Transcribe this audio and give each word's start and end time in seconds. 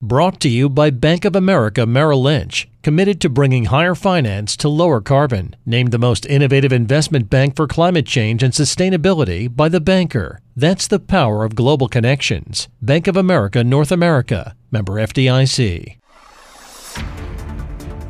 Brought 0.00 0.38
to 0.42 0.48
you 0.48 0.68
by 0.68 0.90
Bank 0.90 1.24
of 1.24 1.34
America 1.34 1.84
Merrill 1.84 2.22
Lynch, 2.22 2.68
committed 2.84 3.20
to 3.20 3.28
bringing 3.28 3.64
higher 3.64 3.96
finance 3.96 4.56
to 4.58 4.68
lower 4.68 5.00
carbon. 5.00 5.56
Named 5.66 5.90
the 5.90 5.98
most 5.98 6.24
innovative 6.26 6.72
investment 6.72 7.28
bank 7.28 7.56
for 7.56 7.66
climate 7.66 8.06
change 8.06 8.44
and 8.44 8.52
sustainability 8.52 9.52
by 9.52 9.68
The 9.68 9.80
Banker. 9.80 10.38
That's 10.54 10.86
the 10.86 11.00
power 11.00 11.44
of 11.44 11.56
global 11.56 11.88
connections. 11.88 12.68
Bank 12.80 13.08
of 13.08 13.16
America 13.16 13.64
North 13.64 13.90
America, 13.90 14.54
member 14.70 14.92
FDIC. 14.92 15.96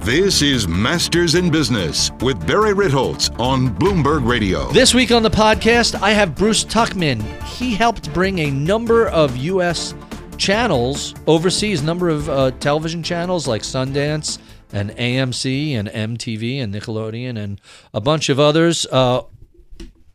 This 0.00 0.42
is 0.42 0.68
Masters 0.68 1.36
in 1.36 1.50
Business 1.50 2.10
with 2.20 2.46
Barry 2.46 2.74
Ritholtz 2.74 3.30
on 3.40 3.74
Bloomberg 3.74 4.28
Radio. 4.28 4.70
This 4.72 4.92
week 4.92 5.10
on 5.10 5.22
the 5.22 5.30
podcast, 5.30 5.94
I 6.02 6.10
have 6.10 6.34
Bruce 6.34 6.66
Tuchman. 6.66 7.22
He 7.44 7.74
helped 7.74 8.12
bring 8.12 8.40
a 8.40 8.50
number 8.50 9.08
of 9.08 9.38
U.S 9.38 9.94
channels 10.38 11.14
overseas, 11.26 11.82
number 11.82 12.08
of 12.08 12.28
uh, 12.28 12.52
television 12.52 13.02
channels 13.02 13.46
like 13.46 13.62
Sundance 13.62 14.38
and 14.72 14.90
AMC 14.90 15.72
and 15.72 15.88
MTV 15.88 16.62
and 16.62 16.74
Nickelodeon 16.74 17.36
and 17.36 17.60
a 17.92 18.00
bunch 18.00 18.28
of 18.28 18.40
others 18.40 18.86
uh, 18.86 19.22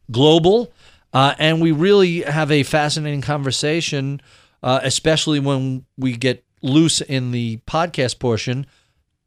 global. 0.10 0.72
Uh, 1.14 1.36
and 1.38 1.62
we 1.62 1.72
really 1.72 2.22
have 2.22 2.52
a 2.52 2.64
fascinating 2.64 3.22
conversation, 3.22 4.22
uh, 4.64 4.80
especially 4.82 5.40
when 5.40 5.86
we 5.98 6.16
get 6.16 6.44
loose 6.62 7.02
in 7.02 7.32
the 7.32 7.58
podcast 7.68 8.18
portion, 8.18 8.66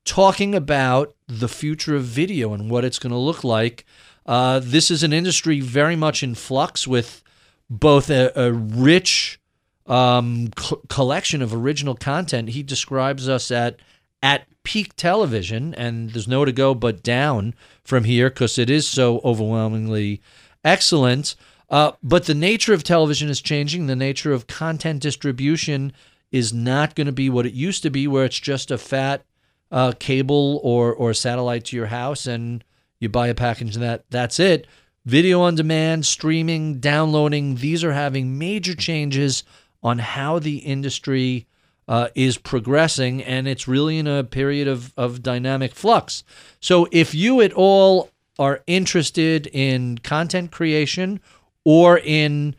talking 0.04 0.54
about 0.54 1.14
the 1.28 1.48
future 1.48 1.94
of 1.94 2.04
video 2.04 2.52
and 2.52 2.70
what 2.70 2.84
it's 2.84 2.98
going 2.98 3.12
to 3.12 3.18
look 3.18 3.44
like. 3.44 3.84
Uh, 4.24 4.60
this 4.62 4.90
is 4.90 5.02
an 5.02 5.12
industry 5.12 5.60
very 5.60 5.94
much 5.94 6.22
in 6.22 6.34
flux 6.34 6.88
with 6.88 7.22
both 7.70 8.10
a, 8.10 8.32
a 8.34 8.52
rich 8.52 9.38
um, 9.86 10.48
co- 10.56 10.82
collection 10.88 11.42
of 11.42 11.54
original 11.54 11.94
content. 11.94 12.50
He 12.50 12.62
describes 12.62 13.28
us 13.28 13.50
at 13.50 13.80
at 14.22 14.46
peak 14.64 14.96
television, 14.96 15.74
and 15.74 16.10
there's 16.10 16.26
no 16.26 16.44
to 16.44 16.52
go 16.52 16.74
but 16.74 17.02
down 17.02 17.54
from 17.84 18.04
here 18.04 18.28
because 18.28 18.58
it 18.58 18.70
is 18.70 18.88
so 18.88 19.20
overwhelmingly 19.24 20.20
excellent. 20.64 21.36
Uh, 21.68 21.92
but 22.02 22.26
the 22.26 22.34
nature 22.34 22.72
of 22.72 22.82
television 22.82 23.28
is 23.28 23.40
changing. 23.40 23.86
The 23.86 23.96
nature 23.96 24.32
of 24.32 24.46
content 24.46 25.02
distribution 25.02 25.92
is 26.32 26.52
not 26.52 26.94
going 26.94 27.06
to 27.06 27.12
be 27.12 27.30
what 27.30 27.46
it 27.46 27.52
used 27.52 27.82
to 27.82 27.90
be, 27.90 28.06
where 28.06 28.24
it's 28.24 28.38
just 28.38 28.70
a 28.70 28.78
fat 28.78 29.24
uh, 29.70 29.92
cable 29.98 30.60
or 30.62 30.92
or 30.92 31.14
satellite 31.14 31.66
to 31.66 31.76
your 31.76 31.86
house, 31.86 32.26
and 32.26 32.64
you 33.00 33.08
buy 33.08 33.28
a 33.28 33.34
package 33.34 33.76
and 33.76 33.84
that 33.84 34.04
that's 34.10 34.40
it. 34.40 34.66
Video 35.04 35.40
on 35.40 35.54
demand, 35.54 36.04
streaming, 36.04 36.80
downloading, 36.80 37.56
these 37.56 37.84
are 37.84 37.92
having 37.92 38.38
major 38.38 38.74
changes 38.74 39.44
on 39.86 40.00
how 40.00 40.40
the 40.40 40.56
industry 40.58 41.46
uh, 41.86 42.08
is 42.16 42.38
progressing, 42.38 43.22
and 43.22 43.46
it's 43.46 43.68
really 43.68 43.98
in 43.98 44.08
a 44.08 44.24
period 44.24 44.66
of, 44.66 44.92
of 44.96 45.22
dynamic 45.22 45.76
flux. 45.76 46.24
So, 46.58 46.88
if 46.90 47.14
you 47.14 47.40
at 47.40 47.52
all 47.52 48.10
are 48.36 48.64
interested 48.66 49.46
in 49.46 49.98
content 49.98 50.50
creation 50.50 51.20
or 51.62 51.98
in 51.98 52.56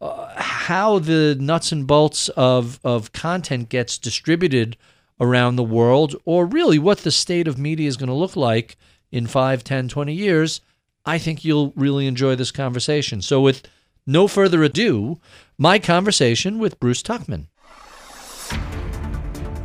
uh, 0.00 0.32
how 0.40 0.98
the 0.98 1.36
nuts 1.38 1.70
and 1.70 1.86
bolts 1.86 2.30
of, 2.30 2.80
of 2.82 3.12
content 3.12 3.68
gets 3.68 3.98
distributed 3.98 4.78
around 5.20 5.56
the 5.56 5.62
world, 5.62 6.16
or 6.24 6.46
really 6.46 6.78
what 6.78 7.00
the 7.00 7.10
state 7.10 7.46
of 7.46 7.58
media 7.58 7.86
is 7.86 7.98
going 7.98 8.08
to 8.08 8.14
look 8.14 8.36
like 8.36 8.78
in 9.12 9.26
5, 9.26 9.62
10, 9.62 9.88
20 9.88 10.14
years, 10.14 10.62
I 11.04 11.18
think 11.18 11.44
you'll 11.44 11.74
really 11.76 12.06
enjoy 12.06 12.36
this 12.36 12.50
conversation. 12.50 13.20
So, 13.20 13.42
with 13.42 13.68
no 14.06 14.26
further 14.26 14.62
ado, 14.62 15.20
my 15.60 15.78
conversation 15.78 16.58
with 16.58 16.80
Bruce 16.80 17.02
Tuchman. 17.02 17.46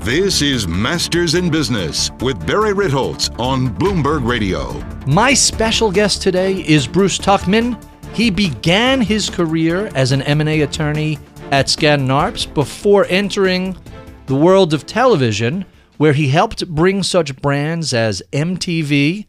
This 0.01 0.41
is 0.41 0.67
Masters 0.67 1.35
in 1.35 1.49
Business 1.49 2.11
with 2.19 2.45
Barry 2.45 2.73
Ritholtz 2.73 3.33
on 3.39 3.69
Bloomberg 3.69 4.27
Radio. 4.27 4.73
My 5.07 5.33
special 5.33 5.89
guest 5.89 6.21
today 6.21 6.55
is 6.67 6.85
Bruce 6.85 7.17
Tuchman. 7.17 7.81
He 8.13 8.29
began 8.29 8.99
his 8.99 9.29
career 9.29 9.89
as 9.95 10.11
an 10.11 10.21
M&A 10.23 10.61
attorney 10.61 11.17
at 11.51 11.67
Skadden 11.67 12.07
Arps 12.07 12.53
before 12.53 13.05
entering 13.05 13.77
the 14.25 14.35
world 14.35 14.73
of 14.73 14.85
television, 14.85 15.63
where 15.95 16.13
he 16.13 16.27
helped 16.27 16.67
bring 16.67 17.03
such 17.03 17.37
brands 17.37 17.93
as 17.93 18.21
MTV, 18.33 19.27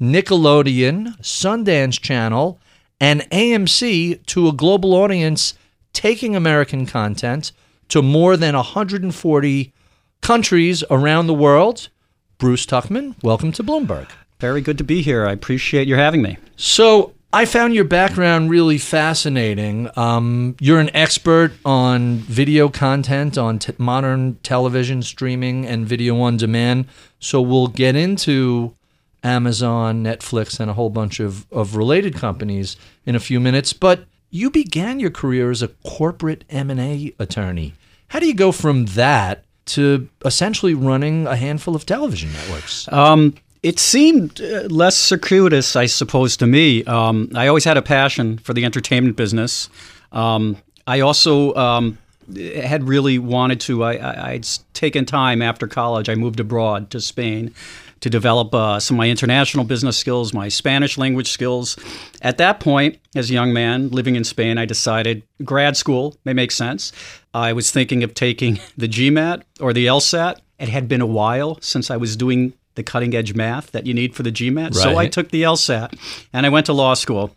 Nickelodeon, 0.00 1.18
Sundance 1.18 2.00
Channel, 2.00 2.60
and 3.00 3.22
AMC 3.32 4.24
to 4.26 4.46
a 4.46 4.52
global 4.52 4.94
audience 4.94 5.54
taking 6.04 6.36
American 6.36 6.84
content 6.84 7.50
to 7.88 8.02
more 8.02 8.36
than 8.36 8.54
140 8.54 9.72
countries 10.20 10.84
around 10.90 11.26
the 11.26 11.32
world. 11.32 11.88
Bruce 12.36 12.66
Tuchman, 12.66 13.14
welcome 13.22 13.50
to 13.52 13.64
Bloomberg. 13.64 14.10
Very 14.38 14.60
good 14.60 14.76
to 14.76 14.84
be 14.84 15.00
here. 15.00 15.26
I 15.26 15.32
appreciate 15.32 15.88
your 15.88 15.96
having 15.96 16.20
me. 16.20 16.36
So, 16.56 17.14
I 17.32 17.46
found 17.46 17.74
your 17.74 17.84
background 17.84 18.50
really 18.50 18.76
fascinating. 18.76 19.88
Um, 19.96 20.56
you're 20.60 20.78
an 20.78 20.94
expert 20.94 21.52
on 21.64 22.16
video 22.16 22.68
content, 22.68 23.38
on 23.38 23.58
t- 23.58 23.72
modern 23.78 24.34
television 24.42 25.00
streaming, 25.00 25.64
and 25.64 25.86
video 25.86 26.20
on 26.20 26.36
demand. 26.36 26.84
So, 27.18 27.40
we'll 27.40 27.68
get 27.68 27.96
into 27.96 28.76
Amazon, 29.22 30.04
Netflix, 30.04 30.60
and 30.60 30.70
a 30.70 30.74
whole 30.74 30.90
bunch 30.90 31.18
of, 31.18 31.50
of 31.50 31.76
related 31.76 32.14
companies 32.14 32.76
in 33.06 33.14
a 33.14 33.20
few 33.20 33.40
minutes. 33.40 33.72
But 33.72 34.04
you 34.34 34.50
began 34.50 34.98
your 34.98 35.12
career 35.12 35.52
as 35.52 35.62
a 35.62 35.68
corporate 35.86 36.42
M&A 36.50 37.14
attorney. 37.20 37.72
How 38.08 38.18
do 38.18 38.26
you 38.26 38.34
go 38.34 38.50
from 38.50 38.86
that 38.86 39.44
to 39.66 40.08
essentially 40.24 40.74
running 40.74 41.28
a 41.28 41.36
handful 41.36 41.76
of 41.76 41.86
television 41.86 42.32
networks? 42.32 42.92
Um, 42.92 43.36
it 43.62 43.78
seemed 43.78 44.40
uh, 44.40 44.62
less 44.62 44.96
circuitous, 44.96 45.76
I 45.76 45.86
suppose, 45.86 46.36
to 46.38 46.48
me. 46.48 46.82
Um, 46.84 47.30
I 47.36 47.46
always 47.46 47.62
had 47.62 47.76
a 47.76 47.82
passion 47.82 48.38
for 48.38 48.52
the 48.52 48.64
entertainment 48.64 49.16
business. 49.16 49.70
Um, 50.10 50.56
I 50.84 50.98
also 50.98 51.54
um, 51.54 51.96
had 52.36 52.88
really 52.88 53.20
wanted 53.20 53.60
to. 53.60 53.84
I, 53.84 54.32
would 54.32 54.48
taken 54.72 55.06
time 55.06 55.42
after 55.42 55.68
college. 55.68 56.08
I 56.08 56.16
moved 56.16 56.40
abroad 56.40 56.90
to 56.90 57.00
Spain 57.00 57.54
to 58.04 58.10
develop 58.10 58.54
uh, 58.54 58.78
some 58.78 58.96
of 58.96 58.98
my 58.98 59.08
international 59.08 59.64
business 59.64 59.96
skills, 59.96 60.34
my 60.34 60.46
Spanish 60.46 60.98
language 60.98 61.30
skills. 61.30 61.78
At 62.20 62.36
that 62.36 62.60
point, 62.60 62.98
as 63.16 63.30
a 63.30 63.32
young 63.32 63.54
man 63.54 63.88
living 63.88 64.14
in 64.14 64.24
Spain, 64.24 64.58
I 64.58 64.66
decided 64.66 65.22
grad 65.42 65.74
school 65.74 66.14
may 66.26 66.34
make 66.34 66.52
sense. 66.52 66.92
I 67.32 67.54
was 67.54 67.70
thinking 67.70 68.02
of 68.02 68.12
taking 68.12 68.60
the 68.76 68.88
GMAT 68.88 69.44
or 69.58 69.72
the 69.72 69.86
LSAT. 69.86 70.38
It 70.58 70.68
had 70.68 70.86
been 70.86 71.00
a 71.00 71.06
while 71.06 71.58
since 71.62 71.90
I 71.90 71.96
was 71.96 72.14
doing 72.14 72.52
the 72.74 72.82
cutting 72.82 73.14
edge 73.14 73.32
math 73.32 73.70
that 73.70 73.86
you 73.86 73.94
need 73.94 74.14
for 74.14 74.22
the 74.22 74.32
GMAT. 74.32 74.74
Right. 74.74 74.74
So 74.74 74.98
I 74.98 75.06
took 75.06 75.30
the 75.30 75.42
LSAT 75.42 75.98
and 76.30 76.44
I 76.44 76.50
went 76.50 76.66
to 76.66 76.74
law 76.74 76.92
school. 76.92 77.34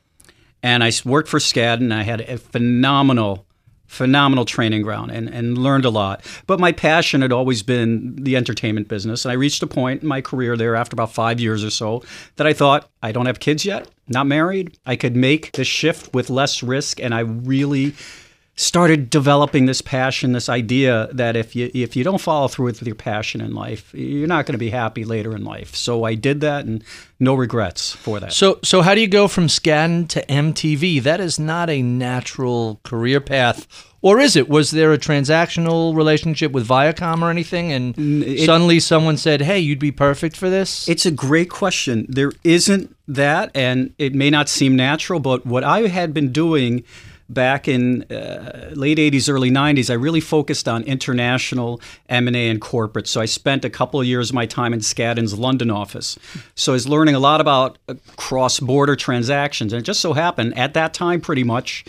And 0.61 0.83
I 0.83 0.91
worked 1.05 1.29
for 1.29 1.39
Skadden. 1.39 1.93
I 1.93 2.03
had 2.03 2.19
a 2.19 2.37
phenomenal 2.37 3.45
phenomenal 3.87 4.45
training 4.45 4.81
ground 4.81 5.11
and, 5.11 5.29
and 5.29 5.57
learned 5.57 5.85
a 5.85 5.89
lot. 5.89 6.23
But 6.45 6.59
my 6.59 6.71
passion 6.71 7.21
had 7.21 7.31
always 7.31 7.63
been 7.63 8.15
the 8.15 8.35
entertainment 8.35 8.87
business. 8.87 9.25
And 9.25 9.31
I 9.31 9.35
reached 9.35 9.63
a 9.63 9.67
point 9.67 10.03
in 10.03 10.07
my 10.07 10.21
career 10.21 10.55
there 10.55 10.75
after 10.75 10.93
about 10.93 11.13
five 11.13 11.39
years 11.39 11.63
or 11.63 11.69
so 11.69 12.03
that 12.35 12.45
I 12.45 12.53
thought, 12.53 12.89
I 13.01 13.11
don't 13.11 13.25
have 13.25 13.39
kids 13.39 13.65
yet, 13.65 13.89
not 14.07 14.27
married. 14.27 14.77
I 14.85 14.95
could 14.95 15.15
make 15.15 15.53
the 15.53 15.63
shift 15.63 16.13
with 16.13 16.29
less 16.29 16.61
risk. 16.61 16.99
And 16.99 17.13
I 17.15 17.21
really 17.21 17.95
started 18.57 19.11
developing 19.11 19.67
this 19.67 19.81
passion, 19.81 20.33
this 20.33 20.49
idea 20.49 21.07
that 21.13 21.35
if 21.35 21.55
you 21.55 21.69
if 21.73 21.95
you 21.95 22.03
don't 22.03 22.19
follow 22.19 22.47
through 22.47 22.65
with 22.65 22.81
your 22.81 22.95
passion 22.95 23.39
in 23.39 23.53
life, 23.53 23.93
you're 23.93 24.27
not 24.27 24.45
going 24.45 24.53
to 24.53 24.59
be 24.59 24.71
happy 24.71 25.05
later 25.05 25.35
in 25.35 25.45
life. 25.45 25.75
So 25.75 26.03
I 26.03 26.15
did 26.15 26.41
that, 26.41 26.65
and 26.65 26.83
no 27.19 27.35
regrets 27.35 27.93
for 27.93 28.19
that. 28.19 28.33
So 28.33 28.59
so 28.63 28.81
how 28.81 28.95
do 28.95 29.01
you 29.01 29.07
go 29.07 29.27
from 29.27 29.47
Skadden 29.47 30.09
to 30.09 30.25
MTV? 30.25 31.01
That 31.03 31.21
is 31.21 31.39
not 31.39 31.69
a 31.69 31.81
natural 31.81 32.81
career 32.83 33.21
path. 33.21 33.67
Or 34.03 34.19
is 34.19 34.35
it? 34.35 34.47
Was 34.47 34.71
there 34.71 34.93
a 34.93 34.97
transactional 34.97 35.95
relationship 35.95 36.51
with 36.51 36.67
Viacom 36.67 37.21
or 37.21 37.31
anything? 37.31 37.71
And 37.71 37.95
it, 37.97 38.45
suddenly 38.45 38.79
someone 38.79 39.17
said, 39.17 39.41
hey, 39.41 39.59
you'd 39.59 39.79
be 39.79 39.91
perfect 39.91 40.37
for 40.37 40.51
this? 40.51 40.87
It's 40.87 41.05
a 41.07 41.11
great 41.11 41.49
question. 41.49 42.05
There 42.07 42.31
isn't 42.43 42.95
that, 43.07 43.49
and 43.55 43.93
it 43.97 44.13
may 44.13 44.29
not 44.29 44.49
seem 44.49 44.75
natural, 44.75 45.19
but 45.19 45.47
what 45.47 45.63
I 45.63 45.87
had 45.87 46.13
been 46.13 46.31
doing 46.31 46.83
back 47.29 47.67
in 47.67 48.03
uh, 48.11 48.71
late 48.73 48.97
80s 48.97 49.29
early 49.29 49.51
90s 49.51 49.89
i 49.89 49.93
really 49.93 50.21
focused 50.21 50.67
on 50.67 50.83
international 50.83 51.81
m&a 52.09 52.49
and 52.49 52.61
corporate. 52.61 53.07
So 53.07 53.21
i 53.21 53.25
spent 53.25 53.65
a 53.65 53.69
couple 53.69 53.99
of 53.99 54.07
years 54.07 54.29
of 54.29 54.35
my 54.35 54.45
time 54.45 54.73
in 54.73 54.81
skadden's 54.81 55.37
london 55.37 55.69
office. 55.69 56.17
So 56.55 56.71
i 56.71 56.75
was 56.75 56.87
learning 56.87 57.15
a 57.15 57.19
lot 57.19 57.41
about 57.41 57.77
uh, 57.87 57.95
cross-border 58.15 58.95
transactions. 58.95 59.73
And 59.73 59.81
it 59.81 59.83
just 59.83 59.99
so 59.99 60.13
happened 60.13 60.57
at 60.57 60.73
that 60.73 60.93
time 60.93 61.21
pretty 61.21 61.43
much 61.43 61.85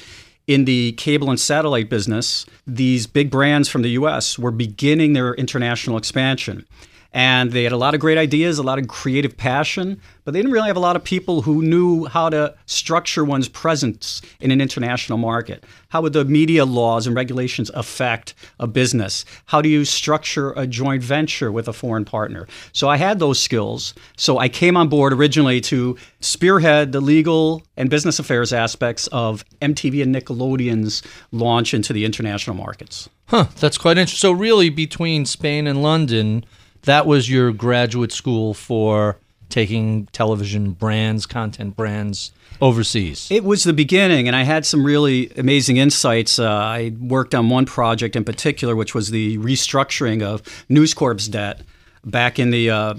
in 0.46 0.64
the 0.64 0.92
cable 0.92 1.30
and 1.30 1.38
satellite 1.38 1.90
business 1.90 2.46
these 2.66 3.06
big 3.06 3.30
brands 3.30 3.68
from 3.68 3.82
the 3.82 3.90
us 3.90 4.38
were 4.38 4.50
beginning 4.50 5.12
their 5.12 5.34
international 5.34 5.96
expansion 5.96 6.66
and 7.12 7.52
they 7.52 7.62
had 7.62 7.72
a 7.72 7.76
lot 7.76 7.94
of 7.94 8.00
great 8.00 8.18
ideas, 8.18 8.58
a 8.58 8.62
lot 8.62 8.78
of 8.78 8.86
creative 8.86 9.36
passion, 9.36 10.00
but 10.24 10.32
they 10.32 10.40
didn't 10.40 10.52
really 10.52 10.66
have 10.66 10.76
a 10.76 10.80
lot 10.80 10.94
of 10.94 11.02
people 11.02 11.42
who 11.42 11.62
knew 11.62 12.04
how 12.04 12.28
to 12.28 12.54
structure 12.66 13.24
one's 13.24 13.48
presence 13.48 14.20
in 14.40 14.50
an 14.50 14.60
international 14.60 15.16
market. 15.16 15.64
How 15.88 16.02
would 16.02 16.12
the 16.12 16.26
media 16.26 16.66
laws 16.66 17.06
and 17.06 17.16
regulations 17.16 17.70
affect 17.72 18.34
a 18.60 18.66
business? 18.66 19.24
How 19.46 19.62
do 19.62 19.70
you 19.70 19.86
structure 19.86 20.52
a 20.52 20.66
joint 20.66 21.02
venture 21.02 21.50
with 21.50 21.66
a 21.66 21.72
foreign 21.72 22.04
partner? 22.04 22.46
So 22.72 22.90
I 22.90 22.98
had 22.98 23.18
those 23.18 23.40
skills. 23.40 23.94
So 24.18 24.38
I 24.38 24.50
came 24.50 24.76
on 24.76 24.88
board 24.88 25.14
originally 25.14 25.62
to 25.62 25.96
spearhead 26.20 26.92
the 26.92 27.00
legal 27.00 27.62
and 27.78 27.88
business 27.88 28.18
affairs 28.18 28.52
aspects 28.52 29.06
of 29.08 29.44
MTV 29.62 30.02
and 30.02 30.14
Nickelodeon's 30.14 31.02
launch 31.32 31.72
into 31.72 31.94
the 31.94 32.04
international 32.04 32.54
markets. 32.54 33.08
Huh, 33.28 33.46
that's 33.60 33.78
quite 33.78 33.96
interesting. 33.96 34.18
So 34.18 34.32
really 34.32 34.68
between 34.68 35.24
Spain 35.24 35.66
and 35.66 35.82
London, 35.82 36.44
that 36.82 37.06
was 37.06 37.30
your 37.30 37.52
graduate 37.52 38.12
school 38.12 38.54
for 38.54 39.18
taking 39.48 40.06
television 40.06 40.72
brands, 40.72 41.26
content 41.26 41.76
brands 41.76 42.32
overseas. 42.60 43.28
It 43.30 43.44
was 43.44 43.64
the 43.64 43.72
beginning, 43.72 44.26
and 44.26 44.36
I 44.36 44.42
had 44.42 44.66
some 44.66 44.84
really 44.84 45.30
amazing 45.36 45.76
insights. 45.76 46.38
Uh, 46.38 46.50
I 46.50 46.92
worked 47.00 47.34
on 47.34 47.48
one 47.48 47.66
project 47.66 48.16
in 48.16 48.24
particular, 48.24 48.74
which 48.76 48.94
was 48.94 49.10
the 49.10 49.38
restructuring 49.38 50.22
of 50.22 50.42
News 50.68 50.94
Corp's 50.94 51.28
debt 51.28 51.60
back 52.04 52.38
in 52.38 52.50
the 52.50 52.70
uh, 52.70 52.94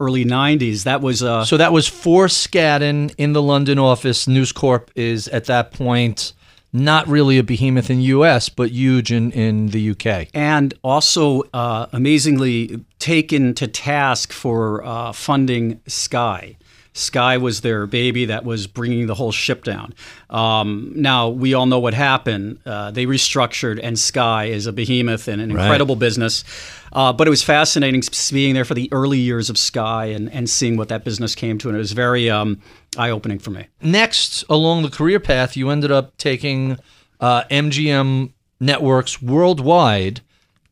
early 0.00 0.24
90s. 0.24 0.84
That 0.84 1.00
was. 1.00 1.22
Uh, 1.22 1.44
so 1.44 1.56
that 1.56 1.72
was 1.72 1.86
for 1.86 2.26
Skadden 2.26 3.14
in 3.18 3.32
the 3.32 3.42
London 3.42 3.78
office. 3.78 4.26
News 4.26 4.52
Corp 4.52 4.90
is 4.94 5.28
at 5.28 5.46
that 5.46 5.72
point 5.72 6.32
not 6.72 7.06
really 7.06 7.38
a 7.38 7.42
behemoth 7.42 7.90
in 7.90 8.00
U.S., 8.00 8.48
but 8.48 8.70
huge 8.70 9.12
in, 9.12 9.30
in 9.32 9.68
the 9.68 9.80
U.K. 9.80 10.28
And 10.32 10.72
also 10.82 11.42
uh, 11.52 11.86
amazingly 11.92 12.84
taken 12.98 13.54
to 13.54 13.66
task 13.66 14.32
for 14.32 14.84
uh, 14.84 15.12
funding 15.12 15.80
Sky. 15.86 16.56
Sky 16.94 17.38
was 17.38 17.62
their 17.62 17.86
baby 17.86 18.26
that 18.26 18.44
was 18.44 18.66
bringing 18.66 19.06
the 19.06 19.14
whole 19.14 19.32
ship 19.32 19.64
down. 19.64 19.94
Um, 20.28 20.92
now, 20.94 21.28
we 21.30 21.54
all 21.54 21.64
know 21.64 21.78
what 21.78 21.94
happened. 21.94 22.58
Uh, 22.66 22.90
they 22.90 23.06
restructured, 23.06 23.80
and 23.82 23.98
Sky 23.98 24.46
is 24.46 24.66
a 24.66 24.72
behemoth 24.72 25.26
and 25.26 25.40
an 25.40 25.50
incredible 25.50 25.94
right. 25.94 26.00
business. 26.00 26.44
Uh, 26.92 27.12
but 27.12 27.26
it 27.26 27.30
was 27.30 27.42
fascinating 27.42 28.02
being 28.30 28.54
there 28.54 28.64
for 28.64 28.74
the 28.74 28.88
early 28.92 29.18
years 29.18 29.48
of 29.48 29.56
Sky 29.56 30.06
and, 30.06 30.30
and 30.32 30.48
seeing 30.48 30.76
what 30.76 30.88
that 30.88 31.04
business 31.04 31.34
came 31.34 31.58
to. 31.58 31.68
And 31.68 31.76
it 31.76 31.78
was 31.78 31.92
very 31.92 32.28
um, 32.28 32.60
eye 32.96 33.10
opening 33.10 33.38
for 33.38 33.50
me. 33.50 33.66
Next, 33.80 34.44
along 34.50 34.82
the 34.82 34.90
career 34.90 35.18
path, 35.18 35.56
you 35.56 35.70
ended 35.70 35.90
up 35.90 36.16
taking 36.18 36.78
uh, 37.20 37.44
MGM 37.44 38.32
networks 38.60 39.22
worldwide. 39.22 40.20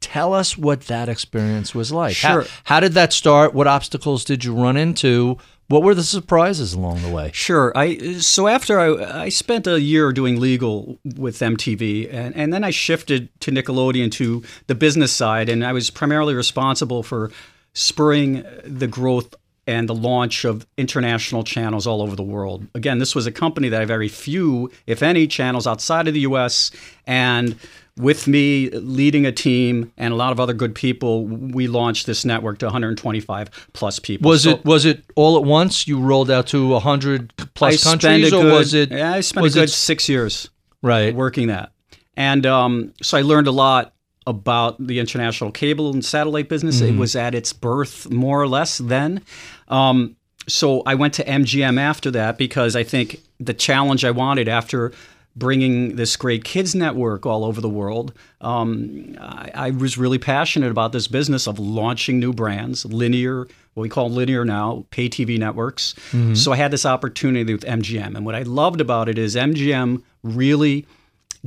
Tell 0.00 0.32
us 0.34 0.56
what 0.56 0.82
that 0.82 1.08
experience 1.08 1.74
was 1.74 1.92
like. 1.92 2.16
Sure. 2.16 2.42
How, 2.42 2.48
how, 2.64 2.80
did 2.80 2.92
that 2.92 3.12
start? 3.12 3.54
What 3.54 3.66
obstacles 3.66 4.24
did 4.24 4.44
you 4.44 4.54
run 4.54 4.76
into? 4.76 5.38
What 5.70 5.84
were 5.84 5.94
the 5.94 6.02
surprises 6.02 6.74
along 6.74 7.02
the 7.02 7.10
way? 7.10 7.30
Sure. 7.32 7.72
I 7.76 8.14
so 8.18 8.48
after 8.48 8.80
I, 8.80 9.22
I 9.22 9.28
spent 9.28 9.68
a 9.68 9.80
year 9.80 10.10
doing 10.10 10.40
legal 10.40 10.98
with 11.16 11.38
MTV, 11.38 12.12
and, 12.12 12.34
and 12.34 12.52
then 12.52 12.64
I 12.64 12.70
shifted 12.70 13.28
to 13.42 13.52
Nickelodeon 13.52 14.10
to 14.12 14.42
the 14.66 14.74
business 14.74 15.12
side, 15.12 15.48
and 15.48 15.64
I 15.64 15.72
was 15.72 15.88
primarily 15.88 16.34
responsible 16.34 17.04
for 17.04 17.30
spurring 17.72 18.44
the 18.64 18.88
growth 18.88 19.32
and 19.64 19.88
the 19.88 19.94
launch 19.94 20.44
of 20.44 20.66
international 20.76 21.44
channels 21.44 21.86
all 21.86 22.02
over 22.02 22.16
the 22.16 22.24
world. 22.24 22.66
Again, 22.74 22.98
this 22.98 23.14
was 23.14 23.28
a 23.28 23.32
company 23.32 23.68
that 23.68 23.78
had 23.78 23.86
very 23.86 24.08
few, 24.08 24.72
if 24.88 25.04
any, 25.04 25.28
channels 25.28 25.68
outside 25.68 26.08
of 26.08 26.14
the 26.14 26.20
U.S. 26.20 26.72
and 27.06 27.54
with 28.00 28.26
me 28.26 28.70
leading 28.70 29.26
a 29.26 29.32
team 29.32 29.92
and 29.96 30.12
a 30.12 30.16
lot 30.16 30.32
of 30.32 30.40
other 30.40 30.52
good 30.52 30.74
people, 30.74 31.26
we 31.26 31.66
launched 31.66 32.06
this 32.06 32.24
network 32.24 32.58
to 32.58 32.66
125 32.66 33.68
plus 33.72 33.98
people. 33.98 34.28
Was 34.28 34.44
so, 34.44 34.50
it 34.50 34.64
was 34.64 34.84
it 34.84 35.04
all 35.16 35.36
at 35.36 35.44
once? 35.44 35.86
You 35.86 36.00
rolled 36.00 36.30
out 36.30 36.46
to 36.48 36.68
100 36.68 37.32
plus 37.54 37.86
I 37.86 37.90
countries, 37.90 38.32
or 38.32 38.42
good, 38.42 38.52
was 38.52 38.74
it? 38.74 38.90
Yeah, 38.90 39.12
I 39.12 39.20
spent 39.20 39.46
a 39.46 39.50
good 39.50 39.64
it, 39.64 39.72
six 39.72 40.08
years, 40.08 40.48
right, 40.82 41.14
working 41.14 41.48
that, 41.48 41.72
and 42.16 42.46
um, 42.46 42.94
so 43.02 43.18
I 43.18 43.22
learned 43.22 43.46
a 43.46 43.52
lot 43.52 43.94
about 44.26 44.84
the 44.84 44.98
international 44.98 45.50
cable 45.50 45.92
and 45.92 46.04
satellite 46.04 46.48
business. 46.48 46.80
Mm-hmm. 46.80 46.96
It 46.96 46.98
was 46.98 47.16
at 47.16 47.34
its 47.34 47.52
birth, 47.52 48.10
more 48.10 48.40
or 48.40 48.48
less, 48.48 48.78
then. 48.78 49.22
Um, 49.68 50.16
so 50.48 50.82
I 50.86 50.94
went 50.94 51.14
to 51.14 51.24
MGM 51.24 51.78
after 51.78 52.10
that 52.12 52.38
because 52.38 52.76
I 52.76 52.82
think 52.82 53.20
the 53.38 53.54
challenge 53.54 54.04
I 54.04 54.10
wanted 54.10 54.48
after 54.48 54.92
bringing 55.36 55.96
this 55.96 56.16
great 56.16 56.44
kids 56.44 56.74
network 56.74 57.24
all 57.24 57.44
over 57.44 57.60
the 57.60 57.68
world. 57.68 58.12
Um, 58.40 59.16
I, 59.20 59.50
I, 59.54 59.70
was 59.70 59.96
really 59.96 60.18
passionate 60.18 60.70
about 60.70 60.92
this 60.92 61.06
business 61.06 61.46
of 61.46 61.58
launching 61.58 62.18
new 62.18 62.32
brands, 62.32 62.84
linear, 62.84 63.46
what 63.74 63.82
we 63.82 63.88
call 63.88 64.10
linear 64.10 64.44
now, 64.44 64.86
pay 64.90 65.08
TV 65.08 65.38
networks. 65.38 65.94
Mm-hmm. 66.10 66.34
So 66.34 66.52
I 66.52 66.56
had 66.56 66.72
this 66.72 66.84
opportunity 66.84 67.52
with 67.52 67.64
MGM. 67.64 68.16
And 68.16 68.26
what 68.26 68.34
I 68.34 68.42
loved 68.42 68.80
about 68.80 69.08
it 69.08 69.18
is 69.18 69.36
MGM 69.36 70.02
really 70.22 70.86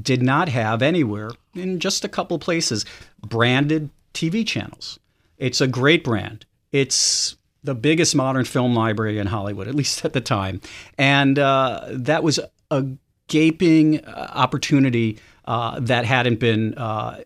did 0.01 0.23
not 0.23 0.49
have 0.49 0.81
anywhere, 0.81 1.31
in 1.53 1.79
just 1.79 2.03
a 2.05 2.09
couple 2.09 2.39
places, 2.39 2.85
branded 3.21 3.89
TV 4.13 4.47
channels. 4.47 4.97
It's 5.37 5.61
a 5.61 5.67
great 5.67 6.03
brand. 6.03 6.45
It's 6.71 7.35
the 7.63 7.75
biggest 7.75 8.15
modern 8.15 8.45
film 8.45 8.73
library 8.73 9.19
in 9.19 9.27
Hollywood, 9.27 9.67
at 9.67 9.75
least 9.75 10.05
at 10.05 10.13
the 10.13 10.21
time. 10.21 10.61
And 10.97 11.37
uh, 11.37 11.85
that 11.89 12.23
was 12.23 12.39
a 12.71 12.85
gaping 13.27 14.03
uh, 14.05 14.31
opportunity 14.33 15.17
uh, 15.45 15.79
that 15.79 16.05
hadn't 16.05 16.39
been 16.39 16.73
uh, 16.75 17.21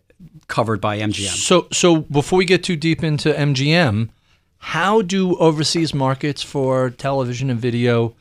covered 0.48 0.80
by 0.80 0.98
MGM. 0.98 1.28
So, 1.28 1.68
so 1.72 2.02
before 2.02 2.38
we 2.38 2.44
get 2.44 2.64
too 2.64 2.76
deep 2.76 3.04
into 3.04 3.32
MGM, 3.32 4.10
how 4.58 5.02
do 5.02 5.36
overseas 5.36 5.94
markets 5.94 6.42
for 6.42 6.90
television 6.90 7.50
and 7.50 7.60
video 7.60 8.14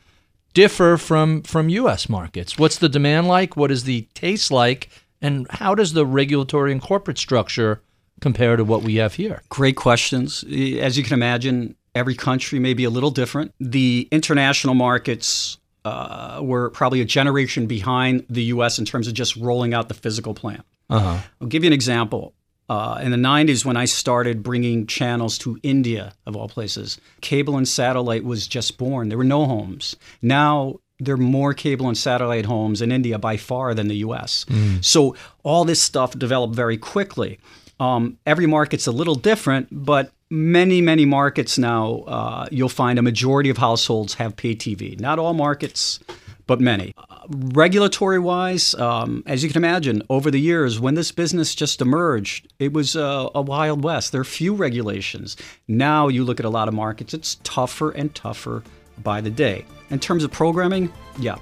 differ 0.53 0.97
from 0.97 1.41
from 1.43 1.69
U.S. 1.69 2.09
markets? 2.09 2.57
What's 2.57 2.77
the 2.77 2.89
demand 2.89 3.27
like? 3.27 3.57
What 3.57 3.71
is 3.71 3.83
the 3.83 4.07
taste 4.13 4.51
like? 4.51 4.89
And 5.21 5.47
how 5.49 5.73
does 5.73 5.93
the 5.93 6.05
regulatory 6.05 6.71
and 6.71 6.81
corporate 6.81 7.17
structure 7.17 7.81
compare 8.21 8.55
to 8.55 8.63
what 8.63 8.83
we 8.83 8.95
have 8.95 9.15
here? 9.15 9.41
Great 9.49 9.75
questions. 9.75 10.43
As 10.43 10.97
you 10.97 11.03
can 11.03 11.13
imagine, 11.13 11.75
every 11.95 12.15
country 12.15 12.59
may 12.59 12.75
be 12.75 12.83
a 12.83 12.89
little 12.89 13.11
different. 13.11 13.53
The 13.59 14.07
international 14.11 14.75
markets 14.75 15.57
uh, 15.87 16.41
were 16.41 16.69
probably 16.69 17.01
a 17.01 17.05
generation 17.05 17.67
behind 17.67 18.25
the 18.29 18.43
U.S. 18.45 18.79
in 18.79 18.85
terms 18.85 19.07
of 19.07 19.13
just 19.13 19.35
rolling 19.35 19.73
out 19.73 19.87
the 19.87 19.93
physical 19.93 20.33
plan. 20.33 20.63
Uh-huh. 20.89 21.19
I'll 21.41 21.47
give 21.47 21.63
you 21.63 21.67
an 21.67 21.73
example. 21.73 22.33
Uh, 22.69 22.99
in 23.01 23.11
the 23.11 23.17
90s, 23.17 23.63
when 23.63 23.77
I 23.77 23.85
started 23.85 24.43
bringing 24.43 24.87
channels 24.87 25.37
to 25.39 25.57
India, 25.63 26.13
of 26.25 26.35
all 26.35 26.49
places, 26.49 26.99
cable 27.21 27.55
and 27.55 27.65
satellite 27.65 28.25
was 28.25 28.45
just 28.45 28.77
born. 28.77 29.07
There 29.07 29.17
were 29.17 29.23
no 29.23 29.45
homes. 29.45 29.95
Now 30.21 30.79
there 30.99 31.13
are 31.15 31.17
more 31.17 31.53
cable 31.53 31.87
and 31.87 31.97
satellite 31.97 32.45
homes 32.45 32.81
in 32.81 32.91
India 32.91 33.17
by 33.17 33.37
far 33.37 33.73
than 33.73 33.87
the 33.87 33.97
US. 33.97 34.45
Mm. 34.49 34.83
So 34.83 35.15
all 35.43 35.63
this 35.63 35.81
stuff 35.81 36.17
developed 36.17 36.55
very 36.55 36.77
quickly. 36.77 37.39
Um, 37.79 38.17
every 38.25 38.47
market's 38.47 38.87
a 38.87 38.91
little 38.91 39.15
different, 39.15 39.67
but 39.71 40.11
many, 40.29 40.81
many 40.81 41.05
markets 41.05 41.57
now, 41.57 42.03
uh, 42.07 42.47
you'll 42.51 42.69
find 42.69 42.99
a 42.99 43.01
majority 43.01 43.49
of 43.49 43.57
households 43.57 44.15
have 44.15 44.35
pay 44.35 44.55
TV. 44.55 44.99
Not 44.99 45.19
all 45.19 45.33
markets, 45.33 45.99
but 46.47 46.61
many. 46.61 46.93
Uh, 46.97 47.03
regulatory 47.29 48.19
wise, 48.19 48.73
um, 48.75 49.23
as 49.25 49.43
you 49.43 49.49
can 49.49 49.57
imagine, 49.57 50.01
over 50.09 50.31
the 50.31 50.39
years, 50.39 50.79
when 50.79 50.95
this 50.95 51.11
business 51.11 51.53
just 51.53 51.81
emerged, 51.81 52.51
it 52.59 52.73
was 52.73 52.95
uh, 52.95 53.29
a 53.35 53.41
wild 53.41 53.83
west. 53.83 54.11
There 54.11 54.21
are 54.21 54.25
few 54.25 54.53
regulations. 54.53 55.37
Now 55.67 56.07
you 56.07 56.23
look 56.23 56.39
at 56.39 56.45
a 56.45 56.49
lot 56.49 56.67
of 56.67 56.73
markets, 56.73 57.13
it's 57.13 57.35
tougher 57.43 57.91
and 57.91 58.13
tougher 58.15 58.63
by 59.03 59.21
the 59.21 59.29
day. 59.29 59.65
In 59.89 59.99
terms 59.99 60.23
of 60.23 60.31
programming, 60.31 60.91
yeah, 61.19 61.37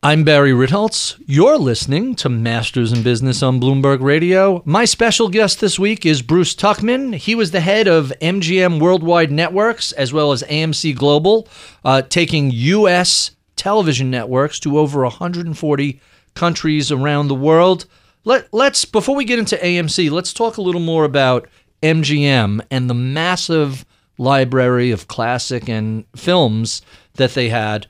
I'm 0.00 0.22
Barry 0.22 0.52
Ritholtz. 0.52 1.20
You're 1.26 1.58
listening 1.58 2.14
to 2.16 2.28
Masters 2.28 2.92
in 2.92 3.02
Business 3.02 3.42
on 3.42 3.60
Bloomberg 3.60 4.00
Radio. 4.00 4.62
My 4.64 4.84
special 4.84 5.28
guest 5.28 5.60
this 5.60 5.76
week 5.76 6.06
is 6.06 6.22
Bruce 6.22 6.54
Tuchman. 6.54 7.16
He 7.16 7.34
was 7.34 7.50
the 7.50 7.58
head 7.58 7.88
of 7.88 8.12
MGM 8.22 8.78
Worldwide 8.78 9.32
Networks 9.32 9.90
as 9.90 10.12
well 10.12 10.30
as 10.30 10.44
AMC 10.44 10.94
Global, 10.94 11.48
uh, 11.84 12.02
taking 12.02 12.52
U.S. 12.52 13.32
television 13.56 14.08
networks 14.08 14.60
to 14.60 14.78
over 14.78 15.02
140 15.02 16.00
countries 16.34 16.92
around 16.92 17.26
the 17.26 17.34
world. 17.34 17.86
Let, 18.22 18.54
let's 18.54 18.84
before 18.84 19.16
we 19.16 19.24
get 19.24 19.40
into 19.40 19.56
AMC, 19.56 20.12
let's 20.12 20.32
talk 20.32 20.58
a 20.58 20.62
little 20.62 20.80
more 20.80 21.06
about 21.06 21.48
MGM 21.82 22.60
and 22.70 22.88
the 22.88 22.94
massive 22.94 23.84
library 24.16 24.92
of 24.92 25.08
classic 25.08 25.68
and 25.68 26.04
films 26.14 26.82
that 27.14 27.34
they 27.34 27.48
had 27.48 27.88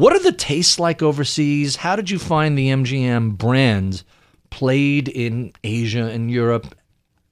what 0.00 0.14
are 0.14 0.18
the 0.18 0.32
tastes 0.32 0.80
like 0.80 1.02
overseas? 1.02 1.76
How 1.76 1.94
did 1.94 2.08
you 2.08 2.18
find 2.18 2.56
the 2.56 2.68
MGM 2.68 3.36
brand 3.36 4.02
played 4.48 5.08
in 5.08 5.52
Asia 5.62 6.04
and 6.04 6.30
Europe? 6.30 6.74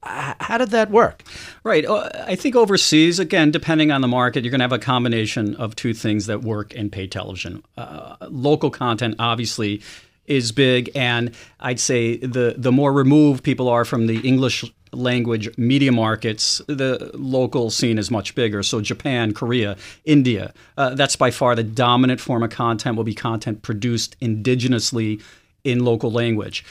How 0.03 0.59
did 0.59 0.69
that 0.69 0.91
work? 0.91 1.23
Right. 1.63 1.83
Uh, 1.83 2.11
I 2.27 2.35
think 2.35 2.55
overseas, 2.55 3.17
again, 3.17 3.49
depending 3.49 3.91
on 3.91 4.01
the 4.01 4.07
market, 4.07 4.43
you're 4.43 4.51
going 4.51 4.59
to 4.59 4.65
have 4.65 4.71
a 4.71 4.77
combination 4.77 5.55
of 5.55 5.75
two 5.75 5.95
things 5.95 6.27
that 6.27 6.43
work 6.43 6.71
in 6.75 6.91
pay 6.91 7.07
television. 7.07 7.63
Uh, 7.75 8.17
local 8.29 8.69
content, 8.69 9.15
obviously, 9.17 9.81
is 10.27 10.51
big, 10.51 10.91
and 10.93 11.33
I'd 11.59 11.79
say 11.79 12.17
the 12.17 12.53
the 12.55 12.71
more 12.71 12.93
removed 12.93 13.43
people 13.43 13.67
are 13.67 13.83
from 13.83 14.05
the 14.05 14.19
English 14.19 14.63
language 14.91 15.55
media 15.57 15.91
markets, 15.91 16.61
the 16.67 17.11
local 17.13 17.69
scene 17.69 17.97
is 17.97 18.09
much 18.09 18.35
bigger. 18.35 18.63
So 18.63 18.81
Japan, 18.81 19.33
Korea, 19.33 19.77
India, 20.05 20.53
uh, 20.77 20.95
that's 20.95 21.15
by 21.15 21.31
far 21.31 21.55
the 21.55 21.63
dominant 21.63 22.19
form 22.19 22.43
of 22.43 22.49
content. 22.49 22.97
Will 22.97 23.03
be 23.03 23.15
content 23.15 23.61
produced 23.61 24.19
indigenously 24.19 25.21
in 25.63 25.83
local 25.83 26.11
language. 26.11 26.65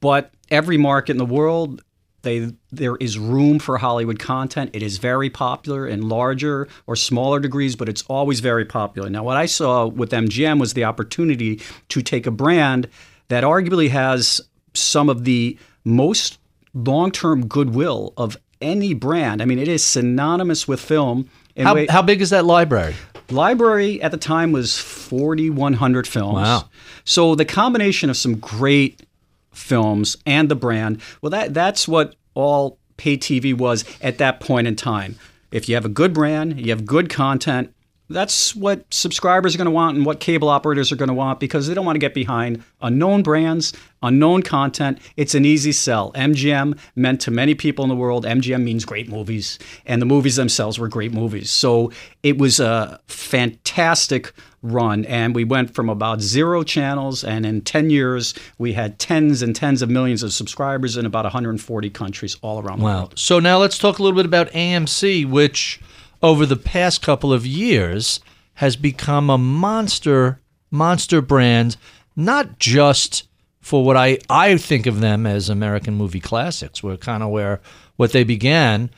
But 0.00 0.32
every 0.50 0.76
market 0.76 1.12
in 1.12 1.18
the 1.18 1.26
world 1.26 1.82
they, 2.22 2.52
there 2.70 2.96
is 2.96 3.18
room 3.18 3.58
for 3.58 3.78
Hollywood 3.78 4.18
content. 4.18 4.70
It 4.72 4.82
is 4.82 4.98
very 4.98 5.28
popular 5.28 5.86
in 5.86 6.08
larger 6.08 6.68
or 6.86 6.96
smaller 6.96 7.40
degrees, 7.40 7.76
but 7.76 7.88
it's 7.88 8.02
always 8.02 8.40
very 8.40 8.64
popular. 8.64 9.10
Now, 9.10 9.24
what 9.24 9.36
I 9.36 9.46
saw 9.46 9.86
with 9.86 10.10
MGM 10.10 10.60
was 10.60 10.74
the 10.74 10.84
opportunity 10.84 11.60
to 11.88 12.02
take 12.02 12.26
a 12.26 12.30
brand 12.30 12.88
that 13.28 13.44
arguably 13.44 13.90
has 13.90 14.40
some 14.74 15.08
of 15.08 15.24
the 15.24 15.58
most 15.84 16.38
long 16.74 17.10
term 17.10 17.46
goodwill 17.46 18.12
of 18.16 18.36
any 18.60 18.94
brand. 18.94 19.42
I 19.42 19.44
mean, 19.44 19.58
it 19.58 19.68
is 19.68 19.82
synonymous 19.84 20.66
with 20.68 20.80
film. 20.80 21.28
How, 21.56 21.74
way- 21.74 21.86
how 21.88 22.02
big 22.02 22.20
is 22.22 22.30
that 22.30 22.44
library? 22.44 22.94
library 23.30 24.00
at 24.02 24.10
the 24.10 24.16
time 24.18 24.52
was 24.52 24.78
4100 24.78 26.06
films 26.06 26.34
Wow. 26.34 26.68
so 27.04 27.34
the 27.34 27.44
combination 27.46 28.10
of 28.10 28.16
some 28.16 28.34
great 28.38 29.06
films 29.52 30.16
and 30.26 30.50
the 30.50 30.54
brand 30.54 31.00
well 31.22 31.30
that 31.30 31.54
that's 31.54 31.86
what 31.88 32.14
all 32.34 32.78
pay 32.98 33.16
tv 33.16 33.56
was 33.56 33.84
at 34.02 34.18
that 34.18 34.40
point 34.40 34.66
in 34.66 34.76
time 34.76 35.16
if 35.50 35.66
you 35.68 35.74
have 35.76 35.84
a 35.86 35.88
good 35.90 36.12
brand 36.12 36.60
you 36.60 36.70
have 36.70 36.84
good 36.84 37.08
content 37.08 37.72
that's 38.12 38.54
what 38.54 38.84
subscribers 38.92 39.54
are 39.54 39.58
going 39.58 39.66
to 39.66 39.70
want 39.72 39.96
and 39.96 40.06
what 40.06 40.20
cable 40.20 40.48
operators 40.48 40.92
are 40.92 40.96
going 40.96 41.08
to 41.08 41.14
want 41.14 41.40
because 41.40 41.66
they 41.66 41.74
don't 41.74 41.84
want 41.86 41.96
to 41.96 42.00
get 42.00 42.14
behind 42.14 42.62
unknown 42.80 43.22
brands, 43.22 43.72
unknown 44.02 44.42
content. 44.42 44.98
It's 45.16 45.34
an 45.34 45.44
easy 45.44 45.72
sell. 45.72 46.12
MGM 46.12 46.78
meant 46.94 47.20
to 47.22 47.30
many 47.30 47.54
people 47.54 47.84
in 47.84 47.88
the 47.88 47.96
world, 47.96 48.24
MGM 48.24 48.62
means 48.62 48.84
great 48.84 49.08
movies, 49.08 49.58
and 49.86 50.00
the 50.00 50.06
movies 50.06 50.36
themselves 50.36 50.78
were 50.78 50.88
great 50.88 51.12
movies. 51.12 51.50
So 51.50 51.90
it 52.22 52.38
was 52.38 52.60
a 52.60 53.00
fantastic 53.06 54.32
run, 54.62 55.04
and 55.06 55.34
we 55.34 55.42
went 55.42 55.74
from 55.74 55.88
about 55.88 56.20
zero 56.20 56.62
channels, 56.62 57.24
and 57.24 57.44
in 57.44 57.62
10 57.62 57.90
years, 57.90 58.32
we 58.58 58.74
had 58.74 58.98
tens 58.98 59.42
and 59.42 59.56
tens 59.56 59.82
of 59.82 59.90
millions 59.90 60.22
of 60.22 60.32
subscribers 60.32 60.96
in 60.96 61.04
about 61.04 61.24
140 61.24 61.90
countries 61.90 62.36
all 62.42 62.60
around 62.62 62.78
the 62.78 62.84
Wow. 62.84 62.98
world. 62.98 63.14
So 63.18 63.40
now 63.40 63.58
let's 63.58 63.76
talk 63.78 63.98
a 63.98 64.02
little 64.02 64.16
bit 64.16 64.24
about 64.26 64.52
AMC, 64.52 65.24
which 65.24 65.80
over 66.22 66.46
the 66.46 66.56
past 66.56 67.02
couple 67.02 67.32
of 67.32 67.46
years 67.46 68.20
has 68.54 68.76
become 68.76 69.30
a 69.30 69.38
monster 69.38 70.40
monster 70.70 71.20
brand, 71.20 71.76
not 72.16 72.58
just 72.58 73.28
for 73.60 73.84
what 73.84 73.96
I, 73.96 74.18
I 74.28 74.56
think 74.56 74.86
of 74.86 75.00
them 75.00 75.26
as 75.26 75.48
American 75.48 75.94
movie 75.94 76.20
classics, 76.20 76.82
were 76.82 76.96
kind 76.96 77.22
of 77.22 77.30
where 77.30 77.60
what 77.96 78.12
they 78.12 78.24
began, 78.24 78.90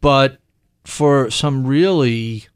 but 0.00 0.38
for 0.84 1.30
some 1.30 1.66
really 1.66 2.46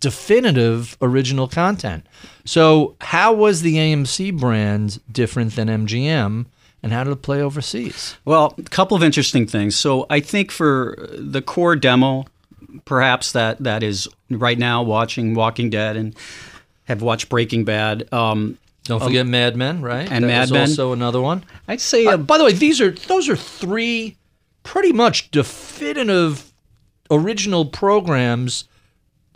definitive 0.00 0.96
original 1.00 1.46
content. 1.46 2.06
So, 2.44 2.96
how 3.00 3.32
was 3.32 3.62
the 3.62 3.76
AMC 3.76 4.38
brand 4.38 5.00
different 5.10 5.54
than 5.54 5.68
MGM, 5.68 6.46
and 6.82 6.92
how 6.92 7.04
did 7.04 7.12
it 7.12 7.22
play 7.22 7.40
overseas? 7.40 8.16
Well, 8.24 8.54
a 8.58 8.62
couple 8.62 8.96
of 8.96 9.02
interesting 9.02 9.46
things. 9.46 9.76
So 9.76 10.06
I 10.10 10.20
think 10.20 10.50
for 10.50 10.96
the 11.12 11.40
core 11.40 11.76
demo, 11.76 12.26
perhaps 12.84 13.32
that 13.32 13.58
that 13.64 13.82
is 13.82 14.08
right 14.30 14.58
now 14.58 14.82
watching 14.82 15.34
Walking 15.34 15.70
Dead 15.70 15.96
and 15.96 16.14
have 16.84 17.02
watched 17.02 17.28
Breaking 17.28 17.64
Bad. 17.64 18.12
Um, 18.12 18.58
Don't 18.84 19.02
forget 19.02 19.26
Mad 19.26 19.56
Men, 19.56 19.82
right? 19.82 20.10
and 20.10 20.24
that 20.24 20.28
Mad 20.28 20.50
Men. 20.50 20.60
also 20.62 20.92
another 20.92 21.20
one. 21.20 21.44
I'd 21.68 21.80
say 21.80 22.06
Uh, 22.06 22.12
uh, 22.14 22.16
by 22.16 22.38
the 22.38 22.44
way, 22.44 22.52
these 22.52 22.80
are 22.80 22.90
those 22.90 23.28
are 23.28 23.36
three 23.36 24.16
pretty 24.62 24.92
much 24.92 25.30
definitive 25.30 26.52
original 27.10 27.66
programs 27.66 28.64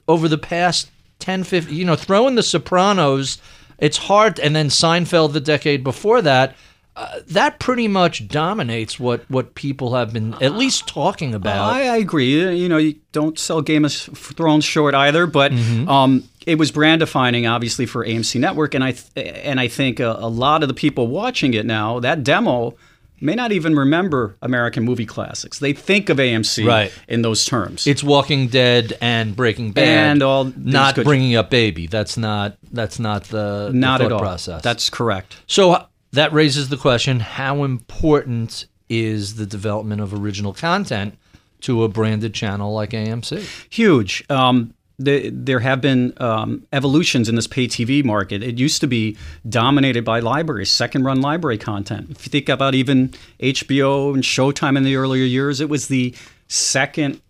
over 0.09 0.28
the 0.28 0.38
past 0.38 0.88
10 1.19 1.45
50 1.45 1.75
you 1.75 1.85
know 1.85 1.97
throwing 1.97 2.35
the 2.37 2.43
sopranos 2.43 3.38
it's 3.78 3.97
hard 3.97 4.38
and 4.38 4.55
then 4.55 4.69
seinfeld 4.69 5.33
the 5.33 5.40
decade 5.40 5.83
before 5.83 6.23
that 6.23 6.55
uh, 6.97 7.21
that 7.29 7.59
pretty 7.59 7.87
much 7.88 8.26
dominates 8.29 8.99
what 8.99 9.29
what 9.31 9.55
people 9.55 9.95
have 9.95 10.12
been 10.12 10.35
at 10.43 10.55
least 10.55 10.87
talking 10.88 11.35
about 11.35 11.73
I, 11.73 11.88
I 11.88 11.97
agree. 11.99 12.57
You 12.57 12.69
know, 12.69 12.79
you 12.79 12.97
don't 13.12 13.38
sell 13.38 13.61
Game 13.61 13.85
of 13.85 13.93
Thrones 13.93 14.65
short 14.65 14.95
either, 14.95 15.26
but 15.26 15.53
Mm-hmm. 15.53 15.88
um, 15.88 16.25
it 16.47 16.59
was 16.59 16.71
brand 16.71 17.00
defining, 17.00 17.47
obviously, 17.47 17.87
for 17.87 18.05
AMC 18.07 18.38
Network, 18.41 18.75
and 18.75 18.85
I 18.85 18.93
th- 18.93 19.41
and 19.45 19.59
I 19.59 19.67
think 19.69 19.99
a, 20.00 20.12
a 20.12 20.29
lot 20.29 20.62
of 20.62 20.69
the 20.69 20.75
people 20.75 21.09
watching 21.09 21.55
it 21.55 21.67
now, 21.67 22.00
that 22.00 22.23
demo. 22.25 22.75
May 23.19 23.35
not 23.35 23.50
even 23.50 23.75
remember 23.75 24.37
American 24.43 24.85
movie 24.85 25.07
classics. 25.07 25.59
They 25.59 25.73
think 25.73 26.11
of 26.11 26.19
AMC 26.19 26.67
Right. 26.69 26.93
in 27.09 27.23
those 27.23 27.47
terms. 27.47 27.87
it's 27.87 28.05
Walking 28.05 28.49
Dead 28.49 28.93
and 29.00 29.35
Breaking 29.35 29.73
Bad, 29.73 29.88
And 30.11 30.23
all 30.23 30.53
not 30.55 30.97
good- 30.97 31.05
bringing 31.07 31.35
up 31.35 31.49
Baby. 31.49 31.87
That's 31.87 32.19
not 32.19 32.59
that's 32.73 32.99
not 32.99 33.25
the, 33.25 33.69
the 33.69 33.73
not 33.73 34.00
thought 34.00 34.07
at 34.07 34.12
all. 34.12 34.19
process. 34.21 34.61
That's 34.62 34.91
correct. 34.91 35.38
So 35.47 35.73
uh, 35.73 35.87
that 36.13 36.33
raises 36.33 36.69
the 36.69 36.77
question: 36.77 37.21
How 37.21 37.65
important 37.65 38.67
is 38.89 39.37
the 39.37 39.47
development 39.47 40.01
of 40.01 40.15
original 40.15 40.53
content 40.53 41.19
to 41.63 41.85
a 41.85 41.89
branded 41.89 42.35
channel 42.35 42.73
like 42.73 42.91
AMC? 42.91 43.67
huge. 43.71 44.25
Um, 44.31 44.75
the, 44.99 45.29
there 45.31 45.61
have 45.61 45.81
been 45.81 46.15
um, 46.19 46.67
evolutions 46.73 47.29
in 47.29 47.35
this 47.35 47.47
pay 47.47 47.67
TV 47.67 48.03
market. 48.03 48.43
It 48.43 48.59
used 48.59 48.81
to 48.81 48.87
be 48.87 49.17
dominated 49.49 50.05
by 50.05 50.21
libraries, 50.21 50.71
second 50.71 51.05
run 51.05 51.21
library 51.21 51.59
content. 51.59 52.11
If 52.11 52.27
you 52.27 52.31
think 52.31 52.49
about 52.49 52.75
even 52.75 53.13
HBO 53.41 54.15
and 54.15 54.23
Showtime 54.23 54.77
in 54.77 54.85
the 54.85 54.97
earlier 54.97 55.25
years, 55.25 55.61
it 55.61 55.69
was 55.69 55.89
the 55.89 56.15
second 56.49 57.21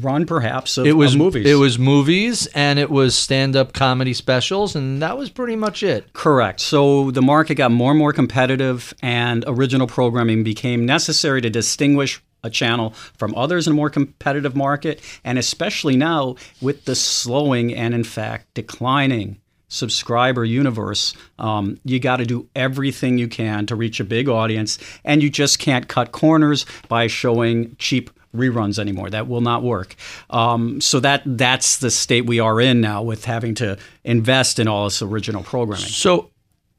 run, 0.00 0.26
perhaps, 0.26 0.78
of, 0.78 0.86
It 0.86 0.92
was 0.92 1.14
of 1.14 1.18
movies. 1.18 1.46
It 1.46 1.54
was 1.54 1.78
movies 1.78 2.46
and 2.54 2.78
it 2.78 2.90
was 2.90 3.14
stand-up 3.14 3.72
comedy 3.72 4.14
specials, 4.14 4.74
and 4.74 5.02
that 5.02 5.18
was 5.18 5.30
pretty 5.30 5.56
much 5.56 5.82
it. 5.82 6.12
Correct. 6.12 6.60
So 6.60 7.10
the 7.10 7.22
market 7.22 7.56
got 7.56 7.70
more 7.70 7.90
and 7.90 7.98
more 7.98 8.12
competitive, 8.12 8.94
and 9.02 9.44
original 9.46 9.86
programming 9.86 10.44
became 10.44 10.86
necessary 10.86 11.40
to 11.42 11.50
distinguish 11.50 12.22
a 12.44 12.50
channel 12.50 12.90
from 13.16 13.34
others 13.36 13.66
in 13.66 13.72
a 13.72 13.76
more 13.76 13.90
competitive 13.90 14.56
market, 14.56 15.00
and 15.24 15.38
especially 15.38 15.96
now 15.96 16.36
with 16.60 16.84
the 16.86 16.94
slowing 16.94 17.74
and, 17.74 17.94
in 17.94 18.02
fact, 18.02 18.46
declining 18.54 19.38
subscriber 19.68 20.44
universe, 20.44 21.14
um, 21.38 21.78
you 21.84 21.98
got 21.98 22.16
to 22.16 22.26
do 22.26 22.46
everything 22.54 23.16
you 23.16 23.28
can 23.28 23.64
to 23.64 23.74
reach 23.76 24.00
a 24.00 24.04
big 24.04 24.28
audience, 24.28 24.78
and 25.04 25.22
you 25.22 25.30
just 25.30 25.58
can't 25.58 25.88
cut 25.88 26.12
corners 26.12 26.66
by 26.88 27.06
showing 27.06 27.74
cheap 27.78 28.10
reruns 28.34 28.78
anymore. 28.78 29.10
That 29.10 29.28
will 29.28 29.40
not 29.40 29.62
work. 29.62 29.94
Um, 30.30 30.80
so 30.80 31.00
that 31.00 31.22
that's 31.24 31.78
the 31.78 31.90
state 31.90 32.26
we 32.26 32.40
are 32.40 32.60
in 32.60 32.80
now 32.80 33.02
with 33.02 33.24
having 33.24 33.54
to 33.56 33.78
invest 34.04 34.58
in 34.58 34.68
all 34.68 34.84
this 34.84 35.02
original 35.02 35.42
programming. 35.42 35.86
So, 35.86 36.30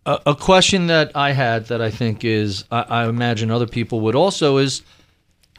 a, 0.05 0.35
question 0.35 0.87
that 0.87 1.15
I 1.15 1.31
had 1.31 1.67
that 1.67 1.81
I 1.81 1.89
think 1.89 2.25
is, 2.25 2.65
I, 2.69 2.81
I 2.81 3.07
imagine 3.07 3.49
other 3.49 3.67
people 3.67 4.01
would 4.01 4.15
also 4.15 4.57
is, 4.57 4.81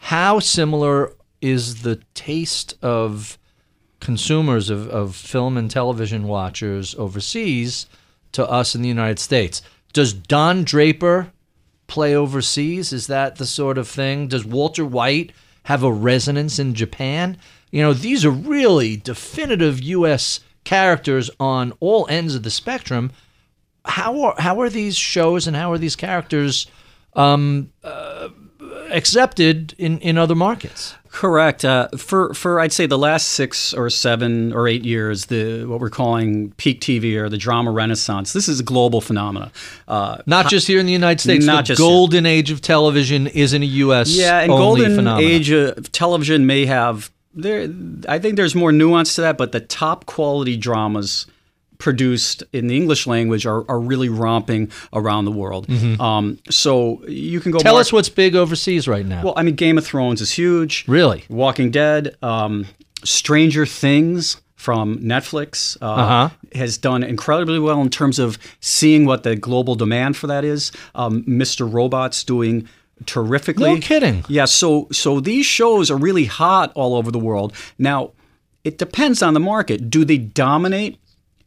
how 0.00 0.38
similar 0.38 1.14
is 1.40 1.82
the 1.82 1.96
taste 2.12 2.74
of 2.82 3.38
consumers 4.00 4.68
of, 4.68 4.86
of 4.88 5.16
film 5.16 5.56
and 5.56 5.70
television 5.70 6.24
watchers 6.24 6.94
overseas 6.96 7.86
to 8.32 8.46
us 8.46 8.74
in 8.74 8.82
the 8.82 8.88
United 8.88 9.18
States? 9.18 9.62
Does 9.94 10.12
Don 10.12 10.64
Draper 10.64 11.32
play 11.86 12.14
overseas? 12.14 12.92
Is 12.92 13.06
that 13.06 13.36
the 13.36 13.46
sort 13.46 13.78
of 13.78 13.88
thing? 13.88 14.28
Does 14.28 14.44
Walter 14.44 14.84
White 14.84 15.32
have 15.64 15.82
a 15.82 15.92
resonance 15.92 16.58
in 16.58 16.74
Japan? 16.74 17.36
You 17.70 17.82
know, 17.82 17.92
these 17.92 18.24
are 18.24 18.30
really 18.30 18.96
definitive 18.96 19.82
U.S. 19.82 20.40
characters 20.64 21.30
on 21.40 21.72
all 21.80 22.06
ends 22.08 22.34
of 22.34 22.42
the 22.42 22.50
spectrum. 22.50 23.10
How 23.84 24.20
are 24.22 24.34
how 24.38 24.60
are 24.60 24.70
these 24.70 24.96
shows 24.96 25.46
and 25.46 25.56
how 25.56 25.72
are 25.72 25.78
these 25.78 25.96
characters 25.96 26.66
um, 27.14 27.70
uh, 27.82 28.28
accepted 28.90 29.74
in, 29.76 29.98
in 29.98 30.16
other 30.16 30.34
markets? 30.34 30.94
Correct. 31.14 31.64
Uh, 31.64 31.86
for 31.96 32.34
for 32.34 32.58
I'd 32.58 32.72
say 32.72 32.86
the 32.86 32.98
last 32.98 33.28
six 33.28 33.72
or 33.72 33.88
seven 33.88 34.52
or 34.52 34.66
eight 34.66 34.84
years, 34.84 35.26
the 35.26 35.64
what 35.64 35.78
we're 35.78 35.88
calling 35.88 36.50
peak 36.56 36.80
TV 36.80 37.14
or 37.14 37.28
the 37.28 37.38
drama 37.38 37.70
renaissance. 37.70 38.32
This 38.32 38.48
is 38.48 38.58
a 38.58 38.64
global 38.64 39.00
phenomena. 39.00 39.52
Uh, 39.86 40.18
Not 40.26 40.48
just 40.48 40.66
here 40.66 40.80
in 40.80 40.86
the 40.86 40.92
United 40.92 41.20
States. 41.20 41.46
Not 41.46 41.58
the 41.58 41.68
just 41.68 41.80
here. 41.80 41.88
golden 41.88 42.26
age 42.26 42.50
of 42.50 42.60
television 42.60 43.28
isn't 43.28 43.62
a 43.62 43.66
U.S. 43.66 44.08
yeah, 44.16 44.40
and 44.40 44.48
golden 44.48 44.96
phenomenon. 44.96 45.30
age 45.30 45.50
of 45.50 45.92
television 45.92 46.46
may 46.46 46.66
have 46.66 47.12
there. 47.32 47.68
I 48.08 48.18
think 48.18 48.34
there's 48.34 48.56
more 48.56 48.72
nuance 48.72 49.14
to 49.14 49.20
that, 49.20 49.38
but 49.38 49.52
the 49.52 49.60
top 49.60 50.06
quality 50.06 50.56
dramas 50.56 51.28
produced 51.78 52.42
in 52.52 52.66
the 52.68 52.76
English 52.76 53.06
language 53.06 53.46
are, 53.46 53.68
are 53.70 53.80
really 53.80 54.08
romping 54.08 54.70
around 54.92 55.24
the 55.24 55.32
world. 55.32 55.68
Um, 56.00 56.38
so 56.50 57.02
you 57.06 57.40
can 57.40 57.50
go. 57.52 57.58
Mm-hmm. 57.58 57.64
Tell 57.64 57.74
more- 57.74 57.80
us 57.80 57.92
what's 57.92 58.08
big 58.08 58.36
overseas 58.36 58.86
right 58.88 59.06
now. 59.06 59.22
Well, 59.24 59.34
I 59.36 59.42
mean, 59.42 59.54
Game 59.56 59.78
of 59.78 59.84
Thrones 59.86 60.20
is 60.20 60.32
huge. 60.32 60.84
Really? 60.88 61.24
Walking 61.28 61.70
Dead, 61.70 62.16
um, 62.22 62.66
Stranger 63.04 63.66
Things 63.66 64.40
from 64.56 64.98
Netflix 65.00 65.76
uh, 65.82 65.84
Uh-huh. 65.92 66.28
has 66.54 66.78
done 66.78 67.02
incredibly 67.02 67.58
well 67.58 67.82
in 67.82 67.90
terms 67.90 68.18
of 68.18 68.38
seeing 68.60 69.04
what 69.04 69.22
the 69.22 69.36
global 69.36 69.74
demand 69.74 70.16
for 70.16 70.26
that 70.26 70.42
is. 70.44 70.72
Um, 70.94 71.22
Mr. 71.24 71.70
Robot's 71.70 72.24
doing 72.24 72.66
terrifically. 73.04 73.74
No 73.74 73.80
kidding. 73.80 74.24
Yeah, 74.28 74.46
so 74.46 74.88
so 74.90 75.20
these 75.20 75.44
shows 75.44 75.90
are 75.90 75.98
really 75.98 76.24
hot 76.24 76.72
all 76.74 76.94
over 76.94 77.10
the 77.10 77.18
world. 77.18 77.52
Now, 77.78 78.12
it 78.62 78.78
depends 78.78 79.20
on 79.22 79.34
the 79.34 79.40
market. 79.40 79.90
Do 79.90 80.04
they 80.06 80.16
dominate 80.16 80.96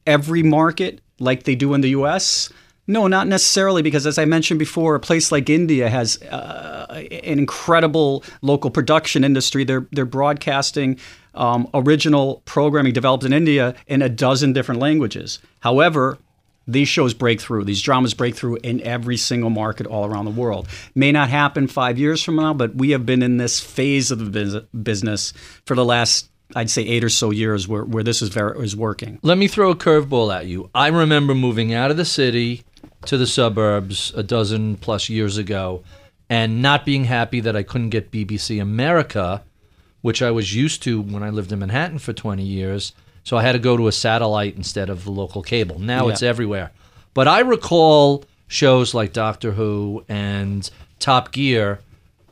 every 0.08 0.42
market 0.42 1.02
like 1.20 1.44
they 1.44 1.56
do 1.56 1.74
in 1.74 1.82
the 1.82 1.90
US? 1.90 2.52
No, 2.88 3.08
not 3.08 3.28
necessarily, 3.28 3.82
because 3.82 4.08
as 4.08 4.18
I 4.18 4.24
mentioned 4.24 4.60
before, 4.60 4.96
a 4.96 5.00
place 5.00 5.30
like 5.30 5.50
India 5.50 5.90
has 5.90 6.22
uh, 6.24 6.86
an 6.90 7.38
incredible 7.38 8.24
local 8.42 8.72
production 8.72 9.26
industry. 9.26 9.66
They're 9.66 9.88
they're 9.92 10.06
broadcasting 10.06 10.98
um, 11.34 11.70
original 11.74 12.42
programming 12.46 12.94
developed 12.94 13.26
in 13.26 13.34
India 13.34 13.76
in 13.88 14.02
a 14.02 14.10
dozen 14.10 14.54
different 14.54 14.80
languages. 14.80 15.40
However, 15.60 16.18
these 16.68 16.88
shows 16.88 17.14
break 17.14 17.40
through. 17.40 17.64
These 17.64 17.82
dramas 17.82 18.14
break 18.14 18.36
through 18.36 18.58
in 18.58 18.82
every 18.82 19.18
single 19.18 19.50
market 19.50 19.88
all 19.88 20.06
around 20.06 20.26
the 20.26 20.32
world. 20.32 20.68
May 20.96 21.12
not 21.12 21.30
happen 21.30 21.68
five 21.68 21.98
years 21.98 22.22
from 22.24 22.36
now, 22.36 22.54
but 22.54 22.76
we 22.76 22.92
have 22.92 23.06
been 23.06 23.22
in 23.22 23.38
this 23.38 23.60
phase 23.60 24.12
of 24.12 24.34
the 24.34 24.68
business 24.84 25.34
for 25.66 25.76
the 25.76 25.86
last 25.86 26.30
I'd 26.56 26.70
say 26.70 26.84
eight 26.84 27.04
or 27.04 27.10
so 27.10 27.32
years 27.32 27.68
where, 27.68 27.84
where 27.84 28.04
this 28.04 28.22
is 28.22 28.30
very 28.30 28.64
is 28.64 28.76
working. 28.76 29.20
Let 29.22 29.38
me 29.38 29.48
throw 29.48 29.72
a 29.72 29.76
curveball 29.76 30.34
at 30.36 30.46
you. 30.46 30.70
I 30.74 30.88
remember 30.88 31.36
moving 31.36 31.74
out 31.74 31.92
of 31.92 31.98
the 31.98 32.06
city 32.06 32.64
to 33.06 33.18
the 33.18 33.28
suburbs 33.28 34.14
a 34.16 34.24
dozen 34.24 34.78
plus 34.78 35.10
years 35.10 35.38
ago 35.38 35.84
and 36.30 36.62
not 36.62 36.86
being 36.86 37.06
happy 37.06 37.40
that 37.42 37.56
I 37.56 37.64
couldn't 37.64 37.90
get 37.90 38.12
BBC 38.12 38.62
America, 38.62 39.44
which 40.02 40.22
I 40.22 40.32
was 40.32 40.56
used 40.56 40.84
to 40.84 41.02
when 41.02 41.24
I 41.24 41.30
lived 41.30 41.52
in 41.52 41.60
Manhattan 41.60 42.00
for 42.00 42.14
20 42.14 42.44
years. 42.44 42.94
So 43.24 43.38
I 43.38 43.42
had 43.42 43.54
to 43.54 43.60
go 43.60 43.76
to 43.76 43.88
a 43.88 43.92
satellite 43.92 44.56
instead 44.56 44.90
of 44.90 45.04
the 45.04 45.12
local 45.12 45.42
cable. 45.42 45.80
Now 45.80 46.06
yeah. 46.06 46.14
it's 46.14 46.24
everywhere. 46.24 46.72
But 47.14 47.28
I 47.28 47.40
recall 47.40 48.24
shows 48.48 48.94
like 48.94 49.12
Doctor 49.14 49.52
Who 49.52 50.06
and 50.08 50.70
Top 51.00 51.32
Gear 51.32 51.80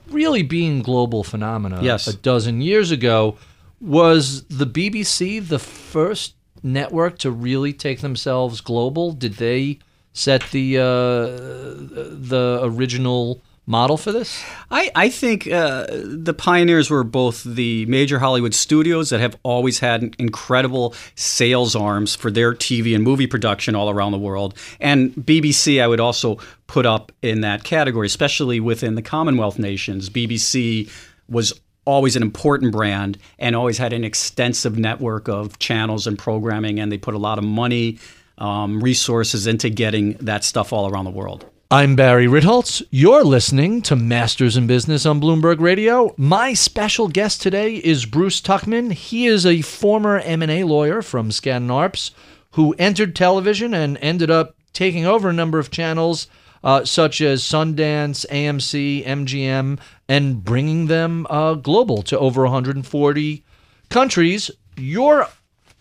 really 0.09 0.43
being 0.43 0.81
global 0.81 1.23
phenomena 1.23 1.81
yes. 1.81 2.07
a 2.07 2.15
dozen 2.15 2.61
years 2.61 2.91
ago. 2.91 3.37
Was 3.81 4.43
the 4.45 4.65
BBC 4.65 5.45
the 5.47 5.59
first 5.59 6.35
network 6.63 7.17
to 7.19 7.31
really 7.31 7.73
take 7.73 8.01
themselves 8.01 8.61
global? 8.61 9.11
Did 9.11 9.33
they 9.33 9.79
set 10.13 10.43
the 10.51 10.77
uh, 10.77 10.81
the 10.81 12.59
original 12.63 13.41
model 13.67 13.97
for 13.97 14.11
this? 14.11 14.43
I, 14.71 14.91
I 14.95 15.09
think 15.09 15.47
uh, 15.47 15.87
the 15.89 16.33
pioneers 16.33 16.89
were 16.89 17.03
both 17.03 17.43
the 17.43 17.85
major 17.87 18.19
Hollywood 18.19 18.53
studios 18.53 19.09
that 19.09 19.19
have 19.19 19.37
always 19.43 19.79
had 19.79 20.15
incredible 20.19 20.93
sales 21.15 21.75
arms 21.75 22.15
for 22.15 22.31
their 22.31 22.53
TV 22.53 22.95
and 22.95 23.03
movie 23.03 23.27
production 23.27 23.75
all 23.75 23.89
around 23.89 24.11
the 24.11 24.19
world, 24.19 24.55
and 24.79 25.13
BBC. 25.13 25.81
I 25.81 25.87
would 25.87 25.99
also 25.99 26.39
put 26.67 26.85
up 26.85 27.11
in 27.21 27.41
that 27.41 27.63
category, 27.63 28.07
especially 28.07 28.59
within 28.59 28.95
the 28.95 29.01
Commonwealth 29.01 29.59
nations. 29.59 30.09
BBC 30.09 30.89
was 31.27 31.59
always 31.85 32.15
an 32.15 32.21
important 32.21 32.71
brand 32.71 33.17
and 33.39 33.55
always 33.55 33.77
had 33.77 33.93
an 33.93 34.03
extensive 34.03 34.77
network 34.77 35.27
of 35.27 35.59
channels 35.59 36.07
and 36.07 36.17
programming, 36.19 36.79
and 36.79 36.91
they 36.91 36.97
put 36.97 37.13
a 37.13 37.19
lot 37.19 37.37
of 37.37 37.43
money. 37.43 37.99
Um, 38.37 38.83
resources 38.83 39.47
into 39.47 39.69
getting 39.69 40.15
that 40.15 40.43
stuff 40.43 40.73
all 40.73 40.91
around 40.91 41.05
the 41.05 41.11
world. 41.11 41.45
I'm 41.71 41.95
Barry 41.95 42.27
Ritholtz. 42.27 42.83
You're 42.91 43.23
listening 43.23 43.81
to 43.83 43.95
Masters 43.95 44.55
in 44.55 44.67
Business 44.67 45.03
on 45.05 45.19
Bloomberg 45.19 45.59
Radio. 45.59 46.13
My 46.15 46.53
special 46.53 47.07
guest 47.07 47.41
today 47.41 47.77
is 47.77 48.05
Bruce 48.05 48.39
Tuchman. 48.39 48.91
He 48.91 49.25
is 49.25 49.47
a 49.47 49.61
former 49.61 50.19
M&A 50.19 50.63
lawyer 50.63 51.01
from 51.01 51.31
Skadden 51.31 51.67
Arps 51.67 52.11
who 52.51 52.75
entered 52.77 53.15
television 53.15 53.73
and 53.73 53.97
ended 53.97 54.29
up 54.29 54.55
taking 54.73 55.07
over 55.07 55.29
a 55.29 55.33
number 55.33 55.57
of 55.57 55.71
channels 55.71 56.27
uh, 56.63 56.85
such 56.85 57.19
as 57.19 57.41
Sundance, 57.41 58.25
AMC, 58.29 59.05
MGM, 59.05 59.79
and 60.07 60.43
bringing 60.43 60.87
them 60.87 61.25
uh, 61.29 61.55
global 61.55 62.01
to 62.03 62.19
over 62.19 62.43
140 62.43 63.43
countries. 63.89 64.51
You're 64.77 65.27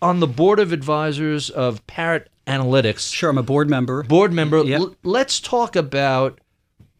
on 0.01 0.19
the 0.19 0.27
board 0.27 0.59
of 0.59 0.71
advisors 0.71 1.49
of 1.49 1.85
Parrot 1.87 2.29
analytics. 2.47 3.13
Sure, 3.13 3.29
I'm 3.29 3.37
a 3.37 3.43
board 3.43 3.69
member. 3.69 4.03
Board 4.03 4.33
member. 4.33 4.63
Yep. 4.63 4.79
L- 4.79 4.95
let's 5.03 5.39
talk 5.39 5.75
about 5.75 6.39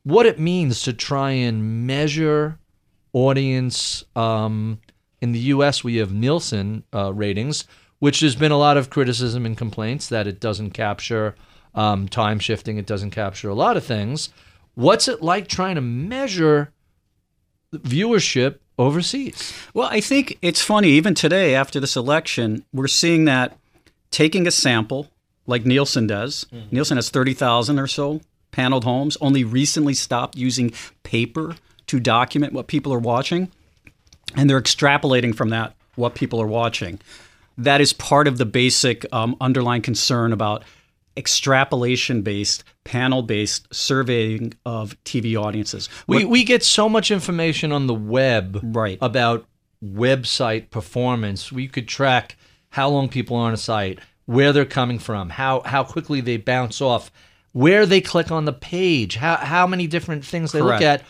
what 0.04 0.26
it 0.26 0.40
means 0.40 0.82
to 0.84 0.94
try 0.94 1.32
and 1.32 1.88
measure 1.88 2.60
audience. 3.14 4.04
Um, 4.16 4.80
in 5.22 5.32
the 5.32 5.40
U.S., 5.40 5.84
we 5.84 5.96
have 5.96 6.14
Nielsen 6.14 6.84
uh, 6.94 7.12
ratings, 7.14 7.66
which 8.00 8.20
has 8.20 8.36
been 8.36 8.52
a 8.52 8.58
lot 8.58 8.78
of 8.78 8.90
criticism 8.90 9.46
and 9.46 9.58
complaints 9.58 10.08
that 10.10 10.28
it 10.28 10.40
doesn't 10.40 10.72
capture 10.72 11.36
um, 11.74 12.08
time 12.08 12.40
shifting, 12.40 12.78
it 12.78 12.86
doesn't 12.86 13.12
capture 13.12 13.50
a 13.50 13.56
lot 13.56 13.78
of 13.78 13.84
things. 13.84 14.30
What's 14.76 15.08
it 15.08 15.22
like 15.22 15.48
trying 15.48 15.76
to 15.76 15.82
measure 15.82 16.72
viewership 17.80 18.60
overseas? 18.78 19.54
Well, 19.74 19.88
I 19.92 20.02
think 20.02 20.38
it's 20.42 20.62
funny. 20.62 20.90
Even 20.90 21.14
today, 21.14 21.56
after 21.56 21.80
this 21.80 21.96
election, 21.96 22.66
we're 22.74 22.88
seeing 22.88 23.26
that 23.26 23.58
taking 24.12 24.48
a 24.48 24.52
sample 24.52 25.10
like 25.48 25.66
Nielsen 25.66 26.08
does. 26.08 26.46
Mm-hmm. 26.54 26.76
Nielsen 26.76 26.98
has 26.98 27.10
30,000 27.10 27.80
or 27.80 27.88
so 27.88 28.22
paneled 28.52 28.86
homes, 28.86 29.18
only 29.20 29.44
recently 29.44 29.94
stopped 29.94 30.38
using 30.38 30.72
paper 31.04 31.56
to 31.88 32.00
document 32.00 32.54
what 32.54 32.68
people 32.68 32.94
are 32.94 33.00
watching. 33.00 33.52
And 34.36 34.50
they're 34.50 34.62
extrapolating 34.62 35.36
from 35.36 35.50
that 35.50 35.76
what 35.96 36.16
people 36.16 36.42
are 36.42 36.48
watching. 36.48 37.00
That 37.58 37.82
is 37.82 37.94
part 37.94 38.28
of 38.28 38.38
the 38.38 38.46
basic 38.46 39.06
um, 39.14 39.36
underlying 39.40 39.82
concern 39.82 40.34
about 40.34 40.64
extrapolation 41.18 42.22
based, 42.22 42.64
panel 42.84 43.24
based 43.24 43.74
surveying 43.74 44.54
of 44.66 45.02
TV 45.04 45.36
audiences. 45.42 45.90
We, 46.08 46.26
we 46.26 46.44
get 46.44 46.64
so 46.64 46.90
much 46.90 47.12
information 47.12 47.72
on 47.72 47.88
the 47.88 47.94
web 47.94 48.60
right. 48.64 48.98
about 49.02 49.46
website 49.84 50.70
performance. 50.70 51.52
We 51.52 51.68
could 51.68 51.88
track 51.88 52.38
how 52.70 52.90
long 52.90 53.10
people 53.10 53.38
are 53.38 53.48
on 53.48 53.54
a 53.54 53.58
site, 53.58 54.00
where 54.26 54.52
they're 54.52 54.66
coming 54.66 55.00
from, 55.00 55.30
how 55.30 55.62
how 55.66 55.84
quickly 55.84 56.22
they 56.22 56.38
bounce 56.38 56.82
off, 56.82 57.12
where 57.54 57.86
they 57.86 58.02
click 58.02 58.32
on 58.32 58.46
the 58.46 58.54
page, 58.54 59.16
how 59.16 59.38
how 59.38 59.68
many 59.68 59.88
different 59.88 60.26
things 60.26 60.52
they 60.52 60.60
Correct. 60.60 60.82
look 60.82 60.88
at. 60.88 61.04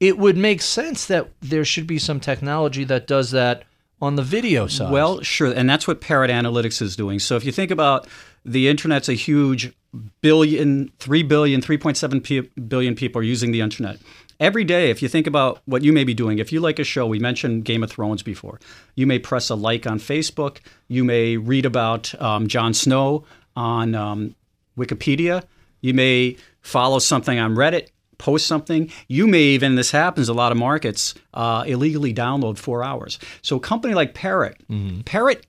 It 0.00 0.18
would 0.18 0.36
make 0.36 0.60
sense 0.60 1.06
that 1.06 1.30
there 1.40 1.64
should 1.64 1.86
be 1.86 1.98
some 1.98 2.20
technology 2.20 2.84
that 2.84 3.06
does 3.06 3.30
that 3.30 3.64
on 4.02 4.16
the 4.16 4.22
video 4.22 4.66
side. 4.66 4.92
Well, 4.92 5.22
sure, 5.22 5.52
and 5.52 5.68
that's 5.68 5.88
what 5.88 6.00
Parrot 6.00 6.30
Analytics 6.30 6.82
is 6.82 6.94
doing. 6.94 7.18
So 7.18 7.36
if 7.36 7.44
you 7.44 7.52
think 7.52 7.70
about 7.70 8.06
the 8.44 8.68
internet's 8.68 9.08
a 9.08 9.14
huge 9.14 9.72
billion, 10.20 10.90
3 10.98 11.22
billion, 11.22 11.60
3.7 11.60 12.22
p- 12.22 12.40
billion 12.68 12.94
people 12.94 13.20
are 13.20 13.24
using 13.24 13.52
the 13.52 13.60
internet 13.60 13.98
every 14.40 14.64
day, 14.64 14.90
if 14.90 15.02
you 15.02 15.08
think 15.08 15.26
about 15.26 15.60
what 15.64 15.82
you 15.82 15.92
may 15.92 16.04
be 16.04 16.14
doing, 16.14 16.38
if 16.38 16.52
you 16.52 16.60
like 16.60 16.78
a 16.78 16.84
show, 16.84 17.06
we 17.06 17.18
mentioned 17.18 17.64
Game 17.64 17.82
of 17.82 17.90
Thrones 17.90 18.22
before, 18.22 18.60
you 18.94 19.06
may 19.06 19.18
press 19.18 19.50
a 19.50 19.54
like 19.54 19.86
on 19.86 19.98
Facebook, 19.98 20.58
you 20.88 21.04
may 21.04 21.36
read 21.36 21.66
about 21.66 22.14
um, 22.20 22.46
Jon 22.48 22.74
Snow 22.74 23.24
on 23.56 23.94
um, 23.94 24.34
Wikipedia, 24.76 25.44
you 25.80 25.94
may 25.94 26.36
follow 26.60 26.98
something 26.98 27.38
on 27.38 27.54
Reddit, 27.54 27.88
post 28.16 28.46
something. 28.46 28.90
You 29.08 29.26
may 29.26 29.42
even, 29.42 29.74
this 29.74 29.90
happens 29.90 30.28
a 30.28 30.34
lot 30.34 30.52
of 30.52 30.56
markets, 30.56 31.14
uh, 31.34 31.64
illegally 31.66 32.14
download 32.14 32.58
four 32.58 32.82
hours. 32.82 33.18
So 33.42 33.56
a 33.56 33.60
company 33.60 33.92
like 33.92 34.14
Parrot, 34.14 34.56
mm-hmm. 34.70 35.00
Parrot 35.00 35.46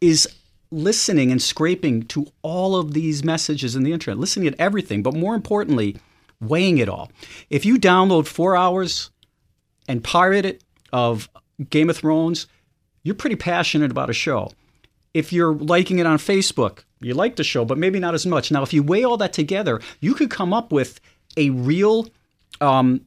is 0.00 0.28
listening 0.70 1.30
and 1.30 1.40
scraping 1.40 2.02
to 2.04 2.26
all 2.42 2.76
of 2.76 2.92
these 2.92 3.24
messages 3.24 3.76
in 3.76 3.82
the 3.82 3.92
internet, 3.92 4.18
listening 4.18 4.48
at 4.48 4.58
everything, 4.58 5.02
but 5.02 5.14
more 5.14 5.34
importantly, 5.34 5.96
weighing 6.40 6.78
it 6.78 6.88
all. 6.88 7.10
If 7.50 7.64
you 7.64 7.78
download 7.78 8.26
four 8.26 8.56
hours 8.56 9.10
and 9.88 10.02
pirate 10.02 10.44
it 10.44 10.64
of 10.92 11.28
Game 11.70 11.90
of 11.90 11.96
Thrones, 11.96 12.46
you're 13.02 13.14
pretty 13.14 13.36
passionate 13.36 13.90
about 13.90 14.10
a 14.10 14.14
show. 14.14 14.50
If 15.14 15.32
you're 15.32 15.54
liking 15.54 15.98
it 15.98 16.06
on 16.06 16.18
Facebook, 16.18 16.80
you 17.00 17.14
like 17.14 17.36
the 17.36 17.44
show, 17.44 17.64
but 17.64 17.78
maybe 17.78 17.98
not 17.98 18.14
as 18.14 18.26
much. 18.26 18.50
Now, 18.50 18.62
if 18.62 18.72
you 18.72 18.82
weigh 18.82 19.04
all 19.04 19.16
that 19.18 19.32
together, 19.32 19.80
you 20.00 20.14
could 20.14 20.30
come 20.30 20.52
up 20.52 20.72
with 20.72 21.00
a 21.36 21.50
real 21.50 22.08
um, 22.60 23.05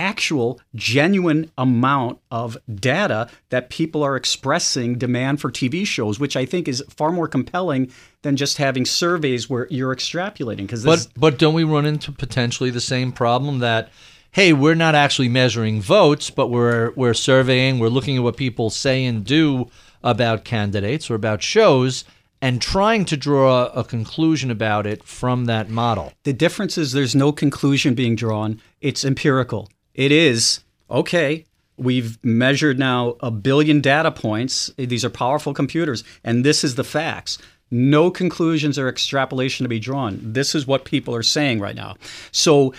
actual 0.00 0.58
genuine 0.74 1.50
amount 1.58 2.18
of 2.30 2.56
data 2.74 3.28
that 3.50 3.68
people 3.68 4.02
are 4.02 4.16
expressing 4.16 4.96
demand 4.96 5.40
for 5.40 5.50
TV 5.50 5.86
shows, 5.86 6.18
which 6.18 6.36
I 6.36 6.46
think 6.46 6.66
is 6.66 6.82
far 6.88 7.12
more 7.12 7.28
compelling 7.28 7.92
than 8.22 8.36
just 8.36 8.56
having 8.56 8.86
surveys 8.86 9.50
where 9.50 9.66
you're 9.70 9.94
extrapolating. 9.94 10.62
Because 10.62 10.84
but 10.84 11.06
but 11.16 11.38
don't 11.38 11.54
we 11.54 11.64
run 11.64 11.84
into 11.84 12.10
potentially 12.10 12.70
the 12.70 12.80
same 12.80 13.12
problem 13.12 13.58
that 13.58 13.90
hey, 14.32 14.52
we're 14.52 14.76
not 14.76 14.94
actually 14.94 15.28
measuring 15.28 15.82
votes, 15.82 16.30
but 16.30 16.48
we're 16.48 16.92
we're 16.96 17.14
surveying, 17.14 17.78
we're 17.78 17.88
looking 17.88 18.16
at 18.16 18.22
what 18.22 18.36
people 18.36 18.70
say 18.70 19.04
and 19.04 19.24
do 19.24 19.70
about 20.02 20.44
candidates 20.44 21.10
or 21.10 21.14
about 21.14 21.42
shows 21.42 22.04
and 22.42 22.62
trying 22.62 23.04
to 23.04 23.16
draw 23.16 23.66
a 23.66 23.84
conclusion 23.84 24.50
about 24.50 24.86
it 24.86 25.04
from 25.04 25.44
that 25.44 25.68
model. 25.68 26.12
The 26.24 26.32
difference 26.32 26.78
is 26.78 26.92
there's 26.92 27.14
no 27.14 27.32
conclusion 27.32 27.94
being 27.94 28.16
drawn. 28.16 28.60
It's 28.80 29.04
empirical. 29.04 29.68
It 29.94 30.12
is 30.12 30.60
okay. 30.90 31.44
We've 31.76 32.22
measured 32.22 32.78
now 32.78 33.16
a 33.20 33.30
billion 33.30 33.80
data 33.80 34.10
points. 34.10 34.70
These 34.76 35.04
are 35.04 35.10
powerful 35.10 35.54
computers, 35.54 36.04
and 36.22 36.44
this 36.44 36.62
is 36.62 36.74
the 36.74 36.84
facts. 36.84 37.38
No 37.70 38.10
conclusions 38.10 38.78
or 38.78 38.88
extrapolation 38.88 39.64
to 39.64 39.68
be 39.68 39.78
drawn. 39.78 40.18
This 40.20 40.54
is 40.54 40.66
what 40.66 40.84
people 40.84 41.14
are 41.14 41.22
saying 41.22 41.60
right 41.60 41.76
now. 41.76 41.96
So 42.32 42.74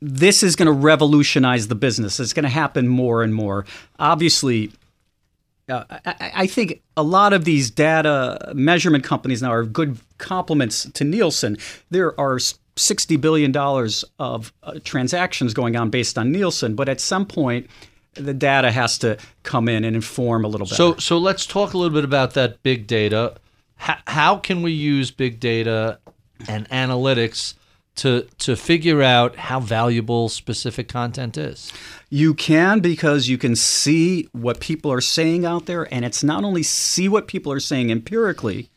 this 0.00 0.42
is 0.42 0.56
going 0.56 0.66
to 0.66 0.72
revolutionize 0.72 1.68
the 1.68 1.74
business. 1.74 2.20
It's 2.20 2.32
going 2.32 2.44
to 2.44 2.48
happen 2.48 2.88
more 2.88 3.22
and 3.22 3.34
more. 3.34 3.66
Obviously, 3.98 4.70
uh, 5.68 5.84
I, 6.06 6.32
I, 6.34 6.46
think 6.46 6.80
a 6.96 7.02
lot 7.02 7.32
of 7.32 7.44
these 7.44 7.70
data 7.70 8.52
measurement 8.54 9.04
companies 9.04 9.42
now 9.42 9.52
are 9.52 9.64
good 9.64 9.98
complements 10.16 10.88
to 10.94 11.04
Nielsen. 11.04 11.58
There 11.90 12.18
are 12.18 12.38
$60 12.78 13.20
billion 13.20 13.54
of 14.18 14.52
uh, 14.62 14.78
transactions 14.84 15.54
going 15.54 15.76
on 15.76 15.90
based 15.90 16.16
on 16.18 16.32
Nielsen, 16.32 16.74
but 16.74 16.88
at 16.88 17.00
some 17.00 17.26
point, 17.26 17.68
the 18.14 18.34
data 18.34 18.70
has 18.70 18.98
to 18.98 19.16
come 19.42 19.68
in 19.68 19.84
and 19.84 19.94
inform 19.94 20.44
a 20.44 20.48
little 20.48 20.66
bit. 20.66 20.74
So, 20.74 20.96
so 20.96 21.18
let's 21.18 21.46
talk 21.46 21.74
a 21.74 21.78
little 21.78 21.94
bit 21.94 22.04
about 22.04 22.34
that 22.34 22.62
big 22.62 22.86
data. 22.86 23.36
H- 23.80 23.98
how 24.06 24.36
can 24.36 24.62
we 24.62 24.72
use 24.72 25.10
big 25.10 25.40
data 25.40 25.98
and 26.48 26.68
analytics 26.70 27.54
to 27.96 28.28
to 28.38 28.54
figure 28.54 29.02
out 29.02 29.36
how 29.36 29.60
valuable 29.60 30.28
specific 30.28 30.88
content 30.88 31.36
is? 31.36 31.72
You 32.10 32.34
can 32.34 32.80
because 32.80 33.28
you 33.28 33.38
can 33.38 33.56
see 33.56 34.28
what 34.32 34.60
people 34.60 34.92
are 34.92 35.00
saying 35.00 35.44
out 35.44 35.66
there, 35.66 35.92
and 35.92 36.04
it's 36.04 36.24
not 36.24 36.44
only 36.44 36.62
see 36.62 37.08
what 37.08 37.28
people 37.28 37.52
are 37.52 37.60
saying 37.60 37.90
empirically. 37.90 38.70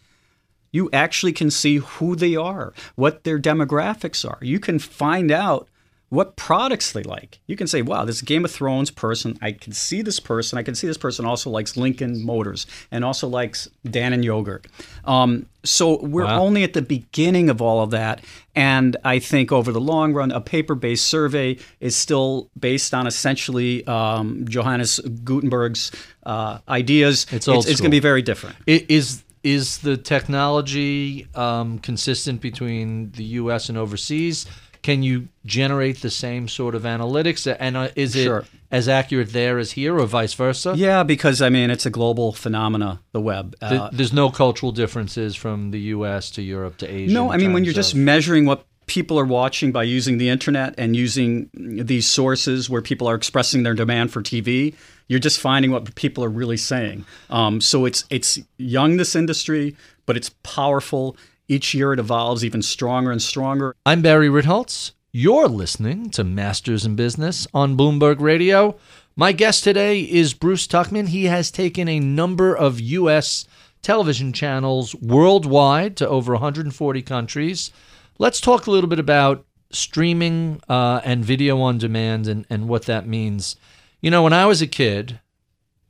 You 0.71 0.89
actually 0.93 1.33
can 1.33 1.51
see 1.51 1.77
who 1.77 2.15
they 2.15 2.35
are, 2.35 2.73
what 2.95 3.23
their 3.23 3.39
demographics 3.39 4.29
are. 4.29 4.39
You 4.41 4.59
can 4.59 4.79
find 4.79 5.31
out 5.31 5.67
what 6.11 6.35
products 6.35 6.91
they 6.91 7.03
like. 7.03 7.39
You 7.47 7.55
can 7.55 7.67
say, 7.67 7.81
wow, 7.81 8.03
this 8.03 8.21
Game 8.21 8.43
of 8.43 8.51
Thrones 8.51 8.91
person, 8.91 9.39
I 9.41 9.53
can 9.53 9.71
see 9.71 10.01
this 10.01 10.19
person. 10.19 10.59
I 10.59 10.63
can 10.63 10.75
see 10.75 10.85
this 10.85 10.97
person 10.97 11.25
also 11.25 11.49
likes 11.49 11.77
Lincoln 11.77 12.25
Motors 12.25 12.67
and 12.91 13.05
also 13.05 13.29
likes 13.29 13.69
Dannon 13.87 14.21
yogurt. 14.21 14.67
Um, 15.05 15.45
so 15.63 16.03
we're 16.03 16.25
wow. 16.25 16.41
only 16.41 16.63
at 16.63 16.73
the 16.73 16.81
beginning 16.81 17.49
of 17.49 17.61
all 17.61 17.81
of 17.81 17.91
that. 17.91 18.19
And 18.55 18.97
I 19.05 19.19
think 19.19 19.53
over 19.53 19.71
the 19.71 19.79
long 19.79 20.11
run, 20.11 20.33
a 20.33 20.41
paper 20.41 20.75
based 20.75 21.05
survey 21.05 21.57
is 21.79 21.95
still 21.95 22.49
based 22.59 22.93
on 22.93 23.07
essentially 23.07 23.87
um, 23.87 24.45
Johannes 24.49 24.99
Gutenberg's 25.23 25.93
uh, 26.25 26.59
ideas. 26.67 27.25
It's, 27.31 27.47
it's, 27.47 27.67
it's 27.67 27.79
going 27.79 27.89
to 27.89 27.95
be 27.95 28.01
very 28.01 28.21
different. 28.21 28.57
It 28.67 28.91
is 28.91 29.23
is 29.43 29.79
the 29.79 29.97
technology 29.97 31.27
um, 31.35 31.79
consistent 31.79 32.41
between 32.41 33.11
the 33.11 33.23
U.S. 33.23 33.69
and 33.69 33.77
overseas? 33.77 34.45
Can 34.81 35.03
you 35.03 35.27
generate 35.45 36.01
the 36.01 36.09
same 36.09 36.47
sort 36.47 36.73
of 36.73 36.83
analytics? 36.83 37.53
And 37.59 37.77
uh, 37.77 37.89
is 37.95 38.15
it 38.15 38.23
sure. 38.23 38.45
as 38.71 38.89
accurate 38.89 39.31
there 39.31 39.59
as 39.59 39.73
here, 39.73 39.99
or 39.99 40.05
vice 40.07 40.33
versa? 40.33 40.73
Yeah, 40.75 41.03
because 41.03 41.41
I 41.41 41.49
mean 41.49 41.69
it's 41.69 41.85
a 41.85 41.91
global 41.91 42.33
phenomena. 42.33 42.99
The 43.11 43.21
web. 43.21 43.55
Uh, 43.61 43.89
There's 43.91 44.13
no 44.13 44.31
cultural 44.31 44.71
differences 44.71 45.35
from 45.35 45.71
the 45.71 45.79
U.S. 45.79 46.31
to 46.31 46.41
Europe 46.41 46.77
to 46.77 46.91
Asia. 46.91 47.13
No, 47.13 47.31
I 47.31 47.37
mean 47.37 47.53
when 47.53 47.63
you're 47.63 47.73
just 47.73 47.93
measuring 47.93 48.45
what 48.45 48.65
people 48.87 49.17
are 49.19 49.25
watching 49.25 49.71
by 49.71 49.83
using 49.83 50.17
the 50.17 50.27
internet 50.27 50.75
and 50.77 50.95
using 50.95 51.49
these 51.53 52.05
sources 52.05 52.69
where 52.69 52.81
people 52.81 53.07
are 53.07 53.15
expressing 53.15 53.63
their 53.63 53.73
demand 53.73 54.11
for 54.11 54.21
TV, 54.21 54.75
you're 55.11 55.19
just 55.19 55.41
finding 55.41 55.71
what 55.71 55.93
people 55.95 56.23
are 56.23 56.29
really 56.29 56.55
saying. 56.55 57.03
Um, 57.29 57.59
so 57.59 57.83
it's 57.83 58.05
it's 58.09 58.39
young 58.57 58.95
this 58.95 59.13
industry, 59.13 59.75
but 60.05 60.15
it's 60.15 60.29
powerful. 60.41 61.17
Each 61.49 61.73
year 61.73 61.91
it 61.91 61.99
evolves 61.99 62.45
even 62.45 62.61
stronger 62.61 63.11
and 63.11 63.21
stronger. 63.21 63.75
I'm 63.85 64.01
Barry 64.01 64.29
Ritholtz. 64.29 64.93
You're 65.11 65.49
listening 65.49 66.11
to 66.11 66.23
Masters 66.23 66.85
in 66.85 66.95
Business 66.95 67.45
on 67.53 67.75
Bloomberg 67.75 68.21
Radio. 68.21 68.77
My 69.17 69.33
guest 69.33 69.65
today 69.65 69.99
is 69.99 70.33
Bruce 70.33 70.65
Tuchman. 70.65 71.09
He 71.09 71.25
has 71.25 71.51
taken 71.51 71.89
a 71.89 71.99
number 71.99 72.55
of 72.55 72.79
U.S. 72.79 73.45
television 73.81 74.31
channels 74.31 74.95
worldwide 74.95 75.97
to 75.97 76.07
over 76.07 76.31
140 76.31 77.01
countries. 77.01 77.71
Let's 78.17 78.39
talk 78.39 78.65
a 78.65 78.71
little 78.71 78.89
bit 78.89 78.99
about 78.99 79.45
streaming 79.71 80.61
uh, 80.69 81.01
and 81.03 81.25
video 81.25 81.59
on 81.59 81.79
demand 81.79 82.27
and, 82.27 82.45
and 82.49 82.69
what 82.69 82.83
that 82.83 83.05
means. 83.05 83.57
You 84.01 84.09
know, 84.09 84.23
when 84.23 84.33
I 84.33 84.47
was 84.47 84.63
a 84.63 84.67
kid, 84.67 85.19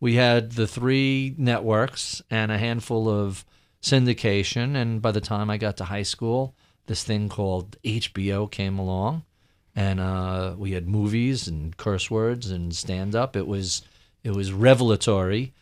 we 0.02 0.16
had 0.16 0.52
the 0.52 0.68
three 0.68 1.34
networks 1.38 2.22
and 2.30 2.52
a 2.52 2.58
handful 2.58 3.08
of 3.08 3.46
syndication. 3.82 4.76
And 4.76 5.02
by 5.02 5.12
the 5.12 5.22
time 5.22 5.50
I 5.50 5.56
got 5.56 5.78
to 5.78 5.86
high 5.86 6.04
school, 6.04 6.54
this 6.88 7.06
thing 7.06 7.30
called 7.30 7.78
HBO 7.86 8.52
came 8.52 8.78
along, 8.78 9.24
and 9.78 10.02
uh, 10.02 10.56
we 10.58 10.72
had 10.72 10.90
movies 10.90 11.48
and 11.48 11.78
curse 11.78 12.12
words 12.12 12.52
and 12.52 12.76
stand 12.76 13.16
up. 13.16 13.38
It 13.38 13.48
was 13.48 13.82
it 14.26 14.32
was 14.32 14.52
revelatory. 14.52 15.54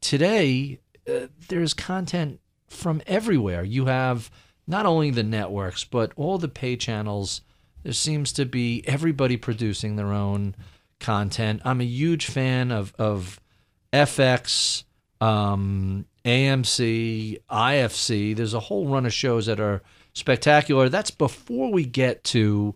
Today, 0.00 0.80
uh, 1.08 1.28
there's 1.48 1.74
content 1.74 2.40
from 2.66 3.02
everywhere. 3.06 3.62
You 3.62 3.86
have 3.86 4.32
not 4.66 4.84
only 4.84 5.10
the 5.10 5.22
networks 5.22 5.84
but 5.84 6.12
all 6.16 6.38
the 6.38 6.48
pay 6.48 6.76
channels. 6.76 7.40
There 7.84 7.92
seems 7.92 8.32
to 8.32 8.46
be 8.46 8.82
everybody 8.86 9.36
producing 9.36 9.94
their 9.94 10.12
own 10.12 10.56
content. 11.04 11.60
I'm 11.64 11.80
a 11.80 11.84
huge 11.84 12.26
fan 12.26 12.72
of 12.72 12.94
of 12.98 13.38
FX, 13.92 14.84
um, 15.20 16.06
AMC, 16.24 17.40
IFC. 17.50 18.34
There's 18.34 18.54
a 18.54 18.60
whole 18.60 18.88
run 18.88 19.04
of 19.04 19.12
shows 19.12 19.46
that 19.46 19.60
are 19.60 19.82
spectacular. 20.14 20.88
That's 20.88 21.10
before 21.10 21.70
we 21.70 21.84
get 21.84 22.24
to 22.24 22.74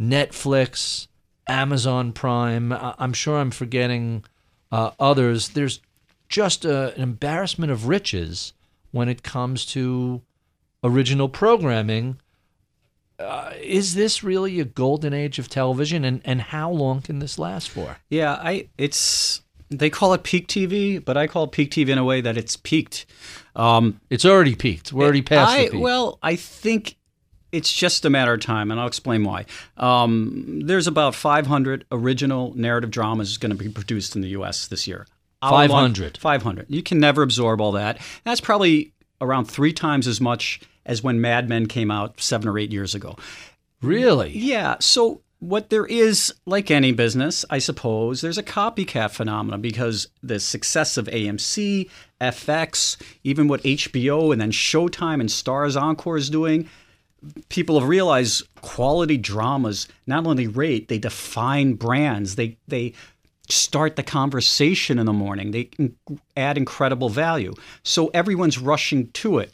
Netflix, 0.00 1.08
Amazon 1.46 2.12
Prime. 2.12 2.72
I'm 2.72 3.12
sure 3.12 3.38
I'm 3.38 3.50
forgetting 3.50 4.24
uh, 4.72 4.92
others. 4.98 5.50
There's 5.50 5.80
just 6.28 6.64
a, 6.64 6.94
an 6.94 7.02
embarrassment 7.02 7.70
of 7.70 7.86
riches 7.86 8.54
when 8.90 9.08
it 9.08 9.22
comes 9.22 9.66
to 9.66 10.22
original 10.82 11.28
programming. 11.28 12.18
Uh, 13.18 13.52
is 13.60 13.94
this 13.94 14.24
really 14.24 14.60
a 14.60 14.64
golden 14.64 15.12
age 15.12 15.38
of 15.38 15.48
television, 15.48 16.04
and, 16.04 16.20
and 16.24 16.40
how 16.40 16.70
long 16.70 17.00
can 17.00 17.20
this 17.20 17.38
last 17.38 17.68
for? 17.68 17.98
Yeah, 18.10 18.32
I 18.32 18.68
it's 18.76 19.42
they 19.70 19.90
call 19.90 20.14
it 20.14 20.22
peak 20.22 20.48
TV, 20.48 21.02
but 21.04 21.16
I 21.16 21.26
call 21.26 21.46
peak 21.46 21.70
TV 21.70 21.88
in 21.88 21.98
a 21.98 22.04
way 22.04 22.20
that 22.20 22.36
it's 22.36 22.56
peaked. 22.56 23.06
Um, 23.54 24.00
it's 24.10 24.24
already 24.24 24.54
peaked. 24.54 24.92
We're 24.92 25.04
already 25.04 25.22
past 25.22 25.52
I, 25.52 25.64
the 25.66 25.70
peak. 25.72 25.80
Well, 25.80 26.18
I 26.22 26.36
think 26.36 26.96
it's 27.52 27.72
just 27.72 28.04
a 28.04 28.10
matter 28.10 28.34
of 28.34 28.40
time, 28.40 28.70
and 28.70 28.80
I'll 28.80 28.88
explain 28.88 29.22
why. 29.22 29.46
Um, 29.76 30.62
there's 30.64 30.88
about 30.88 31.14
500 31.14 31.84
original 31.92 32.52
narrative 32.56 32.90
dramas 32.90 33.38
going 33.38 33.56
to 33.56 33.56
be 33.56 33.68
produced 33.68 34.16
in 34.16 34.22
the 34.22 34.30
U.S. 34.30 34.66
this 34.66 34.88
year. 34.88 35.06
500. 35.40 36.16
500. 36.16 36.66
You 36.68 36.82
can 36.82 36.98
never 36.98 37.22
absorb 37.22 37.60
all 37.60 37.72
that. 37.72 38.00
That's 38.24 38.40
probably 38.40 38.93
around 39.24 39.46
three 39.46 39.72
times 39.72 40.06
as 40.06 40.20
much 40.20 40.60
as 40.86 41.02
when 41.02 41.20
Mad 41.20 41.48
Men 41.48 41.66
came 41.66 41.90
out 41.90 42.20
seven 42.20 42.48
or 42.48 42.58
eight 42.58 42.72
years 42.72 42.94
ago. 42.94 43.16
Really? 43.80 44.36
Yeah. 44.36 44.76
So 44.80 45.22
what 45.38 45.70
there 45.70 45.86
is, 45.86 46.32
like 46.46 46.70
any 46.70 46.92
business, 46.92 47.44
I 47.50 47.58
suppose, 47.58 48.20
there's 48.20 48.38
a 48.38 48.42
copycat 48.42 49.10
phenomenon 49.10 49.60
because 49.60 50.08
the 50.22 50.40
success 50.40 50.96
of 50.96 51.06
AMC, 51.06 51.90
FX, 52.20 52.96
even 53.24 53.48
what 53.48 53.62
HBO 53.62 54.32
and 54.32 54.40
then 54.40 54.50
Showtime 54.50 55.20
and 55.20 55.28
Starz 55.28 55.80
Encore 55.80 56.16
is 56.16 56.30
doing, 56.30 56.68
people 57.48 57.78
have 57.78 57.88
realized 57.88 58.42
quality 58.62 59.16
dramas 59.16 59.88
not 60.06 60.26
only 60.26 60.46
rate, 60.46 60.88
they 60.88 60.98
define 60.98 61.74
brands. 61.74 62.36
They 62.36 62.56
they 62.68 62.94
start 63.48 63.96
the 63.96 64.02
conversation 64.02 64.98
in 64.98 65.06
the 65.06 65.12
morning. 65.12 65.50
They 65.50 65.70
add 66.36 66.56
incredible 66.56 67.08
value. 67.08 67.54
So 67.82 68.08
everyone's 68.08 68.58
rushing 68.58 69.10
to 69.12 69.38
it. 69.38 69.52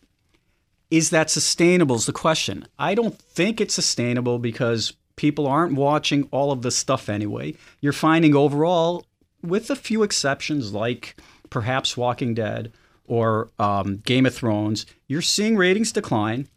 Is 0.91 1.11
that 1.11 1.31
sustainable? 1.31 1.97
Is 1.97 2.07
the 2.07 2.13
question. 2.13 2.67
I 2.79 2.95
don't 2.95 3.17
think 3.19 3.61
it's 3.61 3.75
sustainable 3.75 4.39
because 4.39 4.93
people 5.17 5.47
aren't 5.47 5.75
watching 5.75 6.29
all 6.31 6.51
of 6.51 6.63
this 6.63 6.77
stuff 6.77 7.09
anyway. 7.09 7.55
You're 7.81 7.93
finding 7.93 8.35
overall, 8.35 9.05
with 9.43 9.71
a 9.71 9.77
few 9.77 10.03
exceptions 10.03 10.73
like 10.73 11.17
perhaps 11.49 11.97
Walking 11.97 12.35
Dead 12.35 12.73
or 13.07 13.51
um, 13.59 13.99
Game 13.99 14.27
of 14.27 14.35
Thrones, 14.35 14.87
you're 15.09 15.23
seeing 15.23 15.57
ratings 15.57 15.93
decline. 15.93 16.49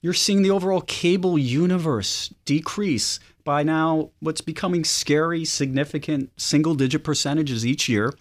You're 0.00 0.12
seeing 0.12 0.42
the 0.42 0.50
overall 0.50 0.80
cable 0.82 1.38
universe 1.38 2.34
decrease 2.44 3.20
by 3.44 3.62
now 3.62 4.10
what's 4.20 4.40
becoming 4.40 4.84
scary, 4.84 5.44
significant 5.44 6.30
single 6.36 6.74
digit 6.74 7.04
percentages 7.04 7.66
each 7.66 7.88
year. 7.88 8.14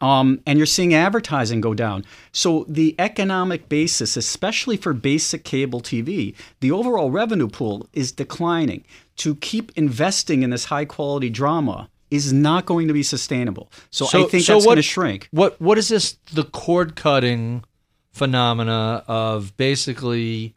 Um, 0.00 0.40
and 0.46 0.58
you're 0.58 0.66
seeing 0.66 0.94
advertising 0.94 1.60
go 1.60 1.74
down. 1.74 2.04
So 2.32 2.66
the 2.68 2.96
economic 2.98 3.68
basis, 3.68 4.16
especially 4.16 4.76
for 4.76 4.92
basic 4.92 5.44
cable 5.44 5.80
TV, 5.80 6.34
the 6.58 6.72
overall 6.72 7.10
revenue 7.10 7.48
pool 7.48 7.88
is 7.92 8.10
declining. 8.10 8.84
To 9.16 9.36
keep 9.36 9.70
investing 9.76 10.42
in 10.42 10.50
this 10.50 10.64
high 10.64 10.86
quality 10.86 11.30
drama 11.30 11.88
is 12.10 12.32
not 12.32 12.66
going 12.66 12.88
to 12.88 12.94
be 12.94 13.02
sustainable. 13.02 13.70
So, 13.90 14.04
so 14.06 14.26
I 14.26 14.28
think 14.28 14.44
so 14.44 14.54
that's 14.54 14.64
going 14.64 14.76
to 14.76 14.82
shrink. 14.82 15.28
What 15.30 15.60
what 15.60 15.78
is 15.78 15.88
this? 15.88 16.18
The 16.32 16.44
cord 16.44 16.96
cutting 16.96 17.64
phenomena 18.10 19.04
of 19.08 19.56
basically 19.56 20.54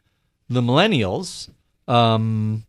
the 0.48 0.60
millennials. 0.60 1.48
Um, 1.88 2.65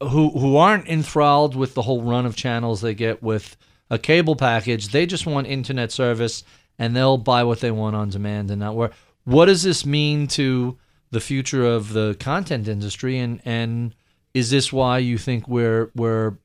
who 0.00 0.30
who 0.30 0.56
aren't 0.56 0.88
enthralled 0.88 1.54
with 1.54 1.74
the 1.74 1.82
whole 1.82 2.02
run 2.02 2.26
of 2.26 2.36
channels 2.36 2.80
they 2.80 2.94
get 2.94 3.22
with 3.22 3.56
a 3.90 3.98
cable 3.98 4.36
package. 4.36 4.88
They 4.88 5.06
just 5.06 5.26
want 5.26 5.46
internet 5.46 5.92
service 5.92 6.44
and 6.78 6.96
they'll 6.96 7.18
buy 7.18 7.44
what 7.44 7.60
they 7.60 7.70
want 7.70 7.96
on 7.96 8.08
demand 8.08 8.50
and 8.50 8.60
not 8.60 8.74
where. 8.74 8.90
What 9.24 9.46
does 9.46 9.62
this 9.62 9.84
mean 9.84 10.26
to 10.28 10.78
the 11.10 11.20
future 11.20 11.66
of 11.66 11.92
the 11.92 12.16
content 12.18 12.68
industry 12.68 13.18
and 13.18 13.40
and 13.44 13.94
is 14.32 14.50
this 14.50 14.72
why 14.72 14.98
you 14.98 15.18
think 15.18 15.48
we're 15.48 15.90
we're 15.94 16.38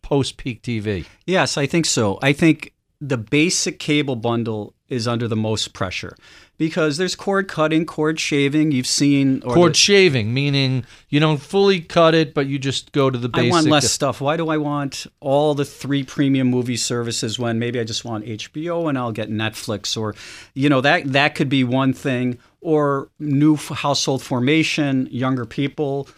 post 0.00 0.36
peak 0.36 0.62
TV? 0.62 1.06
Yes, 1.26 1.58
I 1.58 1.66
think 1.66 1.86
so. 1.86 2.18
I 2.22 2.32
think 2.32 2.71
the 3.02 3.18
basic 3.18 3.80
cable 3.80 4.14
bundle 4.14 4.74
is 4.88 5.08
under 5.08 5.26
the 5.26 5.34
most 5.34 5.72
pressure 5.72 6.14
because 6.56 6.98
there's 6.98 7.16
cord 7.16 7.48
cutting, 7.48 7.84
cord 7.84 8.20
shaving. 8.20 8.70
You've 8.70 8.86
seen 8.86 9.42
or 9.44 9.54
Cord 9.54 9.72
the- 9.72 9.78
shaving, 9.78 10.32
meaning 10.32 10.84
you 11.08 11.18
don't 11.18 11.40
fully 11.42 11.80
cut 11.80 12.14
it, 12.14 12.32
but 12.32 12.46
you 12.46 12.60
just 12.60 12.92
go 12.92 13.10
to 13.10 13.18
the 13.18 13.28
I 13.34 13.48
want 13.48 13.66
less 13.66 13.90
stuff. 13.90 14.20
Why 14.20 14.36
do 14.36 14.50
I 14.50 14.56
want 14.58 15.08
all 15.18 15.54
the 15.56 15.64
three 15.64 16.04
premium 16.04 16.46
movie 16.46 16.76
services 16.76 17.40
when 17.40 17.58
maybe 17.58 17.80
I 17.80 17.84
just 17.84 18.04
want 18.04 18.24
HBO 18.24 18.88
and 18.88 18.96
I'll 18.96 19.10
get 19.10 19.28
Netflix 19.30 20.00
or, 20.00 20.14
you 20.54 20.68
know, 20.68 20.80
that 20.82 21.12
that 21.12 21.34
could 21.34 21.48
be 21.48 21.64
one 21.64 21.92
thing. 21.92 22.38
Or 22.60 23.08
new 23.18 23.56
household 23.56 24.22
formation, 24.22 25.08
younger 25.10 25.44
people 25.44 26.08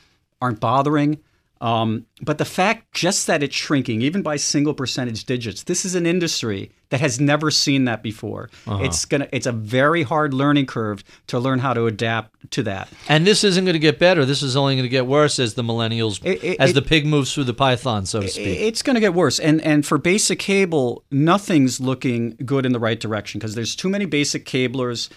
aren't 0.43 0.61
bothering. 0.61 1.21
Um, 1.65 2.05
but 2.21 2.37
the 2.37 2.45
fact 2.45 2.93
just 2.93 3.27
that 3.27 3.43
it's 3.43 3.55
shrinking, 3.57 4.03
even 4.03 4.21
by 4.21 4.37
single 4.37 4.75
percentage 4.75 5.25
digits, 5.25 5.63
this 5.63 5.87
is 5.87 5.95
an 5.95 6.05
industry 6.05 6.71
that 6.91 7.01
has 7.01 7.19
never 7.19 7.51
seen 7.51 7.87
that 7.87 8.03
before. 8.03 8.51
It's 8.67 9.07
gonna 9.07 9.29
it's 9.33 9.47
a 9.47 9.53
very 9.53 10.03
hard 10.03 10.35
learning 10.35 10.67
curve 10.67 11.03
to 11.29 11.39
learn 11.39 11.61
how 11.61 11.73
to 11.73 11.87
adapt 11.87 12.51
to 12.51 12.63
that. 12.65 12.89
And 13.09 13.27
this 13.27 13.45
isn't 13.45 13.65
going 13.65 13.73
to 13.73 13.79
get 13.79 13.99
better. 13.99 14.27
This 14.27 14.43
is 14.43 14.57
only 14.57 14.75
going 14.75 14.85
to 14.85 14.91
get 14.91 15.07
worse 15.07 15.39
as 15.39 15.55
the 15.55 15.63
millennials, 15.65 16.21
It- 16.23 16.45
it- 16.45 16.61
as 16.61 16.71
it- 16.71 16.75
the 16.75 16.83
pig 16.83 17.07
moves 17.07 17.33
through 17.33 17.45
the 17.45 17.55
python, 17.55 18.05
so 18.05 18.21
to 18.21 18.29
speak. 18.29 18.61
It's 18.61 18.83
going 18.83 18.95
to 18.95 19.01
get 19.01 19.15
worse. 19.15 19.39
And 19.41 19.63
and 19.63 19.87
for 19.87 19.97
basic 19.97 20.39
cable, 20.39 21.03
nothing's 21.11 21.81
looking 21.81 22.37
good 22.45 22.67
in 22.67 22.73
the 22.73 22.79
right 22.79 23.01
direction 23.01 23.39
because 23.39 23.55
there's 23.55 23.75
too 23.75 23.89
many 23.89 24.05
basic 24.05 24.45
cablers 24.45 25.09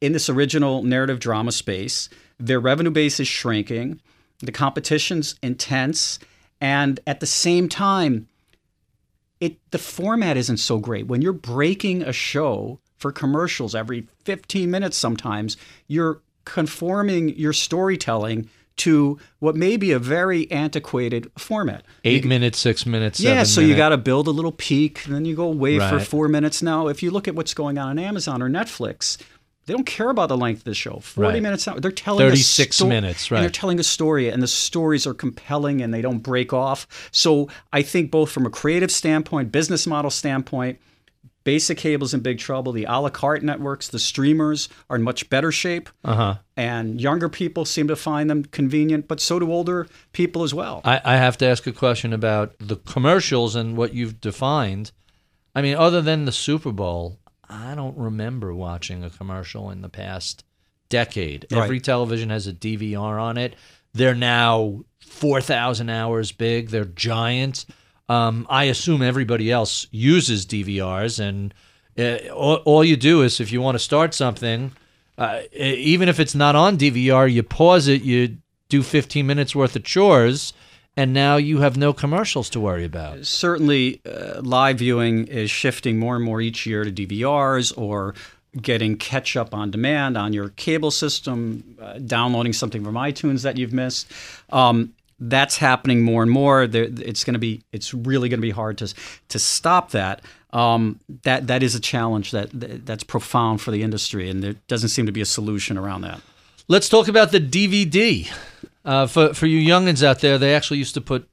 in 0.00 0.12
this 0.12 0.28
original 0.30 0.84
narrative 0.84 1.18
drama 1.18 1.50
space. 1.50 2.08
Their 2.38 2.60
revenue 2.60 2.92
base 2.92 3.18
is 3.18 3.26
shrinking. 3.26 4.00
The 4.40 4.52
competition's 4.52 5.36
intense, 5.42 6.18
and 6.60 7.00
at 7.06 7.20
the 7.20 7.26
same 7.26 7.68
time, 7.68 8.28
it 9.40 9.58
the 9.70 9.78
format 9.78 10.36
isn't 10.36 10.58
so 10.58 10.78
great. 10.78 11.06
When 11.06 11.22
you're 11.22 11.32
breaking 11.32 12.02
a 12.02 12.12
show 12.12 12.80
for 12.96 13.12
commercials 13.12 13.74
every 13.74 14.06
15 14.24 14.70
minutes 14.70 14.96
sometimes, 14.96 15.56
you're 15.86 16.20
conforming 16.44 17.36
your 17.36 17.52
storytelling 17.52 18.48
to 18.78 19.18
what 19.40 19.56
may 19.56 19.76
be 19.76 19.90
a 19.92 19.98
very 19.98 20.50
antiquated 20.50 21.30
format. 21.36 21.84
Eight 22.04 22.24
minutes, 22.24 22.58
six 22.58 22.86
minutes. 22.86 23.20
Yeah, 23.20 23.42
so 23.42 23.60
you 23.60 23.76
got 23.76 23.88
to 23.90 23.98
build 23.98 24.28
a 24.28 24.30
little 24.30 24.52
peak, 24.52 25.04
and 25.04 25.14
then 25.14 25.24
you 25.24 25.34
go 25.34 25.44
away 25.48 25.78
for 25.78 26.00
four 26.00 26.28
minutes. 26.28 26.62
Now, 26.62 26.86
if 26.86 27.02
you 27.02 27.10
look 27.10 27.28
at 27.28 27.34
what's 27.34 27.54
going 27.54 27.76
on 27.76 27.88
on 27.88 27.98
Amazon 27.98 28.40
or 28.40 28.48
Netflix, 28.48 29.18
they 29.68 29.74
don't 29.74 29.86
care 29.86 30.10
about 30.10 30.28
the 30.30 30.36
length 30.36 30.58
of 30.58 30.64
the 30.64 30.74
show. 30.74 30.98
Forty 30.98 31.28
Right. 31.34 31.42
minutes. 31.42 31.66
They're 31.78 31.92
telling 31.92 32.22
a 32.26 32.30
36 32.30 32.76
sto- 32.76 32.88
minutes, 32.88 33.30
And 33.30 33.40
they're 33.42 33.50
telling 33.50 33.78
a 33.78 33.84
story, 33.84 34.28
and 34.28 34.42
the 34.42 34.48
stories 34.48 35.06
are 35.06 35.14
compelling, 35.14 35.80
and 35.80 35.94
they 35.94 36.02
don't 36.02 36.18
break 36.18 36.52
off. 36.52 36.88
So 37.12 37.48
I 37.72 37.82
think 37.82 38.10
both 38.10 38.30
from 38.32 38.44
a 38.46 38.50
creative 38.50 38.90
standpoint, 38.90 39.52
business 39.52 39.86
model 39.86 40.10
standpoint. 40.10 40.78
Basic 41.44 41.78
cable's 41.78 42.12
in 42.12 42.20
big 42.20 42.38
trouble. 42.38 42.72
The 42.72 42.84
a 42.84 43.00
la 43.00 43.08
carte 43.08 43.42
networks, 43.42 43.88
the 43.88 43.98
streamers 43.98 44.68
are 44.90 44.96
in 44.96 45.02
much 45.02 45.30
better 45.30 45.50
shape. 45.50 45.88
Uh-huh. 46.04 46.34
And 46.58 47.00
younger 47.00 47.30
people 47.30 47.64
seem 47.64 47.88
to 47.88 47.96
find 47.96 48.28
them 48.28 48.44
convenient, 48.44 49.08
but 49.08 49.18
so 49.18 49.38
do 49.38 49.50
older 49.50 49.86
people 50.12 50.42
as 50.42 50.52
well. 50.52 50.82
I, 50.84 51.00
I 51.04 51.16
have 51.16 51.38
to 51.38 51.46
ask 51.46 51.66
a 51.66 51.72
question 51.72 52.12
about 52.12 52.52
the 52.58 52.76
commercials 52.76 53.54
and 53.56 53.78
what 53.78 53.94
you've 53.94 54.20
defined. 54.20 54.92
I 55.54 55.62
mean, 55.62 55.74
other 55.76 56.02
than 56.02 56.26
the 56.26 56.32
Super 56.32 56.70
Bowl, 56.72 57.18
I 57.48 57.74
don't 57.74 57.96
remember 57.96 58.54
watching 58.54 59.04
a 59.04 59.10
commercial 59.10 59.70
in 59.70 59.80
the 59.80 59.88
past 59.88 60.44
decade. 60.88 61.46
Right. 61.50 61.64
Every 61.64 61.80
television 61.80 62.30
has 62.30 62.46
a 62.46 62.52
DVR 62.52 63.20
on 63.20 63.38
it. 63.38 63.54
They're 63.94 64.14
now 64.14 64.84
4,000 65.00 65.88
hours 65.88 66.32
big, 66.32 66.68
they're 66.70 66.84
giant. 66.84 67.66
Um, 68.08 68.46
I 68.48 68.64
assume 68.64 69.02
everybody 69.02 69.50
else 69.50 69.86
uses 69.90 70.46
DVRs, 70.46 71.20
and 71.20 71.52
uh, 71.98 72.28
all, 72.32 72.56
all 72.56 72.84
you 72.84 72.96
do 72.96 73.22
is 73.22 73.40
if 73.40 73.52
you 73.52 73.60
want 73.60 73.74
to 73.74 73.78
start 73.78 74.14
something, 74.14 74.72
uh, 75.18 75.40
even 75.52 76.08
if 76.08 76.20
it's 76.20 76.34
not 76.34 76.56
on 76.56 76.78
DVR, 76.78 77.30
you 77.30 77.42
pause 77.42 77.88
it, 77.88 78.02
you 78.02 78.38
do 78.68 78.82
15 78.82 79.26
minutes 79.26 79.54
worth 79.54 79.76
of 79.76 79.84
chores, 79.84 80.52
and 80.98 81.14
now 81.14 81.36
you 81.36 81.58
have 81.58 81.76
no 81.76 81.92
commercials 81.92 82.50
to 82.50 82.58
worry 82.58 82.84
about. 82.84 83.24
certainly 83.24 84.00
uh, 84.04 84.40
live 84.42 84.78
viewing 84.78 85.28
is 85.28 85.48
shifting 85.48 85.96
more 85.96 86.16
and 86.16 86.24
more 86.24 86.40
each 86.40 86.66
year 86.66 86.82
to 86.82 86.90
DVRs 86.90 87.72
or 87.78 88.16
getting 88.60 88.96
catch 88.96 89.36
up 89.36 89.54
on 89.54 89.70
demand 89.70 90.18
on 90.18 90.32
your 90.32 90.48
cable 90.50 90.90
system, 90.90 91.76
uh, 91.80 91.98
downloading 91.98 92.52
something 92.52 92.82
from 92.84 92.94
iTunes 92.94 93.42
that 93.42 93.56
you've 93.56 93.72
missed. 93.72 94.10
Um, 94.50 94.92
that's 95.20 95.56
happening 95.56 96.02
more 96.02 96.20
and 96.22 96.32
more. 96.32 96.66
There, 96.66 96.88
it's 96.90 97.22
going 97.22 97.34
to 97.34 97.40
be. 97.40 97.62
It's 97.72 97.94
really 97.94 98.28
going 98.28 98.38
to 98.38 98.42
be 98.42 98.50
hard 98.50 98.78
to 98.78 98.92
to 99.28 99.38
stop 99.38 99.90
that. 99.90 100.22
Um, 100.52 100.98
that 101.22 101.46
that 101.46 101.62
is 101.62 101.76
a 101.76 101.80
challenge 101.80 102.32
that 102.32 102.50
that's 102.86 103.04
profound 103.04 103.60
for 103.60 103.70
the 103.70 103.82
industry, 103.82 104.30
and 104.30 104.42
there 104.42 104.54
doesn't 104.66 104.90
seem 104.90 105.06
to 105.06 105.12
be 105.12 105.20
a 105.20 105.26
solution 105.26 105.76
around 105.78 106.02
that. 106.02 106.20
Let's 106.68 106.88
talk 106.88 107.08
about 107.08 107.32
the 107.32 107.40
DVD. 107.40 108.30
Uh, 108.88 109.06
for 109.06 109.34
for 109.34 109.44
you 109.44 109.60
youngins 109.60 110.02
out 110.02 110.20
there, 110.20 110.38
they 110.38 110.54
actually 110.54 110.78
used 110.78 110.94
to 110.94 111.00
put 111.02 111.28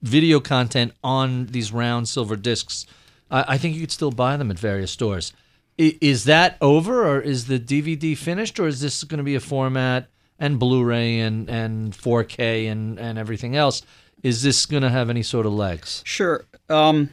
video 0.00 0.40
content 0.40 0.90
on 1.04 1.44
these 1.48 1.70
round 1.70 2.08
silver 2.08 2.34
discs. 2.34 2.86
I 3.30 3.44
I 3.48 3.58
think 3.58 3.74
you 3.74 3.82
could 3.82 3.92
still 3.92 4.10
buy 4.10 4.38
them 4.38 4.50
at 4.50 4.58
various 4.58 4.90
stores. 4.90 5.34
I, 5.78 5.98
is 6.00 6.24
that 6.24 6.56
over, 6.62 7.06
or 7.06 7.20
is 7.20 7.46
the 7.46 7.60
DVD 7.60 8.16
finished, 8.16 8.58
or 8.58 8.66
is 8.66 8.80
this 8.80 9.04
going 9.04 9.18
to 9.18 9.24
be 9.24 9.34
a 9.34 9.40
format 9.40 10.08
and 10.38 10.58
Blu-ray 10.58 11.20
and 11.20 11.50
and 11.50 11.92
4K 11.92 12.72
and 12.72 12.98
and 12.98 13.18
everything 13.18 13.54
else? 13.54 13.82
Is 14.22 14.42
this 14.42 14.64
going 14.64 14.82
to 14.82 14.88
have 14.88 15.10
any 15.10 15.22
sort 15.22 15.44
of 15.44 15.52
legs? 15.52 16.00
Sure. 16.06 16.46
Um, 16.70 17.10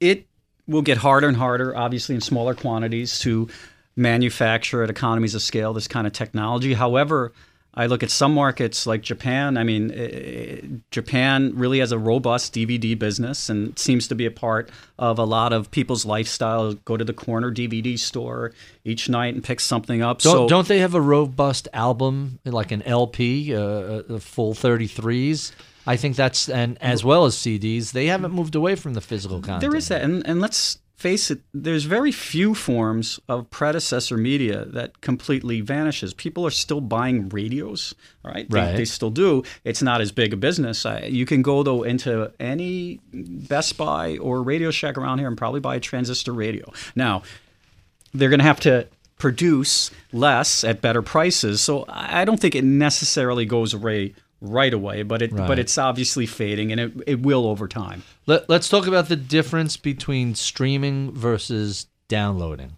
it 0.00 0.26
will 0.66 0.82
get 0.82 0.98
harder 0.98 1.28
and 1.28 1.36
harder, 1.36 1.76
obviously, 1.76 2.16
in 2.16 2.20
smaller 2.20 2.56
quantities 2.56 3.20
to 3.20 3.48
manufacture 3.94 4.82
at 4.82 4.90
economies 4.90 5.36
of 5.36 5.42
scale 5.42 5.72
this 5.72 5.86
kind 5.86 6.08
of 6.08 6.12
technology. 6.12 6.74
However, 6.74 7.32
I 7.74 7.86
look 7.86 8.02
at 8.02 8.10
some 8.10 8.34
markets 8.34 8.86
like 8.86 9.00
Japan. 9.02 9.56
I 9.56 9.64
mean, 9.64 9.90
eh, 9.92 10.60
Japan 10.90 11.52
really 11.54 11.78
has 11.78 11.90
a 11.90 11.98
robust 11.98 12.54
DVD 12.54 12.98
business 12.98 13.48
and 13.48 13.78
seems 13.78 14.06
to 14.08 14.14
be 14.14 14.26
a 14.26 14.30
part 14.30 14.70
of 14.98 15.18
a 15.18 15.24
lot 15.24 15.54
of 15.54 15.70
people's 15.70 16.04
lifestyle. 16.04 16.74
Go 16.74 16.98
to 16.98 17.04
the 17.04 17.14
corner 17.14 17.50
DVD 17.50 17.98
store 17.98 18.52
each 18.84 19.08
night 19.08 19.34
and 19.34 19.42
pick 19.42 19.58
something 19.58 20.02
up. 20.02 20.20
Don't, 20.20 20.32
so 20.32 20.48
don't 20.48 20.68
they 20.68 20.80
have 20.80 20.94
a 20.94 21.00
robust 21.00 21.66
album 21.72 22.40
like 22.44 22.72
an 22.72 22.82
LP, 22.82 23.54
uh, 23.54 23.60
uh, 23.60 24.18
full 24.18 24.52
33s? 24.52 25.52
I 25.86 25.96
think 25.96 26.14
that's 26.14 26.48
and 26.48 26.78
as 26.80 27.02
well 27.02 27.24
as 27.24 27.34
CDs. 27.34 27.92
They 27.92 28.06
haven't 28.06 28.32
moved 28.32 28.54
away 28.54 28.76
from 28.76 28.94
the 28.94 29.00
physical 29.00 29.40
content. 29.40 29.62
There 29.62 29.74
is 29.74 29.88
that, 29.88 30.02
and 30.02 30.24
and 30.26 30.40
let's 30.40 30.78
face 31.02 31.30
it. 31.32 31.40
There's 31.52 31.84
very 31.84 32.12
few 32.12 32.54
forms 32.54 33.18
of 33.28 33.50
predecessor 33.50 34.16
media 34.16 34.64
that 34.66 35.00
completely 35.00 35.60
vanishes. 35.60 36.14
People 36.14 36.46
are 36.46 36.50
still 36.64 36.80
buying 36.80 37.28
radios, 37.28 37.94
right? 38.24 38.48
They, 38.48 38.58
Right. 38.60 38.76
they 38.76 38.84
still 38.84 39.10
do. 39.10 39.42
It's 39.64 39.82
not 39.82 40.00
as 40.00 40.12
big 40.12 40.32
a 40.32 40.36
business. 40.36 40.86
I, 40.86 41.00
you 41.18 41.26
can 41.26 41.42
go 41.42 41.62
though 41.62 41.82
into 41.82 42.30
any 42.38 43.00
Best 43.12 43.76
Buy 43.76 44.16
or 44.18 44.42
Radio 44.42 44.70
Shack 44.70 44.96
around 44.96 45.18
here 45.18 45.28
and 45.28 45.36
probably 45.36 45.60
buy 45.60 45.76
a 45.76 45.80
transistor 45.80 46.32
radio. 46.32 46.72
Now, 46.94 47.22
they're 48.14 48.28
going 48.30 48.40
to 48.40 48.44
have 48.52 48.60
to 48.60 48.86
produce 49.18 49.90
less 50.12 50.64
at 50.64 50.80
better 50.80 51.02
prices. 51.02 51.60
So 51.60 51.84
I 51.88 52.22
I 52.22 52.24
don't 52.24 52.40
think 52.40 52.54
it 52.54 52.64
necessarily 52.64 53.44
goes 53.46 53.72
away 53.74 54.14
right 54.42 54.74
away, 54.74 55.02
but 55.04 55.22
it 55.22 55.32
Right. 55.32 55.46
but 55.46 55.58
it's 55.58 55.78
obviously 55.78 56.26
fading, 56.26 56.72
and 56.72 56.80
it 56.80 56.92
it 57.06 57.20
will 57.22 57.46
over 57.46 57.66
time. 57.68 58.02
Let, 58.26 58.50
let's 58.50 58.68
talk 58.68 58.86
about 58.86 59.08
the 59.08 59.16
difference 59.16 59.76
between 59.76 60.34
streaming 60.34 61.12
versus 61.12 61.86
downloading. 62.08 62.72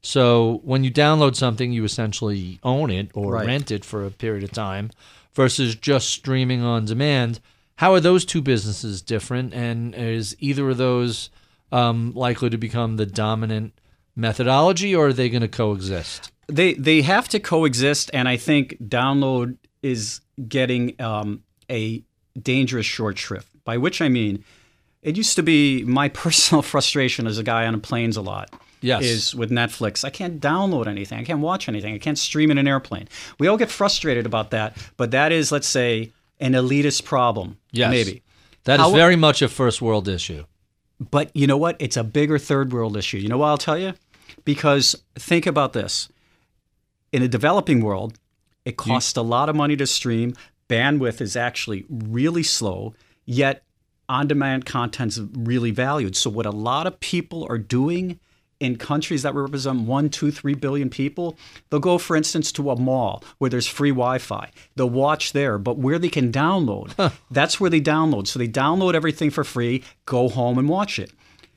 So 0.00 0.60
when 0.64 0.82
you 0.82 0.90
download 0.90 1.36
something, 1.36 1.70
you 1.72 1.84
essentially 1.84 2.58
own 2.64 2.90
it 2.90 3.10
or 3.14 3.34
Right. 3.34 3.46
rent 3.46 3.70
it 3.70 3.84
for 3.84 4.04
a 4.04 4.10
period 4.10 4.42
of 4.42 4.50
time, 4.50 4.90
versus 5.34 5.76
just 5.76 6.08
streaming 6.10 6.62
on 6.62 6.86
demand. 6.86 7.38
How 7.76 7.92
are 7.94 8.00
those 8.00 8.24
two 8.24 8.40
businesses 8.42 9.00
different, 9.02 9.54
and 9.54 9.94
is 9.94 10.34
either 10.40 10.70
of 10.70 10.76
those 10.78 11.30
um, 11.70 12.12
likely 12.14 12.50
to 12.50 12.58
become 12.58 12.96
the 12.96 13.06
dominant 13.06 13.72
methodology, 14.16 14.94
or 14.94 15.08
are 15.08 15.12
they 15.12 15.28
going 15.28 15.42
to 15.42 15.48
coexist? 15.48 16.30
they 16.48 16.74
they 16.74 17.02
have 17.02 17.28
to 17.28 17.38
coexist, 17.38 18.10
and 18.12 18.28
I 18.28 18.36
think 18.36 18.76
download 18.82 19.56
is 19.82 20.20
getting 20.48 21.00
um, 21.00 21.42
a 21.70 22.02
dangerous 22.40 22.86
short 22.86 23.18
shrift. 23.18 23.48
By 23.64 23.76
which 23.76 24.00
I 24.00 24.08
mean, 24.08 24.44
it 25.02 25.16
used 25.16 25.36
to 25.36 25.42
be 25.42 25.84
my 25.84 26.08
personal 26.24 26.62
frustration 26.62 27.26
as 27.26 27.38
a 27.38 27.42
guy 27.42 27.66
on 27.66 27.80
planes 27.80 28.16
a 28.16 28.22
lot. 28.22 28.50
Yes. 28.80 29.04
Is 29.04 29.34
with 29.34 29.50
Netflix. 29.52 30.04
I 30.04 30.10
can't 30.10 30.40
download 30.40 30.88
anything. 30.88 31.16
I 31.16 31.22
can't 31.22 31.38
watch 31.38 31.68
anything. 31.68 31.94
I 31.94 31.98
can't 31.98 32.18
stream 32.18 32.50
in 32.50 32.58
an 32.58 32.66
airplane. 32.66 33.08
We 33.38 33.46
all 33.46 33.56
get 33.56 33.70
frustrated 33.70 34.26
about 34.26 34.50
that, 34.50 34.76
but 34.96 35.12
that 35.12 35.30
is, 35.30 35.52
let's 35.52 35.68
say, 35.68 36.10
an 36.40 36.54
elitist 36.54 37.04
problem. 37.04 37.58
Yes. 37.70 37.90
Maybe. 37.90 38.22
That 38.64 38.80
is 38.80 38.86
How- 38.86 38.90
very 38.90 39.14
much 39.14 39.40
a 39.40 39.48
first 39.48 39.80
world 39.80 40.08
issue. 40.08 40.44
But 40.98 41.30
you 41.34 41.46
know 41.46 41.56
what? 41.56 41.76
It's 41.78 41.96
a 41.96 42.04
bigger 42.04 42.38
third 42.38 42.72
world 42.72 42.96
issue. 42.96 43.18
You 43.18 43.28
know 43.28 43.38
what 43.38 43.48
I'll 43.48 43.58
tell 43.58 43.78
you? 43.78 43.94
Because 44.44 44.96
think 45.14 45.46
about 45.46 45.72
this. 45.72 46.08
In 47.12 47.22
a 47.22 47.28
developing 47.28 47.84
world, 47.84 48.18
it 48.64 48.76
costs 48.76 49.16
a 49.16 49.22
lot 49.22 49.48
of 49.48 49.56
money 49.56 49.76
to 49.76 49.86
stream. 49.86 50.34
bandwidth 50.68 51.20
is 51.20 51.36
actually 51.36 51.84
really 51.88 52.42
slow, 52.42 52.94
yet 53.24 53.64
on 54.08 54.26
demand 54.26 54.66
content's 54.66 55.18
really 55.32 55.70
valued. 55.70 56.16
So, 56.16 56.30
what 56.30 56.46
a 56.46 56.50
lot 56.50 56.86
of 56.86 57.00
people 57.00 57.46
are 57.48 57.58
doing 57.58 58.20
in 58.60 58.76
countries 58.76 59.22
that 59.22 59.34
represent 59.34 59.80
one, 59.80 60.08
two, 60.08 60.30
three 60.30 60.54
billion 60.54 60.88
people, 60.88 61.36
they'll 61.68 61.80
go, 61.80 61.98
for 61.98 62.14
instance, 62.14 62.52
to 62.52 62.70
a 62.70 62.78
mall 62.78 63.24
where 63.38 63.50
there's 63.50 63.66
free 63.66 63.90
Wi 63.90 64.18
Fi. 64.18 64.50
They'll 64.76 64.88
watch 64.88 65.32
there, 65.32 65.58
but 65.58 65.78
where 65.78 65.98
they 65.98 66.08
can 66.08 66.30
download, 66.30 67.12
that's 67.30 67.58
where 67.58 67.70
they 67.70 67.80
download. 67.80 68.28
So, 68.28 68.38
they 68.38 68.48
download 68.48 68.94
everything 68.94 69.30
for 69.30 69.44
free, 69.44 69.82
go 70.06 70.28
home 70.28 70.58
and 70.58 70.68
watch 70.68 70.98
it. 70.98 71.12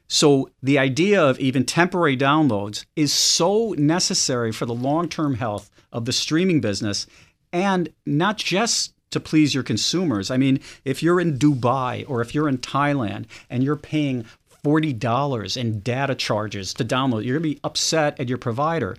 So, 0.07 0.49
the 0.63 0.79
idea 0.79 1.23
of 1.23 1.39
even 1.39 1.65
temporary 1.65 2.17
downloads 2.17 2.85
is 2.95 3.13
so 3.13 3.75
necessary 3.77 4.51
for 4.51 4.65
the 4.65 4.73
long 4.73 5.07
term 5.09 5.35
health 5.35 5.69
of 5.95 6.05
the 6.05 6.13
streaming 6.13 6.61
business 6.61 7.07
and 7.51 7.89
not 8.05 8.37
just 8.37 8.93
to 9.11 9.19
please 9.19 9.55
your 9.55 9.63
consumers. 9.63 10.29
I 10.29 10.37
mean, 10.37 10.59
if 10.83 11.01
you're 11.01 11.21
in 11.21 11.39
Dubai 11.39 12.03
or 12.07 12.21
if 12.21 12.35
you're 12.35 12.49
in 12.49 12.57
Thailand 12.57 13.25
and 13.49 13.63
you're 13.63 13.77
paying 13.77 14.25
$40 14.63 15.57
in 15.57 15.79
data 15.79 16.15
charges 16.15 16.73
to 16.73 16.83
download, 16.83 17.23
you're 17.23 17.39
going 17.39 17.53
to 17.53 17.55
be 17.55 17.59
upset 17.63 18.19
at 18.19 18.27
your 18.27 18.37
provider. 18.37 18.97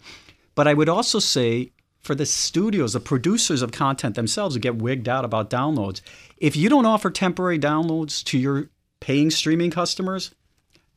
But 0.55 0.67
I 0.67 0.75
would 0.75 0.89
also 0.89 1.19
say 1.19 1.73
for 2.01 2.15
the 2.15 2.25
studios, 2.25 2.95
the 2.95 3.01
producers 3.01 3.61
of 3.61 3.73
content 3.73 4.15
themselves 4.15 4.55
who 4.55 4.61
get 4.61 4.77
wigged 4.77 5.09
out 5.09 5.25
about 5.25 5.51
downloads, 5.51 6.01
if 6.39 6.57
you 6.57 6.71
don't 6.71 6.87
offer 6.87 7.11
temporary 7.11 7.59
downloads 7.59 8.25
to 8.25 8.39
your 8.39 8.71
paying 9.01 9.31
streaming 9.31 9.71
customers, 9.71 10.35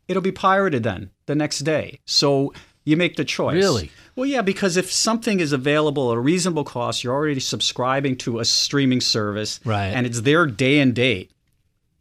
it'll 0.08 0.22
be 0.22 0.32
pirated 0.32 0.84
then 0.84 1.10
the 1.26 1.36
next 1.36 1.60
day. 1.60 2.00
So 2.06 2.54
you 2.86 2.98
make 2.98 3.16
the 3.16 3.26
choice. 3.26 3.56
Really? 3.56 3.92
Well, 4.16 4.26
yeah, 4.26 4.42
because 4.42 4.76
if 4.78 4.92
something 4.92 5.40
is 5.40 5.52
available 5.54 6.12
at 6.12 6.18
a 6.18 6.22
reasonable 6.22 6.64
cost, 6.64 7.04
you're 7.04 7.14
already 7.14 7.40
subscribing 7.40 8.18
to 8.18 8.40
a 8.40 8.46
streaming 8.46 9.02
service, 9.02 9.60
Right. 9.64 9.88
and 9.88 10.06
it's 10.06 10.22
their 10.22 10.46
day 10.46 10.80
and 10.80 10.94
date 10.94 11.32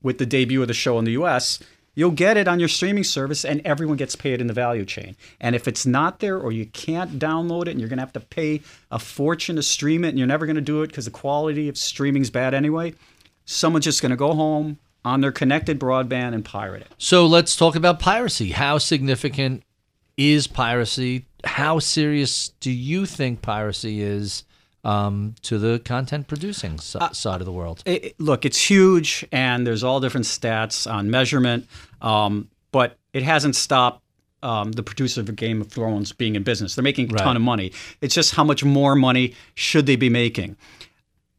with 0.02 0.18
the 0.18 0.26
debut 0.26 0.62
of 0.62 0.68
the 0.68 0.74
show 0.74 0.98
in 0.98 1.04
the 1.04 1.12
US, 1.12 1.58
you'll 1.94 2.12
get 2.12 2.36
it 2.36 2.46
on 2.46 2.60
your 2.60 2.68
streaming 2.68 3.02
service 3.04 3.44
and 3.44 3.60
everyone 3.64 3.96
gets 3.96 4.14
paid 4.14 4.40
in 4.40 4.46
the 4.46 4.52
value 4.52 4.84
chain. 4.84 5.16
And 5.40 5.56
if 5.56 5.66
it's 5.66 5.84
not 5.84 6.20
there 6.20 6.38
or 6.38 6.52
you 6.52 6.66
can't 6.66 7.18
download 7.18 7.62
it 7.62 7.70
and 7.72 7.80
you're 7.80 7.88
going 7.88 7.98
to 7.98 8.02
have 8.04 8.12
to 8.12 8.20
pay 8.20 8.62
a 8.92 8.98
fortune 9.00 9.56
to 9.56 9.62
stream 9.62 10.04
it 10.04 10.10
and 10.10 10.18
you're 10.18 10.26
never 10.28 10.46
going 10.46 10.54
to 10.56 10.62
do 10.62 10.82
it 10.82 10.86
because 10.88 11.04
the 11.06 11.10
quality 11.10 11.68
of 11.68 11.76
streaming's 11.76 12.30
bad 12.30 12.54
anyway, 12.54 12.94
someone's 13.44 13.84
just 13.84 14.00
going 14.00 14.10
to 14.10 14.16
go 14.16 14.32
home 14.34 14.78
on 15.04 15.20
their 15.20 15.32
connected 15.32 15.78
broadband 15.80 16.34
and 16.34 16.44
pirate 16.44 16.82
it. 16.82 16.88
So 16.98 17.26
let's 17.26 17.56
talk 17.56 17.74
about 17.74 17.98
piracy. 17.98 18.50
How 18.52 18.78
significant 18.78 19.62
is 20.18 20.46
piracy? 20.46 21.24
How 21.44 21.78
serious 21.78 22.50
do 22.60 22.70
you 22.70 23.06
think 23.06 23.40
piracy 23.40 24.02
is 24.02 24.44
um, 24.84 25.34
to 25.42 25.58
the 25.58 25.78
content 25.78 26.26
producing 26.28 26.78
si- 26.78 26.98
side 27.12 27.40
of 27.40 27.44
the 27.46 27.52
world? 27.52 27.82
It- 27.86 28.14
look, 28.20 28.44
it's 28.44 28.58
huge, 28.68 29.24
and 29.32 29.66
there's 29.66 29.82
all 29.84 30.00
different 30.00 30.26
stats 30.26 30.90
on 30.92 31.10
measurement, 31.10 31.66
um, 32.02 32.48
but 32.72 32.96
it 33.12 33.22
hasn't 33.22 33.56
stopped 33.56 34.02
um, 34.40 34.70
the 34.70 34.84
producer 34.84 35.20
of 35.20 35.34
Game 35.34 35.60
of 35.60 35.66
Thrones 35.68 36.12
being 36.12 36.36
in 36.36 36.44
business. 36.44 36.76
They're 36.76 36.82
making 36.84 37.10
a 37.10 37.14
Right. 37.14 37.24
ton 37.24 37.34
of 37.34 37.42
money. 37.42 37.72
It's 38.00 38.14
just 38.14 38.34
how 38.36 38.44
much 38.44 38.62
more 38.62 38.94
money 38.94 39.34
should 39.54 39.86
they 39.86 39.96
be 39.96 40.08
making? 40.10 40.56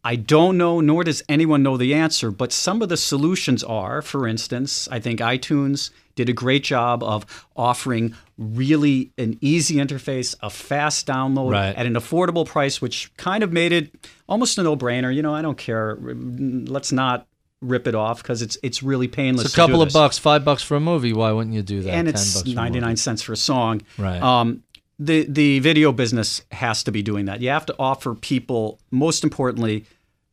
I 0.04 0.16
don't 0.16 0.58
know, 0.58 0.80
nor 0.80 1.04
does 1.04 1.22
anyone 1.28 1.62
know 1.64 1.76
the 1.78 1.94
answer, 1.94 2.32
but 2.32 2.52
some 2.54 2.82
of 2.82 2.90
the 2.90 2.98
solutions 2.98 3.64
are, 3.64 4.02
for 4.02 4.28
instance, 4.28 4.88
I 4.92 5.00
think 5.00 5.20
iTunes 5.20 5.90
did 6.16 6.30
a 6.30 6.34
great 6.34 6.64
job 6.64 7.04
of 7.04 7.26
offering 7.56 8.14
really 8.38 9.12
an 9.18 9.38
easy 9.42 9.76
interface, 9.76 10.36
a 10.42 10.50
fast 10.50 11.06
download 11.08 11.52
Right. 11.52 11.76
at 11.76 11.86
an 11.86 11.94
affordable 11.94 12.46
price, 12.46 12.82
which 12.82 13.14
kind 13.18 13.44
of 13.44 13.52
made 13.52 13.72
it 13.74 13.94
almost 14.28 14.58
a 14.58 14.64
no-brainer. 14.64 15.14
You 15.14 15.22
know, 15.22 15.34
I 15.36 15.42
don't 15.42 15.58
care. 15.58 15.98
Let's 16.02 16.92
not 16.92 17.26
rip 17.62 17.88
it 17.88 17.96
off 17.96 18.22
because 18.24 18.42
it's 18.42 18.58
it's 18.64 18.82
really 18.82 19.10
painless. 19.10 19.46
It's 19.48 19.54
a 19.54 19.58
couple 19.58 19.82
of 19.82 19.92
bucks, 19.92 20.18
five 20.18 20.46
bucks 20.46 20.64
for 20.64 20.78
a 20.78 20.80
movie. 20.80 21.12
Why 21.12 21.32
wouldn't 21.34 21.54
you 21.54 21.62
do 21.62 21.82
that? 21.82 21.92
and 21.94 22.08
10 22.08 22.14
it's 22.16 22.42
for 22.42 22.48
99 22.48 22.96
cents 22.96 23.22
for 23.22 23.34
a 23.34 23.38
song. 23.38 23.82
Right. 23.98 24.22
Um, 24.22 24.64
the 25.00 25.26
the 25.28 25.60
video 25.60 25.92
business 25.92 26.42
has 26.52 26.84
to 26.84 26.92
be 26.92 27.02
doing 27.02 27.26
that. 27.26 27.42
You 27.42 27.50
have 27.50 27.66
to 27.68 27.76
offer 27.80 28.14
people, 28.14 28.80
most 28.92 29.24
importantly, 29.24 29.86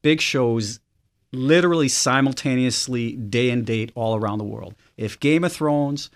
big 0.03 0.21
shows 0.21 0.81
literally 1.33 1.89
simultaneously 1.89 3.13
day 3.13 3.51
and 3.51 3.65
date 3.65 3.93
all 3.95 4.17
around 4.17 4.39
the 4.39 4.45
world. 4.45 4.75
If 4.97 5.21
Game 5.21 5.45
of 5.45 5.53
Thrones 5.53 6.11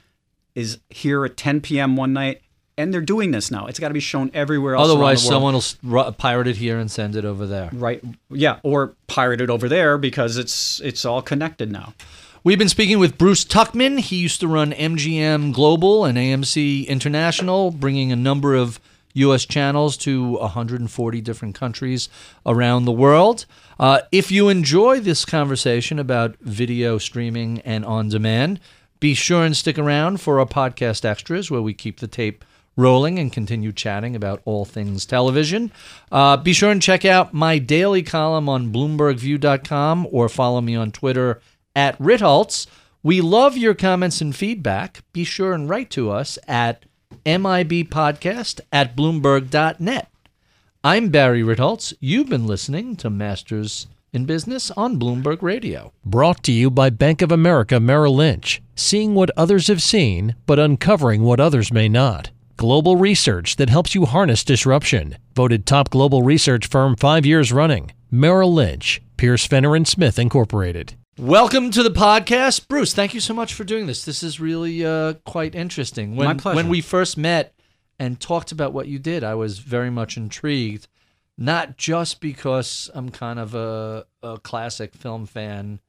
is 0.55 0.79
here 0.89 1.25
at 1.25 1.37
10 1.37 1.61
p.m. 1.61 1.97
one 1.97 2.13
night, 2.13 2.43
and 2.77 2.95
they're 2.95 3.01
doing 3.01 3.31
this 3.31 3.51
now, 3.51 3.67
it's 3.67 3.79
got 3.79 3.89
to 3.89 3.95
be 3.95 4.01
shown 4.01 4.31
everywhere 4.33 4.75
else. 4.75 4.89
around 4.89 4.91
Otherwise, 4.91 5.23
the 5.23 5.31
world. 5.39 5.63
someone 5.83 6.03
will 6.05 6.13
pirate 6.13 6.47
it 6.47 6.57
here 6.57 6.79
and 6.79 6.91
send 6.91 7.15
it 7.15 7.25
over 7.25 7.47
there. 7.47 7.69
right, 7.73 8.03
yeah, 8.31 8.59
or 8.63 8.95
pirate 9.07 9.41
it 9.41 9.51
over 9.51 9.69
there 9.69 9.99
because 9.99 10.37
it's 10.39 10.81
it's 10.81 11.05
all 11.05 11.23
connected 11.23 11.71
now. 11.71 11.95
We've 12.43 12.59
been 12.59 12.71
speaking 12.71 12.99
with 12.99 13.19
Bruce 13.19 13.45
Tuchman. 13.45 14.01
He 14.01 14.17
used 14.17 14.41
to 14.41 14.49
run 14.49 14.73
MGM 14.73 15.53
Global 15.53 16.07
and 16.07 16.17
AMC 16.17 16.87
International, 16.87 17.71
bringing 17.71 18.13
a 18.13 18.17
number 18.17 18.55
of 18.55 18.81
U.S. 19.13 19.45
channels 19.45 19.99
to 19.99 20.39
140 20.39 21.21
different 21.21 21.55
countries 21.55 22.09
around 22.47 22.87
the 22.87 22.93
world. 22.93 23.45
Uh, 23.79 24.01
if 24.11 24.33
you 24.33 24.49
enjoy 24.49 25.01
this 25.01 25.27
conversation 25.27 25.99
about 25.99 26.37
video 26.41 26.97
streaming 26.97 27.61
and 27.61 27.85
on 27.85 28.09
demand, 28.09 28.59
be 29.01 29.13
sure 29.13 29.45
and 29.45 29.55
stick 29.55 29.79
around 29.79 30.23
for 30.23 30.41
our 30.41 30.47
podcast 30.47 31.05
extras 31.05 31.51
where 31.51 31.61
we 31.61 31.75
keep 31.75 32.01
the 32.01 32.09
tape 32.09 32.43
rolling 32.75 33.19
and 33.19 33.35
continue 33.35 33.71
chatting 33.71 34.17
about 34.17 34.41
all 34.47 34.65
things 34.65 35.05
television. 35.05 35.71
Uh, 36.11 36.39
be 36.39 36.55
sure 36.55 36.71
and 36.71 36.81
check 36.81 37.05
out 37.05 37.35
my 37.35 37.59
daily 37.59 38.03
column 38.03 38.49
on 38.49 38.73
BloombergView.com 38.73 40.09
or 40.11 40.31
follow 40.31 40.63
me 40.63 40.75
on 40.75 40.91
Twitter 40.91 41.43
at 41.75 41.99
Ritholtz. 41.99 42.67
We 43.03 43.21
love 43.21 43.57
your 43.57 43.75
comments 43.75 44.21
and 44.21 44.35
feedback. 44.35 45.03
Be 45.13 45.25
sure 45.25 45.53
and 45.53 45.69
write 45.69 45.91
to 45.91 46.11
us 46.11 46.39
at 46.47 46.85
MIBpodcast 47.25 48.61
at 48.73 48.97
Bloomberg.net. 48.97 50.11
I'm 50.83 51.09
Barry 51.11 51.43
Ritholtz. 51.43 51.93
You've 52.01 52.29
been 52.29 52.47
listening 52.47 52.97
to 52.97 53.11
Masters 53.11 53.87
in 54.13 54.25
Business 54.25 54.71
on 54.73 54.99
Bloomberg 54.99 55.43
Radio. 55.43 55.93
Brought 56.05 56.43
to 56.45 56.53
you 56.53 56.71
by 56.71 56.91
Bank 56.91 57.23
of 57.23 57.31
America 57.31 57.79
Merrill 57.79 58.17
Lynch. 58.17 58.63
Seeing 58.75 59.15
what 59.15 59.31
others 59.37 59.69
have 59.69 59.83
seen, 59.83 60.35
but 60.47 60.59
uncovering 60.59 61.23
what 61.23 61.41
others 61.41 61.73
may 61.73 61.89
not. 61.89 62.31
Global 62.57 62.97
research 62.97 63.57
that 63.57 63.71
helps 63.71 63.95
you 63.95 64.07
harness 64.07 64.45
disruption. 64.45 65.17
Voted 65.35 65.65
top 65.65 65.91
global 65.91 66.23
research 66.23 66.67
firm 66.67 66.97
five 66.97 67.25
years 67.25 67.53
running. 67.53 67.93
Merrill 68.11 68.53
Lynch, 68.53 69.01
Pierce 69.17 69.47
Fenner 69.47 69.77
and 69.77 69.87
Smith 69.87 70.19
Incorporated. 70.19 70.95
Welcome 71.21 71.71
to 71.73 71.83
the 71.83 71.91
podcast, 71.91 72.67
Bruce. 72.67 72.95
Thank 72.95 73.13
you 73.13 73.21
so 73.21 73.35
much 73.35 73.53
for 73.53 73.63
doing 73.63 73.87
this. 73.87 74.07
This 74.07 74.23
is 74.23 74.41
really 74.41 74.87
uh, 74.87 75.13
quite 75.27 75.55
interesting. 75.55 76.17
When, 76.17 76.27
My 76.27 76.33
pleasure. 76.33 76.57
When 76.57 76.71
we 76.71 76.81
first 76.81 77.19
met 77.19 77.53
and 77.99 78.19
talked 78.19 78.53
about 78.53 78.73
what 78.73 78.89
you 78.89 78.99
did, 78.99 79.23
I 79.23 79.35
was 79.35 79.59
very 79.59 79.91
much 79.91 80.17
intrigued. 80.17 80.89
Not 81.37 81.77
just 81.77 82.23
because 82.23 82.89
I'm 82.95 83.11
kind 83.11 83.39
of 83.39 83.55
a, 83.55 84.07
a 84.23 84.39
classic 84.39 84.95
film 84.95 85.27
fan 85.27 85.81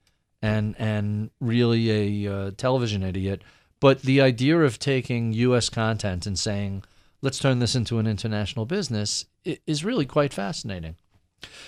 and 0.41 0.75
and 0.77 1.29
really 1.39 2.25
a 2.25 2.33
uh, 2.33 2.51
television 2.57 3.01
idiot, 3.01 3.41
but 3.79 4.01
the 4.01 4.19
idea 4.19 4.59
of 4.59 4.79
taking 4.79 5.31
U.S. 5.31 5.69
content 5.69 6.25
and 6.25 6.37
saying, 6.37 6.83
"Let's 7.21 7.39
turn 7.39 7.59
this 7.59 7.73
into 7.73 7.99
an 7.99 8.05
international 8.05 8.65
business," 8.65 9.27
is 9.45 9.85
really 9.85 10.05
quite 10.05 10.33
fascinating. 10.33 10.97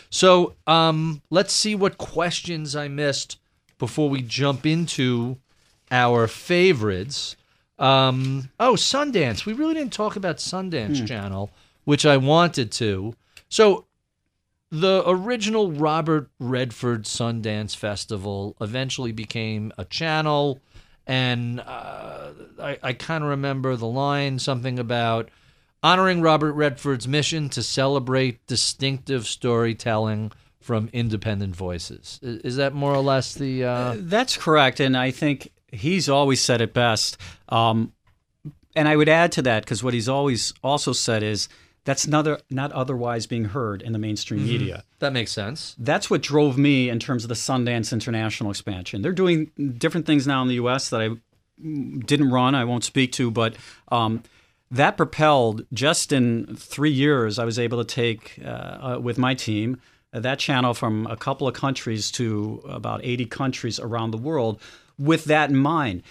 So 0.10 0.56
um, 0.68 1.22
let's 1.30 1.54
see 1.54 1.76
what 1.76 1.98
questions 1.98 2.76
I 2.76 2.90
missed 2.90 3.38
before 3.84 4.10
we 4.10 4.22
jump 4.22 4.66
into 4.66 5.36
our 5.92 6.26
favorites. 6.26 7.36
Um, 7.78 8.50
oh, 8.58 8.76
Sundance. 8.76 9.46
We 9.46 9.52
really 9.52 9.74
didn't 9.74 9.92
talk 9.92 10.16
about 10.16 10.38
Sundance 10.38 11.06
Channel, 11.06 11.52
which 11.84 12.06
I 12.06 12.16
wanted 12.16 12.72
to. 12.72 13.14
So 13.50 13.84
the 14.72 15.04
original 15.06 15.74
Robert 15.74 16.30
Redford 16.40 17.04
Sundance 17.04 17.76
Festival 17.76 18.56
eventually 18.62 19.12
became 19.12 19.74
a 19.78 19.84
channel, 19.84 20.62
and 21.06 21.60
uh, 21.60 22.30
I, 22.62 22.78
I 22.82 22.94
kind 22.94 23.22
of 23.22 23.32
remember 23.32 23.76
the 23.76 23.86
line 23.86 24.40
something 24.40 24.80
about 24.80 25.28
honoring 25.84 26.22
Robert 26.22 26.54
Redford's 26.54 27.06
mission 27.06 27.50
to 27.50 27.62
celebrate 27.62 28.48
distinctive 28.48 29.28
storytelling 29.28 30.32
from 30.64 30.90
independent 30.94 31.56
voices. 31.56 32.20
Is 32.22 32.56
that 32.56 32.74
more 32.74 32.94
or 32.94 33.02
less 33.02 33.34
the? 33.34 33.66
Uh, 33.66 33.96
That's 33.98 34.38
correct, 34.38 34.80
and 34.80 34.96
I 34.96 35.12
think 35.12 35.52
he's 35.72 36.08
always 36.08 36.42
said 36.42 36.62
it 36.62 36.74
best. 36.74 37.18
Um, 37.50 37.92
and 38.76 38.88
I 38.88 38.96
would 38.96 39.10
add 39.10 39.32
to 39.34 39.42
that 39.44 39.64
because 39.64 39.84
what 39.84 39.94
he's 39.94 40.10
always 40.10 40.54
also 40.64 40.94
said 40.94 41.22
is 41.22 41.50
that's 41.84 42.08
not 42.08 42.42
not 42.50 42.72
otherwise 42.72 43.28
being 43.28 43.46
heard 43.46 43.82
in 43.82 43.92
the 43.92 44.00
mainstream 44.00 44.46
media. 44.46 44.84
that 45.00 45.12
makes 45.12 45.32
sense. 45.32 45.76
That's 45.78 46.10
what 46.10 46.22
drove 46.22 46.58
me 46.58 46.90
in 46.90 46.98
terms 47.00 47.26
of 47.26 47.28
the 47.28 47.36
Sundance 47.36 47.92
international 47.92 48.50
expansion. 48.50 49.02
They're 49.02 49.12
doing 49.12 49.52
different 49.78 50.06
things 50.06 50.26
now 50.26 50.42
in 50.42 50.48
the 50.48 50.56
U.S. 50.56 50.90
that 50.90 51.02
I 51.02 51.10
didn't 51.62 52.32
run. 52.32 52.56
I 52.56 52.64
won't 52.64 52.84
speak 52.84 53.12
to, 53.14 53.30
but. 53.30 53.56
Um, 53.90 54.24
that 54.72 54.98
propelled 54.98 55.68
just 55.72 56.12
in 56.12 56.56
three 56.56 56.90
years. 56.90 57.38
I 57.38 57.46
was 57.46 57.60
able 57.60 57.78
to 57.78 57.86
take 57.86 58.40
uh, 58.44 58.48
uh, 58.48 59.00
with 59.00 59.20
my 59.20 59.36
team 59.36 59.80
that 60.22 60.40
channel 60.40 60.74
from 60.74 61.08
a 61.08 61.18
couple 61.18 61.48
of 61.48 61.54
countries 61.54 62.12
to 62.12 62.62
about 62.68 63.02
80 63.04 63.26
countries 63.26 63.80
around 63.80 64.12
the 64.12 64.18
world 64.18 64.62
with 64.98 65.26
that 65.26 65.50
in 65.50 65.58
mind. 65.58 66.04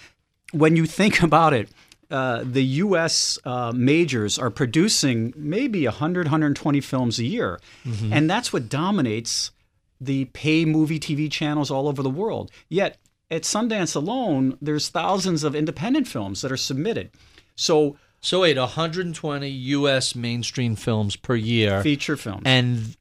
When 0.51 0.75
you 0.75 0.85
think 0.85 1.21
about 1.29 1.53
it, 1.53 1.69
uh, 2.11 2.43
the 2.45 2.63
U.S. 2.63 3.39
Uh, 3.43 3.71
majors 3.75 4.37
are 4.37 4.51
producing 4.51 5.33
maybe 5.35 5.85
100, 5.85 6.27
120 6.27 6.81
films 6.81 7.17
a 7.17 7.23
year. 7.23 7.59
Mm-hmm. 7.85 8.13
And 8.13 8.29
that's 8.29 8.53
what 8.53 8.69
dominates 8.69 9.51
the 9.99 10.25
pay 10.25 10.65
movie 10.65 10.99
TV 10.99 11.31
channels 11.31 11.71
all 11.71 11.87
over 11.87 12.03
the 12.03 12.09
world. 12.09 12.51
Yet 12.69 12.97
at 13.31 13.43
Sundance 13.43 13.95
alone, 13.95 14.57
there's 14.61 14.89
thousands 14.89 15.43
of 15.43 15.55
independent 15.55 16.07
films 16.07 16.41
that 16.41 16.51
are 16.51 16.57
submitted. 16.57 17.09
So, 17.55 17.97
so 18.21 18.41
wait, 18.41 18.57
120 18.57 19.49
U.S. 19.49 20.15
mainstream 20.15 20.75
films 20.75 21.15
per 21.15 21.35
year, 21.35 21.81
feature 21.81 22.17
films, 22.17 22.43
and 22.45 22.95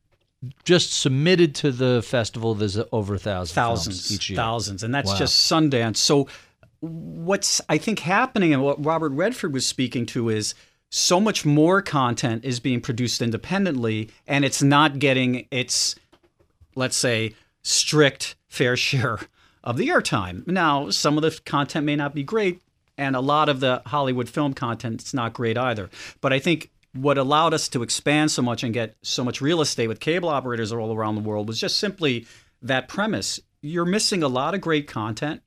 just 0.64 0.92
submitted 0.92 1.54
to 1.56 1.70
the 1.70 2.02
festival. 2.02 2.54
There's 2.54 2.78
over 2.90 3.14
a 3.14 3.18
thousand 3.18 3.54
thousands 3.54 4.12
each 4.12 4.30
year. 4.30 4.36
Thousands, 4.36 4.82
and 4.82 4.94
that's 4.94 5.10
wow. 5.10 5.16
just 5.16 5.50
Sundance. 5.50 5.96
So, 5.96 6.28
what's 6.80 7.60
I 7.68 7.78
think 7.78 8.00
happening, 8.00 8.52
and 8.52 8.62
what 8.62 8.84
Robert 8.84 9.12
Redford 9.12 9.52
was 9.52 9.66
speaking 9.66 10.06
to 10.06 10.28
is 10.28 10.54
so 10.90 11.18
much 11.18 11.46
more 11.46 11.80
content 11.80 12.44
is 12.44 12.60
being 12.60 12.80
produced 12.80 13.22
independently, 13.22 14.10
and 14.26 14.44
it's 14.44 14.62
not 14.62 14.98
getting 14.98 15.46
its, 15.50 15.94
let's 16.74 16.96
say, 16.96 17.34
strict 17.62 18.34
fair 18.48 18.76
share 18.76 19.18
of 19.64 19.76
the 19.76 19.88
airtime. 19.88 20.46
Now, 20.46 20.90
some 20.90 21.16
of 21.16 21.22
the 21.22 21.40
content 21.44 21.86
may 21.86 21.96
not 21.96 22.14
be 22.14 22.22
great, 22.22 22.60
and 22.98 23.16
a 23.16 23.20
lot 23.20 23.48
of 23.48 23.60
the 23.60 23.80
Hollywood 23.86 24.28
film 24.28 24.52
content 24.52 25.02
is 25.02 25.14
not 25.14 25.32
great 25.32 25.56
either. 25.56 25.88
But 26.20 26.32
I 26.32 26.38
think 26.38 26.70
what 26.94 27.18
allowed 27.18 27.54
us 27.54 27.68
to 27.68 27.82
expand 27.82 28.30
so 28.30 28.42
much 28.42 28.62
and 28.62 28.74
get 28.74 28.96
so 29.02 29.24
much 29.24 29.40
real 29.40 29.60
estate 29.60 29.88
with 29.88 30.00
cable 30.00 30.28
operators 30.28 30.72
all 30.72 30.94
around 30.94 31.14
the 31.14 31.22
world 31.22 31.48
was 31.48 31.60
just 31.60 31.78
simply 31.78 32.26
that 32.60 32.88
premise. 32.88 33.40
You're 33.60 33.84
missing 33.84 34.22
a 34.22 34.28
lot 34.28 34.54
of 34.54 34.60
great 34.60 34.86
content, 34.86 35.42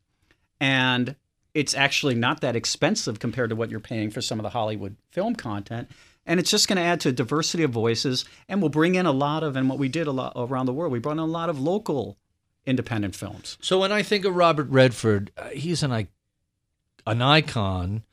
and 0.59 1.15
it's 1.53 1.75
actually 1.75 2.15
not 2.15 2.41
that 2.41 2.55
expensive 2.55 3.19
compared 3.19 3.49
to 3.49 3.55
what 3.55 3.69
you're 3.69 3.79
paying 3.79 4.09
for 4.09 4.21
some 4.21 4.39
of 4.39 4.43
the 4.43 4.49
Hollywood 4.49 4.95
film 5.11 5.35
content. 5.35 5.89
And 6.25 6.39
it's 6.39 6.49
just 6.49 6.67
going 6.67 6.77
to 6.77 6.81
add 6.81 7.01
to 7.01 7.09
a 7.09 7.11
diversity 7.11 7.63
of 7.63 7.71
voices, 7.71 8.25
and 8.49 8.59
we'll 8.61 8.69
bring 8.69 8.95
in 8.95 9.05
a 9.05 9.11
lot 9.11 9.43
of, 9.43 9.55
and 9.55 9.69
what 9.69 9.77
we 9.77 9.87
did 9.87 10.07
a 10.07 10.11
lot 10.11 10.33
around 10.35 10.65
the 10.65 10.73
world, 10.73 10.91
we 10.91 10.99
brought 10.99 11.13
in 11.13 11.19
a 11.19 11.25
lot 11.25 11.49
of 11.49 11.59
local 11.59 12.17
independent 12.65 13.15
films. 13.15 13.59
So 13.61 13.79
when 13.79 13.91
I 13.91 14.01
think 14.01 14.25
of 14.25 14.35
Robert 14.35 14.67
Redford, 14.69 15.31
uh, 15.37 15.49
he's 15.49 15.83
an 15.83 16.07
an 17.05 17.21
icon. 17.21 18.03